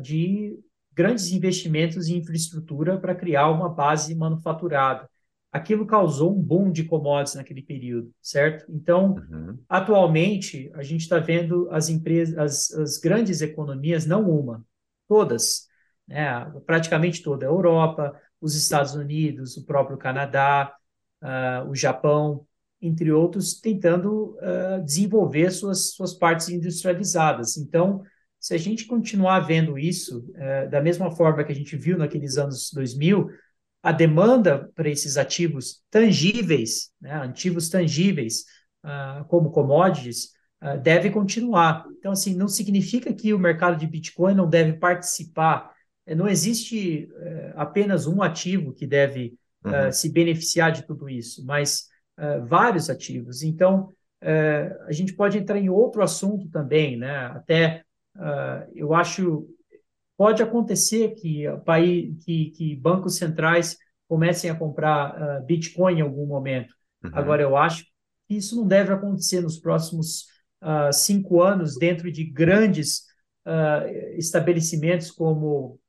de 0.00 0.56
grandes 0.94 1.32
investimentos 1.32 2.08
em 2.08 2.18
infraestrutura 2.18 2.98
para 2.98 3.14
criar 3.14 3.50
uma 3.50 3.68
base 3.68 4.14
manufaturada 4.14 5.08
aquilo 5.54 5.86
causou 5.86 6.36
um 6.36 6.42
boom 6.42 6.72
de 6.72 6.82
commodities 6.82 7.36
naquele 7.36 7.62
período, 7.62 8.12
certo? 8.20 8.66
Então, 8.68 9.14
uhum. 9.30 9.56
atualmente, 9.68 10.68
a 10.74 10.82
gente 10.82 11.02
está 11.02 11.20
vendo 11.20 11.68
as 11.70 11.88
empresas, 11.88 12.36
as, 12.36 12.72
as, 12.72 12.98
grandes 12.98 13.40
economias, 13.40 14.04
não 14.04 14.28
uma, 14.28 14.64
todas, 15.06 15.68
né? 16.08 16.44
praticamente 16.66 17.22
toda 17.22 17.46
a 17.46 17.48
Europa, 17.48 18.20
os 18.40 18.56
Estados 18.56 18.96
Unidos, 18.96 19.56
o 19.56 19.64
próprio 19.64 19.96
Canadá, 19.96 20.74
uh, 21.22 21.70
o 21.70 21.74
Japão, 21.76 22.44
entre 22.82 23.12
outros, 23.12 23.54
tentando 23.60 24.36
uh, 24.38 24.84
desenvolver 24.84 25.52
suas, 25.52 25.92
suas 25.92 26.14
partes 26.14 26.48
industrializadas. 26.48 27.56
Então, 27.56 28.02
se 28.44 28.52
a 28.52 28.58
gente 28.58 28.84
continuar 28.84 29.40
vendo 29.40 29.78
isso, 29.78 30.18
uh, 30.18 30.68
da 30.70 30.78
mesma 30.78 31.10
forma 31.10 31.42
que 31.42 31.50
a 31.50 31.54
gente 31.54 31.74
viu 31.78 31.96
naqueles 31.96 32.36
anos 32.36 32.70
2000, 32.74 33.30
a 33.82 33.90
demanda 33.90 34.70
para 34.74 34.90
esses 34.90 35.16
ativos 35.16 35.82
tangíveis, 35.90 36.90
né, 37.00 37.12
ativos 37.14 37.70
tangíveis, 37.70 38.44
uh, 38.84 39.24
como 39.28 39.50
commodities, 39.50 40.28
uh, 40.62 40.78
deve 40.78 41.08
continuar. 41.08 41.86
Então, 41.98 42.12
assim, 42.12 42.36
não 42.36 42.46
significa 42.46 43.14
que 43.14 43.32
o 43.32 43.38
mercado 43.38 43.78
de 43.78 43.86
Bitcoin 43.86 44.34
não 44.34 44.46
deve 44.46 44.74
participar. 44.74 45.72
É, 46.04 46.14
não 46.14 46.28
existe 46.28 47.08
uh, 47.12 47.52
apenas 47.56 48.06
um 48.06 48.22
ativo 48.22 48.74
que 48.74 48.86
deve 48.86 49.38
uhum. 49.64 49.90
se 49.90 50.10
beneficiar 50.10 50.70
de 50.70 50.82
tudo 50.82 51.08
isso, 51.08 51.42
mas 51.46 51.88
vários 52.46 52.90
ativos. 52.90 53.42
Então, 53.42 53.90
a 54.86 54.92
gente 54.92 55.14
pode 55.14 55.38
entrar 55.38 55.58
em 55.58 55.70
outro 55.70 56.02
assunto 56.02 56.48
também, 56.48 56.98
né? 56.98 57.26
Até 57.26 57.83
eu 58.74 58.94
acho 58.94 59.46
Pode 60.16 60.42
acontecer 60.42 61.14
que, 61.16 61.44
país, 61.64 62.24
que, 62.24 62.50
que 62.52 62.76
bancos 62.76 63.16
centrais 63.16 63.76
comecem 64.08 64.48
a 64.48 64.54
comprar 64.54 65.40
uh, 65.40 65.44
Bitcoin 65.44 65.98
em 65.98 66.02
algum 66.02 66.26
momento. 66.26 66.72
Uhum. 67.02 67.10
Agora, 67.14 67.42
eu 67.42 67.56
acho 67.56 67.84
que 68.28 68.36
isso 68.36 68.54
não 68.54 68.66
deve 68.66 68.92
acontecer 68.92 69.40
nos 69.40 69.58
próximos 69.58 70.26
uh, 70.62 70.92
cinco 70.92 71.42
anos 71.42 71.76
dentro 71.76 72.12
de 72.12 72.24
grandes 72.24 73.00
uh, 73.44 73.88
estabelecimentos 74.16 75.10
como 75.10 75.80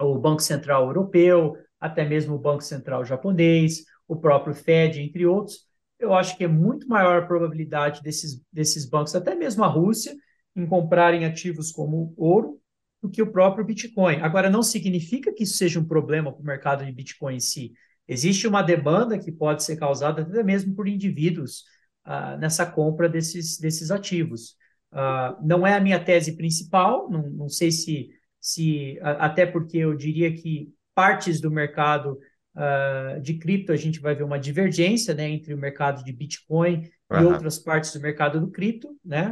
o 0.00 0.18
Banco 0.18 0.42
Central 0.42 0.86
Europeu, 0.86 1.56
até 1.78 2.04
mesmo 2.04 2.34
o 2.34 2.38
Banco 2.38 2.62
Central 2.62 3.04
Japonês, 3.04 3.84
o 4.08 4.16
próprio 4.16 4.52
Fed, 4.52 5.00
entre 5.00 5.26
outros. 5.26 5.64
Eu 5.96 6.12
acho 6.12 6.36
que 6.36 6.42
é 6.42 6.48
muito 6.48 6.88
maior 6.88 7.22
a 7.22 7.26
probabilidade 7.26 8.02
desses, 8.02 8.42
desses 8.52 8.84
bancos, 8.84 9.14
até 9.14 9.36
mesmo 9.36 9.62
a 9.62 9.68
Rússia, 9.68 10.12
em 10.56 10.66
comprarem 10.66 11.24
ativos 11.24 11.72
como 11.72 12.14
ouro 12.16 12.60
do 13.02 13.10
que 13.10 13.20
o 13.20 13.30
próprio 13.30 13.64
Bitcoin. 13.64 14.16
Agora, 14.20 14.48
não 14.48 14.62
significa 14.62 15.32
que 15.32 15.42
isso 15.42 15.56
seja 15.56 15.78
um 15.78 15.84
problema 15.84 16.32
para 16.32 16.40
o 16.42 16.44
mercado 16.44 16.84
de 16.84 16.92
Bitcoin 16.92 17.36
em 17.36 17.40
si. 17.40 17.72
Existe 18.08 18.46
uma 18.46 18.62
demanda 18.62 19.18
que 19.18 19.32
pode 19.32 19.62
ser 19.62 19.76
causada 19.76 20.22
até 20.22 20.42
mesmo 20.42 20.74
por 20.74 20.88
indivíduos 20.88 21.64
uh, 22.06 22.38
nessa 22.38 22.64
compra 22.64 23.08
desses, 23.08 23.58
desses 23.58 23.90
ativos. 23.90 24.56
Uh, 24.92 25.36
não 25.44 25.66
é 25.66 25.74
a 25.74 25.80
minha 25.80 26.02
tese 26.02 26.36
principal, 26.36 27.10
não, 27.10 27.28
não 27.30 27.48
sei 27.48 27.70
se, 27.70 28.10
se 28.40 28.98
até 29.02 29.44
porque 29.44 29.78
eu 29.78 29.94
diria 29.94 30.32
que 30.32 30.72
partes 30.94 31.40
do 31.40 31.50
mercado 31.50 32.18
uh, 32.54 33.20
de 33.20 33.34
cripto 33.34 33.72
a 33.72 33.76
gente 33.76 34.00
vai 34.00 34.14
ver 34.14 34.22
uma 34.22 34.38
divergência 34.38 35.14
né, 35.14 35.28
entre 35.28 35.52
o 35.52 35.58
mercado 35.58 36.04
de 36.04 36.12
Bitcoin 36.12 36.88
uhum. 37.20 37.30
e 37.30 37.32
outras 37.32 37.58
partes 37.58 37.92
do 37.92 38.00
mercado 38.00 38.40
do 38.40 38.50
cripto. 38.50 38.96
Né? 39.04 39.24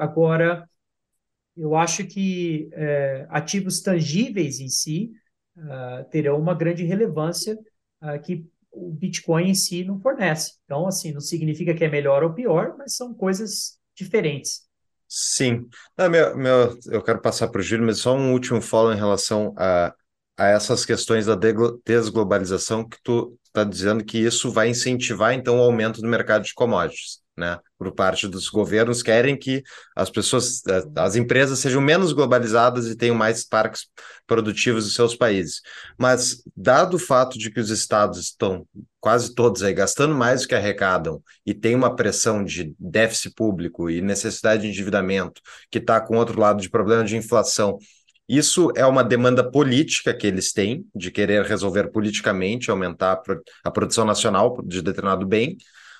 agora, 0.00 0.68
eu 1.56 1.76
acho 1.76 2.04
que 2.06 2.68
é, 2.72 3.26
ativos 3.30 3.80
tangíveis 3.80 4.60
em 4.60 4.68
si 4.68 5.12
uh, 5.56 6.04
terão 6.10 6.38
uma 6.38 6.54
grande 6.54 6.84
relevância 6.84 7.58
uh, 8.02 8.20
que 8.20 8.46
o 8.72 8.90
Bitcoin 8.90 9.50
em 9.50 9.54
si 9.54 9.84
não 9.84 10.00
fornece. 10.00 10.54
Então, 10.64 10.86
assim, 10.86 11.12
não 11.12 11.20
significa 11.20 11.74
que 11.74 11.84
é 11.84 11.88
melhor 11.88 12.24
ou 12.24 12.32
pior, 12.32 12.74
mas 12.76 12.96
são 12.96 13.14
coisas 13.14 13.78
diferentes. 13.94 14.62
Sim. 15.06 15.68
Não, 15.96 16.10
meu, 16.10 16.36
meu, 16.36 16.78
eu 16.86 17.02
quero 17.02 17.20
passar 17.20 17.48
para 17.48 17.60
o 17.60 17.62
Júlio, 17.62 17.86
mas 17.86 17.98
só 17.98 18.16
um 18.16 18.32
último 18.32 18.60
follow 18.60 18.92
em 18.92 18.96
relação 18.96 19.54
a, 19.56 19.94
a 20.36 20.46
essas 20.48 20.84
questões 20.84 21.26
da 21.26 21.38
desglobalização 21.84 22.86
que 22.88 22.96
tu 23.02 23.38
está 23.54 23.64
dizendo 23.64 24.04
que 24.04 24.18
isso 24.18 24.50
vai 24.50 24.68
incentivar, 24.68 25.32
então, 25.32 25.58
o 25.58 25.62
aumento 25.62 26.00
do 26.00 26.08
mercado 26.08 26.44
de 26.44 26.54
commodities 26.54 27.24
né? 27.36 27.58
Por 27.76 27.92
parte 27.92 28.28
dos 28.28 28.48
governos, 28.48 29.02
querem 29.02 29.36
que 29.36 29.62
as 29.94 30.08
pessoas, 30.08 30.64
eh, 30.66 30.84
as 30.96 31.16
empresas 31.16 31.58
sejam 31.58 31.80
menos 31.80 32.12
globalizadas 32.12 32.86
e 32.86 32.96
tenham 32.96 33.14
mais 33.14 33.44
parques 33.44 33.88
produtivos 34.26 34.84
nos 34.84 34.94
seus 34.94 35.16
países. 35.16 35.60
Mas, 35.98 36.42
dado 36.56 36.94
o 36.94 36.98
fato 36.98 37.38
de 37.38 37.50
que 37.50 37.60
os 37.60 37.70
estados 37.70 38.18
estão 38.18 38.66
quase 39.00 39.34
todos 39.34 39.62
aí 39.62 39.74
gastando 39.74 40.14
mais 40.14 40.42
do 40.42 40.48
que 40.48 40.54
arrecadam 40.54 41.22
e 41.44 41.52
tem 41.52 41.74
uma 41.74 41.94
pressão 41.94 42.42
de 42.44 42.74
déficit 42.78 43.34
público 43.34 43.90
e 43.90 44.00
necessidade 44.00 44.62
de 44.62 44.68
endividamento, 44.68 45.42
que 45.70 45.78
está 45.78 46.00
com 46.00 46.16
outro 46.16 46.40
lado 46.40 46.62
de 46.62 46.70
problema 46.70 47.04
de 47.04 47.16
inflação. 47.16 47.78
Isso 48.28 48.72
é 48.74 48.86
uma 48.86 49.04
demanda 49.04 49.48
política 49.48 50.14
que 50.14 50.26
eles 50.26 50.52
têm, 50.52 50.86
de 50.94 51.10
querer 51.10 51.44
resolver 51.44 51.90
politicamente, 51.90 52.70
aumentar 52.70 53.20
a 53.62 53.70
produção 53.70 54.04
nacional 54.04 54.56
de 54.64 54.80
determinado 54.80 55.26
bem, 55.26 55.56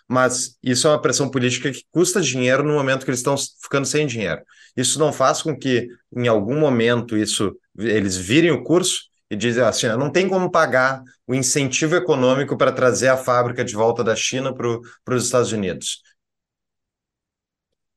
mas 0.08 0.58
isso 0.62 0.86
é 0.86 0.90
uma 0.90 1.00
pressão 1.00 1.30
política 1.30 1.70
que 1.70 1.82
custa 1.90 2.20
dinheiro 2.20 2.62
no 2.62 2.74
momento 2.74 3.04
que 3.04 3.10
eles 3.10 3.20
estão 3.20 3.36
ficando 3.62 3.86
sem 3.86 4.06
dinheiro. 4.06 4.42
Isso 4.76 4.98
não 4.98 5.12
faz 5.12 5.42
com 5.42 5.56
que, 5.56 5.88
em 6.14 6.28
algum 6.28 6.58
momento, 6.58 7.16
isso 7.16 7.56
eles 7.76 8.16
virem 8.16 8.50
o 8.50 8.62
curso 8.62 9.02
e 9.30 9.36
dizem 9.36 9.62
assim: 9.62 9.88
não 9.88 10.10
tem 10.10 10.28
como 10.28 10.50
pagar 10.50 11.02
o 11.26 11.34
incentivo 11.34 11.96
econômico 11.96 12.56
para 12.56 12.72
trazer 12.72 13.08
a 13.08 13.16
fábrica 13.16 13.64
de 13.64 13.74
volta 13.74 14.04
da 14.04 14.14
China 14.14 14.54
para 14.54 15.14
os 15.14 15.24
Estados 15.24 15.52
Unidos. 15.52 16.02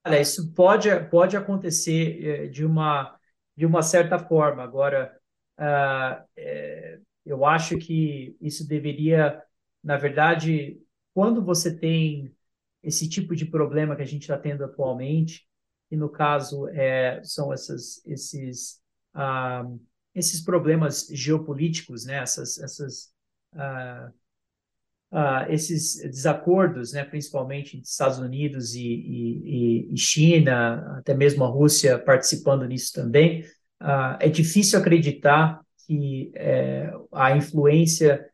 Olha, 0.05 0.21
isso 0.21 0.53
pode, 0.53 0.89
pode 1.09 1.35
acontecer 1.35 2.23
eh, 2.23 2.47
de 2.47 2.63
uma, 2.63 3.16
de 3.57 3.65
uma 3.65 3.81
certa 3.81 4.19
forma. 4.19 4.63
Agora, 4.63 5.17
uh, 5.59 6.23
é, 6.37 6.99
eu 7.25 7.43
acho 7.43 7.77
que 7.77 8.37
isso 8.39 8.67
deveria, 8.67 9.41
na 9.83 9.97
verdade, 9.97 10.79
quando 11.13 11.43
você 11.43 11.75
tem 11.75 12.33
esse 12.83 13.09
tipo 13.09 13.35
de 13.35 13.45
problema 13.45 13.95
que 13.95 14.03
a 14.03 14.05
gente 14.05 14.21
está 14.21 14.37
tendo 14.37 14.63
atualmente, 14.63 15.47
e 15.89 15.97
no 15.97 16.09
caso 16.09 16.67
é, 16.69 17.21
são 17.23 17.51
essas, 17.51 18.05
esses, 18.05 18.81
ah, 19.13 19.65
esses 20.13 20.41
problemas 20.41 21.07
geopolíticos, 21.11 22.05
né? 22.05 22.15
essas, 22.17 22.57
essas, 22.59 23.11
ah, 23.53 24.11
ah, 25.11 25.45
esses 25.49 26.01
desacordos, 26.01 26.93
né? 26.93 27.03
principalmente 27.03 27.77
entre 27.77 27.87
Estados 27.87 28.19
Unidos 28.19 28.75
e, 28.75 28.87
e, 28.87 29.93
e, 29.93 29.97
China, 29.97 30.97
até 30.97 31.13
mesmo 31.13 31.43
a 31.43 31.47
Rússia 31.47 31.97
participando 31.97 32.65
nisso 32.65 32.93
também, 32.93 33.45
ah, 33.79 34.17
é 34.21 34.29
difícil 34.29 34.79
acreditar 34.79 35.61
que 35.85 36.31
é, 36.35 36.91
a 37.13 37.35
influência 37.37 38.29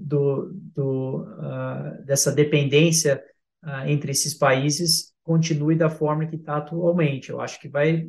do, 0.00 0.50
do, 0.52 1.22
uh, 1.22 2.04
dessa 2.04 2.30
dependência 2.32 3.22
uh, 3.64 3.86
entre 3.86 4.12
esses 4.12 4.34
países 4.34 5.12
continue 5.22 5.76
da 5.76 5.90
forma 5.90 6.26
que 6.26 6.36
está 6.36 6.58
atualmente. 6.58 7.30
Eu 7.30 7.40
acho 7.40 7.60
que 7.60 7.68
vai 7.68 8.08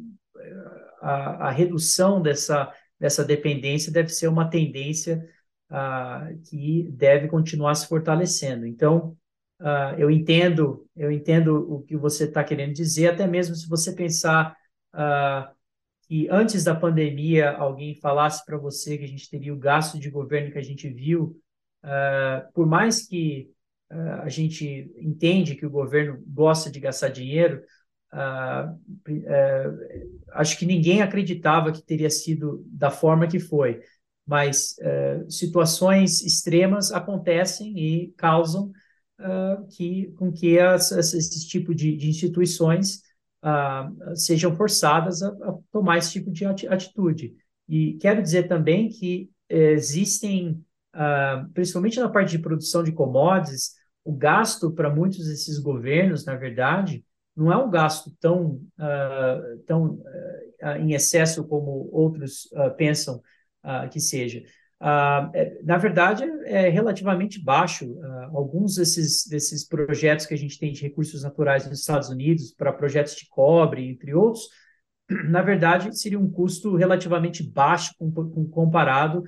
a, 1.02 1.48
a, 1.48 1.52
redução 1.52 2.22
dessa, 2.22 2.72
dessa 3.00 3.24
dependência 3.24 3.92
deve 3.92 4.10
ser 4.10 4.28
uma 4.28 4.50
tendência 4.50 5.28
uh, 5.72 6.38
que 6.44 6.88
deve 6.92 7.28
continuar 7.28 7.74
se 7.76 7.88
fortalecendo. 7.88 8.68
Então, 8.68 9.18
eu 10.00 10.10
entendo 10.10 10.88
eu 10.96 11.12
entendo 11.12 11.72
o 11.72 11.84
que 11.84 11.96
você 11.96 12.24
está 12.24 12.44
querendo 12.44 12.74
dizer, 12.74 13.10
até 13.10 13.28
mesmo 13.28 13.54
se 13.54 13.70
você 13.70 13.94
pensar 13.94 14.58
que 16.12 16.28
antes 16.30 16.66
da 16.66 16.76
pandemia 16.76 17.52
alguém 17.52 17.96
falasse 17.96 18.46
para 18.46 18.58
você 18.58 18.98
que 18.98 19.06
a 19.06 19.08
gente 19.08 19.30
teria 19.30 19.54
o 19.54 19.58
gasto 19.58 19.98
de 19.98 20.10
governo 20.10 20.52
que 20.52 20.58
a 20.58 20.62
gente 20.62 20.90
viu, 20.90 21.40
uh, 21.86 22.52
por 22.54 22.68
mais 22.68 23.08
que 23.08 23.50
uh, 23.90 24.22
a 24.22 24.28
gente 24.28 24.92
entende 24.98 25.56
que 25.56 25.66
o 25.66 25.70
governo 25.70 26.22
gosta 26.28 26.70
de 26.70 26.82
gastar 26.82 27.08
dinheiro, 27.08 27.64
uh, 28.12 28.78
acho 30.34 30.60
que 30.60 30.66
ninguém 30.66 31.02
acreditava 31.02 31.72
que 31.72 31.82
teria 31.82 32.10
sido 32.10 32.62
da 32.68 32.92
forma 32.92 33.26
que 33.26 33.40
foi. 33.40 33.80
Mas 34.32 34.76
situações 35.30 36.22
extremas 36.24 36.90
acontecem 36.94 37.78
e 37.78 38.14
causam 38.16 38.72
que, 39.70 40.14
com 40.18 40.32
que 40.32 40.58
as, 40.58 40.92
esse 40.92 41.48
tipo 41.48 41.76
de, 41.76 41.98
de 41.98 42.10
instituições 42.10 43.02
uh, 43.44 44.16
sejam 44.16 44.56
forçadas 44.56 45.22
a, 45.22 45.30
a, 45.30 45.58
tomar 45.72 45.98
esse 45.98 46.12
tipo 46.12 46.32
de 46.32 46.46
atitude. 46.46 47.36
E 47.68 47.94
quero 47.96 48.22
dizer 48.22 48.48
também 48.48 48.90
que 48.90 49.30
existem, 49.50 50.64
uh, 50.96 51.50
principalmente 51.54 52.00
na 52.00 52.10
parte 52.10 52.32
de 52.32 52.40
produção 52.40 52.84
de 52.84 52.92
commodities, 52.92 53.72
o 54.04 54.14
gasto 54.14 54.72
para 54.72 54.94
muitos 54.94 55.28
desses 55.28 55.60
governos, 55.60 56.26
na 56.26 56.36
verdade, 56.36 57.04
não 57.36 57.52
é 57.52 57.58
um 57.58 57.70
gasto 57.70 58.12
tão, 58.20 58.62
uh, 58.78 59.58
tão 59.66 59.94
uh, 59.94 60.78
em 60.80 60.94
excesso 60.94 61.48
como 61.48 61.90
outros 61.92 62.50
uh, 63.64 63.90
que 63.90 64.00
seja. 64.00 64.44
Uh, 64.82 65.30
na 65.64 65.78
verdade, 65.78 66.24
é 66.46 66.68
relativamente 66.70 67.40
baixo. 67.40 67.86
Uh, 67.86 68.36
alguns 68.36 68.76
desses, 68.76 69.28
desses 69.28 69.64
projetos 69.64 70.26
que 70.26 70.34
a 70.34 70.38
gente 70.38 70.58
tem 70.58 70.74
de 70.74 70.82
recursos 70.82 71.22
naturais 71.22 71.68
nos 71.68 71.80
Estados 71.80 72.10
Unidos, 72.10 72.52
para 72.52 72.74
projetos 72.74 73.16
de 73.16 73.28
cobre, 73.30 73.88
entre 73.88 74.16
outros, 74.16 74.50
na 75.30 75.44
verdade, 75.44 75.96
seria 75.96 76.20
um 76.20 76.30
custo 76.30 76.76
relativamente 76.76 77.44
baixo 77.44 77.94
com, 78.00 78.12
com, 78.12 78.50
comparado 78.50 79.24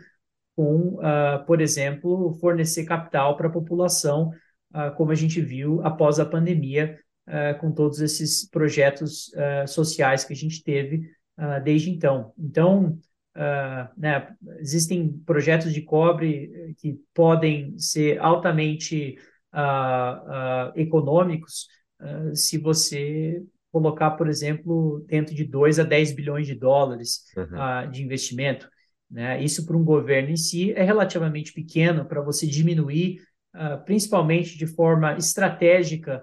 com, 0.55 0.95
uh, 0.95 1.45
por 1.45 1.61
exemplo, 1.61 2.33
fornecer 2.39 2.85
capital 2.85 3.37
para 3.37 3.47
a 3.47 3.51
população, 3.51 4.31
como 4.97 5.11
a 5.11 5.15
gente 5.15 5.39
viu 5.39 5.85
após 5.85 6.19
a 6.19 6.25
pandemia, 6.25 6.97
com 7.61 7.71
todos 7.71 7.99
esses 7.99 8.49
projetos 8.49 9.31
sociais 9.67 10.25
que 10.25 10.33
a 10.33 10.35
gente 10.35 10.63
teve 10.63 11.11
desde 11.63 11.91
então. 11.91 12.33
Então, 12.35 12.97
uh, 13.35 13.89
né, 13.97 14.35
existem 14.59 15.09
projetos 15.25 15.73
de 15.73 15.81
cobre 15.81 16.75
que 16.77 16.99
podem 17.13 17.77
ser 17.77 18.19
altamente 18.19 19.17
uh, 19.53 20.71
uh, 20.71 20.79
econômicos 20.79 21.67
se 22.33 22.57
você 22.57 23.41
colocar, 23.71 24.11
por 24.11 24.27
exemplo, 24.27 25.05
dentro 25.07 25.33
de 25.33 25.45
2 25.45 25.79
a 25.79 25.83
10 25.83 26.11
bilhões 26.11 26.45
de 26.45 26.53
dólares 26.53 27.23
uhum. 27.37 27.89
de 27.89 28.03
investimento. 28.03 28.67
Né? 29.09 29.41
Isso 29.41 29.65
para 29.65 29.77
um 29.77 29.85
governo 29.85 30.31
em 30.31 30.35
si 30.35 30.73
é 30.73 30.83
relativamente 30.83 31.53
pequeno 31.53 32.03
para 32.03 32.21
você 32.21 32.45
diminuir, 32.45 33.21
principalmente 33.85 34.57
de 34.57 34.67
forma 34.67 35.15
estratégica, 35.15 36.21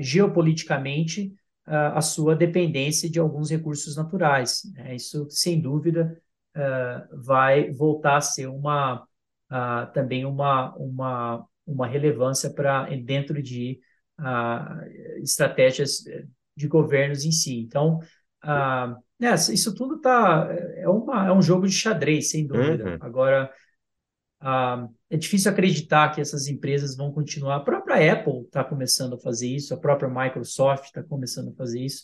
geopoliticamente, 0.00 1.32
a 1.66 2.00
sua 2.00 2.36
dependência 2.36 3.08
de 3.08 3.18
alguns 3.18 3.50
recursos 3.50 3.96
naturais. 3.96 4.62
Né? 4.74 4.96
Isso, 4.96 5.26
sem 5.30 5.60
dúvida, 5.60 6.20
uh, 6.56 7.24
vai 7.24 7.70
voltar 7.72 8.16
a 8.16 8.20
ser 8.20 8.48
uma 8.48 9.02
uh, 9.50 9.92
também 9.92 10.24
uma, 10.24 10.74
uma, 10.76 11.46
uma 11.66 11.86
relevância 11.86 12.52
para 12.52 12.88
dentro 12.96 13.42
de 13.42 13.80
estratégias 15.22 16.04
de 16.56 16.68
governos 16.68 17.24
em 17.24 17.32
si. 17.32 17.58
Então, 17.58 17.98
né, 19.18 19.34
isso 19.34 19.74
tudo 19.74 20.00
tá, 20.00 20.48
é, 20.76 20.88
uma, 20.88 21.26
é 21.26 21.32
um 21.32 21.42
jogo 21.42 21.66
de 21.66 21.72
xadrez, 21.74 22.30
sem 22.30 22.46
dúvida. 22.46 22.90
Uhum. 22.90 22.98
Agora, 23.00 23.50
ah, 24.46 24.86
é 25.08 25.16
difícil 25.16 25.50
acreditar 25.50 26.14
que 26.14 26.20
essas 26.20 26.48
empresas 26.48 26.94
vão 26.94 27.10
continuar. 27.10 27.56
A 27.56 27.60
própria 27.60 28.12
Apple 28.12 28.42
está 28.42 28.62
começando 28.62 29.14
a 29.14 29.18
fazer 29.18 29.48
isso, 29.48 29.72
a 29.72 29.78
própria 29.78 30.06
Microsoft 30.06 30.84
está 30.84 31.02
começando 31.02 31.48
a 31.48 31.54
fazer 31.54 31.80
isso, 31.80 32.02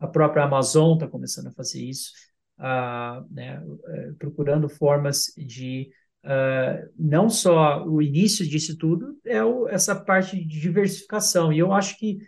a 0.00 0.06
própria 0.06 0.44
Amazon 0.44 0.94
está 0.94 1.06
começando 1.06 1.48
a 1.48 1.52
fazer 1.52 1.82
isso, 1.82 2.12
ah, 2.56 3.22
né, 3.30 3.62
é, 3.88 4.12
procurando 4.18 4.70
formas 4.70 5.26
de 5.36 5.90
ah, 6.24 6.82
não 6.98 7.28
só 7.28 7.86
o 7.86 8.00
início 8.00 8.48
disso 8.48 8.78
tudo, 8.78 9.18
é 9.26 9.44
o, 9.44 9.68
essa 9.68 9.94
parte 9.94 10.34
de 10.36 10.60
diversificação. 10.60 11.52
E 11.52 11.58
eu 11.58 11.74
acho 11.74 11.98
que 11.98 12.20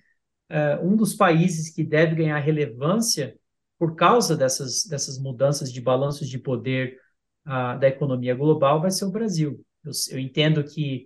é, 0.51 0.79
um 0.83 0.95
dos 0.95 1.15
países 1.15 1.71
que 1.71 1.83
deve 1.83 2.17
ganhar 2.17 2.39
relevância 2.39 3.35
por 3.79 3.97
causa 3.97 4.37
dessas, 4.37 4.85
dessas 4.85 5.19
mudanças 5.19 5.73
de 5.73 5.81
balanços 5.81 6.29
de 6.29 6.39
poder 6.39 6.99
da 7.45 7.89
economia 7.89 8.35
global 8.35 8.81
vai 8.81 8.91
ser 8.91 9.05
o 9.05 9.11
Brasil. 9.11 9.63
Eu, 9.85 9.93
eu 10.11 10.19
entendo 10.19 10.65
que 10.65 11.05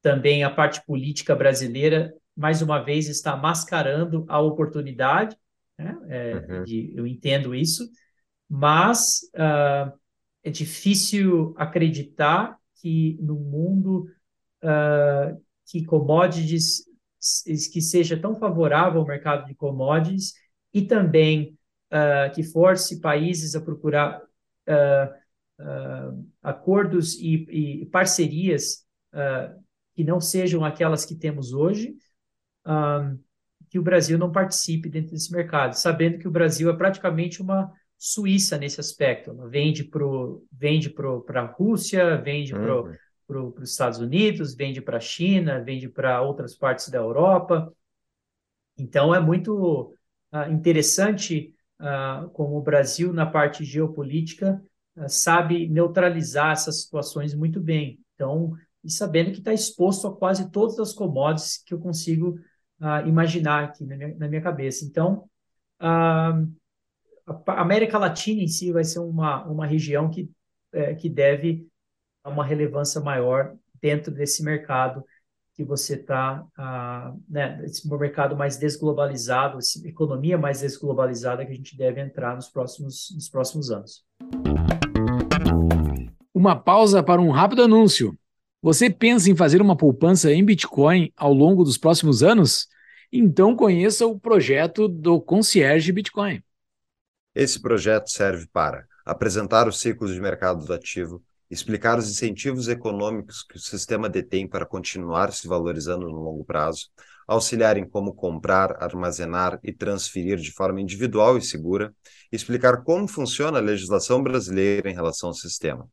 também 0.00 0.44
a 0.44 0.50
parte 0.50 0.84
política 0.86 1.34
brasileira, 1.34 2.14
mais 2.36 2.62
uma 2.62 2.78
vez, 2.78 3.08
está 3.08 3.36
mascarando 3.36 4.24
a 4.28 4.40
oportunidade, 4.40 5.36
né? 5.78 5.98
é, 6.08 6.34
uhum. 6.34 6.64
de, 6.64 6.92
eu 6.96 7.06
entendo 7.06 7.54
isso, 7.54 7.88
mas 8.48 9.20
uh, 9.34 9.92
é 10.42 10.50
difícil 10.50 11.54
acreditar 11.56 12.56
que 12.80 13.18
no 13.20 13.34
mundo 13.34 14.06
uh, 14.62 15.40
que 15.66 15.84
commodities 15.84 16.84
que 17.70 17.82
seja 17.82 18.16
tão 18.16 18.34
favorável 18.34 19.00
ao 19.00 19.06
mercado 19.06 19.46
de 19.46 19.54
commodities 19.54 20.32
e 20.72 20.82
também 20.82 21.58
uh, 21.92 22.32
que 22.34 22.42
force 22.42 23.00
países 23.00 23.54
a 23.54 23.60
procurar 23.60 24.20
uh, 24.20 25.19
uh, 25.60 26.26
acordos 26.42 27.14
e, 27.18 27.82
e 27.82 27.86
parcerias 27.86 28.84
uh, 29.12 29.60
que 29.94 30.02
não 30.02 30.20
sejam 30.20 30.64
aquelas 30.64 31.04
que 31.04 31.14
temos 31.14 31.52
hoje, 31.52 31.94
um, 32.66 33.18
que 33.68 33.78
o 33.78 33.82
Brasil 33.82 34.18
não 34.18 34.32
participe 34.32 34.88
dentro 34.88 35.12
desse 35.12 35.30
mercado, 35.32 35.74
sabendo 35.74 36.18
que 36.18 36.26
o 36.26 36.30
Brasil 36.30 36.68
é 36.70 36.76
praticamente 36.76 37.40
uma 37.40 37.72
Suíça 38.02 38.56
nesse 38.56 38.80
aspecto. 38.80 39.36
Vende 39.50 39.84
para 39.84 40.00
vende 40.50 40.94
a 41.34 41.40
Rússia, 41.42 42.16
vende 42.16 42.54
uhum. 42.54 42.94
para 43.26 43.42
os 43.62 43.70
Estados 43.70 43.98
Unidos, 43.98 44.54
vende 44.54 44.80
para 44.80 44.96
a 44.96 45.00
China, 45.00 45.62
vende 45.62 45.86
para 45.86 46.22
outras 46.22 46.56
partes 46.56 46.88
da 46.88 46.96
Europa. 46.96 47.70
Então, 48.78 49.14
é 49.14 49.20
muito 49.20 49.94
uh, 50.32 50.50
interessante 50.50 51.54
uh, 51.78 52.30
como 52.30 52.56
o 52.56 52.62
Brasil, 52.62 53.12
na 53.12 53.26
parte 53.26 53.66
geopolítica, 53.66 54.64
sabe 55.08 55.68
neutralizar 55.68 56.52
essas 56.52 56.82
situações 56.82 57.34
muito 57.34 57.60
bem. 57.60 58.00
Então, 58.14 58.52
e 58.82 58.90
sabendo 58.90 59.32
que 59.32 59.38
está 59.38 59.52
exposto 59.52 60.06
a 60.06 60.16
quase 60.16 60.50
todas 60.50 60.78
as 60.78 60.92
commodities 60.92 61.62
que 61.64 61.74
eu 61.74 61.78
consigo 61.78 62.38
uh, 62.80 63.06
imaginar 63.06 63.64
aqui 63.64 63.84
na 63.84 63.96
minha, 63.96 64.14
na 64.16 64.28
minha 64.28 64.40
cabeça. 64.40 64.84
Então, 64.84 65.28
uh, 65.80 66.60
a 67.46 67.60
América 67.60 67.98
Latina 67.98 68.42
em 68.42 68.48
si 68.48 68.72
vai 68.72 68.84
ser 68.84 68.98
uma, 69.00 69.44
uma 69.46 69.66
região 69.66 70.10
que, 70.10 70.30
é, 70.72 70.94
que 70.94 71.08
deve 71.08 71.66
uma 72.24 72.44
relevância 72.44 73.00
maior 73.00 73.54
dentro 73.80 74.12
desse 74.12 74.42
mercado 74.42 75.04
que 75.54 75.64
você 75.64 75.94
está, 75.94 76.42
uh, 76.58 77.22
né, 77.28 77.62
esse 77.64 77.88
mercado 77.88 78.36
mais 78.36 78.56
desglobalizado, 78.56 79.58
essa 79.58 79.86
economia 79.86 80.38
mais 80.38 80.60
desglobalizada 80.60 81.44
que 81.44 81.52
a 81.52 81.54
gente 81.54 81.76
deve 81.76 82.00
entrar 82.00 82.34
nos 82.34 82.48
próximos, 82.48 83.10
nos 83.14 83.28
próximos 83.28 83.70
anos. 83.70 84.04
Uma 86.40 86.56
pausa 86.58 87.02
para 87.02 87.20
um 87.20 87.28
rápido 87.28 87.64
anúncio. 87.64 88.18
Você 88.62 88.88
pensa 88.88 89.30
em 89.30 89.36
fazer 89.36 89.60
uma 89.60 89.76
poupança 89.76 90.32
em 90.32 90.42
Bitcoin 90.42 91.12
ao 91.14 91.34
longo 91.34 91.62
dos 91.62 91.76
próximos 91.76 92.22
anos? 92.22 92.66
Então 93.12 93.54
conheça 93.54 94.06
o 94.06 94.18
projeto 94.18 94.88
do 94.88 95.20
Concierge 95.20 95.92
Bitcoin. 95.92 96.42
Esse 97.34 97.60
projeto 97.60 98.08
serve 98.08 98.46
para 98.50 98.86
apresentar 99.04 99.68
os 99.68 99.80
ciclos 99.80 100.14
de 100.14 100.18
mercado 100.18 100.64
do 100.64 100.72
ativo, 100.72 101.22
explicar 101.50 101.98
os 101.98 102.08
incentivos 102.08 102.68
econômicos 102.68 103.42
que 103.42 103.58
o 103.58 103.60
sistema 103.60 104.08
detém 104.08 104.48
para 104.48 104.64
continuar 104.64 105.34
se 105.34 105.46
valorizando 105.46 106.08
no 106.08 106.22
longo 106.22 106.42
prazo, 106.42 106.86
auxiliar 107.28 107.76
em 107.76 107.86
como 107.86 108.14
comprar, 108.14 108.82
armazenar 108.82 109.60
e 109.62 109.74
transferir 109.74 110.38
de 110.38 110.52
forma 110.52 110.80
individual 110.80 111.36
e 111.36 111.42
segura, 111.42 111.94
explicar 112.32 112.82
como 112.82 113.06
funciona 113.06 113.58
a 113.58 113.60
legislação 113.60 114.22
brasileira 114.22 114.88
em 114.88 114.94
relação 114.94 115.28
ao 115.28 115.34
sistema. 115.34 115.86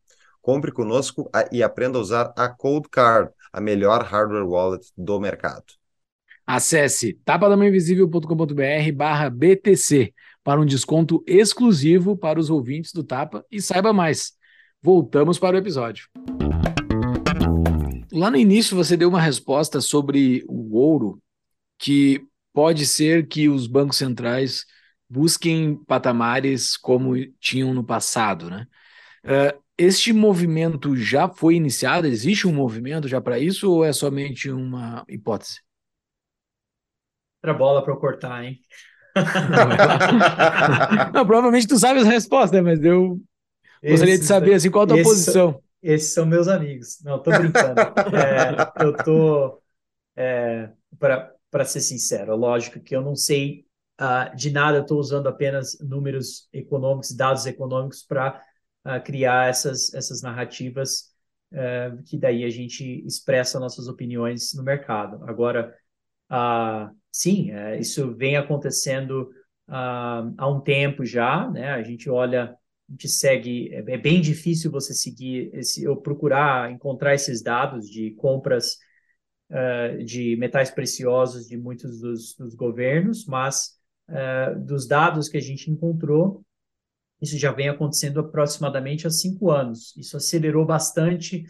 Compre 0.48 0.72
conosco 0.72 1.30
e 1.52 1.62
aprenda 1.62 1.98
a 1.98 2.02
usar 2.02 2.34
a 2.38 2.48
Cold 2.48 2.88
Card, 2.90 3.30
a 3.52 3.60
melhor 3.60 4.02
hardware 4.02 4.48
wallet 4.48 4.88
do 4.98 5.20
mercado. 5.20 5.66
Acesse 6.46 7.20
tapadamainvisível.com.br 7.26 8.92
barra 8.96 9.30
BTC 9.30 10.14
para 10.46 10.62
um 10.62 10.66
desconto 10.66 11.22
exclusivo 11.28 12.16
para 12.16 12.40
os 12.40 12.50
ouvintes 12.50 12.94
do 12.94 13.04
Tapa 13.04 13.46
e 13.52 13.62
saiba 13.62 13.92
mais. 13.92 14.38
Voltamos 14.82 15.38
para 15.38 15.58
o 15.58 15.60
episódio. 15.60 16.08
Lá 18.10 18.32
no 18.32 18.38
início 18.38 18.74
você 18.74 18.96
deu 18.96 19.10
uma 19.10 19.20
resposta 19.20 19.82
sobre 19.82 20.46
o 20.48 20.78
ouro, 20.78 21.22
que 21.78 22.26
pode 22.54 22.86
ser 22.86 23.28
que 23.28 23.50
os 23.50 23.68
bancos 23.68 23.98
centrais 23.98 24.64
busquem 25.10 25.76
patamares 25.86 26.78
como 26.78 27.18
tinham 27.38 27.74
no 27.74 27.84
passado, 27.84 28.50
né? 28.50 28.66
Uh, 29.26 29.67
este 29.78 30.12
movimento 30.12 30.96
já 30.96 31.30
foi 31.30 31.56
iniciado? 31.56 32.08
Existe 32.08 32.48
um 32.48 32.54
movimento 32.54 33.08
já 33.08 33.22
para 33.22 33.38
isso 33.38 33.72
ou 33.72 33.86
é 33.86 33.94
somente 33.94 34.50
uma 34.50 35.06
hipótese? 35.08 35.62
Outra 37.44 37.54
bola 37.54 37.84
para 37.84 37.94
eu 37.94 37.98
cortar, 37.98 38.44
hein? 38.44 38.60
Não, 41.14 41.26
provavelmente 41.26 41.68
tu 41.68 41.78
sabe 41.78 42.00
as 42.00 42.08
respostas, 42.08 42.62
mas 42.64 42.84
eu 42.84 43.22
gostaria 43.84 44.18
de 44.18 44.26
saber 44.26 44.56
assim, 44.56 44.72
qual 44.72 44.86
a 44.86 44.88
tua 44.88 45.04
posição. 45.04 45.52
São, 45.54 45.62
esses 45.82 46.14
são 46.14 46.26
meus 46.26 46.48
amigos. 46.48 47.00
Não, 47.04 47.22
tô 47.22 47.32
brincando. 47.32 47.80
é, 48.16 48.84
eu 48.84 48.94
tô. 48.98 49.62
É, 50.16 50.70
para 50.98 51.66
ser 51.66 51.82
sincero, 51.82 52.36
lógico 52.36 52.80
que 52.80 52.96
eu 52.96 53.02
não 53.02 53.16
sei 53.16 53.66
uh, 54.02 54.36
de 54.36 54.50
nada, 54.52 54.78
eu 54.78 54.82
estou 54.82 55.00
usando 55.00 55.28
apenas 55.28 55.78
números 55.80 56.48
econômicos, 56.52 57.12
dados 57.16 57.46
econômicos 57.46 58.04
para 58.04 58.42
uh, 58.88 59.04
criar 59.04 59.50
essas, 59.50 59.94
essas 59.94 60.22
narrativas 60.22 61.12
uh, 61.52 62.02
que 62.04 62.18
daí 62.18 62.44
a 62.44 62.50
gente 62.50 63.06
expressa 63.06 63.60
nossas 63.60 63.88
opiniões 63.88 64.54
no 64.54 64.64
mercado. 64.64 65.24
Agora, 65.26 65.76
uh, 66.32 66.96
sim, 67.12 67.52
uh, 67.52 67.80
isso 67.80 68.16
vem 68.16 68.38
acontecendo 68.38 69.30
há 69.70 70.48
um 70.48 70.62
tempo 70.62 71.04
já, 71.04 71.50
né? 71.50 71.72
A 71.72 71.84
gente 71.84 72.10
olha, 72.10 72.56
a 72.88 72.92
gente 72.92 73.10
segue, 73.10 73.70
é, 73.74 73.80
é 73.80 73.98
bem 73.98 74.22
difícil 74.22 74.72
você 74.72 74.94
seguir 74.94 75.50
esse, 75.54 75.86
ou 75.86 75.98
procurar 75.98 76.72
encontrar 76.72 77.14
esses 77.14 77.44
dados 77.44 77.90
de 77.90 78.12
compras 78.12 78.78
de 80.06 80.36
metais 80.38 80.70
preciosos 80.70 81.48
de 81.48 81.58
muitos 81.58 82.02
dos, 82.02 82.36
dos 82.36 82.54
governos, 82.54 83.26
mas 83.26 83.78
dos 84.66 84.86
dados 84.86 85.30
que 85.30 85.38
a 85.38 85.42
gente 85.42 85.72
encontrou, 85.72 86.46
isso 87.22 87.38
já 87.38 87.52
vem 87.52 87.70
acontecendo 87.70 88.20
aproximadamente 88.20 89.08
há 89.08 89.10
cinco 89.10 89.50
anos. 89.52 89.96
Isso 89.98 90.18
acelerou 90.18 90.66
bastante 90.66 91.46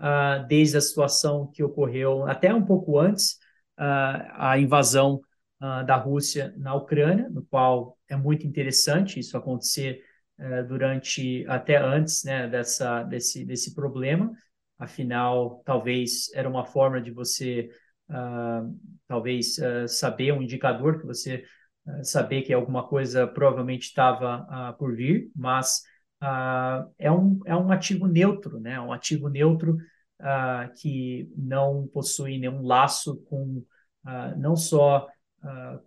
uh, 0.00 0.46
desde 0.46 0.76
a 0.76 0.80
situação 0.80 1.50
que 1.52 1.62
ocorreu 1.62 2.26
até 2.26 2.52
um 2.52 2.64
pouco 2.64 2.98
antes, 2.98 3.34
uh, 3.78 4.26
a 4.32 4.58
invasão 4.58 5.20
uh, 5.60 5.84
da 5.86 5.96
Rússia 5.96 6.52
na 6.56 6.74
Ucrânia, 6.74 7.28
no 7.30 7.44
qual 7.44 7.98
é 8.08 8.16
muito 8.16 8.46
interessante 8.46 9.20
isso 9.20 9.36
acontecer 9.36 10.02
durante 10.66 11.46
até 11.46 11.76
antes 11.76 12.24
né, 12.24 12.48
dessa, 12.48 13.04
desse, 13.04 13.44
desse 13.44 13.72
problema. 13.72 14.32
Afinal, 14.76 15.62
talvez 15.64 16.28
era 16.34 16.48
uma 16.48 16.64
forma 16.64 17.00
de 17.00 17.12
você 17.12 17.70
talvez 19.06 19.58
uh, 19.58 19.86
saber 19.86 20.32
um 20.32 20.42
indicador 20.42 21.00
que 21.00 21.06
você 21.06 21.44
saber 22.02 22.42
que 22.42 22.52
alguma 22.52 22.86
coisa 22.86 23.26
provavelmente 23.26 23.82
estava 23.82 24.74
por 24.78 24.94
vir, 24.96 25.30
mas 25.34 25.82
é, 26.98 27.10
um, 27.10 27.40
é 27.44 27.54
um 27.54 27.70
ativo 27.70 28.06
neutro, 28.06 28.58
né? 28.58 28.80
Um 28.80 28.92
ativo 28.92 29.28
neutro 29.28 29.76
que 30.76 31.30
não 31.36 31.86
possui 31.92 32.38
nenhum 32.38 32.62
laço 32.62 33.16
com 33.28 33.62
não 34.36 34.56
só 34.56 35.06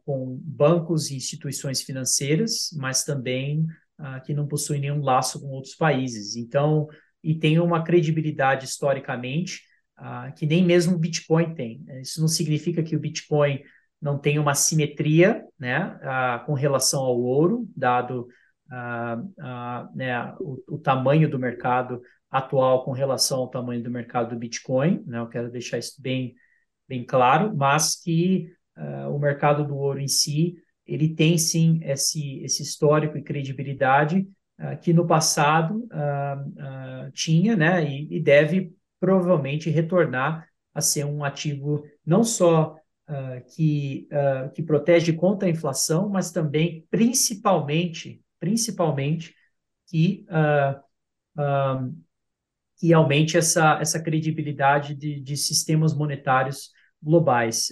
com 0.06 0.40
bancos 0.44 1.10
e 1.10 1.16
instituições 1.16 1.82
financeiras, 1.82 2.70
mas 2.78 3.04
também 3.04 3.66
que 4.24 4.34
não 4.34 4.48
possui 4.48 4.78
nenhum 4.78 5.02
laço 5.02 5.42
com 5.42 5.48
outros 5.48 5.74
países. 5.74 6.36
Então, 6.36 6.88
e 7.24 7.34
tem 7.34 7.60
uma 7.60 7.84
credibilidade 7.84 8.66
historicamente 8.66 9.62
que 10.36 10.46
nem 10.46 10.64
mesmo 10.64 10.96
o 10.96 11.00
Bitcoin 11.00 11.56
tem. 11.56 11.84
Isso 12.00 12.22
não 12.22 12.28
significa 12.28 12.84
que 12.84 12.96
o 12.96 13.00
Bitcoin 13.00 13.64
não 14.02 14.18
tem 14.18 14.40
uma 14.40 14.54
simetria 14.54 15.44
né, 15.60 16.00
com 16.46 16.54
relação 16.54 17.02
ao 17.02 17.20
ouro, 17.20 17.68
dado 17.76 18.28
né, 19.96 20.36
o, 20.40 20.76
o, 20.76 20.78
tamanho 20.78 21.30
do 21.30 21.40
mercado 21.40 22.02
atual 22.30 22.84
com 22.84 22.92
relação 22.92 23.40
ao 23.40 23.50
tamanho 23.50 23.82
do 23.84 23.90
mercado 23.90 24.30
do 24.30 24.40
Bitcoin. 24.40 25.04
Né, 25.06 25.20
eu 25.20 25.28
quero 25.28 25.52
deixar 25.52 25.78
isso 25.78 26.02
bem, 26.02 26.36
bem 26.88 27.06
claro, 27.06 27.56
mas 27.56 27.96
que 28.02 28.52
o 29.10 29.18
mercado 29.18 29.66
do 29.66 29.76
ouro 29.76 30.00
em 30.00 30.08
si 30.08 30.56
ele 30.86 31.16
tem 31.16 31.38
sim 31.38 31.80
esse, 31.84 32.40
esse 32.44 32.62
histórico 32.62 33.18
e 33.18 33.24
credibilidade 33.24 34.28
que 34.82 34.94
no 34.94 35.08
passado 35.08 35.88
tinha, 37.14 37.56
né, 37.56 37.84
e, 37.84 38.18
e, 38.18 38.20
deve 38.20 38.74
provavelmente 39.00 39.70
retornar 39.70 40.48
a 40.74 40.82
ser 40.82 41.06
um 41.06 41.24
ativo 41.24 41.84
não 42.06 42.24
só 42.24 42.76
uh, 43.08 43.44
que, 43.56 44.08
uh, 44.12 44.52
que 44.52 44.62
protege 44.62 45.14
contra 45.14 45.48
a 45.48 45.52
inflação, 45.52 46.10
mas 46.10 46.32
também, 46.32 46.86
principalmente, 46.90 48.22
principalmente 48.40 49.34
que, 49.88 50.26
uh, 50.30 51.94
que 52.78 52.94
aumente 52.94 53.38
essa, 53.38 53.80
essa 53.80 54.02
credibilidade 54.02 54.94
de, 54.96 55.20
de 55.20 55.38
sistemas 55.38 55.94
monetários 55.94 56.72
globais. 57.02 57.72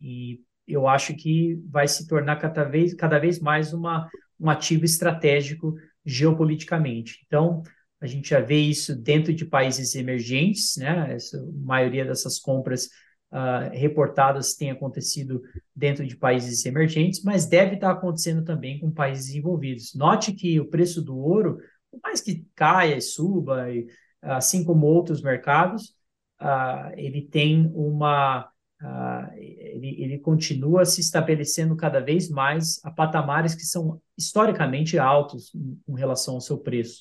e 0.00 0.40
eu 0.66 0.88
acho 0.88 1.14
que 1.14 1.60
vai 1.70 1.86
se 1.86 2.08
tornar 2.08 2.36
cada 2.36 2.64
vez, 2.64 2.92
cada 2.94 3.18
vez 3.18 3.38
mais 3.38 3.72
uma, 3.72 4.08
um 4.40 4.50
ativo 4.50 4.84
estratégico 4.84 5.74
geopoliticamente. 6.04 7.24
Então, 7.26 7.62
a 8.00 8.06
gente 8.06 8.30
já 8.30 8.40
vê 8.40 8.58
isso 8.58 8.94
dentro 8.94 9.32
de 9.32 9.44
países 9.44 9.94
emergentes, 9.94 10.76
né? 10.76 11.14
Essa, 11.14 11.38
a 11.38 11.44
maioria 11.64 12.04
dessas 12.04 12.38
compras 12.38 12.88
uh, 13.32 13.70
reportadas 13.72 14.54
tem 14.54 14.70
acontecido 14.70 15.42
dentro 15.74 16.06
de 16.06 16.16
países 16.16 16.64
emergentes, 16.64 17.22
mas 17.22 17.46
deve 17.46 17.74
estar 17.74 17.90
acontecendo 17.90 18.44
também 18.44 18.78
com 18.78 18.90
países 18.90 19.34
envolvidos. 19.34 19.94
Note 19.94 20.32
que 20.32 20.58
o 20.60 20.68
preço 20.68 21.02
do 21.02 21.16
ouro, 21.16 21.58
por 21.90 22.00
mais 22.02 22.20
que 22.20 22.46
caia 22.54 22.96
e 22.96 23.00
suba, 23.00 23.70
e, 23.70 23.86
assim 24.22 24.64
como 24.64 24.86
outros 24.86 25.22
mercados, 25.22 25.94
uh, 26.40 26.92
ele 26.96 27.22
tem 27.22 27.70
uma 27.74 28.50
Uh, 28.78 29.32
ele, 29.36 30.02
ele, 30.02 30.18
continua 30.18 30.84
se 30.84 31.00
estabelecendo 31.00 31.74
cada 31.74 31.98
vez 31.98 32.28
mais 32.28 32.78
a 32.84 32.90
patamares 32.90 33.54
que 33.54 33.64
são 33.64 34.02
historicamente 34.18 34.98
altos 34.98 35.50
em, 35.54 35.80
em 35.88 35.96
relação 35.96 36.34
ao 36.34 36.42
seu 36.42 36.58
preço. 36.58 37.00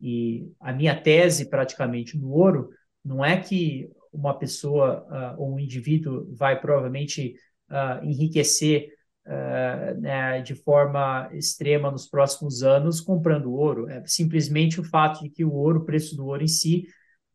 E 0.00 0.50
a 0.58 0.72
minha 0.72 0.98
tese, 0.98 1.50
praticamente, 1.50 2.16
no 2.16 2.30
ouro, 2.30 2.70
não 3.04 3.22
é 3.22 3.38
que 3.38 3.90
uma 4.12 4.38
pessoa 4.38 5.06
uh, 5.36 5.40
ou 5.40 5.54
um 5.54 5.58
indivíduo 5.58 6.26
vai 6.34 6.60
provavelmente 6.60 7.34
uh, 7.70 8.04
enriquecer 8.04 8.88
uh, 9.26 10.00
né, 10.00 10.42
de 10.42 10.54
forma 10.54 11.28
extrema 11.32 11.90
nos 11.90 12.06
próximos 12.06 12.62
anos 12.62 13.00
comprando 13.00 13.52
ouro. 13.52 13.88
É 13.88 14.02
simplesmente 14.06 14.80
o 14.80 14.84
fato 14.84 15.22
de 15.22 15.30
que 15.30 15.44
o 15.44 15.52
ouro, 15.52 15.80
o 15.80 15.84
preço 15.84 16.16
do 16.16 16.26
ouro 16.26 16.42
em 16.42 16.48
si, 16.48 16.86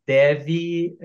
deve 0.06 0.98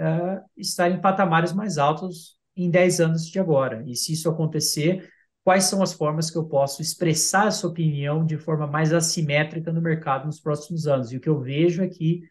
estar 0.56 0.88
em 0.88 1.00
patamares 1.00 1.52
mais 1.52 1.76
altos 1.76 2.38
em 2.54 2.70
10 2.70 3.00
anos 3.00 3.26
de 3.26 3.40
agora. 3.40 3.82
E 3.84 3.96
se 3.96 4.12
isso 4.12 4.30
acontecer, 4.30 5.10
quais 5.44 5.64
são 5.64 5.82
as 5.82 5.92
formas 5.92 6.30
que 6.30 6.38
eu 6.38 6.44
posso 6.44 6.80
expressar 6.82 7.48
essa 7.48 7.66
opinião 7.66 8.24
de 8.24 8.38
forma 8.38 8.66
mais 8.66 8.92
assimétrica 8.92 9.72
no 9.72 9.80
mercado 9.80 10.26
nos 10.26 10.40
próximos 10.40 10.86
anos. 10.86 11.12
E 11.12 11.16
o 11.16 11.20
que 11.20 11.28
eu 11.28 11.40
vejo 11.40 11.82
é 11.82 11.88
que 11.88 12.22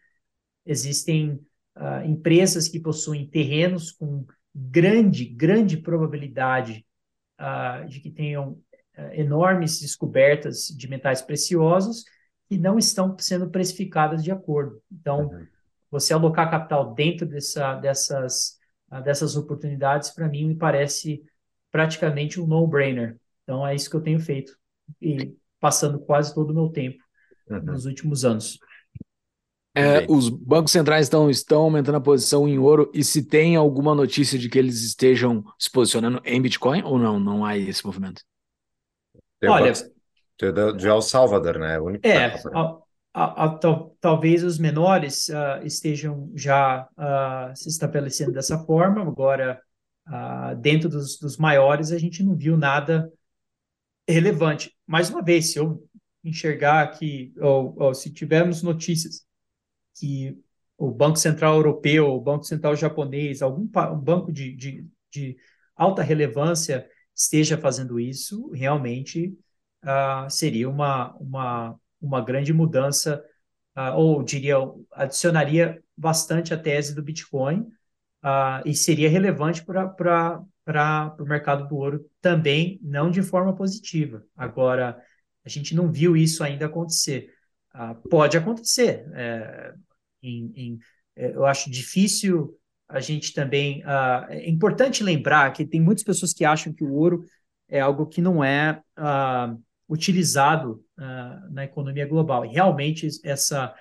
existem 0.64 1.40
uh, 1.76 2.06
empresas 2.06 2.68
que 2.68 2.80
possuem 2.80 3.26
terrenos 3.26 3.92
com 3.92 4.26
grande, 4.54 5.24
grande 5.24 5.76
probabilidade 5.76 6.86
uh, 7.40 7.86
de 7.88 8.00
que 8.00 8.10
tenham 8.10 8.52
uh, 8.96 9.12
enormes 9.12 9.80
descobertas 9.80 10.66
de 10.66 10.88
metais 10.88 11.22
preciosos 11.22 12.04
que 12.48 12.58
não 12.58 12.78
estão 12.78 13.16
sendo 13.18 13.50
precificadas 13.50 14.22
de 14.22 14.30
acordo. 14.30 14.82
Então, 14.90 15.28
uhum. 15.28 15.46
você 15.90 16.12
alocar 16.12 16.50
capital 16.50 16.94
dentro 16.94 17.26
dessa, 17.26 17.76
dessas, 17.76 18.58
dessas 19.02 19.36
oportunidades, 19.36 20.10
para 20.10 20.28
mim, 20.28 20.46
me 20.46 20.54
parece 20.54 21.22
praticamente 21.70 22.38
um 22.38 22.46
no-brainer. 22.46 23.16
Então 23.42 23.66
é 23.66 23.74
isso 23.74 23.88
que 23.90 23.96
eu 23.96 24.02
tenho 24.02 24.20
feito 24.20 24.56
e 25.00 25.34
passando 25.58 25.98
quase 25.98 26.34
todo 26.34 26.50
o 26.50 26.54
meu 26.54 26.68
tempo 26.68 27.02
uhum. 27.48 27.62
nos 27.62 27.86
últimos 27.86 28.24
anos. 28.24 28.58
É, 29.74 30.04
os 30.08 30.28
bancos 30.28 30.70
centrais 30.70 31.06
estão, 31.06 31.30
estão 31.30 31.62
aumentando 31.62 31.96
a 31.96 32.00
posição 32.00 32.46
em 32.46 32.58
ouro 32.58 32.90
e 32.92 33.02
se 33.02 33.26
tem 33.26 33.56
alguma 33.56 33.94
notícia 33.94 34.38
de 34.38 34.48
que 34.48 34.58
eles 34.58 34.82
estejam 34.82 35.42
se 35.58 35.70
posicionando 35.70 36.20
em 36.24 36.42
Bitcoin 36.42 36.82
ou 36.82 36.98
não? 36.98 37.18
Não 37.18 37.44
há 37.44 37.56
esse 37.56 37.84
movimento? 37.84 38.22
Olha, 39.44 39.72
de 39.72 40.88
El 40.88 41.00
Salvador, 41.00 41.58
né? 41.58 41.80
O 41.80 41.84
único 41.84 42.06
é, 42.06 42.26
a, 42.26 42.78
a, 43.14 43.44
a, 43.44 43.48
tal, 43.58 43.96
talvez 43.98 44.44
os 44.44 44.58
menores 44.58 45.28
uh, 45.28 45.64
estejam 45.64 46.30
já 46.34 46.86
uh, 46.92 47.56
se 47.56 47.68
estabelecendo 47.68 48.32
dessa 48.32 48.58
forma. 48.58 49.02
Agora, 49.02 49.60
Uh, 50.06 50.56
dentro 50.56 50.88
dos, 50.88 51.16
dos, 51.16 51.36
maiores, 51.36 51.92
a 51.92 51.98
gente 51.98 52.24
não 52.24 52.34
viu 52.34 52.56
nada 52.56 53.10
relevante. 54.08 54.76
Mais 54.84 55.08
uma 55.08 55.22
vez, 55.22 55.52
se 55.52 55.60
eu 55.60 55.88
enxergar 56.24 56.88
que, 56.98 57.32
ou, 57.38 57.74
ou 57.80 57.94
se 57.94 58.12
tivermos 58.12 58.62
notícias 58.62 59.24
que 59.94 60.38
o 60.76 60.90
Banco 60.90 61.16
Central 61.16 61.56
Europeu, 61.56 62.08
o 62.08 62.20
Banco 62.20 62.44
Central 62.44 62.74
Japonês, 62.74 63.42
algum 63.42 63.62
um 63.62 64.00
banco 64.00 64.32
de, 64.32 64.54
de, 64.56 64.86
de, 65.10 65.36
alta 65.76 66.02
relevância 66.02 66.88
esteja 67.14 67.56
fazendo 67.56 68.00
isso, 68.00 68.50
realmente 68.50 69.36
uh, 69.84 70.28
seria 70.28 70.68
uma, 70.68 71.14
uma, 71.16 71.80
uma 72.00 72.20
grande 72.20 72.52
mudança, 72.52 73.24
uh, 73.76 73.96
ou 73.96 74.22
diria, 74.22 74.56
adicionaria 74.92 75.82
bastante 75.96 76.52
a 76.52 76.58
tese 76.58 76.94
do 76.94 77.02
Bitcoin, 77.02 77.60
uh, 78.24 78.66
e 78.66 78.74
seria 78.74 79.08
relevante 79.08 79.64
para 79.64 80.44
o 81.18 81.24
mercado 81.24 81.68
do 81.68 81.76
ouro 81.76 82.10
também, 82.20 82.80
não 82.82 83.10
de 83.10 83.22
forma 83.22 83.54
positiva. 83.54 84.24
Agora, 84.36 85.00
a 85.44 85.48
gente 85.48 85.74
não 85.74 85.90
viu 85.90 86.16
isso 86.16 86.42
ainda 86.42 86.66
acontecer. 86.66 87.32
Uh, 87.74 88.08
pode 88.08 88.36
acontecer. 88.36 89.06
É, 89.14 89.74
em, 90.22 90.52
em, 90.56 90.78
é, 91.16 91.34
eu 91.34 91.44
acho 91.44 91.70
difícil 91.70 92.58
a 92.88 93.00
gente 93.00 93.32
também. 93.32 93.82
Uh, 93.82 94.26
é 94.28 94.50
importante 94.50 95.02
lembrar 95.02 95.52
que 95.52 95.64
tem 95.64 95.80
muitas 95.80 96.04
pessoas 96.04 96.32
que 96.32 96.44
acham 96.44 96.72
que 96.72 96.84
o 96.84 96.92
ouro 96.92 97.24
é 97.68 97.80
algo 97.80 98.06
que 98.06 98.20
não 98.20 98.44
é 98.44 98.82
uh, 98.98 99.60
utilizado 99.88 100.84
na 101.50 101.64
economia 101.64 102.06
global. 102.06 102.44
E 102.46 102.48
realmente 102.48 103.08
essa 103.24 103.74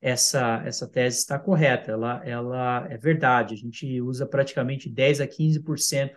essa, 0.00 0.62
essa 0.64 0.86
tese 0.86 1.18
está 1.18 1.38
correta, 1.38 1.90
ela, 1.90 2.22
ela 2.24 2.86
é 2.88 2.96
verdade. 2.96 3.54
A 3.54 3.56
gente 3.56 4.00
usa 4.00 4.26
praticamente 4.26 4.88
10 4.88 5.20
a 5.20 5.26
15% 5.26 6.16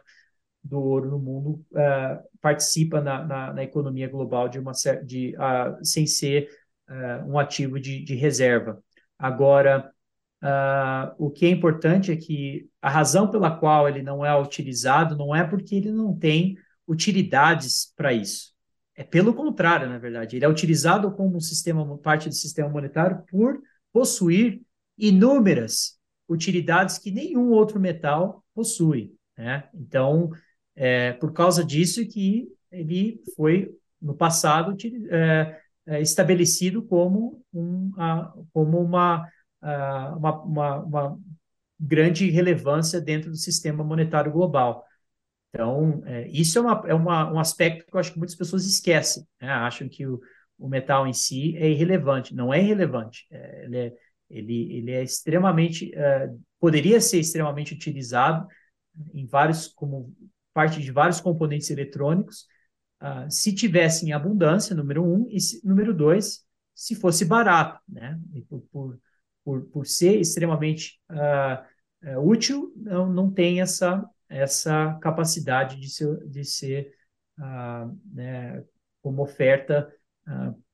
do 0.64 0.80
ouro 0.80 1.10
no 1.10 1.20
mundo, 1.20 1.66
uh, 1.72 2.24
participa 2.40 3.02
na, 3.02 3.26
na, 3.26 3.54
na, 3.54 3.64
economia 3.64 4.08
global 4.08 4.48
de 4.48 4.60
uma 4.60 4.74
de, 5.04 5.36
uh, 5.36 5.84
sem 5.84 6.06
ser 6.06 6.48
uh, 6.92 7.26
um 7.32 7.40
ativo 7.40 7.80
de, 7.80 8.04
de 8.04 8.16
reserva. 8.16 8.84
Agora, 9.18 9.92
o 11.20 11.30
que 11.30 11.46
é 11.46 11.50
importante 11.50 12.12
é 12.12 12.16
que 12.16 12.68
a 12.82 12.90
razão 12.90 13.30
pela 13.30 13.56
qual 13.56 13.88
ele 13.88 14.02
não 14.02 14.26
é 14.26 14.36
utilizado 14.36 15.16
não 15.16 15.36
é 15.36 15.44
porque 15.44 15.76
ele 15.76 15.92
não 15.92 16.18
tem 16.18 16.58
utilidades 16.88 17.94
para 17.96 18.12
isso. 18.12 18.52
É 18.96 19.04
pelo 19.04 19.34
contrário, 19.34 19.88
na 19.88 19.98
verdade. 19.98 20.36
Ele 20.36 20.46
é 20.46 20.50
utilizado 20.50 21.12
como 21.12 21.40
sistema, 21.40 21.98
parte 22.00 22.28
do 22.28 22.36
sistema 22.36 22.70
monetário 22.70 23.24
por 23.30 23.62
possuir 23.94 24.62
inúmeras 24.98 26.00
utilidades 26.28 26.98
que 26.98 27.12
nenhum 27.12 27.52
outro 27.52 27.80
metal 27.80 28.44
possui. 28.54 29.14
Né? 29.38 29.68
Então, 29.74 30.32
é 30.76 31.14
por 31.14 31.34
causa 31.34 31.64
disso 31.64 32.06
que 32.08 32.48
ele 32.72 33.22
foi, 33.36 33.72
no 34.02 34.16
passado, 34.16 34.76
é, 35.10 35.61
estabelecido 35.88 36.84
como, 36.84 37.44
um, 37.54 37.92
como 38.54 38.80
uma, 38.80 39.28
uma, 39.62 40.44
uma, 40.44 40.78
uma, 40.84 41.20
grande 41.80 42.30
relevância 42.30 43.02
dentro 43.02 43.32
do 43.32 43.36
sistema 43.36 43.84
monetário 43.84 44.32
global. 44.32 44.86
Então, 45.50 46.02
é, 46.06 46.28
isso 46.30 46.58
é, 46.58 46.62
uma, 46.62 46.84
é 46.88 46.94
uma, 46.94 47.34
um 47.34 47.40
aspecto 47.40 47.86
que 47.86 47.94
eu 47.94 48.00
acho 48.00 48.14
que 48.14 48.18
muitas 48.18 48.36
pessoas 48.36 48.66
esquecem, 48.66 49.28
né? 49.42 49.50
acham 49.50 49.90
que 49.90 50.06
o, 50.06 50.22
o 50.58 50.68
metal 50.70 51.06
em 51.08 51.14
si 51.14 51.58
é 51.58 51.70
irrelevante. 51.70 52.34
Não 52.34 52.54
é 52.54 52.62
irrelevante, 52.62 53.26
é, 53.32 53.66
ele, 53.66 53.78
é, 53.78 53.94
ele, 54.30 54.74
ele 54.78 54.92
é 54.92 55.04
extremamente, 55.04 55.94
é, 55.94 56.30
poderia 56.60 57.02
ser 57.02 57.20
extremamente 57.20 57.74
utilizado 57.74 58.48
em 59.14 59.26
vários, 59.26 59.68
como 59.68 60.14
parte 60.54 60.82
de 60.82 60.92
vários 60.92 61.20
componentes 61.20 61.70
eletrônicos, 61.70 62.46
uh, 63.02 63.30
se 63.30 63.54
tivesse 63.54 64.06
em 64.06 64.14
abundância, 64.14 64.76
número 64.76 65.04
um, 65.04 65.28
e 65.30 65.40
se, 65.40 65.66
número 65.66 65.94
dois, 65.94 66.46
se 66.74 66.96
fosse 66.96 67.26
barato, 67.26 67.80
né? 67.88 68.20
Por, 68.48 68.62
por, 68.72 69.00
por, 69.44 69.62
por 69.66 69.88
ser 69.88 70.20
extremamente 70.20 71.00
uh, 71.10 72.16
uh, 72.16 72.20
útil, 72.20 72.72
não, 72.76 73.12
não 73.12 73.32
tem 73.32 73.62
essa, 73.62 74.08
essa 74.30 74.98
capacidade 75.02 75.80
de 75.80 75.90
ser, 75.90 76.28
de 76.28 76.44
ser 76.44 76.94
né, 78.14 78.64
como 79.02 79.24
oferta 79.24 79.92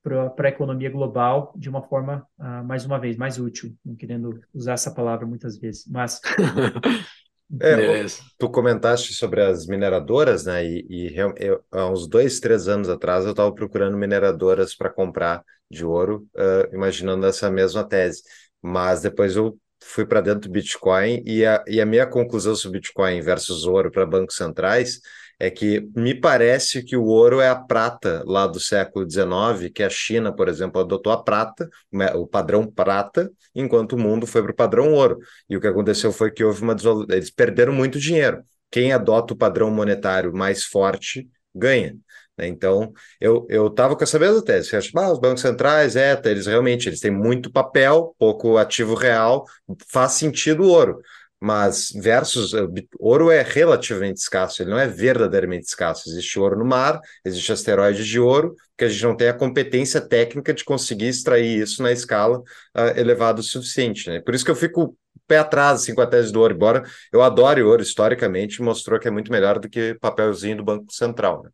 para 0.04 0.48
a 0.48 0.50
economia 0.50 0.90
global 0.90 1.54
de 1.56 1.70
uma 1.70 1.82
forma, 1.82 2.28
mais 2.66 2.84
uma 2.86 3.00
vez, 3.00 3.16
mais 3.16 3.40
útil, 3.40 3.74
não 3.86 3.96
querendo 3.96 4.42
usar 4.54 4.74
essa 4.74 4.94
palavra 4.94 5.26
muitas 5.26 5.58
vezes, 5.58 5.88
mas 5.88 6.20
É, 7.62 8.06
tu 8.38 8.50
comentaste 8.50 9.14
sobre 9.14 9.42
as 9.42 9.66
mineradoras, 9.68 10.46
né? 10.46 10.66
E, 10.66 10.86
e 10.90 11.16
eu, 11.38 11.64
há 11.72 11.90
uns 11.90 12.08
dois, 12.08 12.40
três 12.40 12.68
anos 12.68 12.90
atrás 12.90 13.24
eu 13.24 13.32
estava 13.32 13.54
procurando 13.54 13.98
mineradoras 13.98 14.76
para 14.76 14.90
comprar 14.90 15.44
de 15.72 15.86
ouro, 15.86 16.28
uh, 16.36 16.76
imaginando 16.76 17.26
essa 17.26 17.50
mesma 17.50 17.88
tese. 17.88 18.22
Mas 18.62 19.02
depois 19.02 19.36
eu 19.36 19.58
fui 19.82 20.06
para 20.06 20.22
dentro 20.22 20.42
do 20.42 20.52
Bitcoin 20.52 21.24
e 21.26 21.46
a, 21.46 21.64
e 21.68 21.80
a 21.80 21.86
minha 21.86 22.06
conclusão 22.06 22.56
sobre 22.56 22.80
Bitcoin 22.80 23.22
versus 23.22 23.66
ouro 23.66 23.92
para 23.92 24.06
bancos 24.06 24.36
centrais 24.36 25.00
é 25.40 25.52
que 25.52 25.82
me 25.96 26.16
parece 26.16 26.84
que 26.84 26.98
o 26.98 27.06
ouro 27.06 27.40
é 27.40 27.48
a 27.50 27.56
prata 27.56 28.24
lá 28.26 28.48
do 28.48 28.60
século 28.60 29.10
XIX, 29.10 29.72
que 29.74 29.84
a 29.84 29.90
China, 29.90 30.34
por 30.34 30.48
exemplo, 30.48 30.82
adotou 30.82 31.14
a 31.14 31.24
prata, 31.24 31.70
o 32.16 32.26
padrão 32.26 32.66
prata, 32.66 33.32
enquanto 33.54 33.94
o 33.94 34.00
mundo 34.00 34.26
foi 34.26 34.42
para 34.42 34.52
o 34.52 34.56
padrão 34.56 34.94
ouro. 34.94 35.20
E 35.48 35.56
o 35.56 35.62
que 35.62 35.68
aconteceu 35.68 36.12
foi 36.12 36.32
que 36.32 36.44
houve 36.44 36.64
uma. 36.64 36.76
Eles 37.10 37.30
perderam 37.30 37.74
muito 37.74 38.00
dinheiro. 38.00 38.42
Quem 38.72 38.92
adota 38.92 39.34
o 39.34 39.38
padrão 39.38 39.70
monetário 39.70 40.34
mais 40.34 40.64
forte 40.64 41.30
ganha. 41.54 41.96
Né? 42.38 42.48
Então, 42.48 42.92
eu 43.20 43.68
estava 43.68 43.96
com 43.96 44.04
essa 44.04 44.20
mesma 44.20 44.44
tese. 44.44 44.76
Acho, 44.76 44.98
ah, 44.98 45.12
os 45.12 45.20
bancos 45.20 45.42
centrais, 45.42 45.96
é, 45.96 46.20
eles 46.26 46.48
realmente 46.48 46.90
eles 46.90 47.00
têm 47.00 47.12
muito 47.12 47.52
papel, 47.52 48.16
pouco 48.18 48.58
ativo 48.58 48.96
real, 48.96 49.46
faz 49.88 50.14
sentido 50.14 50.64
o 50.64 50.70
ouro 50.70 51.00
mas 51.40 51.92
versus 51.94 52.54
eh, 52.54 52.68
ouro 53.00 53.30
é 53.30 53.44
relativamente 53.44 54.18
escasso, 54.18 54.62
ele 54.62 54.72
não 54.72 54.80
é 54.80 54.88
verdadeiramente 54.88 55.68
escasso. 55.68 56.10
Existe 56.10 56.40
ouro 56.40 56.58
no 56.58 56.66
mar, 56.66 57.00
existe 57.24 57.52
asteroides 57.52 58.08
de 58.08 58.20
ouro, 58.20 58.56
que 58.78 58.86
a 58.86 58.90
gente 58.90 59.04
não 59.04 59.16
tem 59.16 59.30
a 59.30 59.34
competência 59.34 60.02
técnica 60.02 60.54
de 60.54 60.64
conseguir 60.64 61.08
extrair 61.08 61.62
isso 61.62 61.84
na 61.84 61.92
escala 61.92 62.40
uh, 62.40 62.98
elevada 62.98 63.40
o 63.40 63.44
suficiente. 63.44 64.10
Né? 64.10 64.20
Por 64.20 64.34
isso 64.34 64.44
que 64.44 64.52
eu 64.52 64.56
fico 64.56 64.98
pé 65.28 65.38
atrás 65.38 65.82
assim, 65.82 65.94
com 65.94 66.02
a 66.02 66.08
tese 66.08 66.32
do 66.32 66.40
ouro, 66.40 66.56
embora 66.56 66.84
eu 67.12 67.22
adore 67.22 67.62
ouro, 67.62 67.82
historicamente 67.82 68.62
mostrou 68.62 69.00
que 69.00 69.08
é 69.08 69.12
muito 69.12 69.32
melhor 69.32 69.60
do 69.60 69.70
que 69.70 69.96
papelzinho 69.96 70.58
do 70.58 70.64
Banco 70.64 70.92
Central. 70.92 71.44
Né? 71.44 71.50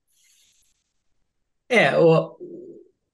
É, 1.68 1.98
o, 1.98 2.38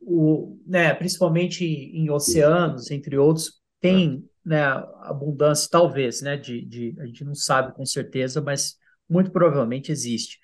o, 0.02 0.60
né, 0.68 0.94
principalmente 0.94 1.64
em 1.66 2.10
oceanos, 2.10 2.91
entre 2.91 3.18
outros, 3.18 3.60
tem 3.80 4.28
né, 4.45 4.64
abundância, 5.02 5.68
talvez, 5.70 6.22
né, 6.22 6.38
de, 6.38 6.66
de, 6.66 6.95
a 6.99 7.06
gente 7.06 7.24
não 7.24 7.36
sabe 7.36 7.74
com 7.74 7.86
certeza, 7.86 8.41
mas 8.41 8.78
muito 9.07 9.32
provavelmente 9.32 9.91
existe. 9.91 10.40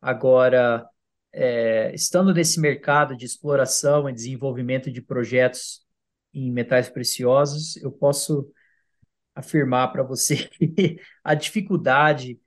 Agora, 0.00 0.86
é, 1.32 1.94
estando 1.94 2.32
nesse 2.32 2.60
mercado 2.60 3.16
de 3.16 3.24
exploração 3.24 4.08
e 4.08 4.12
desenvolvimento 4.12 4.90
de 4.90 5.02
projetos 5.02 5.84
em 6.32 6.50
metais 6.52 6.88
preciosos, 6.88 7.76
eu 7.76 7.90
posso 7.90 8.50
afirmar 9.34 9.92
para 9.92 10.02
você 10.02 10.48
que 10.48 10.98
a 11.22 11.34
dificuldade 11.34 12.40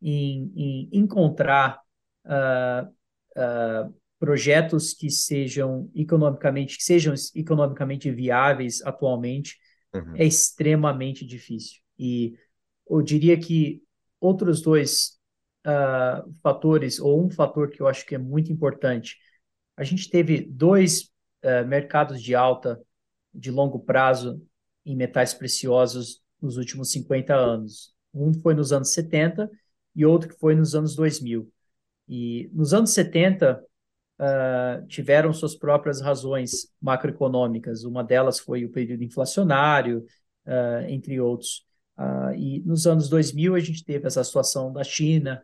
em, 0.00 0.52
em 0.56 0.88
encontrar 0.92 1.80
uh, 2.24 2.88
uh, 3.36 3.94
projetos 4.18 4.94
que 4.94 5.10
sejam 5.10 5.90
economicamente 5.94 6.76
que 6.76 6.82
sejam 6.82 7.14
economicamente 7.34 8.10
viáveis 8.10 8.80
atualmente 8.82 9.58
uhum. 9.94 10.16
é 10.16 10.24
extremamente 10.24 11.24
difícil. 11.24 11.80
E 11.98 12.36
eu 12.88 13.02
diria 13.02 13.38
que 13.38 13.82
outros 14.20 14.60
dois 14.60 15.18
uh, 15.66 16.32
fatores, 16.42 16.98
ou 16.98 17.24
um 17.24 17.30
fator 17.30 17.70
que 17.70 17.80
eu 17.80 17.86
acho 17.86 18.04
que 18.04 18.14
é 18.14 18.18
muito 18.18 18.52
importante, 18.52 19.16
a 19.76 19.84
gente 19.84 20.10
teve 20.10 20.40
dois 20.42 21.10
uh, 21.44 21.66
mercados 21.66 22.22
de 22.22 22.34
alta 22.34 22.80
de 23.32 23.50
longo 23.50 23.78
prazo 23.78 24.42
em 24.84 24.96
metais 24.96 25.32
preciosos 25.32 26.22
nos 26.40 26.56
últimos 26.56 26.90
50 26.90 27.34
anos. 27.34 27.94
Um 28.12 28.32
foi 28.34 28.54
nos 28.54 28.72
anos 28.72 28.92
70 28.92 29.50
e 29.94 30.04
outro 30.04 30.28
que 30.28 30.38
foi 30.38 30.54
nos 30.54 30.74
anos 30.74 30.94
2000. 30.96 31.50
E 32.08 32.50
nos 32.52 32.74
anos 32.74 32.90
70, 32.90 33.62
uh, 34.20 34.86
tiveram 34.86 35.32
suas 35.32 35.56
próprias 35.56 36.00
razões 36.00 36.70
macroeconômicas. 36.80 37.84
Uma 37.84 38.04
delas 38.04 38.38
foi 38.38 38.64
o 38.64 38.70
período 38.70 39.02
inflacionário, 39.02 40.04
uh, 40.46 40.86
entre 40.88 41.18
outros. 41.18 41.64
Uh, 41.98 42.34
e 42.36 42.60
nos 42.60 42.86
anos 42.86 43.08
2000 43.08 43.54
a 43.54 43.60
gente 43.60 43.84
teve 43.84 44.06
essa 44.06 44.22
situação 44.22 44.72
da 44.72 44.84
China, 44.84 45.42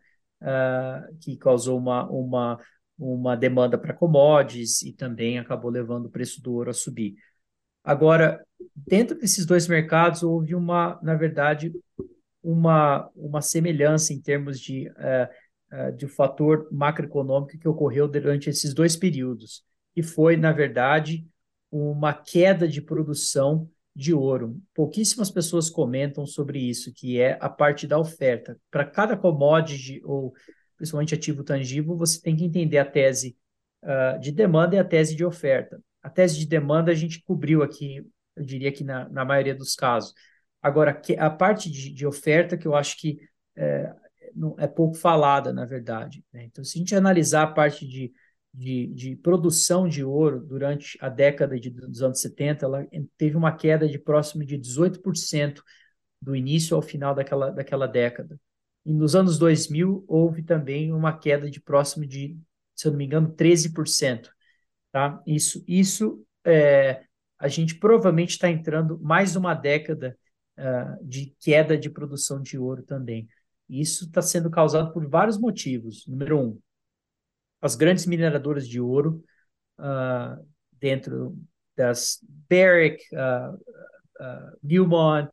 que 1.22 1.34
causou 1.38 1.78
uma, 1.78 2.06
uma, 2.10 2.60
uma 2.98 3.34
demanda 3.34 3.78
para 3.78 3.94
commodities 3.94 4.82
e 4.82 4.92
também 4.92 5.38
acabou 5.38 5.70
levando 5.70 6.06
o 6.06 6.10
preço 6.10 6.42
do 6.42 6.52
ouro 6.52 6.68
a 6.68 6.74
subir. 6.74 7.14
Agora, 7.82 8.44
dentro 8.74 9.18
desses 9.18 9.46
dois 9.46 9.66
mercados, 9.66 10.22
houve 10.22 10.54
uma, 10.54 11.00
na 11.02 11.14
verdade, 11.14 11.72
uma, 12.42 13.10
uma 13.16 13.40
semelhança 13.40 14.12
em 14.12 14.20
termos 14.20 14.60
de 14.60 14.90
uh, 14.90 15.28
uh, 15.72 15.92
de 15.96 16.06
um 16.06 16.08
fator 16.08 16.68
macroeconômico 16.70 17.58
que 17.58 17.68
ocorreu 17.68 18.08
durante 18.08 18.50
esses 18.50 18.74
dois 18.74 18.96
períodos, 18.96 19.64
e 19.94 20.02
foi, 20.02 20.36
na 20.36 20.52
verdade, 20.52 21.26
uma 21.70 22.12
queda 22.12 22.68
de 22.68 22.80
produção 22.80 23.68
de 23.94 24.12
ouro. 24.12 24.60
Pouquíssimas 24.74 25.30
pessoas 25.30 25.70
comentam 25.70 26.26
sobre 26.26 26.58
isso, 26.58 26.92
que 26.94 27.18
é 27.18 27.38
a 27.40 27.48
parte 27.48 27.86
da 27.86 27.98
oferta. 27.98 28.58
Para 28.70 28.84
cada 28.84 29.16
commodity 29.16 30.02
ou 30.04 30.34
principalmente 30.76 31.14
ativo 31.14 31.42
tangível, 31.42 31.96
você 31.96 32.20
tem 32.20 32.36
que 32.36 32.44
entender 32.44 32.76
a 32.76 32.84
tese 32.84 33.36
uh, 33.82 34.20
de 34.20 34.30
demanda 34.30 34.76
e 34.76 34.78
a 34.78 34.84
tese 34.84 35.16
de 35.16 35.24
oferta. 35.24 35.80
A 36.02 36.10
tese 36.10 36.38
de 36.38 36.46
demanda 36.46 36.92
a 36.92 36.94
gente 36.94 37.22
cobriu 37.22 37.62
aqui, 37.62 38.06
eu 38.36 38.44
diria 38.44 38.70
que 38.70 38.84
na, 38.84 39.08
na 39.08 39.24
maioria 39.24 39.54
dos 39.54 39.74
casos. 39.74 40.12
Agora, 40.62 41.00
a 41.18 41.30
parte 41.30 41.70
de, 41.70 41.90
de 41.90 42.06
oferta 42.06 42.56
que 42.56 42.66
eu 42.66 42.74
acho 42.74 42.98
que 42.98 43.18
é, 43.56 43.94
é 44.58 44.66
pouco 44.66 44.96
falada, 44.96 45.52
na 45.52 45.64
verdade. 45.64 46.24
Né? 46.32 46.44
Então, 46.44 46.64
se 46.64 46.78
a 46.78 46.80
gente 46.80 46.94
analisar 46.94 47.42
a 47.42 47.52
parte 47.52 47.86
de, 47.86 48.12
de, 48.52 48.86
de, 48.88 49.16
produção 49.16 49.88
de 49.88 50.04
ouro 50.04 50.40
durante 50.40 50.98
a 51.00 51.08
década 51.08 51.58
de, 51.58 51.70
dos 51.70 52.02
anos 52.02 52.20
70, 52.20 52.64
ela 52.64 52.86
teve 53.16 53.36
uma 53.36 53.52
queda 53.56 53.88
de 53.88 53.98
próximo 53.98 54.44
de 54.44 54.58
18% 54.58 55.62
do 56.20 56.34
início 56.34 56.74
ao 56.76 56.82
final 56.82 57.14
daquela, 57.14 57.50
daquela 57.50 57.86
década. 57.86 58.40
E 58.84 58.92
nos 58.92 59.16
anos 59.16 59.38
2000 59.38 60.04
houve 60.06 60.42
também 60.42 60.92
uma 60.92 61.16
queda 61.16 61.50
de 61.50 61.60
próximo 61.60 62.06
de, 62.06 62.38
se 62.74 62.86
eu 62.86 62.92
não 62.92 62.98
me 62.98 63.04
engano, 63.04 63.32
13%. 63.32 64.30
Tá? 64.92 65.20
Isso, 65.26 65.62
isso 65.66 66.24
é, 66.44 67.04
a 67.38 67.48
gente 67.48 67.74
provavelmente 67.74 68.30
está 68.30 68.48
entrando 68.48 68.98
mais 69.00 69.36
uma 69.36 69.54
década 69.54 70.16
uh, 70.58 71.04
de 71.04 71.34
queda 71.40 71.76
de 71.76 71.90
produção 71.90 72.40
de 72.40 72.58
ouro 72.58 72.82
também. 72.82 73.28
Isso 73.68 74.04
está 74.04 74.22
sendo 74.22 74.50
causado 74.50 74.92
por 74.92 75.06
vários 75.08 75.38
motivos. 75.38 76.06
Número 76.06 76.38
um, 76.38 76.58
as 77.60 77.74
grandes 77.74 78.06
mineradoras 78.06 78.68
de 78.68 78.80
ouro 78.80 79.22
uh, 79.78 80.46
dentro 80.72 81.36
das 81.76 82.18
Barrick, 82.48 83.04
uh, 83.12 83.54
uh, 83.54 84.58
Newmont, 84.62 85.30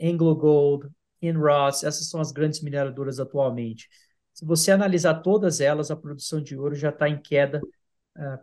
Anglo 0.00 0.34
Gold, 0.34 0.88
Kinross, 1.20 1.84
essas 1.84 2.08
são 2.08 2.20
as 2.20 2.32
grandes 2.32 2.60
mineradoras 2.60 3.20
atualmente. 3.20 3.88
Se 4.32 4.44
você 4.44 4.72
analisar 4.72 5.22
todas 5.22 5.60
elas, 5.60 5.92
a 5.92 5.96
produção 5.96 6.42
de 6.42 6.56
ouro 6.56 6.74
já 6.74 6.88
está 6.88 7.08
em 7.08 7.22
queda 7.22 7.60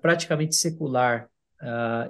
praticamente 0.01 0.55
secular. 0.55 1.29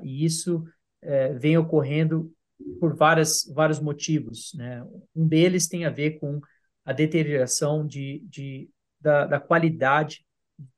e 0.03 0.23
isso 0.23 0.63
eh, 1.01 1.33
vem 1.33 1.57
ocorrendo 1.57 2.31
por 2.79 2.95
várias, 2.95 3.51
vários 3.53 3.79
motivos. 3.79 4.53
Né? 4.53 4.85
Um 5.15 5.27
deles 5.27 5.67
tem 5.67 5.85
a 5.85 5.89
ver 5.89 6.19
com 6.19 6.39
a 6.85 6.93
deterioração 6.93 7.85
de, 7.85 8.23
de, 8.27 8.69
da, 8.99 9.25
da 9.25 9.39
qualidade 9.39 10.25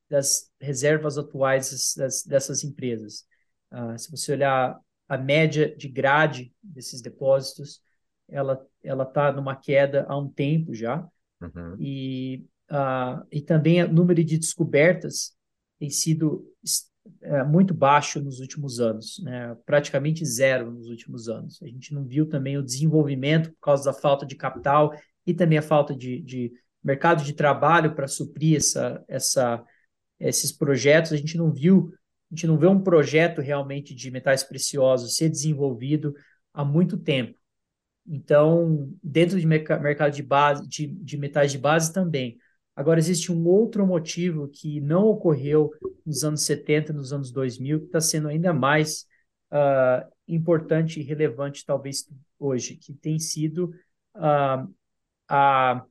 das 0.09 0.51
reservas 0.59 1.17
atuais 1.17 1.95
das, 1.97 2.23
dessas 2.23 2.63
empresas. 2.63 3.25
Uh, 3.71 3.97
se 3.97 4.11
você 4.11 4.33
olhar 4.33 4.79
a 5.07 5.17
média 5.17 5.75
de 5.75 5.87
grade 5.87 6.53
desses 6.61 7.01
depósitos, 7.01 7.81
ela 8.29 8.65
ela 8.83 9.03
está 9.03 9.31
numa 9.31 9.55
queda 9.55 10.05
há 10.07 10.17
um 10.17 10.29
tempo 10.29 10.73
já 10.73 11.07
uhum. 11.41 11.75
e 11.79 12.45
uh, 12.71 13.25
e 13.31 13.41
também 13.41 13.83
o 13.83 13.91
número 13.91 14.23
de 14.23 14.37
descobertas 14.37 15.35
tem 15.79 15.89
sido 15.89 16.45
é, 17.21 17.43
muito 17.43 17.73
baixo 17.73 18.21
nos 18.21 18.39
últimos 18.39 18.79
anos, 18.79 19.19
né? 19.23 19.57
praticamente 19.65 20.25
zero 20.25 20.71
nos 20.71 20.87
últimos 20.87 21.27
anos. 21.27 21.61
A 21.61 21.67
gente 21.67 21.93
não 21.93 22.05
viu 22.05 22.27
também 22.27 22.57
o 22.57 22.63
desenvolvimento 22.63 23.51
por 23.51 23.59
causa 23.59 23.85
da 23.85 23.93
falta 23.93 24.25
de 24.25 24.35
capital 24.35 24.93
e 25.25 25.33
também 25.33 25.57
a 25.57 25.61
falta 25.61 25.95
de, 25.95 26.21
de 26.21 26.51
mercado 26.83 27.23
de 27.23 27.33
trabalho 27.33 27.95
para 27.95 28.07
suprir 28.07 28.57
essa, 28.57 29.03
essa, 29.07 29.63
esses 30.19 30.51
projetos. 30.51 31.13
A 31.13 31.17
gente 31.17 31.37
não 31.37 31.51
viu, 31.51 31.93
a 32.31 32.35
gente 32.35 32.47
não 32.47 32.57
vê 32.57 32.67
um 32.67 32.81
projeto 32.81 33.41
realmente 33.41 33.93
de 33.95 34.11
metais 34.11 34.43
preciosos 34.43 35.15
ser 35.15 35.29
desenvolvido 35.29 36.13
há 36.53 36.63
muito 36.65 36.97
tempo. 36.97 37.37
Então, 38.05 38.93
dentro 39.01 39.39
de 39.39 39.47
mercado 39.47 40.13
de 40.13 40.23
base, 40.23 40.67
de, 40.67 40.87
de 40.87 41.17
metais 41.17 41.51
de 41.51 41.57
base 41.57 41.93
também, 41.93 42.37
Agora, 42.75 42.99
existe 42.99 43.31
um 43.31 43.45
outro 43.45 43.85
motivo 43.85 44.47
que 44.47 44.81
não 44.81 45.05
ocorreu 45.05 45.71
nos 46.05 46.23
anos 46.23 46.41
70, 46.41 46.91
nos 46.91 47.13
anos 47.13 47.31
2000, 47.31 47.79
que 47.81 47.85
está 47.85 48.01
sendo 48.01 48.27
ainda 48.27 48.51
mais 48.51 49.05
uh, 49.51 50.11
importante 50.27 50.99
e 50.99 51.03
relevante, 51.03 51.65
talvez, 51.65 52.09
hoje, 52.39 52.75
que 52.75 52.91
tem 52.91 53.19
sido 53.19 53.75
uh, 54.15 54.73
a, 55.27 55.83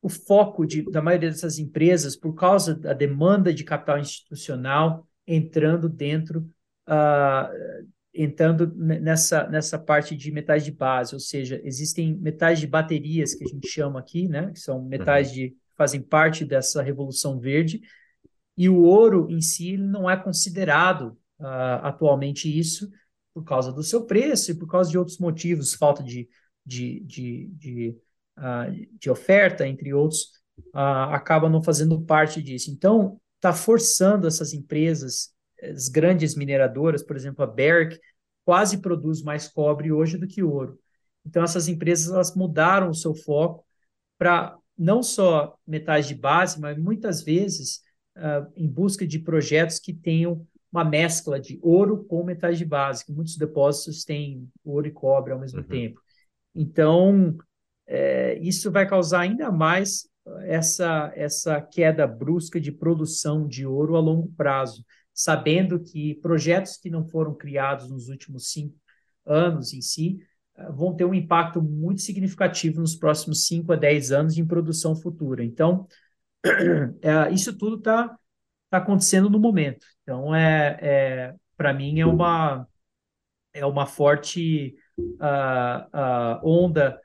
o 0.00 0.08
foco 0.08 0.66
de, 0.66 0.82
da 0.90 1.02
maioria 1.02 1.30
dessas 1.30 1.58
empresas, 1.58 2.16
por 2.16 2.34
causa 2.34 2.74
da 2.74 2.92
demanda 2.92 3.52
de 3.52 3.64
capital 3.64 3.98
institucional 3.98 5.06
entrando 5.26 5.88
dentro, 5.88 6.48
uh, 6.88 7.86
entrando 8.14 8.72
nessa, 8.74 9.46
nessa 9.48 9.78
parte 9.78 10.16
de 10.16 10.32
metais 10.32 10.64
de 10.64 10.72
base, 10.72 11.14
ou 11.14 11.20
seja, 11.20 11.60
existem 11.62 12.16
metais 12.16 12.58
de 12.58 12.66
baterias, 12.66 13.34
que 13.34 13.44
a 13.44 13.48
gente 13.48 13.68
chama 13.68 14.00
aqui, 14.00 14.26
né, 14.26 14.50
que 14.52 14.60
são 14.60 14.82
metais 14.82 15.28
uhum. 15.28 15.34
de 15.34 15.56
fazem 15.76 16.00
parte 16.00 16.44
dessa 16.44 16.82
revolução 16.82 17.38
verde, 17.38 17.80
e 18.56 18.68
o 18.68 18.82
ouro 18.82 19.28
em 19.30 19.40
si 19.40 19.76
não 19.76 20.10
é 20.10 20.16
considerado 20.16 21.16
uh, 21.38 21.78
atualmente 21.82 22.48
isso 22.58 22.90
por 23.32 23.44
causa 23.44 23.72
do 23.72 23.84
seu 23.84 24.04
preço 24.04 24.50
e 24.50 24.54
por 24.54 24.66
causa 24.66 24.90
de 24.90 24.98
outros 24.98 25.18
motivos, 25.18 25.74
falta 25.74 26.02
de, 26.02 26.28
de, 26.66 27.00
de, 27.04 27.46
de, 27.52 27.96
de 28.98 29.10
oferta, 29.10 29.66
entre 29.66 29.92
outros, 29.92 30.38
uh, 30.74 31.10
acaba 31.12 31.48
não 31.48 31.62
fazendo 31.62 32.00
parte 32.02 32.42
disso. 32.42 32.70
Então, 32.70 33.20
está 33.36 33.52
forçando 33.52 34.26
essas 34.26 34.52
empresas, 34.52 35.30
as 35.62 35.88
grandes 35.88 36.34
mineradoras, 36.34 37.02
por 37.02 37.16
exemplo, 37.16 37.42
a 37.42 37.46
Barrick, 37.46 37.98
quase 38.44 38.78
produz 38.78 39.22
mais 39.22 39.48
cobre 39.48 39.92
hoje 39.92 40.16
do 40.16 40.26
que 40.26 40.42
ouro. 40.42 40.78
Então, 41.24 41.42
essas 41.42 41.68
empresas 41.68 42.12
elas 42.12 42.34
mudaram 42.34 42.90
o 42.90 42.94
seu 42.94 43.14
foco 43.14 43.64
para 44.16 44.56
não 44.76 45.02
só 45.02 45.56
metais 45.66 46.06
de 46.06 46.14
base, 46.14 46.60
mas 46.60 46.78
muitas 46.78 47.22
vezes 47.22 47.82
uh, 48.16 48.50
em 48.56 48.68
busca 48.68 49.06
de 49.06 49.18
projetos 49.18 49.78
que 49.78 49.92
tenham 49.92 50.46
uma 50.70 50.84
mescla 50.84 51.40
de 51.40 51.58
ouro 51.62 52.04
com 52.04 52.22
metais 52.22 52.58
de 52.58 52.64
base, 52.64 53.04
que 53.04 53.12
muitos 53.12 53.36
depósitos 53.36 54.04
têm 54.04 54.48
ouro 54.64 54.86
e 54.86 54.92
cobre 54.92 55.32
ao 55.32 55.40
mesmo 55.40 55.60
uhum. 55.60 55.66
tempo. 55.66 56.00
Então, 56.54 57.36
é, 57.88 58.38
isso 58.40 58.70
vai 58.70 58.86
causar 58.86 59.20
ainda 59.20 59.50
mais 59.50 60.06
essa, 60.42 61.10
essa 61.16 61.60
queda 61.60 62.06
brusca 62.06 62.60
de 62.60 62.70
produção 62.70 63.48
de 63.48 63.66
ouro 63.66 63.96
a 63.96 64.00
longo 64.00 64.30
prazo, 64.36 64.84
sabendo 65.14 65.80
que 65.80 66.14
projetos 66.16 66.76
que 66.76 66.90
não 66.90 67.04
foram 67.04 67.34
criados 67.34 67.90
nos 67.90 68.08
últimos 68.08 68.52
cinco 68.52 68.76
anos 69.24 69.72
em 69.72 69.80
si 69.80 70.18
vão 70.70 70.94
ter 70.94 71.04
um 71.04 71.14
impacto 71.14 71.62
muito 71.62 72.02
significativo 72.02 72.80
nos 72.80 72.96
próximos 72.96 73.46
5 73.46 73.72
a 73.72 73.76
10 73.76 74.10
anos 74.12 74.38
em 74.38 74.46
produção 74.46 74.96
futura. 74.96 75.44
Então, 75.44 75.86
é, 77.00 77.32
isso 77.32 77.56
tudo 77.56 77.76
está 77.76 78.08
tá 78.70 78.78
acontecendo 78.78 79.30
no 79.30 79.38
momento. 79.38 79.86
Então, 80.02 80.34
é, 80.34 80.78
é 80.80 81.34
para 81.56 81.72
mim, 81.72 82.00
é 82.00 82.06
uma, 82.06 82.66
é 83.52 83.64
uma 83.64 83.86
forte 83.86 84.74
uh, 84.98 86.40
uh, 86.40 86.40
onda 86.42 87.00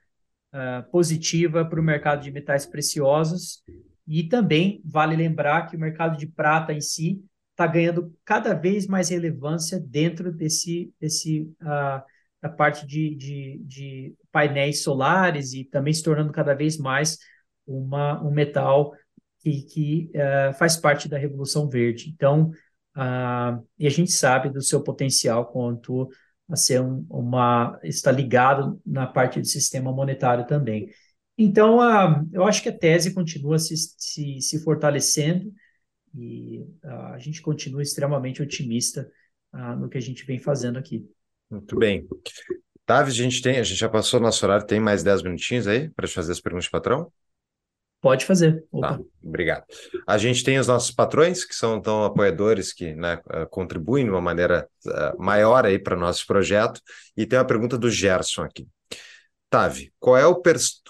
uh, 0.54 0.90
positiva 0.92 1.66
para 1.66 1.80
o 1.80 1.84
mercado 1.84 2.22
de 2.22 2.32
metais 2.32 2.66
preciosos. 2.66 3.64
E 4.08 4.24
também 4.24 4.82
vale 4.86 5.16
lembrar 5.16 5.68
que 5.68 5.76
o 5.76 5.80
mercado 5.80 6.18
de 6.18 6.28
prata 6.28 6.74
em 6.74 6.82
si 6.82 7.24
está 7.52 7.68
ganhando 7.68 8.14
cada 8.26 8.54
vez 8.54 8.88
mais 8.88 9.10
relevância 9.10 9.80
dentro 9.80 10.32
desse, 10.32 10.94
desse 11.00 11.42
uh, 11.62 12.04
a 12.42 12.50
parte 12.50 12.86
de, 12.86 13.16
de, 13.16 13.62
de 13.66 14.16
painéis 14.32 14.84
solares 14.84 15.54
e 15.54 15.64
também 15.64 15.94
se 15.94 16.04
tornando 16.04 16.32
cada 16.32 16.54
vez 16.54 16.78
mais 16.78 17.18
uma, 17.66 18.22
um 18.22 18.32
metal 18.32 18.94
que, 19.40 19.62
que 19.64 20.12
uh, 20.16 20.54
faz 20.56 20.76
parte 20.76 21.08
da 21.08 21.18
Revolução 21.18 21.70
Verde. 21.70 22.10
Então, 22.10 22.52
uh, 22.98 23.66
e 23.80 23.88
a 23.88 23.90
gente 23.90 24.12
sabe 24.12 24.50
do 24.50 24.62
seu 24.62 24.82
potencial 24.84 25.46
quanto 25.46 26.10
a 26.50 26.56
ser 26.56 26.82
um, 26.82 27.06
uma 27.10 27.80
está 27.84 28.12
ligado 28.12 28.80
na 28.86 29.08
parte 29.08 29.40
do 29.40 29.48
sistema 29.48 29.92
monetário 29.92 30.46
também. 30.46 30.90
Então, 31.38 31.78
uh, 31.78 32.28
eu 32.32 32.44
acho 32.44 32.62
que 32.62 32.70
a 32.70 32.78
tese 32.78 33.14
continua 33.14 33.58
se, 33.58 33.76
se, 33.76 34.40
se 34.42 34.64
fortalecendo 34.64 35.52
e 36.16 36.64
a 36.84 37.18
gente 37.18 37.42
continua 37.42 37.82
extremamente 37.82 38.42
otimista 38.42 39.10
no 39.80 39.90
que 39.90 39.98
a 39.98 40.02
gente 40.02 40.26
vem 40.26 40.38
fazendo 40.38 40.78
aqui. 40.78 41.04
Muito 41.50 41.76
bem. 41.76 42.08
Tavi, 42.86 43.10
a 43.10 43.14
gente 43.14 43.42
tem, 43.42 43.60
a 43.60 43.64
gente 43.64 43.80
já 43.80 43.90
passou 43.90 44.20
nosso 44.20 44.46
horário, 44.46 44.66
tem 44.66 44.80
mais 44.80 45.04
10 45.04 45.24
minutinhos 45.24 45.68
aí 45.68 45.90
para 45.90 46.08
fazer 46.08 46.32
as 46.32 46.42
perguntas, 46.42 46.68
patrão? 46.68 47.12
Pode 48.04 48.26
fazer. 48.26 48.66
Opa. 48.70 48.98
Tá, 48.98 49.00
obrigado. 49.24 49.64
A 50.06 50.18
gente 50.18 50.44
tem 50.44 50.60
os 50.60 50.68
nossos 50.68 50.92
patrões, 50.92 51.46
que 51.46 51.56
são 51.56 51.78
então 51.78 52.04
apoiadores 52.04 52.74
que 52.74 52.94
né, 52.94 53.22
eh, 53.32 53.46
contribuem 53.50 54.04
de 54.04 54.12
uma 54.12 54.20
maneira 54.20 54.68
uh, 54.86 55.24
maior 55.24 55.66
aí 55.66 55.80
para 55.80 55.96
o 55.96 56.00
nosso 56.00 56.28
projeto. 56.28 56.82
E 57.16 57.26
tem 57.26 57.40
uma 57.40 57.46
pergunta 57.46 57.78
do 57.78 57.90
Gerson 57.90 58.42
aqui. 58.42 58.68
Tavi, 59.50 59.94
qual 60.02 60.18
é, 60.18 60.26
o 60.26 60.42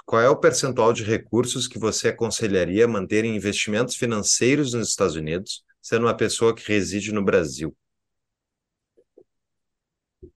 qual 0.07 0.21
é 0.23 0.27
o 0.27 0.37
percentual 0.37 0.91
de 0.91 1.03
recursos 1.03 1.67
que 1.67 1.77
você 1.77 2.07
aconselharia 2.07 2.87
manter 2.87 3.25
em 3.25 3.35
investimentos 3.35 3.95
financeiros 3.95 4.73
nos 4.73 4.89
Estados 4.89 5.15
Unidos, 5.15 5.63
sendo 5.83 6.07
uma 6.07 6.17
pessoa 6.17 6.55
que 6.55 6.67
reside 6.67 7.13
no 7.13 7.23
Brasil? 7.23 7.75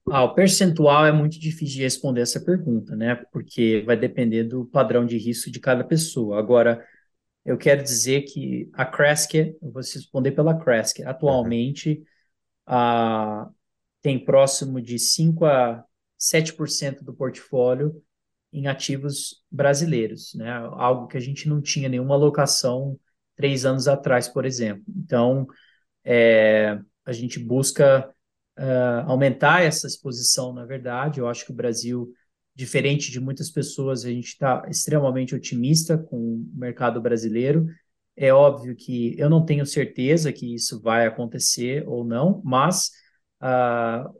Ah, 0.09 0.23
o 0.23 0.33
percentual 0.33 1.05
é 1.05 1.11
muito 1.11 1.39
difícil 1.39 1.75
de 1.75 1.83
responder 1.83 2.21
essa 2.21 2.39
pergunta, 2.39 2.95
né? 2.95 3.15
Porque 3.31 3.83
vai 3.85 3.97
depender 3.97 4.43
do 4.43 4.65
padrão 4.65 5.05
de 5.05 5.17
risco 5.17 5.51
de 5.51 5.59
cada 5.59 5.83
pessoa. 5.83 6.39
Agora, 6.39 6.85
eu 7.45 7.57
quero 7.57 7.83
dizer 7.83 8.23
que 8.23 8.69
a 8.73 8.85
Kresk, 8.85 9.35
eu 9.35 9.57
vou 9.61 9.81
responder 9.81 10.31
pela 10.31 10.57
Kresk, 10.57 11.01
atualmente 11.01 12.03
uhum. 12.67 13.53
tem 14.01 14.23
próximo 14.23 14.81
de 14.81 14.99
5 14.99 15.45
a 15.45 15.83
7% 16.17 17.03
do 17.03 17.13
portfólio 17.13 18.01
em 18.51 18.67
ativos 18.67 19.43
brasileiros, 19.51 20.33
né? 20.33 20.51
Algo 20.73 21.07
que 21.07 21.17
a 21.17 21.21
gente 21.21 21.47
não 21.47 21.61
tinha 21.61 21.89
nenhuma 21.89 22.15
alocação 22.15 22.99
três 23.35 23.65
anos 23.65 23.87
atrás, 23.87 24.27
por 24.27 24.45
exemplo. 24.45 24.83
Então, 24.89 25.47
é, 26.03 26.79
a 27.05 27.11
gente 27.11 27.39
busca 27.39 28.13
uh, 28.57 29.09
aumentar 29.09 29.63
essa 29.63 29.87
exposição, 29.87 30.53
na 30.53 30.65
verdade. 30.65 31.19
Eu 31.19 31.27
acho 31.27 31.45
que 31.45 31.51
o 31.51 31.55
Brasil, 31.55 32.11
diferente 32.55 33.11
de 33.11 33.19
muitas 33.19 33.49
pessoas, 33.49 34.03
a 34.03 34.09
gente 34.09 34.27
está 34.27 34.65
extremamente 34.69 35.35
otimista 35.35 35.97
com 35.97 36.17
o 36.17 36.49
mercado 36.53 37.01
brasileiro. 37.01 37.67
É 38.15 38.33
óbvio 38.33 38.75
que 38.75 39.15
eu 39.17 39.29
não 39.29 39.45
tenho 39.45 39.65
certeza 39.65 40.33
que 40.33 40.55
isso 40.55 40.81
vai 40.81 41.05
acontecer 41.05 41.87
ou 41.87 42.03
não, 42.03 42.41
mas 42.43 42.91
uh, 43.41 44.11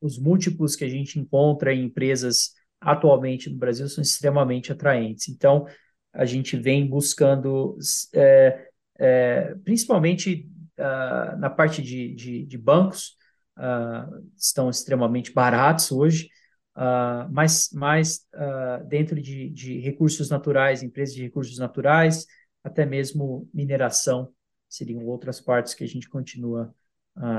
os 0.00 0.18
múltiplos 0.18 0.76
que 0.76 0.84
a 0.84 0.88
gente 0.88 1.18
encontra 1.18 1.72
em 1.72 1.84
empresas 1.84 2.52
atualmente 2.80 3.50
no 3.50 3.58
Brasil 3.58 3.88
são 3.88 4.02
extremamente 4.02 4.72
atraentes. 4.72 5.28
Então, 5.28 5.66
a 6.12 6.24
gente 6.24 6.56
vem 6.56 6.86
buscando, 6.86 7.76
é, 8.14 8.68
é, 8.98 9.54
principalmente 9.64 10.48
uh, 10.78 11.38
na 11.38 11.50
parte 11.50 11.82
de, 11.82 12.14
de, 12.14 12.44
de 12.46 12.58
bancos, 12.58 13.16
uh, 13.60 14.26
estão 14.36 14.70
extremamente 14.70 15.32
baratos 15.32 15.92
hoje, 15.92 16.28
uh, 16.76 17.30
mas, 17.30 17.68
mas 17.72 18.26
uh, 18.34 18.84
dentro 18.88 19.20
de, 19.20 19.50
de, 19.50 19.78
recursos 19.78 20.30
naturais, 20.30 20.82
empresas 20.82 21.14
de 21.14 21.22
recursos 21.22 21.58
naturais, 21.58 22.26
até 22.64 22.86
mesmo 22.86 23.48
mineração, 23.52 24.32
seriam 24.68 25.04
outras 25.06 25.40
partes 25.40 25.74
que 25.74 25.84
a 25.84 25.88
gente 25.88 26.08
continua 26.08 26.72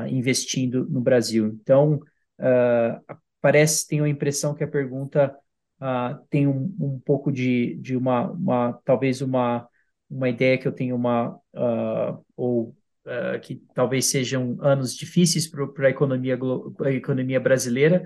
investindo 0.10 0.86
no 0.90 1.00
Brasil. 1.00 1.48
Então, 1.48 2.00
parece, 3.40 3.88
tenho 3.88 4.04
a 4.04 4.10
impressão 4.10 4.54
que 4.54 4.64
a 4.64 4.68
pergunta 4.68 5.36
tem 6.30 6.46
um, 6.46 6.76
um 6.80 7.00
pouco 7.00 7.32
de, 7.32 7.76
de 7.76 7.96
uma, 7.96 8.30
uma, 8.32 8.74
talvez 8.84 9.22
uma, 9.22 9.68
uma 10.10 10.30
ideia 10.30 10.58
que 10.58 10.68
eu 10.68 10.72
tenho 10.74 10.96
uma 10.96 11.40
ou 12.36 12.76
uh, 13.06 13.40
que 13.42 13.62
talvez 13.74 14.06
sejam 14.06 14.58
anos 14.62 14.96
difíceis 14.96 15.48
para 15.48 15.88
a 15.88 15.90
economia 15.90 16.38
economia 16.88 17.40
brasileira 17.40 18.04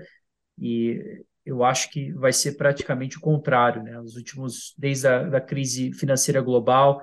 e 0.58 1.24
eu 1.44 1.62
acho 1.62 1.90
que 1.90 2.12
vai 2.12 2.32
ser 2.32 2.56
praticamente 2.56 3.18
o 3.18 3.20
contrário, 3.20 3.82
né? 3.82 4.00
Os 4.00 4.16
últimos 4.16 4.74
desde 4.76 5.06
a 5.06 5.22
da 5.22 5.40
crise 5.40 5.92
financeira 5.92 6.40
global 6.40 7.00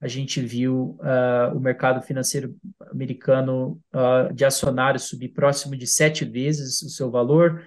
a 0.00 0.06
gente 0.06 0.40
viu 0.40 0.96
uh, 1.00 1.56
o 1.56 1.60
mercado 1.60 2.00
financeiro 2.02 2.56
americano 2.90 3.80
uh, 3.92 4.32
de 4.32 4.44
acionários 4.44 5.04
subir 5.04 5.30
próximo 5.30 5.76
de 5.76 5.86
sete 5.86 6.24
vezes 6.24 6.82
o 6.82 6.88
seu 6.88 7.10
valor 7.10 7.64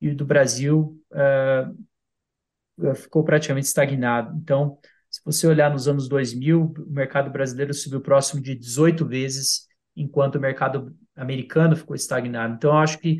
e 0.00 0.10
o 0.10 0.16
do 0.16 0.26
Brasil 0.26 1.00
uh, 1.12 2.94
ficou 2.94 3.24
praticamente 3.24 3.66
estagnado. 3.66 4.36
Então, 4.36 4.78
se 5.10 5.20
você 5.24 5.46
olhar 5.46 5.70
nos 5.70 5.88
anos 5.88 6.08
2000, 6.08 6.72
o 6.78 6.90
mercado 6.90 7.30
brasileiro 7.30 7.74
subiu 7.74 8.00
próximo 8.00 8.40
de 8.40 8.54
18 8.54 9.04
vezes, 9.04 9.66
enquanto 9.96 10.36
o 10.36 10.40
mercado 10.40 10.96
americano 11.16 11.76
ficou 11.76 11.96
estagnado. 11.96 12.54
Então, 12.54 12.70
eu 12.70 12.78
acho 12.78 12.98
que 12.98 13.18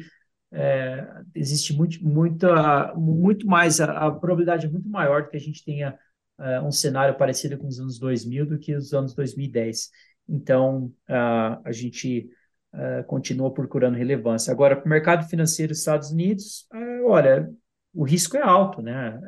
é, 0.52 1.06
existe 1.34 1.74
muito, 1.74 2.02
muita, 2.04 2.94
muito 2.94 3.46
mais, 3.46 3.80
a, 3.80 4.06
a 4.06 4.10
probabilidade 4.12 4.66
é 4.66 4.70
muito 4.70 4.88
maior 4.88 5.24
de 5.24 5.30
que 5.30 5.36
a 5.36 5.40
gente 5.40 5.64
tenha 5.64 5.98
uh, 6.38 6.64
um 6.64 6.70
cenário 6.70 7.16
parecido 7.16 7.58
com 7.58 7.66
os 7.66 7.80
anos 7.80 7.98
2000 7.98 8.46
do 8.46 8.58
que 8.58 8.74
os 8.74 8.92
anos 8.92 9.12
2010. 9.14 9.90
Então, 10.28 10.92
a 11.08 11.72
gente 11.72 12.30
uh, 12.72 13.04
continua 13.08 13.52
procurando 13.52 13.96
relevância. 13.96 14.52
Agora, 14.52 14.76
para 14.76 14.86
o 14.86 14.88
mercado 14.88 15.28
financeiro 15.28 15.70
dos 15.70 15.80
Estados 15.80 16.12
Unidos, 16.12 16.68
olha, 17.04 17.50
o 17.92 18.04
risco 18.04 18.36
é 18.36 18.42
alto, 18.42 18.80
né? 18.80 19.20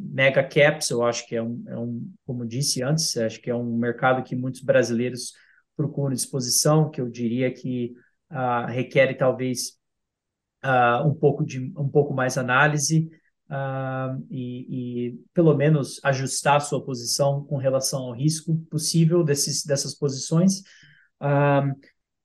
Mega 0.00 0.42
caps, 0.42 0.90
eu 0.90 1.02
acho 1.02 1.26
que 1.26 1.34
é 1.36 1.42
um, 1.42 1.64
é 1.66 1.78
um, 1.78 2.12
como 2.26 2.46
disse 2.46 2.82
antes, 2.82 3.16
acho 3.16 3.40
que 3.40 3.50
é 3.50 3.54
um 3.54 3.76
mercado 3.76 4.22
que 4.22 4.36
muitos 4.36 4.60
brasileiros 4.60 5.32
procuram 5.76 6.12
exposição, 6.12 6.90
que 6.90 7.00
eu 7.00 7.08
diria 7.08 7.50
que 7.52 7.94
requer 8.68 9.14
talvez 9.14 9.78
um 11.04 11.14
pouco 11.14 11.44
de 11.44 11.72
um 11.76 11.88
pouco 11.88 12.12
mais 12.12 12.36
análise, 12.36 13.10
uh, 13.52 14.24
e, 14.30 15.10
e, 15.10 15.24
pelo 15.34 15.54
menos 15.54 16.00
ajustar 16.02 16.56
a 16.56 16.60
sua 16.60 16.82
posição 16.84 17.44
com 17.44 17.56
relação 17.58 18.00
ao 18.00 18.12
risco 18.12 18.56
possível 18.70 19.22
desses, 19.22 19.64
dessas 19.64 19.94
posições. 19.94 20.60
Uh, 21.20 21.74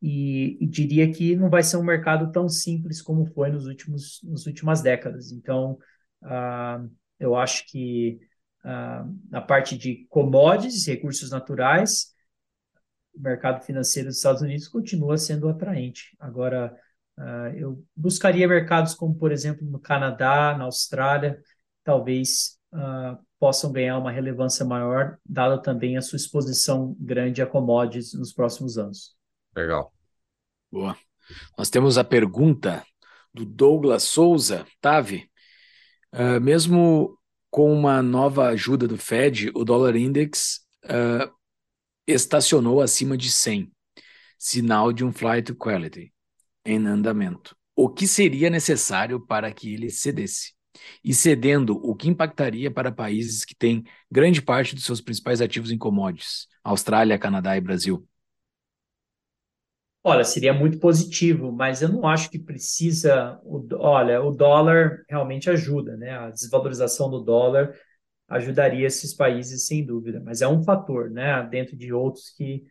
e, 0.01 0.57
e, 0.61 0.67
diria 0.67 1.11
que 1.11 1.35
não 1.35 1.49
vai 1.49 1.63
ser 1.63 1.77
um 1.77 1.83
mercado 1.83 2.31
tão 2.31 2.47
simples 2.47 3.01
como 3.01 3.25
foi 3.25 3.49
nos 3.49 3.65
últimos 3.65 4.21
nas 4.23 4.45
últimas 4.45 4.81
décadas. 4.81 5.31
Então, 5.31 5.77
uh, 6.23 6.89
eu 7.19 7.35
acho 7.35 7.65
que 7.67 8.19
na 9.29 9.39
parte 9.39 9.77
de 9.77 10.05
commodities, 10.09 10.85
recursos 10.85 11.31
naturais, 11.31 12.13
o 13.15 13.21
mercado 13.21 13.63
financeiro 13.63 14.09
dos 14.09 14.17
Estados 14.17 14.41
Unidos 14.41 14.67
continua 14.67 15.17
sendo 15.17 15.47
atraente. 15.47 16.13
Agora, 16.19 16.77
Uh, 17.17 17.49
eu 17.55 17.83
buscaria 17.95 18.47
mercados 18.47 18.93
como, 18.93 19.15
por 19.15 19.31
exemplo, 19.31 19.65
no 19.67 19.79
Canadá, 19.79 20.55
na 20.55 20.65
Austrália, 20.65 21.41
talvez 21.83 22.59
uh, 22.71 23.17
possam 23.39 23.71
ganhar 23.71 23.97
uma 23.97 24.11
relevância 24.11 24.63
maior, 24.63 25.17
dada 25.25 25.59
também 25.59 25.97
a 25.97 26.01
sua 26.01 26.17
exposição 26.17 26.95
grande 26.99 27.41
a 27.41 27.47
commodities 27.47 28.13
nos 28.13 28.31
próximos 28.31 28.77
anos. 28.77 29.15
Legal. 29.55 29.91
Boa. 30.71 30.95
Nós 31.57 31.71
temos 31.71 31.97
a 31.97 32.03
pergunta 32.03 32.85
do 33.33 33.43
Douglas 33.43 34.03
Souza, 34.03 34.63
Tave. 34.79 35.27
Uh, 36.13 36.39
mesmo 36.41 37.17
com 37.49 37.73
uma 37.73 38.01
nova 38.01 38.47
ajuda 38.47 38.87
do 38.87 38.97
Fed, 38.97 39.51
o 39.53 39.63
dólar 39.63 39.95
index 39.95 40.65
estacionou 42.07 42.81
acima 42.81 43.17
de 43.17 43.29
100, 43.29 43.71
sinal 44.37 44.93
de 44.93 45.03
um 45.03 45.11
flight 45.11 45.47
to 45.47 45.55
quality 45.55 46.13
em 46.65 46.85
andamento. 46.85 47.55
O 47.75 47.89
que 47.89 48.07
seria 48.07 48.49
necessário 48.49 49.19
para 49.19 49.51
que 49.51 49.73
ele 49.73 49.89
cedesse? 49.89 50.53
E 51.03 51.13
cedendo, 51.13 51.75
o 51.83 51.95
que 51.95 52.07
impactaria 52.07 52.71
para 52.71 52.91
países 52.91 53.43
que 53.43 53.55
têm 53.55 53.83
grande 54.11 54.41
parte 54.41 54.75
dos 54.75 54.85
seus 54.85 55.01
principais 55.01 55.41
ativos 55.41 55.71
em 55.71 55.77
commodities? 55.77 56.47
Austrália, 56.63 57.19
Canadá 57.19 57.57
e 57.57 57.61
Brasil. 57.61 58.07
Olha, 60.09 60.23
seria 60.23 60.53
muito 60.53 60.79
positivo, 60.79 61.51
mas 61.51 61.81
eu 61.81 61.89
não 61.89 62.07
acho 62.07 62.29
que 62.31 62.39
precisa. 62.39 63.41
Olha, 63.73 64.23
o 64.23 64.31
dólar 64.31 65.03
realmente 65.09 65.49
ajuda, 65.49 65.97
né? 65.97 66.11
A 66.11 66.29
desvalorização 66.29 67.09
do 67.09 67.19
dólar 67.19 67.75
ajudaria 68.25 68.87
esses 68.87 69.13
países, 69.13 69.67
sem 69.67 69.85
dúvida, 69.85 70.21
mas 70.23 70.41
é 70.41 70.47
um 70.47 70.63
fator, 70.63 71.11
né? 71.11 71.43
Dentro 71.51 71.75
de 71.75 71.91
outros 71.91 72.29
que 72.29 72.63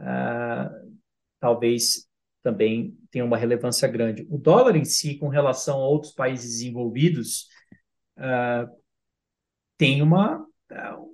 uh, 0.00 0.98
talvez 1.38 2.08
também 2.42 2.96
tem 3.10 3.20
uma 3.20 3.36
relevância 3.36 3.86
grande. 3.86 4.26
O 4.30 4.38
dólar 4.38 4.74
em 4.74 4.86
si, 4.86 5.16
com 5.16 5.28
relação 5.28 5.82
a 5.82 5.86
outros 5.86 6.14
países 6.14 6.52
desenvolvidos, 6.52 7.48
uh, 8.16 8.66
tem 9.76 10.00
uma, 10.00 10.42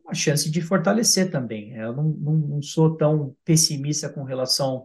uma 0.05 0.15
chance 0.15 0.49
de 0.49 0.63
fortalecer 0.63 1.33
também. 1.33 1.75
Eu 1.75 1.93
não, 1.93 2.05
não, 2.05 2.33
não 2.35 2.63
sou 2.63 2.97
tão 2.97 3.35
pessimista 3.45 4.09
com 4.09 4.23
relação 4.23 4.85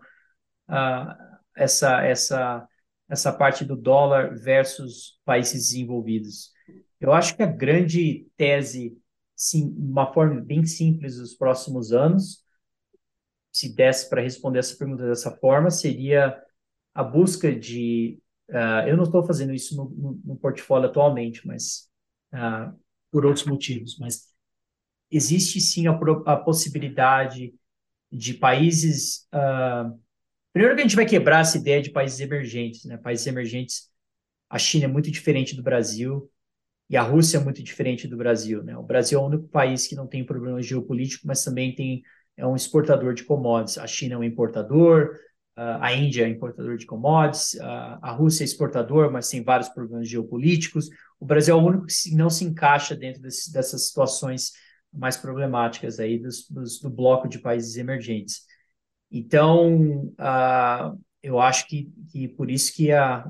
a 0.70 1.30
essa, 1.56 2.02
essa, 2.04 2.68
essa 3.10 3.34
parte 3.34 3.66
do 3.66 3.76
dólar 3.76 4.36
versus 4.40 5.20
países 5.26 5.70
desenvolvidos. 5.70 6.52
Eu 7.00 7.12
acho 7.14 7.36
que 7.36 7.44
a 7.44 7.48
grande 7.48 8.28
tese, 8.38 8.98
sim, 9.36 9.76
uma 9.78 10.12
forma 10.14 10.40
bem 10.42 10.66
simples 10.66 11.18
dos 11.18 11.34
próximos 11.34 11.92
anos, 11.92 12.44
se 13.52 13.76
desse 13.76 14.10
para 14.10 14.22
responder 14.22 14.60
essa 14.60 14.78
pergunta 14.78 15.06
dessa 15.06 15.32
forma, 15.38 15.70
seria 15.70 16.42
a 16.94 17.04
busca 17.04 17.54
de. 17.54 18.20
Uh, 18.50 18.88
eu 18.88 18.98
não 18.98 19.04
estou 19.04 19.24
fazendo 19.24 19.54
isso 19.54 19.76
no, 19.76 19.90
no, 19.90 20.22
no, 20.26 20.36
portfólio 20.36 20.90
atualmente, 20.90 21.46
mas 21.46 21.88
uh, 22.34 22.76
por 23.12 23.26
outros 23.26 23.46
motivos, 23.46 23.98
mas 24.00 24.28
existe 25.12 25.62
sim 25.62 25.88
a, 25.88 26.00
a 26.26 26.36
possibilidade 26.38 27.54
de 28.12 28.34
países. 28.34 29.28
Uh, 29.34 30.00
primeiro 30.54 30.76
que 30.76 30.82
a 30.82 30.84
gente 30.84 30.96
vai 30.96 31.06
quebrar 31.06 31.42
essa 31.42 31.58
ideia 31.58 31.82
de 31.82 31.92
países 31.92 32.20
emergentes, 32.20 32.86
né? 32.86 32.98
Países 32.98 33.28
emergentes, 33.28 33.90
a 34.50 34.58
China 34.58 34.86
é 34.86 34.88
muito 34.88 35.12
diferente 35.12 35.56
do 35.56 35.64
Brasil 35.64 36.30
e 36.90 36.98
a 36.98 37.04
Rússia 37.04 37.38
é 37.38 37.44
muito 37.44 37.62
diferente 37.62 38.08
do 38.08 38.18
Brasil, 38.18 38.64
né? 38.64 38.78
O 38.78 38.84
Brasil 38.84 39.20
é 39.20 39.22
o 39.22 39.26
único 39.26 39.48
país 39.48 39.88
que 39.88 39.96
não 39.96 40.08
tem 40.08 40.24
problema 40.24 40.62
geopolítico, 40.62 41.28
mas 41.28 41.44
também 41.44 41.76
tem 41.76 42.04
é 42.40 42.48
um 42.48 42.56
exportador 42.56 43.14
de 43.14 43.26
commodities. 43.26 43.78
A 43.78 43.86
China 43.86 44.16
é 44.16 44.18
um 44.18 44.24
importador, 44.24 45.14
a 45.56 45.94
Índia 45.94 46.24
é 46.24 46.30
importador 46.30 46.78
de 46.78 46.86
commodities, 46.86 47.60
a 47.60 48.12
Rússia 48.12 48.44
é 48.44 48.46
exportador, 48.46 49.12
mas 49.12 49.28
tem 49.28 49.44
vários 49.44 49.68
problemas 49.68 50.08
geopolíticos. 50.08 50.90
O 51.20 51.26
Brasil 51.26 51.54
é 51.54 51.62
o 51.62 51.66
único 51.66 51.86
que 51.86 52.16
não 52.16 52.30
se 52.30 52.46
encaixa 52.46 52.96
dentro 52.96 53.22
desse, 53.22 53.52
dessas 53.52 53.88
situações 53.88 54.54
mais 54.92 55.18
problemáticas 55.18 56.00
aí 56.00 56.18
dos, 56.18 56.50
dos, 56.50 56.80
do 56.80 56.90
bloco 56.90 57.28
de 57.28 57.40
países 57.40 57.76
emergentes. 57.76 58.44
Então, 59.12 60.14
uh, 60.20 61.00
eu 61.22 61.40
acho 61.40 61.68
que, 61.68 61.92
que 62.12 62.28
por 62.28 62.50
isso 62.50 62.74
que 62.74 62.90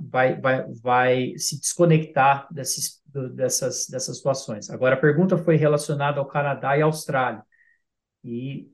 vai, 0.09 0.39
vai, 0.39 0.65
vai 0.81 1.37
se 1.37 1.59
desconectar 1.59 2.47
desses, 2.51 3.01
do, 3.05 3.29
dessas, 3.29 3.87
dessas 3.87 4.17
situações. 4.17 4.69
Agora, 4.69 4.95
a 4.95 4.99
pergunta 4.99 5.37
foi 5.37 5.55
relacionada 5.55 6.19
ao 6.19 6.27
Canadá 6.27 6.77
e 6.77 6.81
Austrália. 6.81 7.43
E 8.23 8.69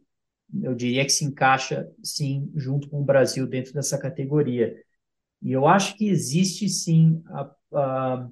eu 0.61 0.75
diria 0.75 1.03
que 1.03 1.11
se 1.11 1.25
encaixa, 1.25 1.87
sim, 2.03 2.51
junto 2.55 2.89
com 2.89 3.01
o 3.01 3.05
Brasil 3.05 3.47
dentro 3.47 3.73
dessa 3.73 3.97
categoria. 3.97 4.75
E 5.41 5.51
eu 5.51 5.67
acho 5.67 5.95
que 5.95 6.09
existe, 6.09 6.67
sim, 6.67 7.23
a, 7.27 7.51
a, 7.73 8.29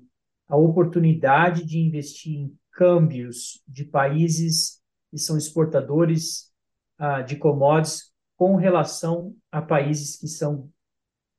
a 0.47 0.57
oportunidade 0.57 1.65
de 1.65 1.79
investir 1.79 2.33
em 2.33 2.57
câmbios 2.71 3.61
de 3.67 3.85
países 3.85 4.81
que 5.11 5.17
são 5.17 5.37
exportadores 5.37 6.51
uh, 6.99 7.23
de 7.23 7.35
commodities 7.35 8.12
com 8.38 8.55
relação 8.55 9.35
a 9.51 9.61
países 9.61 10.18
que 10.18 10.27
são 10.27 10.69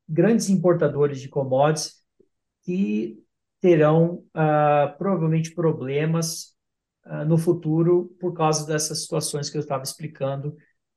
grandes 0.09 0.49
importadores 0.49 1.21
de 1.21 1.29
commodities 1.29 2.03
que 2.63 3.23
terão 3.61 4.25
uh, 4.35 4.97
provavelmente 4.99 5.55
problemas 5.55 6.55
uh, 7.07 7.25
no 7.25 7.39
futuro 7.39 8.15
por 8.21 8.35
causa 8.35 8.67
dessas 8.67 9.03
situações 9.03 9.49
que 9.49 9.57
eu 9.57 9.61
estava 9.61 9.83
explicando 9.83 10.57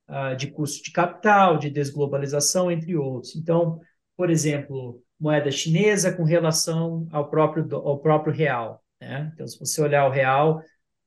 uh, 0.10 0.36
de 0.36 0.48
custo 0.48 0.84
de 0.84 0.91
capital, 0.91 1.57
de 1.57 1.69
desglobalização, 1.69 2.69
entre 2.72 2.95
outros. 2.95 3.36
Então, 3.36 3.80
por 4.15 4.30
exemplo, 4.30 5.02
moeda 5.19 5.52
chinesa 5.52 6.11
com 6.11 6.24
relação 6.24 7.07
ao 7.11 7.30
próprio, 7.30 7.76
ao 7.76 7.99
próprio 7.99 8.34
real. 8.34 8.84
Né? 8.99 9.32
Então, 9.34 9.48
se 9.48 9.60
você 9.60 9.82
olhar 9.82 10.07
o 10.07 10.11
real, 10.11 10.61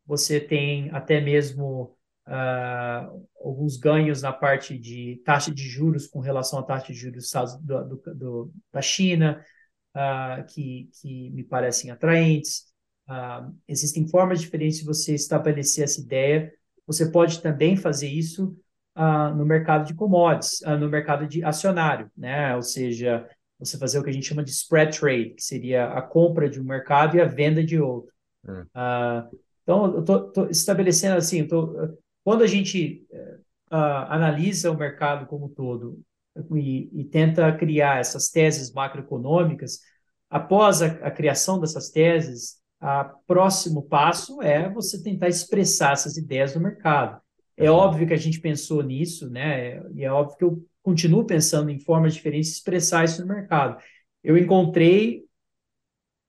você 0.06 0.40
tem 0.40 0.90
até 0.90 1.20
mesmo 1.20 1.96
uh, 2.30 3.28
alguns 3.44 3.76
ganhos 3.76 4.22
na 4.22 4.32
parte 4.32 4.78
de 4.78 5.20
taxa 5.24 5.52
de 5.52 5.68
juros 5.68 6.06
com 6.06 6.20
relação 6.20 6.58
à 6.58 6.62
taxa 6.62 6.92
de 6.92 6.94
juros 6.94 7.30
do, 7.60 7.84
do, 7.84 8.14
do, 8.14 8.52
da 8.72 8.80
China, 8.80 9.44
uh, 9.94 10.44
que, 10.46 10.88
que 11.00 11.30
me 11.30 11.44
parecem 11.44 11.90
atraentes. 11.90 12.70
Uh, 13.08 13.52
existem 13.66 14.08
formas 14.08 14.40
diferentes 14.40 14.78
de 14.78 14.84
você 14.84 15.14
estabelecer 15.14 15.84
essa 15.84 16.00
ideia 16.00 16.52
você 16.90 17.08
pode 17.08 17.40
também 17.40 17.76
fazer 17.76 18.08
isso 18.08 18.56
uh, 18.96 19.32
no 19.36 19.46
mercado 19.46 19.86
de 19.86 19.94
commodities, 19.94 20.60
uh, 20.62 20.76
no 20.76 20.88
mercado 20.88 21.24
de 21.24 21.44
acionário, 21.44 22.10
né? 22.16 22.56
Ou 22.56 22.62
seja, 22.62 23.28
você 23.60 23.78
fazer 23.78 24.00
o 24.00 24.02
que 24.02 24.10
a 24.10 24.12
gente 24.12 24.26
chama 24.26 24.42
de 24.42 24.50
spread 24.50 24.98
trade, 24.98 25.30
que 25.30 25.42
seria 25.42 25.92
a 25.92 26.02
compra 26.02 26.50
de 26.50 26.60
um 26.60 26.64
mercado 26.64 27.16
e 27.16 27.20
a 27.20 27.26
venda 27.26 27.62
de 27.62 27.78
outro. 27.78 28.12
Hum. 28.44 28.64
Então, 29.62 29.94
eu 29.94 30.00
estou 30.00 30.50
estabelecendo 30.50 31.16
assim, 31.16 31.46
tô, 31.46 31.96
quando 32.30 32.42
a 32.42 32.46
gente 32.46 33.04
analisa 33.68 34.70
o 34.70 34.78
mercado 34.78 35.26
como 35.26 35.46
um 35.46 35.48
todo 35.48 36.00
e, 36.54 36.88
e, 37.00 37.04
tenta 37.04 37.52
criar 37.56 37.98
essas 37.98 38.28
teses 38.28 38.72
macroeconômicas, 38.72 39.80
após 40.30 40.80
a, 40.80 40.86
a 40.86 41.10
criação 41.10 41.58
dessas 41.58 41.90
teses, 41.90 42.60
o 42.80 43.26
próximo 43.26 43.82
passo 43.82 44.40
é 44.40 44.72
você 44.72 45.02
tentar 45.02 45.26
expressar 45.26 45.94
essas 45.94 46.16
ideias 46.16 46.54
no 46.54 46.60
mercado. 46.60 47.20
É 47.56 47.68
óbvio 47.68 48.06
que 48.06 48.14
a 48.14 48.16
gente 48.16 48.40
pensou 48.40 48.80
nisso, 48.80 49.28
né? 49.28 49.82
E 49.92 50.04
é 50.04 50.12
óbvio 50.12 50.38
que 50.38 50.44
eu 50.44 50.64
continuo 50.84 51.26
pensando 51.26 51.68
em 51.68 51.80
formas 51.80 52.14
diferentes 52.14 52.50
de 52.50 52.56
expressar 52.58 53.04
isso 53.04 53.20
no 53.22 53.34
mercado. 53.34 53.82
Eu 54.22 54.38
encontrei 54.38 55.24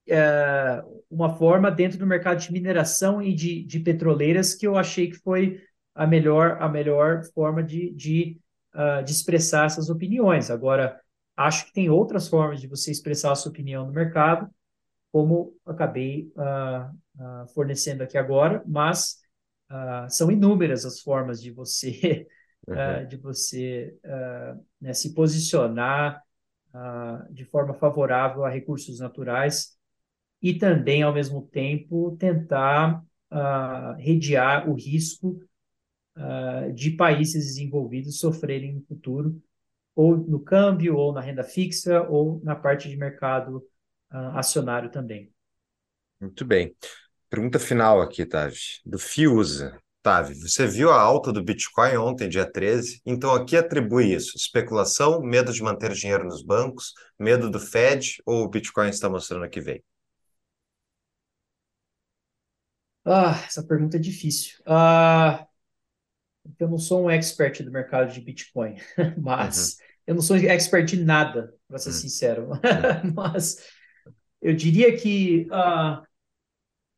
é, 0.09 0.83
uma 1.11 1.37
forma 1.37 1.69
dentro 1.69 1.99
do 1.99 2.07
mercado 2.07 2.39
de 2.39 2.51
mineração 2.51 3.21
e 3.21 3.35
de, 3.35 3.63
de 3.63 3.79
petroleiras 3.79 4.55
que 4.55 4.65
eu 4.65 4.75
achei 4.75 5.11
que 5.11 5.17
foi 5.17 5.61
a 5.93 6.07
melhor, 6.07 6.57
a 6.61 6.69
melhor 6.69 7.23
forma 7.33 7.63
de, 7.63 7.91
de, 7.93 8.39
uh, 8.73 9.03
de 9.03 9.11
expressar 9.11 9.65
essas 9.65 9.89
opiniões. 9.89 10.49
Agora, 10.49 10.99
acho 11.35 11.65
que 11.65 11.73
tem 11.73 11.89
outras 11.89 12.27
formas 12.27 12.61
de 12.61 12.67
você 12.67 12.91
expressar 12.91 13.31
a 13.31 13.35
sua 13.35 13.51
opinião 13.51 13.85
no 13.85 13.93
mercado, 13.93 14.49
como 15.11 15.53
acabei 15.65 16.31
uh, 16.35 16.89
uh, 17.21 17.47
fornecendo 17.53 18.03
aqui 18.03 18.17
agora, 18.17 18.63
mas 18.65 19.17
uh, 19.69 20.09
são 20.09 20.31
inúmeras 20.31 20.85
as 20.85 21.01
formas 21.01 21.41
de 21.41 21.51
você 21.51 22.27
uhum. 22.67 23.07
de 23.07 23.17
você 23.17 23.97
né, 24.79 24.93
se 24.93 25.13
posicionar 25.13 26.21
de 27.31 27.43
forma 27.43 27.73
favorável 27.73 28.45
a 28.45 28.49
recursos 28.49 28.99
naturais 28.99 29.75
e 30.41 30.53
também, 30.53 31.01
ao 31.01 31.11
mesmo 31.11 31.41
tempo, 31.47 32.15
tentar 32.17 33.03
rediar 33.97 34.69
o 34.69 34.75
risco 34.75 35.41
de 36.73 36.91
países 36.91 37.45
desenvolvidos 37.45 38.19
sofrerem 38.19 38.73
no 38.75 38.81
futuro, 38.81 39.41
ou 39.95 40.17
no 40.17 40.39
câmbio, 40.39 40.95
ou 40.95 41.13
na 41.13 41.21
renda 41.21 41.43
fixa, 41.43 42.01
ou 42.03 42.41
na 42.43 42.55
parte 42.55 42.89
de 42.89 42.97
mercado 42.97 43.57
uh, 44.11 44.37
acionário 44.37 44.89
também. 44.89 45.31
Muito 46.19 46.45
bem. 46.45 46.75
Pergunta 47.29 47.59
final 47.59 48.01
aqui, 48.01 48.25
Tavi, 48.25 48.57
do 48.85 48.99
Fiusa. 48.99 49.77
Tavi, 50.03 50.33
você 50.33 50.65
viu 50.65 50.91
a 50.91 50.99
alta 50.99 51.31
do 51.31 51.43
Bitcoin 51.43 51.95
ontem, 51.97 52.27
dia 52.27 52.49
13? 52.49 53.01
Então, 53.05 53.33
a 53.33 53.45
que 53.45 53.55
atribui 53.55 54.13
isso? 54.13 54.35
Especulação, 54.35 55.21
medo 55.21 55.53
de 55.53 55.61
manter 55.61 55.93
dinheiro 55.93 56.23
nos 56.23 56.43
bancos, 56.43 56.93
medo 57.19 57.49
do 57.49 57.59
Fed 57.59 58.15
ou 58.25 58.43
o 58.43 58.49
Bitcoin 58.49 58.89
está 58.89 59.09
mostrando 59.09 59.47
que 59.49 59.61
vem? 59.61 59.83
Ah, 63.05 63.43
essa 63.45 63.63
pergunta 63.65 63.97
é 63.97 63.99
difícil. 63.99 64.59
Ah, 64.65 65.47
eu 66.59 66.67
não 66.67 66.77
sou 66.77 67.03
um 67.03 67.09
expert 67.09 67.63
do 67.63 67.71
mercado 67.71 68.11
de 68.11 68.21
Bitcoin, 68.21 68.75
mas 69.17 69.73
uhum. 69.73 69.85
eu 70.07 70.15
não 70.15 70.21
sou 70.21 70.37
expert 70.37 70.85
de 70.85 71.03
nada, 71.03 71.53
para 71.67 71.77
ser 71.77 71.89
uhum. 71.89 71.95
sincero. 71.95 72.49
Uhum. 73.03 73.13
mas 73.15 73.57
eu 74.41 74.55
diria 74.55 74.95
que 74.97 75.47
uh, 75.51 76.05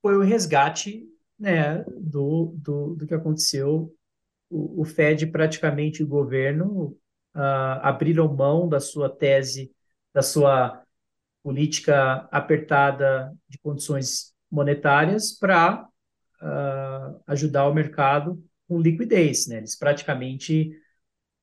foi 0.01 0.15
o 0.15 0.21
resgate 0.21 1.05
né, 1.37 1.83
do, 1.99 2.53
do, 2.57 2.95
do 2.95 3.07
que 3.07 3.13
aconteceu. 3.13 3.93
O, 4.49 4.81
o 4.81 4.85
Fed, 4.85 5.27
praticamente 5.27 6.03
o 6.03 6.07
governo, 6.07 6.97
uh, 7.35 7.79
abriram 7.81 8.33
mão 8.33 8.67
da 8.67 8.79
sua 8.79 9.09
tese, 9.09 9.71
da 10.13 10.21
sua 10.21 10.81
política 11.41 12.27
apertada 12.31 13.33
de 13.49 13.57
condições 13.59 14.33
monetárias 14.49 15.37
para 15.37 15.85
uh, 16.41 17.21
ajudar 17.27 17.67
o 17.67 17.73
mercado 17.73 18.41
com 18.73 18.81
liquidez. 18.81 19.45
Né? 19.45 19.57
Eles 19.57 19.75
praticamente 19.75 20.71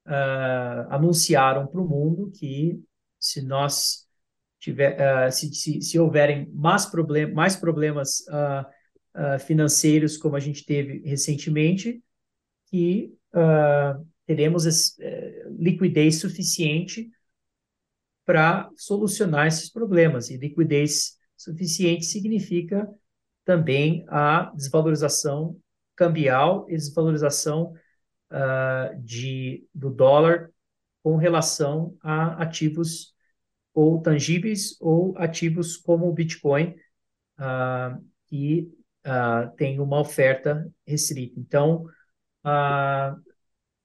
uh, 0.07 0.90
anunciaram 0.90 1.66
para 1.69 1.81
o 1.81 1.89
mundo 1.89 2.32
que 2.32 2.82
se 3.19 3.40
nós 3.40 4.09
tiver, 4.59 4.97
uh, 4.98 5.31
se, 5.31 5.55
se, 5.55 5.81
se, 5.81 5.98
houverem 5.98 6.51
mais, 6.52 6.86
problem 6.86 7.32
mais 7.32 7.55
problemas 7.55 8.20
uh, 8.28 9.39
financeiros 9.40 10.16
como 10.16 10.36
a 10.36 10.40
gente 10.40 10.65
teve 10.65 11.02
recentemente, 11.05 12.02
que 12.66 13.12
teremos 14.24 14.65
eh, 15.01 15.44
liquidez 15.59 16.20
suficiente 16.20 17.11
para 18.24 18.70
solucionar 18.77 19.48
esses 19.48 19.69
problemas. 19.69 20.31
E 20.31 20.36
liquidez 20.36 21.19
suficiente 21.36 22.05
significa 22.05 22.89
também 23.44 24.05
a 24.09 24.52
desvalorização 24.55 25.57
cambial 26.01 26.64
e 26.68 26.72
desvalorização 26.72 27.74
de, 29.02 29.66
do 29.74 29.90
dólar 29.90 30.51
com 31.02 31.16
relação 31.16 31.97
a 32.02 32.43
ativos 32.43 33.14
ou 33.74 34.01
tangíveis 34.01 34.77
ou 34.81 35.16
ativos 35.16 35.77
como 35.77 36.06
o 36.06 36.12
Bitcoin, 36.12 36.74
uh, 37.39 38.05
que 38.27 38.70
uh, 39.06 39.55
tem 39.56 39.81
uma 39.81 40.01
oferta 40.01 40.70
restrita. 40.86 41.39
Então, 41.39 41.85
uh, 42.44 43.20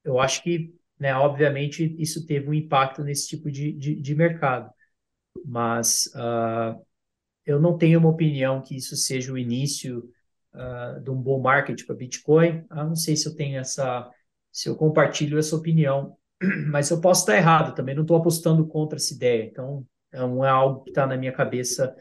eu 0.04 0.20
acho 0.20 0.44
que, 0.44 0.74
né, 1.00 1.16
obviamente, 1.16 1.96
isso 2.00 2.26
teve 2.26 2.50
um 2.50 2.54
impacto 2.54 3.04
nesse 3.04 3.28
tipo 3.28 3.52
de, 3.52 3.72
de, 3.74 3.96
de 3.96 4.16
mercado, 4.16 4.70
mas 5.44 6.10
eu 7.46 7.60
não 7.60 7.78
tenho 7.78 8.00
uma 8.00 8.10
opinião 8.10 8.62
que 8.62 8.76
isso 8.76 8.96
seja 8.96 9.32
o 9.32 9.38
início 9.38 10.10
de 11.04 11.10
um 11.10 11.22
bom 11.22 11.42
market 11.42 11.86
para 11.86 11.96
Bitcoin. 11.96 12.66
Eu 12.70 12.86
não 12.86 12.96
sei 12.96 13.16
se 13.16 13.28
eu 13.28 13.36
tenho 13.36 13.60
essa, 13.60 14.10
se 14.52 14.70
eu 14.70 14.76
compartilho 14.76 15.38
essa 15.38 15.56
opinião 15.56 16.18
mas 16.70 16.90
eu 16.90 17.00
posso 17.00 17.22
estar 17.22 17.36
errado 17.36 17.76
também, 17.76 17.96
não 17.96 18.04
estou 18.04 18.18
apostando 18.18 18.66
contra 18.68 18.98
essa 18.98 19.14
ideia. 19.14 19.46
Então, 19.46 19.86
não 20.12 20.44
é 20.46 20.50
algo 20.50 20.84
que 20.84 20.90
está 20.90 21.06
na 21.06 21.18
minha 21.18 21.32
cabeça, 21.32 21.96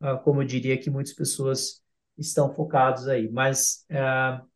uh, 0.00 0.18
como 0.22 0.42
eu 0.42 0.46
diria 0.46 0.78
que 0.78 0.90
muitas 0.90 1.12
pessoas 1.12 1.82
estão 2.16 2.52
focados 2.54 3.08
aí. 3.08 3.30
Mas 3.30 3.84
uh, 3.90 4.46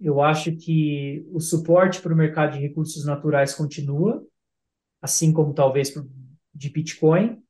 eu 0.00 0.20
acho 0.20 0.56
que 0.56 1.26
o 1.32 1.40
suporte 1.40 2.00
para 2.00 2.12
o 2.12 2.16
mercado 2.16 2.52
de 2.52 2.60
recursos 2.60 3.04
naturais 3.04 3.54
continua, 3.54 4.24
assim 5.00 5.32
como 5.32 5.54
talvez 5.54 5.92
de 6.54 6.70
Bitcoin, 6.70 7.42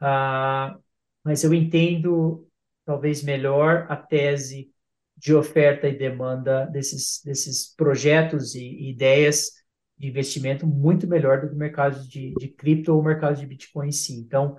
uh, 0.00 0.78
mas 1.24 1.44
eu 1.44 1.54
entendo 1.54 2.46
talvez 2.92 3.22
melhor 3.22 3.86
a 3.88 3.96
tese 3.96 4.70
de 5.16 5.34
oferta 5.34 5.88
e 5.88 5.96
demanda 5.96 6.66
desses, 6.66 7.22
desses 7.24 7.74
projetos 7.74 8.54
e, 8.54 8.60
e 8.60 8.90
ideias 8.90 9.50
de 9.96 10.08
investimento 10.08 10.66
muito 10.66 11.06
melhor 11.06 11.40
do 11.40 11.48
que 11.48 11.54
o 11.54 11.58
mercado 11.58 12.06
de, 12.06 12.34
de 12.34 12.48
cripto 12.48 12.92
ou 12.92 13.00
o 13.00 13.02
mercado 13.04 13.38
de 13.38 13.46
Bitcoin 13.46 13.88
em 13.88 13.92
si. 13.92 14.14
Então, 14.18 14.58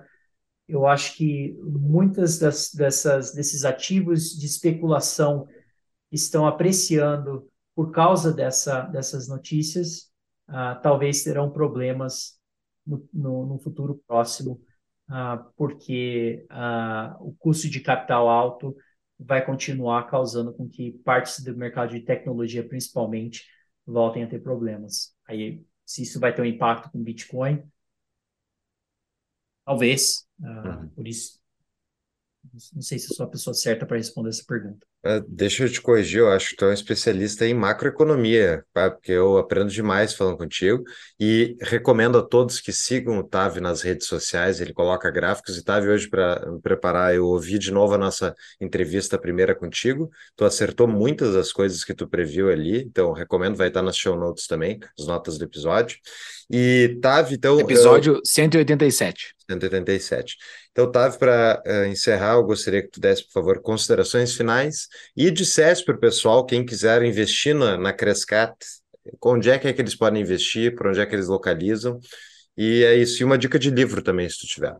eu 0.66 0.84
acho 0.84 1.16
que 1.16 1.56
muitas 1.62 2.40
das, 2.40 2.72
dessas, 2.72 3.32
desses 3.32 3.64
ativos 3.64 4.30
de 4.30 4.46
especulação 4.46 5.46
estão 6.10 6.44
apreciando 6.44 7.48
por 7.72 7.92
causa 7.92 8.32
dessa, 8.32 8.80
dessas 8.82 9.28
notícias, 9.28 10.10
uh, 10.48 10.80
talvez 10.82 11.22
terão 11.22 11.52
problemas 11.52 12.36
no, 12.84 13.08
no, 13.12 13.46
no 13.46 13.58
futuro 13.60 14.02
próximo, 14.08 14.60
uh, 15.08 15.44
porque 15.56 16.46
uh, 16.50 17.26
o 17.26 17.34
custo 17.38 17.68
de 17.68 17.80
capital 17.80 18.28
alto 18.28 18.76
vai 19.18 19.44
continuar 19.44 20.04
causando 20.08 20.52
com 20.52 20.68
que 20.68 20.92
partes 21.04 21.42
do 21.42 21.56
mercado 21.56 21.90
de 21.90 22.00
tecnologia, 22.00 22.66
principalmente, 22.66 23.44
voltem 23.86 24.24
a 24.24 24.28
ter 24.28 24.40
problemas. 24.40 25.14
Aí, 25.26 25.64
se 25.84 26.02
isso 26.02 26.18
vai 26.18 26.34
ter 26.34 26.42
um 26.42 26.46
impacto 26.46 26.90
com 26.90 27.02
Bitcoin, 27.02 27.62
talvez. 29.64 30.26
Uh, 30.40 30.88
Por 30.94 31.06
isso, 31.06 31.40
não 32.72 32.82
sei 32.82 32.98
se 32.98 33.14
sou 33.14 33.26
a 33.26 33.28
pessoa 33.28 33.54
certa 33.54 33.86
para 33.86 33.96
responder 33.96 34.28
essa 34.28 34.44
pergunta. 34.46 34.86
Uh, 35.04 35.22
deixa 35.28 35.64
eu 35.64 35.70
te 35.70 35.82
corrigir, 35.82 36.20
eu 36.20 36.30
acho 36.30 36.50
que 36.50 36.56
tu 36.56 36.64
é 36.64 36.68
um 36.68 36.72
especialista 36.72 37.46
em 37.46 37.52
macroeconomia, 37.52 38.64
porque 38.72 39.12
eu 39.12 39.36
aprendo 39.36 39.70
demais 39.70 40.14
falando 40.14 40.38
contigo 40.38 40.82
e 41.20 41.56
recomendo 41.60 42.16
a 42.16 42.22
todos 42.22 42.58
que 42.58 42.72
sigam 42.72 43.18
o 43.18 43.24
Tavi 43.24 43.60
nas 43.60 43.82
redes 43.82 44.06
sociais, 44.06 44.60
ele 44.60 44.72
coloca 44.72 45.10
gráficos 45.10 45.58
e 45.58 45.64
Tavi 45.64 45.88
hoje 45.88 46.08
para 46.08 46.50
me 46.50 46.60
preparar, 46.60 47.14
eu 47.14 47.26
ouvi 47.26 47.58
de 47.58 47.70
novo 47.70 47.94
a 47.94 47.98
nossa 47.98 48.34
entrevista 48.58 49.18
primeira 49.18 49.54
contigo, 49.54 50.10
tu 50.34 50.44
acertou 50.44 50.88
muitas 50.88 51.34
das 51.34 51.52
coisas 51.52 51.84
que 51.84 51.92
tu 51.92 52.08
previu 52.08 52.50
ali, 52.50 52.82
então 52.82 53.12
recomendo, 53.12 53.56
vai 53.56 53.68
estar 53.68 53.82
nas 53.82 53.96
show 53.96 54.16
notes 54.16 54.46
também, 54.46 54.80
as 54.98 55.06
notas 55.06 55.36
do 55.36 55.44
episódio. 55.44 55.98
E 56.50 56.98
Tavi, 57.02 57.34
então... 57.34 57.58
Episódio 57.60 58.14
eu... 58.14 58.20
187. 58.24 59.34
187. 59.50 60.36
Então, 60.74 60.90
Tavi, 60.90 61.16
para 61.16 61.62
uh, 61.64 61.84
encerrar, 61.84 62.32
eu 62.32 62.42
gostaria 62.42 62.82
que 62.82 62.88
tu 62.88 62.98
desse, 62.98 63.24
por 63.26 63.30
favor, 63.30 63.62
considerações 63.62 64.34
finais 64.34 64.88
e 65.16 65.30
dissesse 65.30 65.84
para 65.84 65.94
o 65.94 66.00
pessoal, 66.00 66.44
quem 66.44 66.66
quiser 66.66 67.00
investir 67.04 67.54
na, 67.54 67.78
na 67.78 67.92
Crescat, 67.92 68.56
onde 69.24 69.50
é 69.50 69.56
que, 69.56 69.68
é 69.68 69.72
que 69.72 69.80
eles 69.80 69.94
podem 69.94 70.20
investir, 70.20 70.74
para 70.74 70.88
onde 70.88 70.98
é 70.98 71.06
que 71.06 71.14
eles 71.14 71.28
localizam. 71.28 72.00
E 72.56 72.82
é 72.82 72.96
isso. 72.96 73.22
E 73.22 73.24
uma 73.24 73.38
dica 73.38 73.56
de 73.56 73.70
livro 73.70 74.02
também, 74.02 74.28
se 74.28 74.40
tu 74.40 74.48
tiver. 74.48 74.76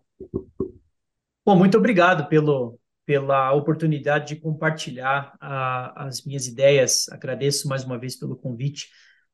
Bom, 1.46 1.54
muito 1.54 1.78
obrigado 1.78 2.28
pelo, 2.28 2.76
pela 3.06 3.52
oportunidade 3.52 4.34
de 4.34 4.40
compartilhar 4.40 5.32
uh, 5.36 5.92
as 5.94 6.24
minhas 6.24 6.48
ideias. 6.48 7.08
Agradeço 7.08 7.68
mais 7.68 7.84
uma 7.84 7.96
vez 7.96 8.16
pelo 8.18 8.34
convite. 8.34 8.88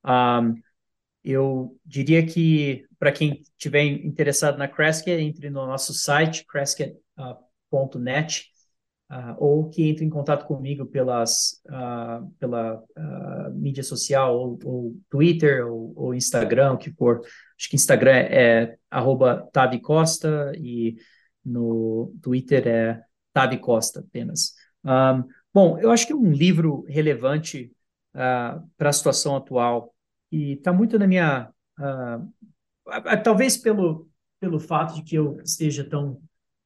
Um, 0.04 0.56
eu 1.24 1.76
diria 1.84 2.24
que, 2.24 2.86
para 2.98 3.12
quem 3.12 3.42
estiver 3.56 3.84
interessado 3.84 4.58
na 4.58 4.68
Crescat, 4.68 5.10
entre 5.20 5.50
no 5.50 5.66
nosso 5.66 5.92
site, 5.92 6.46
crescat.net, 6.46 7.00
uh, 9.10 9.34
ou 9.38 9.68
que 9.68 9.88
entre 9.88 10.04
em 10.04 10.10
contato 10.10 10.46
comigo 10.46 10.86
pelas, 10.86 11.60
uh, 11.66 12.26
pela 12.38 12.76
uh, 12.76 13.52
mídia 13.54 13.82
social, 13.82 14.38
ou, 14.38 14.58
ou 14.64 14.96
Twitter, 15.10 15.66
ou, 15.66 15.92
ou, 15.94 16.14
Instagram, 16.14 16.72
o 16.72 16.78
que 16.78 16.92
for. 16.92 17.20
Acho 17.58 17.68
que 17.68 17.76
Instagram 17.76 18.12
é, 18.12 18.76
arroba 18.90 19.48
Costa 19.82 20.52
e 20.56 20.96
no 21.44 22.14
Twitter 22.22 22.66
é 22.66 23.02
Tavi 23.32 23.58
Costa 23.58 24.00
apenas. 24.00 24.54
Um, 24.84 25.24
bom, 25.52 25.78
eu 25.78 25.90
acho 25.90 26.06
que 26.06 26.14
um 26.14 26.32
livro 26.32 26.84
relevante 26.88 27.70
para 28.12 28.88
a 28.88 28.92
situação 28.92 29.36
atual 29.36 29.94
e 30.30 30.52
está 30.52 30.72
muito 30.72 30.98
na 30.98 31.06
minha... 31.06 31.50
talvez 33.24 33.56
pelo, 33.56 34.08
pelo 34.38 34.58
fato 34.58 34.94
de 34.94 35.02
que 35.02 35.16
eu 35.16 35.40
esteja 35.42 35.84
tão 35.84 36.20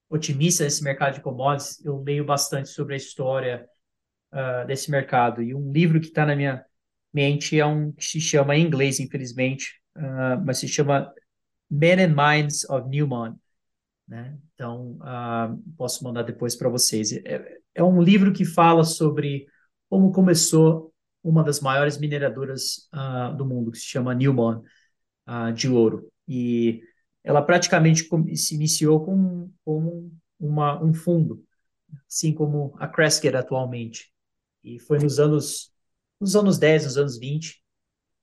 otimista 0.08 0.64
nesse 0.64 0.82
mercado 0.82 1.14
de 1.14 1.20
commodities, 1.20 1.84
eu 1.84 2.02
leio 2.02 2.24
bastante 2.24 2.68
sobre 2.68 2.94
a 2.94 2.96
história 2.96 3.68
uh, 4.32 4.66
desse 4.66 4.90
mercado. 4.90 5.42
E 5.42 5.54
um 5.54 5.72
livro 5.72 6.00
que 6.00 6.06
está 6.06 6.24
na 6.24 6.36
minha 6.36 6.64
mente 7.12 7.58
é 7.58 7.66
um 7.66 7.92
que 7.92 8.04
se 8.04 8.20
chama, 8.20 8.56
em 8.56 8.64
inglês, 8.64 9.00
infelizmente, 9.00 9.80
uh, 9.96 10.40
mas 10.44 10.58
se 10.58 10.68
chama 10.68 11.12
Men 11.68 12.04
and 12.04 12.14
Minds 12.14 12.68
of 12.70 12.88
Newman. 12.88 13.34
Né? 14.06 14.38
Então, 14.54 14.98
uh, 15.00 15.56
posso 15.76 16.04
mandar 16.04 16.22
depois 16.22 16.54
para 16.54 16.68
vocês. 16.68 17.12
É, 17.12 17.58
é, 17.74 17.82
um 17.82 18.00
livro 18.00 18.32
que 18.32 18.44
fala 18.44 18.84
sobre 18.84 19.46
como 19.90 20.12
começou 20.12 20.93
uma 21.24 21.42
das 21.42 21.58
maiores 21.60 21.98
mineradoras 21.98 22.88
do 23.36 23.46
mundo, 23.46 23.72
que 23.72 23.78
se 23.78 23.86
chama 23.86 24.14
Newman, 24.14 24.62
de 25.54 25.68
ouro. 25.68 26.06
E 26.28 26.82
ela 27.24 27.40
praticamente 27.40 28.06
se 28.36 28.54
iniciou 28.54 29.04
com, 29.04 29.50
com 29.64 30.12
um 30.38 30.94
fundo, 30.94 31.42
assim 32.06 32.32
como 32.32 32.76
a 32.78 32.86
Crescat 32.86 33.34
atualmente. 33.34 34.12
E 34.62 34.78
foi 34.78 34.98
nos 34.98 35.18
anos, 35.18 35.72
nos 36.20 36.36
anos 36.36 36.58
10, 36.58 36.84
nos 36.84 36.98
anos 36.98 37.18
20, 37.18 37.62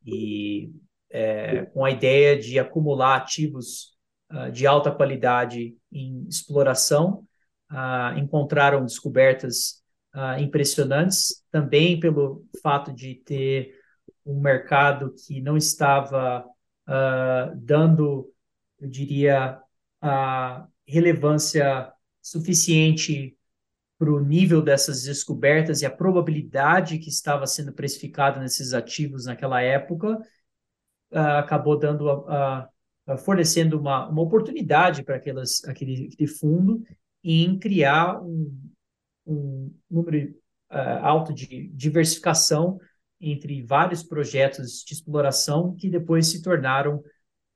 e 0.05 0.71
é, 1.11 1.65
com 1.65 1.83
a 1.83 1.91
ideia 1.91 2.39
de 2.39 2.57
acumular 2.57 3.17
ativos 3.17 3.97
uh, 4.31 4.51
de 4.51 4.65
alta 4.65 4.91
qualidade 4.91 5.75
em 5.91 6.25
exploração, 6.27 7.25
uh, 7.71 8.17
encontraram 8.17 8.85
descobertas 8.85 9.80
uh, 10.15 10.39
impressionantes, 10.39 11.43
também 11.51 11.99
pelo 11.99 12.45
fato 12.61 12.93
de 12.93 13.15
ter 13.15 13.75
um 14.25 14.39
mercado 14.39 15.13
que 15.13 15.41
não 15.41 15.57
estava 15.57 16.45
dando 17.55 18.31
eu 18.81 18.89
diria, 18.89 19.61
a 20.01 20.67
relevância 20.85 21.93
suficiente 22.21 23.37
para 23.97 24.11
o 24.11 24.19
nível 24.19 24.61
dessas 24.61 25.03
descobertas 25.03 25.81
e 25.81 25.85
a 25.85 25.91
probabilidade 25.91 26.97
que 26.97 27.09
estava 27.09 27.45
sendo 27.45 27.71
precificada 27.71 28.39
nesses 28.39 28.73
ativos 28.73 29.25
naquela 29.25 29.61
época 29.61 30.17
uh, 31.11 31.17
acabou 31.37 31.77
dando 31.77 32.09
a, 32.09 32.65
a, 33.05 33.13
a 33.13 33.17
fornecendo 33.17 33.79
uma, 33.79 34.09
uma 34.09 34.23
oportunidade 34.23 35.03
para 35.03 35.17
aquelas, 35.17 35.63
aquele, 35.65 36.09
aquele 36.11 36.27
fundo 36.27 36.83
em 37.23 37.59
criar 37.59 38.19
um, 38.19 38.51
um 39.25 39.73
número 39.89 40.29
uh, 40.71 41.03
alto 41.03 41.33
de 41.33 41.69
diversificação 41.73 42.79
entre 43.19 43.61
vários 43.61 44.03
projetos 44.03 44.83
de 44.85 44.93
exploração 44.93 45.75
que 45.75 45.89
depois 45.89 46.27
se 46.27 46.41
tornaram 46.41 46.97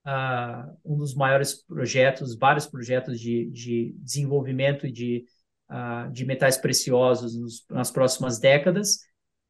uh, 0.06 0.78
um 0.86 0.98
dos 0.98 1.16
maiores 1.16 1.64
projetos, 1.64 2.38
vários 2.38 2.68
projetos 2.68 3.20
de, 3.20 3.50
de 3.52 3.96
desenvolvimento 3.98 4.90
de, 4.92 5.26
uh, 5.70 6.12
de 6.12 6.26
metais 6.26 6.58
preciosos 6.58 7.36
nos, 7.36 7.66
nas 7.70 7.90
próximas 7.90 8.40
décadas, 8.40 9.00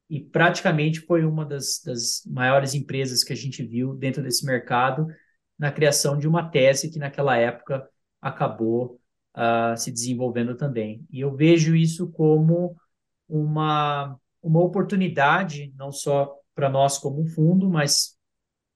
e 0.08 0.20
praticamente 0.20 1.00
foi 1.00 1.24
uma 1.24 1.44
das, 1.44 1.82
das 1.84 2.22
maiores 2.26 2.74
empresas 2.74 3.24
que 3.24 3.32
a 3.32 3.36
gente 3.36 3.62
viu 3.64 3.94
dentro 3.94 4.22
desse 4.22 4.46
mercado 4.46 5.06
na 5.58 5.72
criação 5.72 6.16
de 6.16 6.28
uma 6.28 6.48
tese 6.48 6.90
que 6.90 6.98
naquela 6.98 7.36
época 7.36 7.86
acabou 8.20 9.00
uh, 9.36 9.76
se 9.76 9.92
desenvolvendo 9.92 10.56
também. 10.56 11.06
E 11.10 11.20
eu 11.20 11.34
vejo 11.34 11.76
isso 11.76 12.10
como 12.10 12.74
uma, 13.28 14.18
uma 14.42 14.60
oportunidade, 14.60 15.72
não 15.76 15.92
só 15.92 16.34
para 16.54 16.70
nós 16.70 16.98
como 16.98 17.20
um 17.20 17.26
fundo, 17.26 17.68
mas 17.68 18.16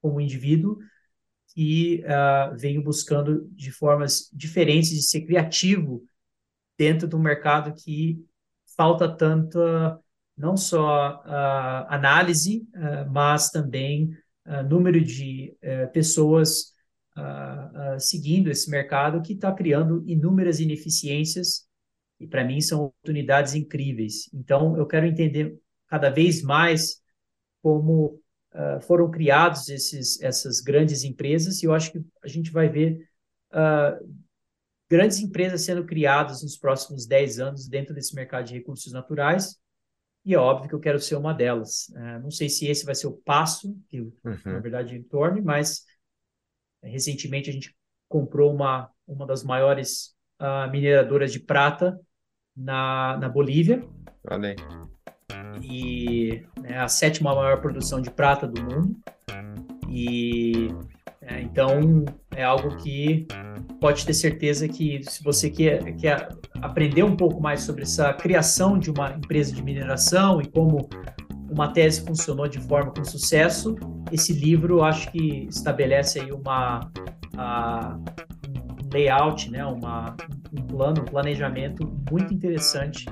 como 0.01 0.21
indivíduo, 0.21 0.77
que 1.53 2.03
uh, 2.05 2.55
venho 2.57 2.83
buscando 2.83 3.49
de 3.51 3.71
formas 3.71 4.29
diferentes 4.31 4.91
de 4.91 5.01
ser 5.01 5.21
criativo 5.21 6.03
dentro 6.77 7.07
do 7.07 7.19
mercado 7.19 7.73
que 7.73 8.23
falta 8.77 9.09
tanto 9.09 9.59
não 10.37 10.55
só 10.55 11.21
uh, 11.25 11.85
análise, 11.89 12.67
uh, 12.75 13.11
mas 13.11 13.49
também 13.49 14.15
número 14.67 14.99
de 14.99 15.55
eh, 17.17 17.61
pessoas 17.91 18.09
seguindo 18.09 18.49
esse 18.49 18.69
mercado 18.69 19.21
que 19.21 19.33
está 19.33 19.51
criando 19.51 20.03
inúmeras 20.07 20.59
ineficiências 20.59 21.67
e 22.19 22.27
para 22.27 22.43
mim 22.43 22.61
são 22.61 22.85
oportunidades 22.85 23.55
incríveis. 23.55 24.29
Então 24.33 24.77
eu 24.77 24.85
quero 24.85 25.05
entender 25.05 25.57
cada 25.87 26.09
vez 26.09 26.41
mais 26.41 27.01
como 27.61 28.19
uh, 28.53 28.81
foram 28.81 29.09
criados 29.09 29.69
esses, 29.69 30.21
essas 30.21 30.61
grandes 30.61 31.03
empresas, 31.03 31.61
e 31.61 31.65
eu 31.65 31.73
acho 31.73 31.91
que 31.91 32.03
a 32.23 32.27
gente 32.27 32.51
vai 32.51 32.69
ver 32.69 33.07
uh, 33.51 34.15
grandes 34.89 35.19
empresas 35.19 35.61
sendo 35.61 35.85
criadas 35.85 36.41
nos 36.41 36.57
próximos 36.57 37.05
10 37.05 37.39
anos 37.39 37.67
dentro 37.67 37.93
desse 37.93 38.15
mercado 38.15 38.45
de 38.45 38.53
recursos 38.53 38.91
naturais, 38.91 39.59
e 40.23 40.33
é 40.33 40.37
óbvio 40.37 40.69
que 40.69 40.75
eu 40.75 40.79
quero 40.79 40.99
ser 40.99 41.15
uma 41.15 41.33
delas. 41.33 41.89
Uh, 41.89 42.21
não 42.21 42.31
sei 42.31 42.49
se 42.49 42.67
esse 42.67 42.85
vai 42.85 42.95
ser 42.95 43.07
o 43.07 43.13
passo 43.13 43.75
que, 43.89 44.01
uhum. 44.01 44.13
na 44.45 44.59
verdade, 44.59 44.99
torne, 45.03 45.41
mas 45.41 45.83
recentemente 46.83 47.49
a 47.49 47.53
gente 47.53 47.75
comprou 48.09 48.53
uma, 48.53 48.89
uma 49.07 49.25
das 49.25 49.43
maiores 49.43 50.15
uh, 50.41 50.69
mineradoras 50.71 51.31
de 51.31 51.39
prata 51.39 51.99
na, 52.55 53.17
na 53.17 53.29
Bolívia. 53.29 53.83
Valeu 54.23 54.55
e 55.63 56.43
é 56.63 56.77
a 56.77 56.87
sétima 56.87 57.33
maior 57.33 57.59
produção 57.61 58.01
de 58.01 58.09
prata 58.09 58.47
do 58.47 58.61
mundo. 58.61 58.95
E 59.89 60.69
é, 61.21 61.41
então 61.41 62.05
é 62.35 62.43
algo 62.43 62.77
que 62.77 63.27
pode 63.79 64.05
ter 64.05 64.13
certeza 64.13 64.67
que 64.67 65.03
se 65.03 65.23
você 65.23 65.49
quer, 65.49 65.95
quer 65.95 66.29
aprender 66.61 67.03
um 67.03 67.15
pouco 67.15 67.41
mais 67.41 67.61
sobre 67.61 67.83
essa 67.83 68.13
criação 68.13 68.77
de 68.77 68.89
uma 68.89 69.11
empresa 69.11 69.53
de 69.53 69.61
mineração 69.61 70.41
e 70.41 70.47
como 70.47 70.89
uma 71.51 71.67
tese 71.67 72.05
funcionou 72.05 72.47
de 72.47 72.59
forma 72.59 72.91
com 72.91 73.03
sucesso, 73.03 73.75
esse 74.11 74.33
livro 74.33 74.83
acho 74.83 75.11
que 75.11 75.47
estabelece 75.49 76.19
aí 76.19 76.31
uma 76.31 76.89
a, 77.37 77.97
um 78.83 78.93
layout, 78.93 79.51
né, 79.51 79.65
uma, 79.65 80.15
um 80.57 80.61
plano, 80.63 81.01
um 81.01 81.05
planejamento 81.05 81.85
muito 82.09 82.33
interessante 82.33 83.05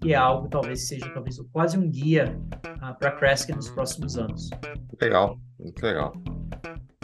que 0.00 0.12
é 0.12 0.16
algo 0.16 0.48
talvez 0.48 0.86
seja 0.86 1.08
talvez 1.12 1.36
quase 1.52 1.78
um 1.78 1.90
guia 1.90 2.38
uh, 2.76 2.96
para 2.98 3.08
a 3.08 3.12
Crescent 3.12 3.56
nos 3.56 3.68
próximos 3.70 4.16
anos. 4.16 4.50
Legal, 5.00 5.38
muito 5.58 5.82
legal. 5.84 6.12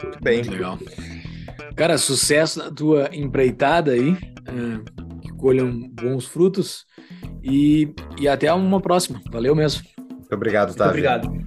Muito 0.02 0.23
bem. 0.23 0.36
Muito 0.36 0.51
legal. 0.52 0.78
Cara, 1.74 1.98
sucesso 1.98 2.59
na 2.59 2.70
tua 2.70 3.10
empreitada 3.12 3.93
aí, 3.93 4.12
uh, 4.12 5.20
que 5.20 5.31
colham 5.31 5.89
bons 5.90 6.27
frutos 6.27 6.85
e, 7.43 7.93
e 8.20 8.28
até 8.28 8.52
uma 8.52 8.81
próxima. 8.81 9.20
Valeu 9.32 9.55
mesmo. 9.55 9.82
Muito 10.32 10.40
obrigado, 10.40 10.74
Tavi. 10.74 11.02
Muito 11.02 11.09
obrigado. 11.10 11.41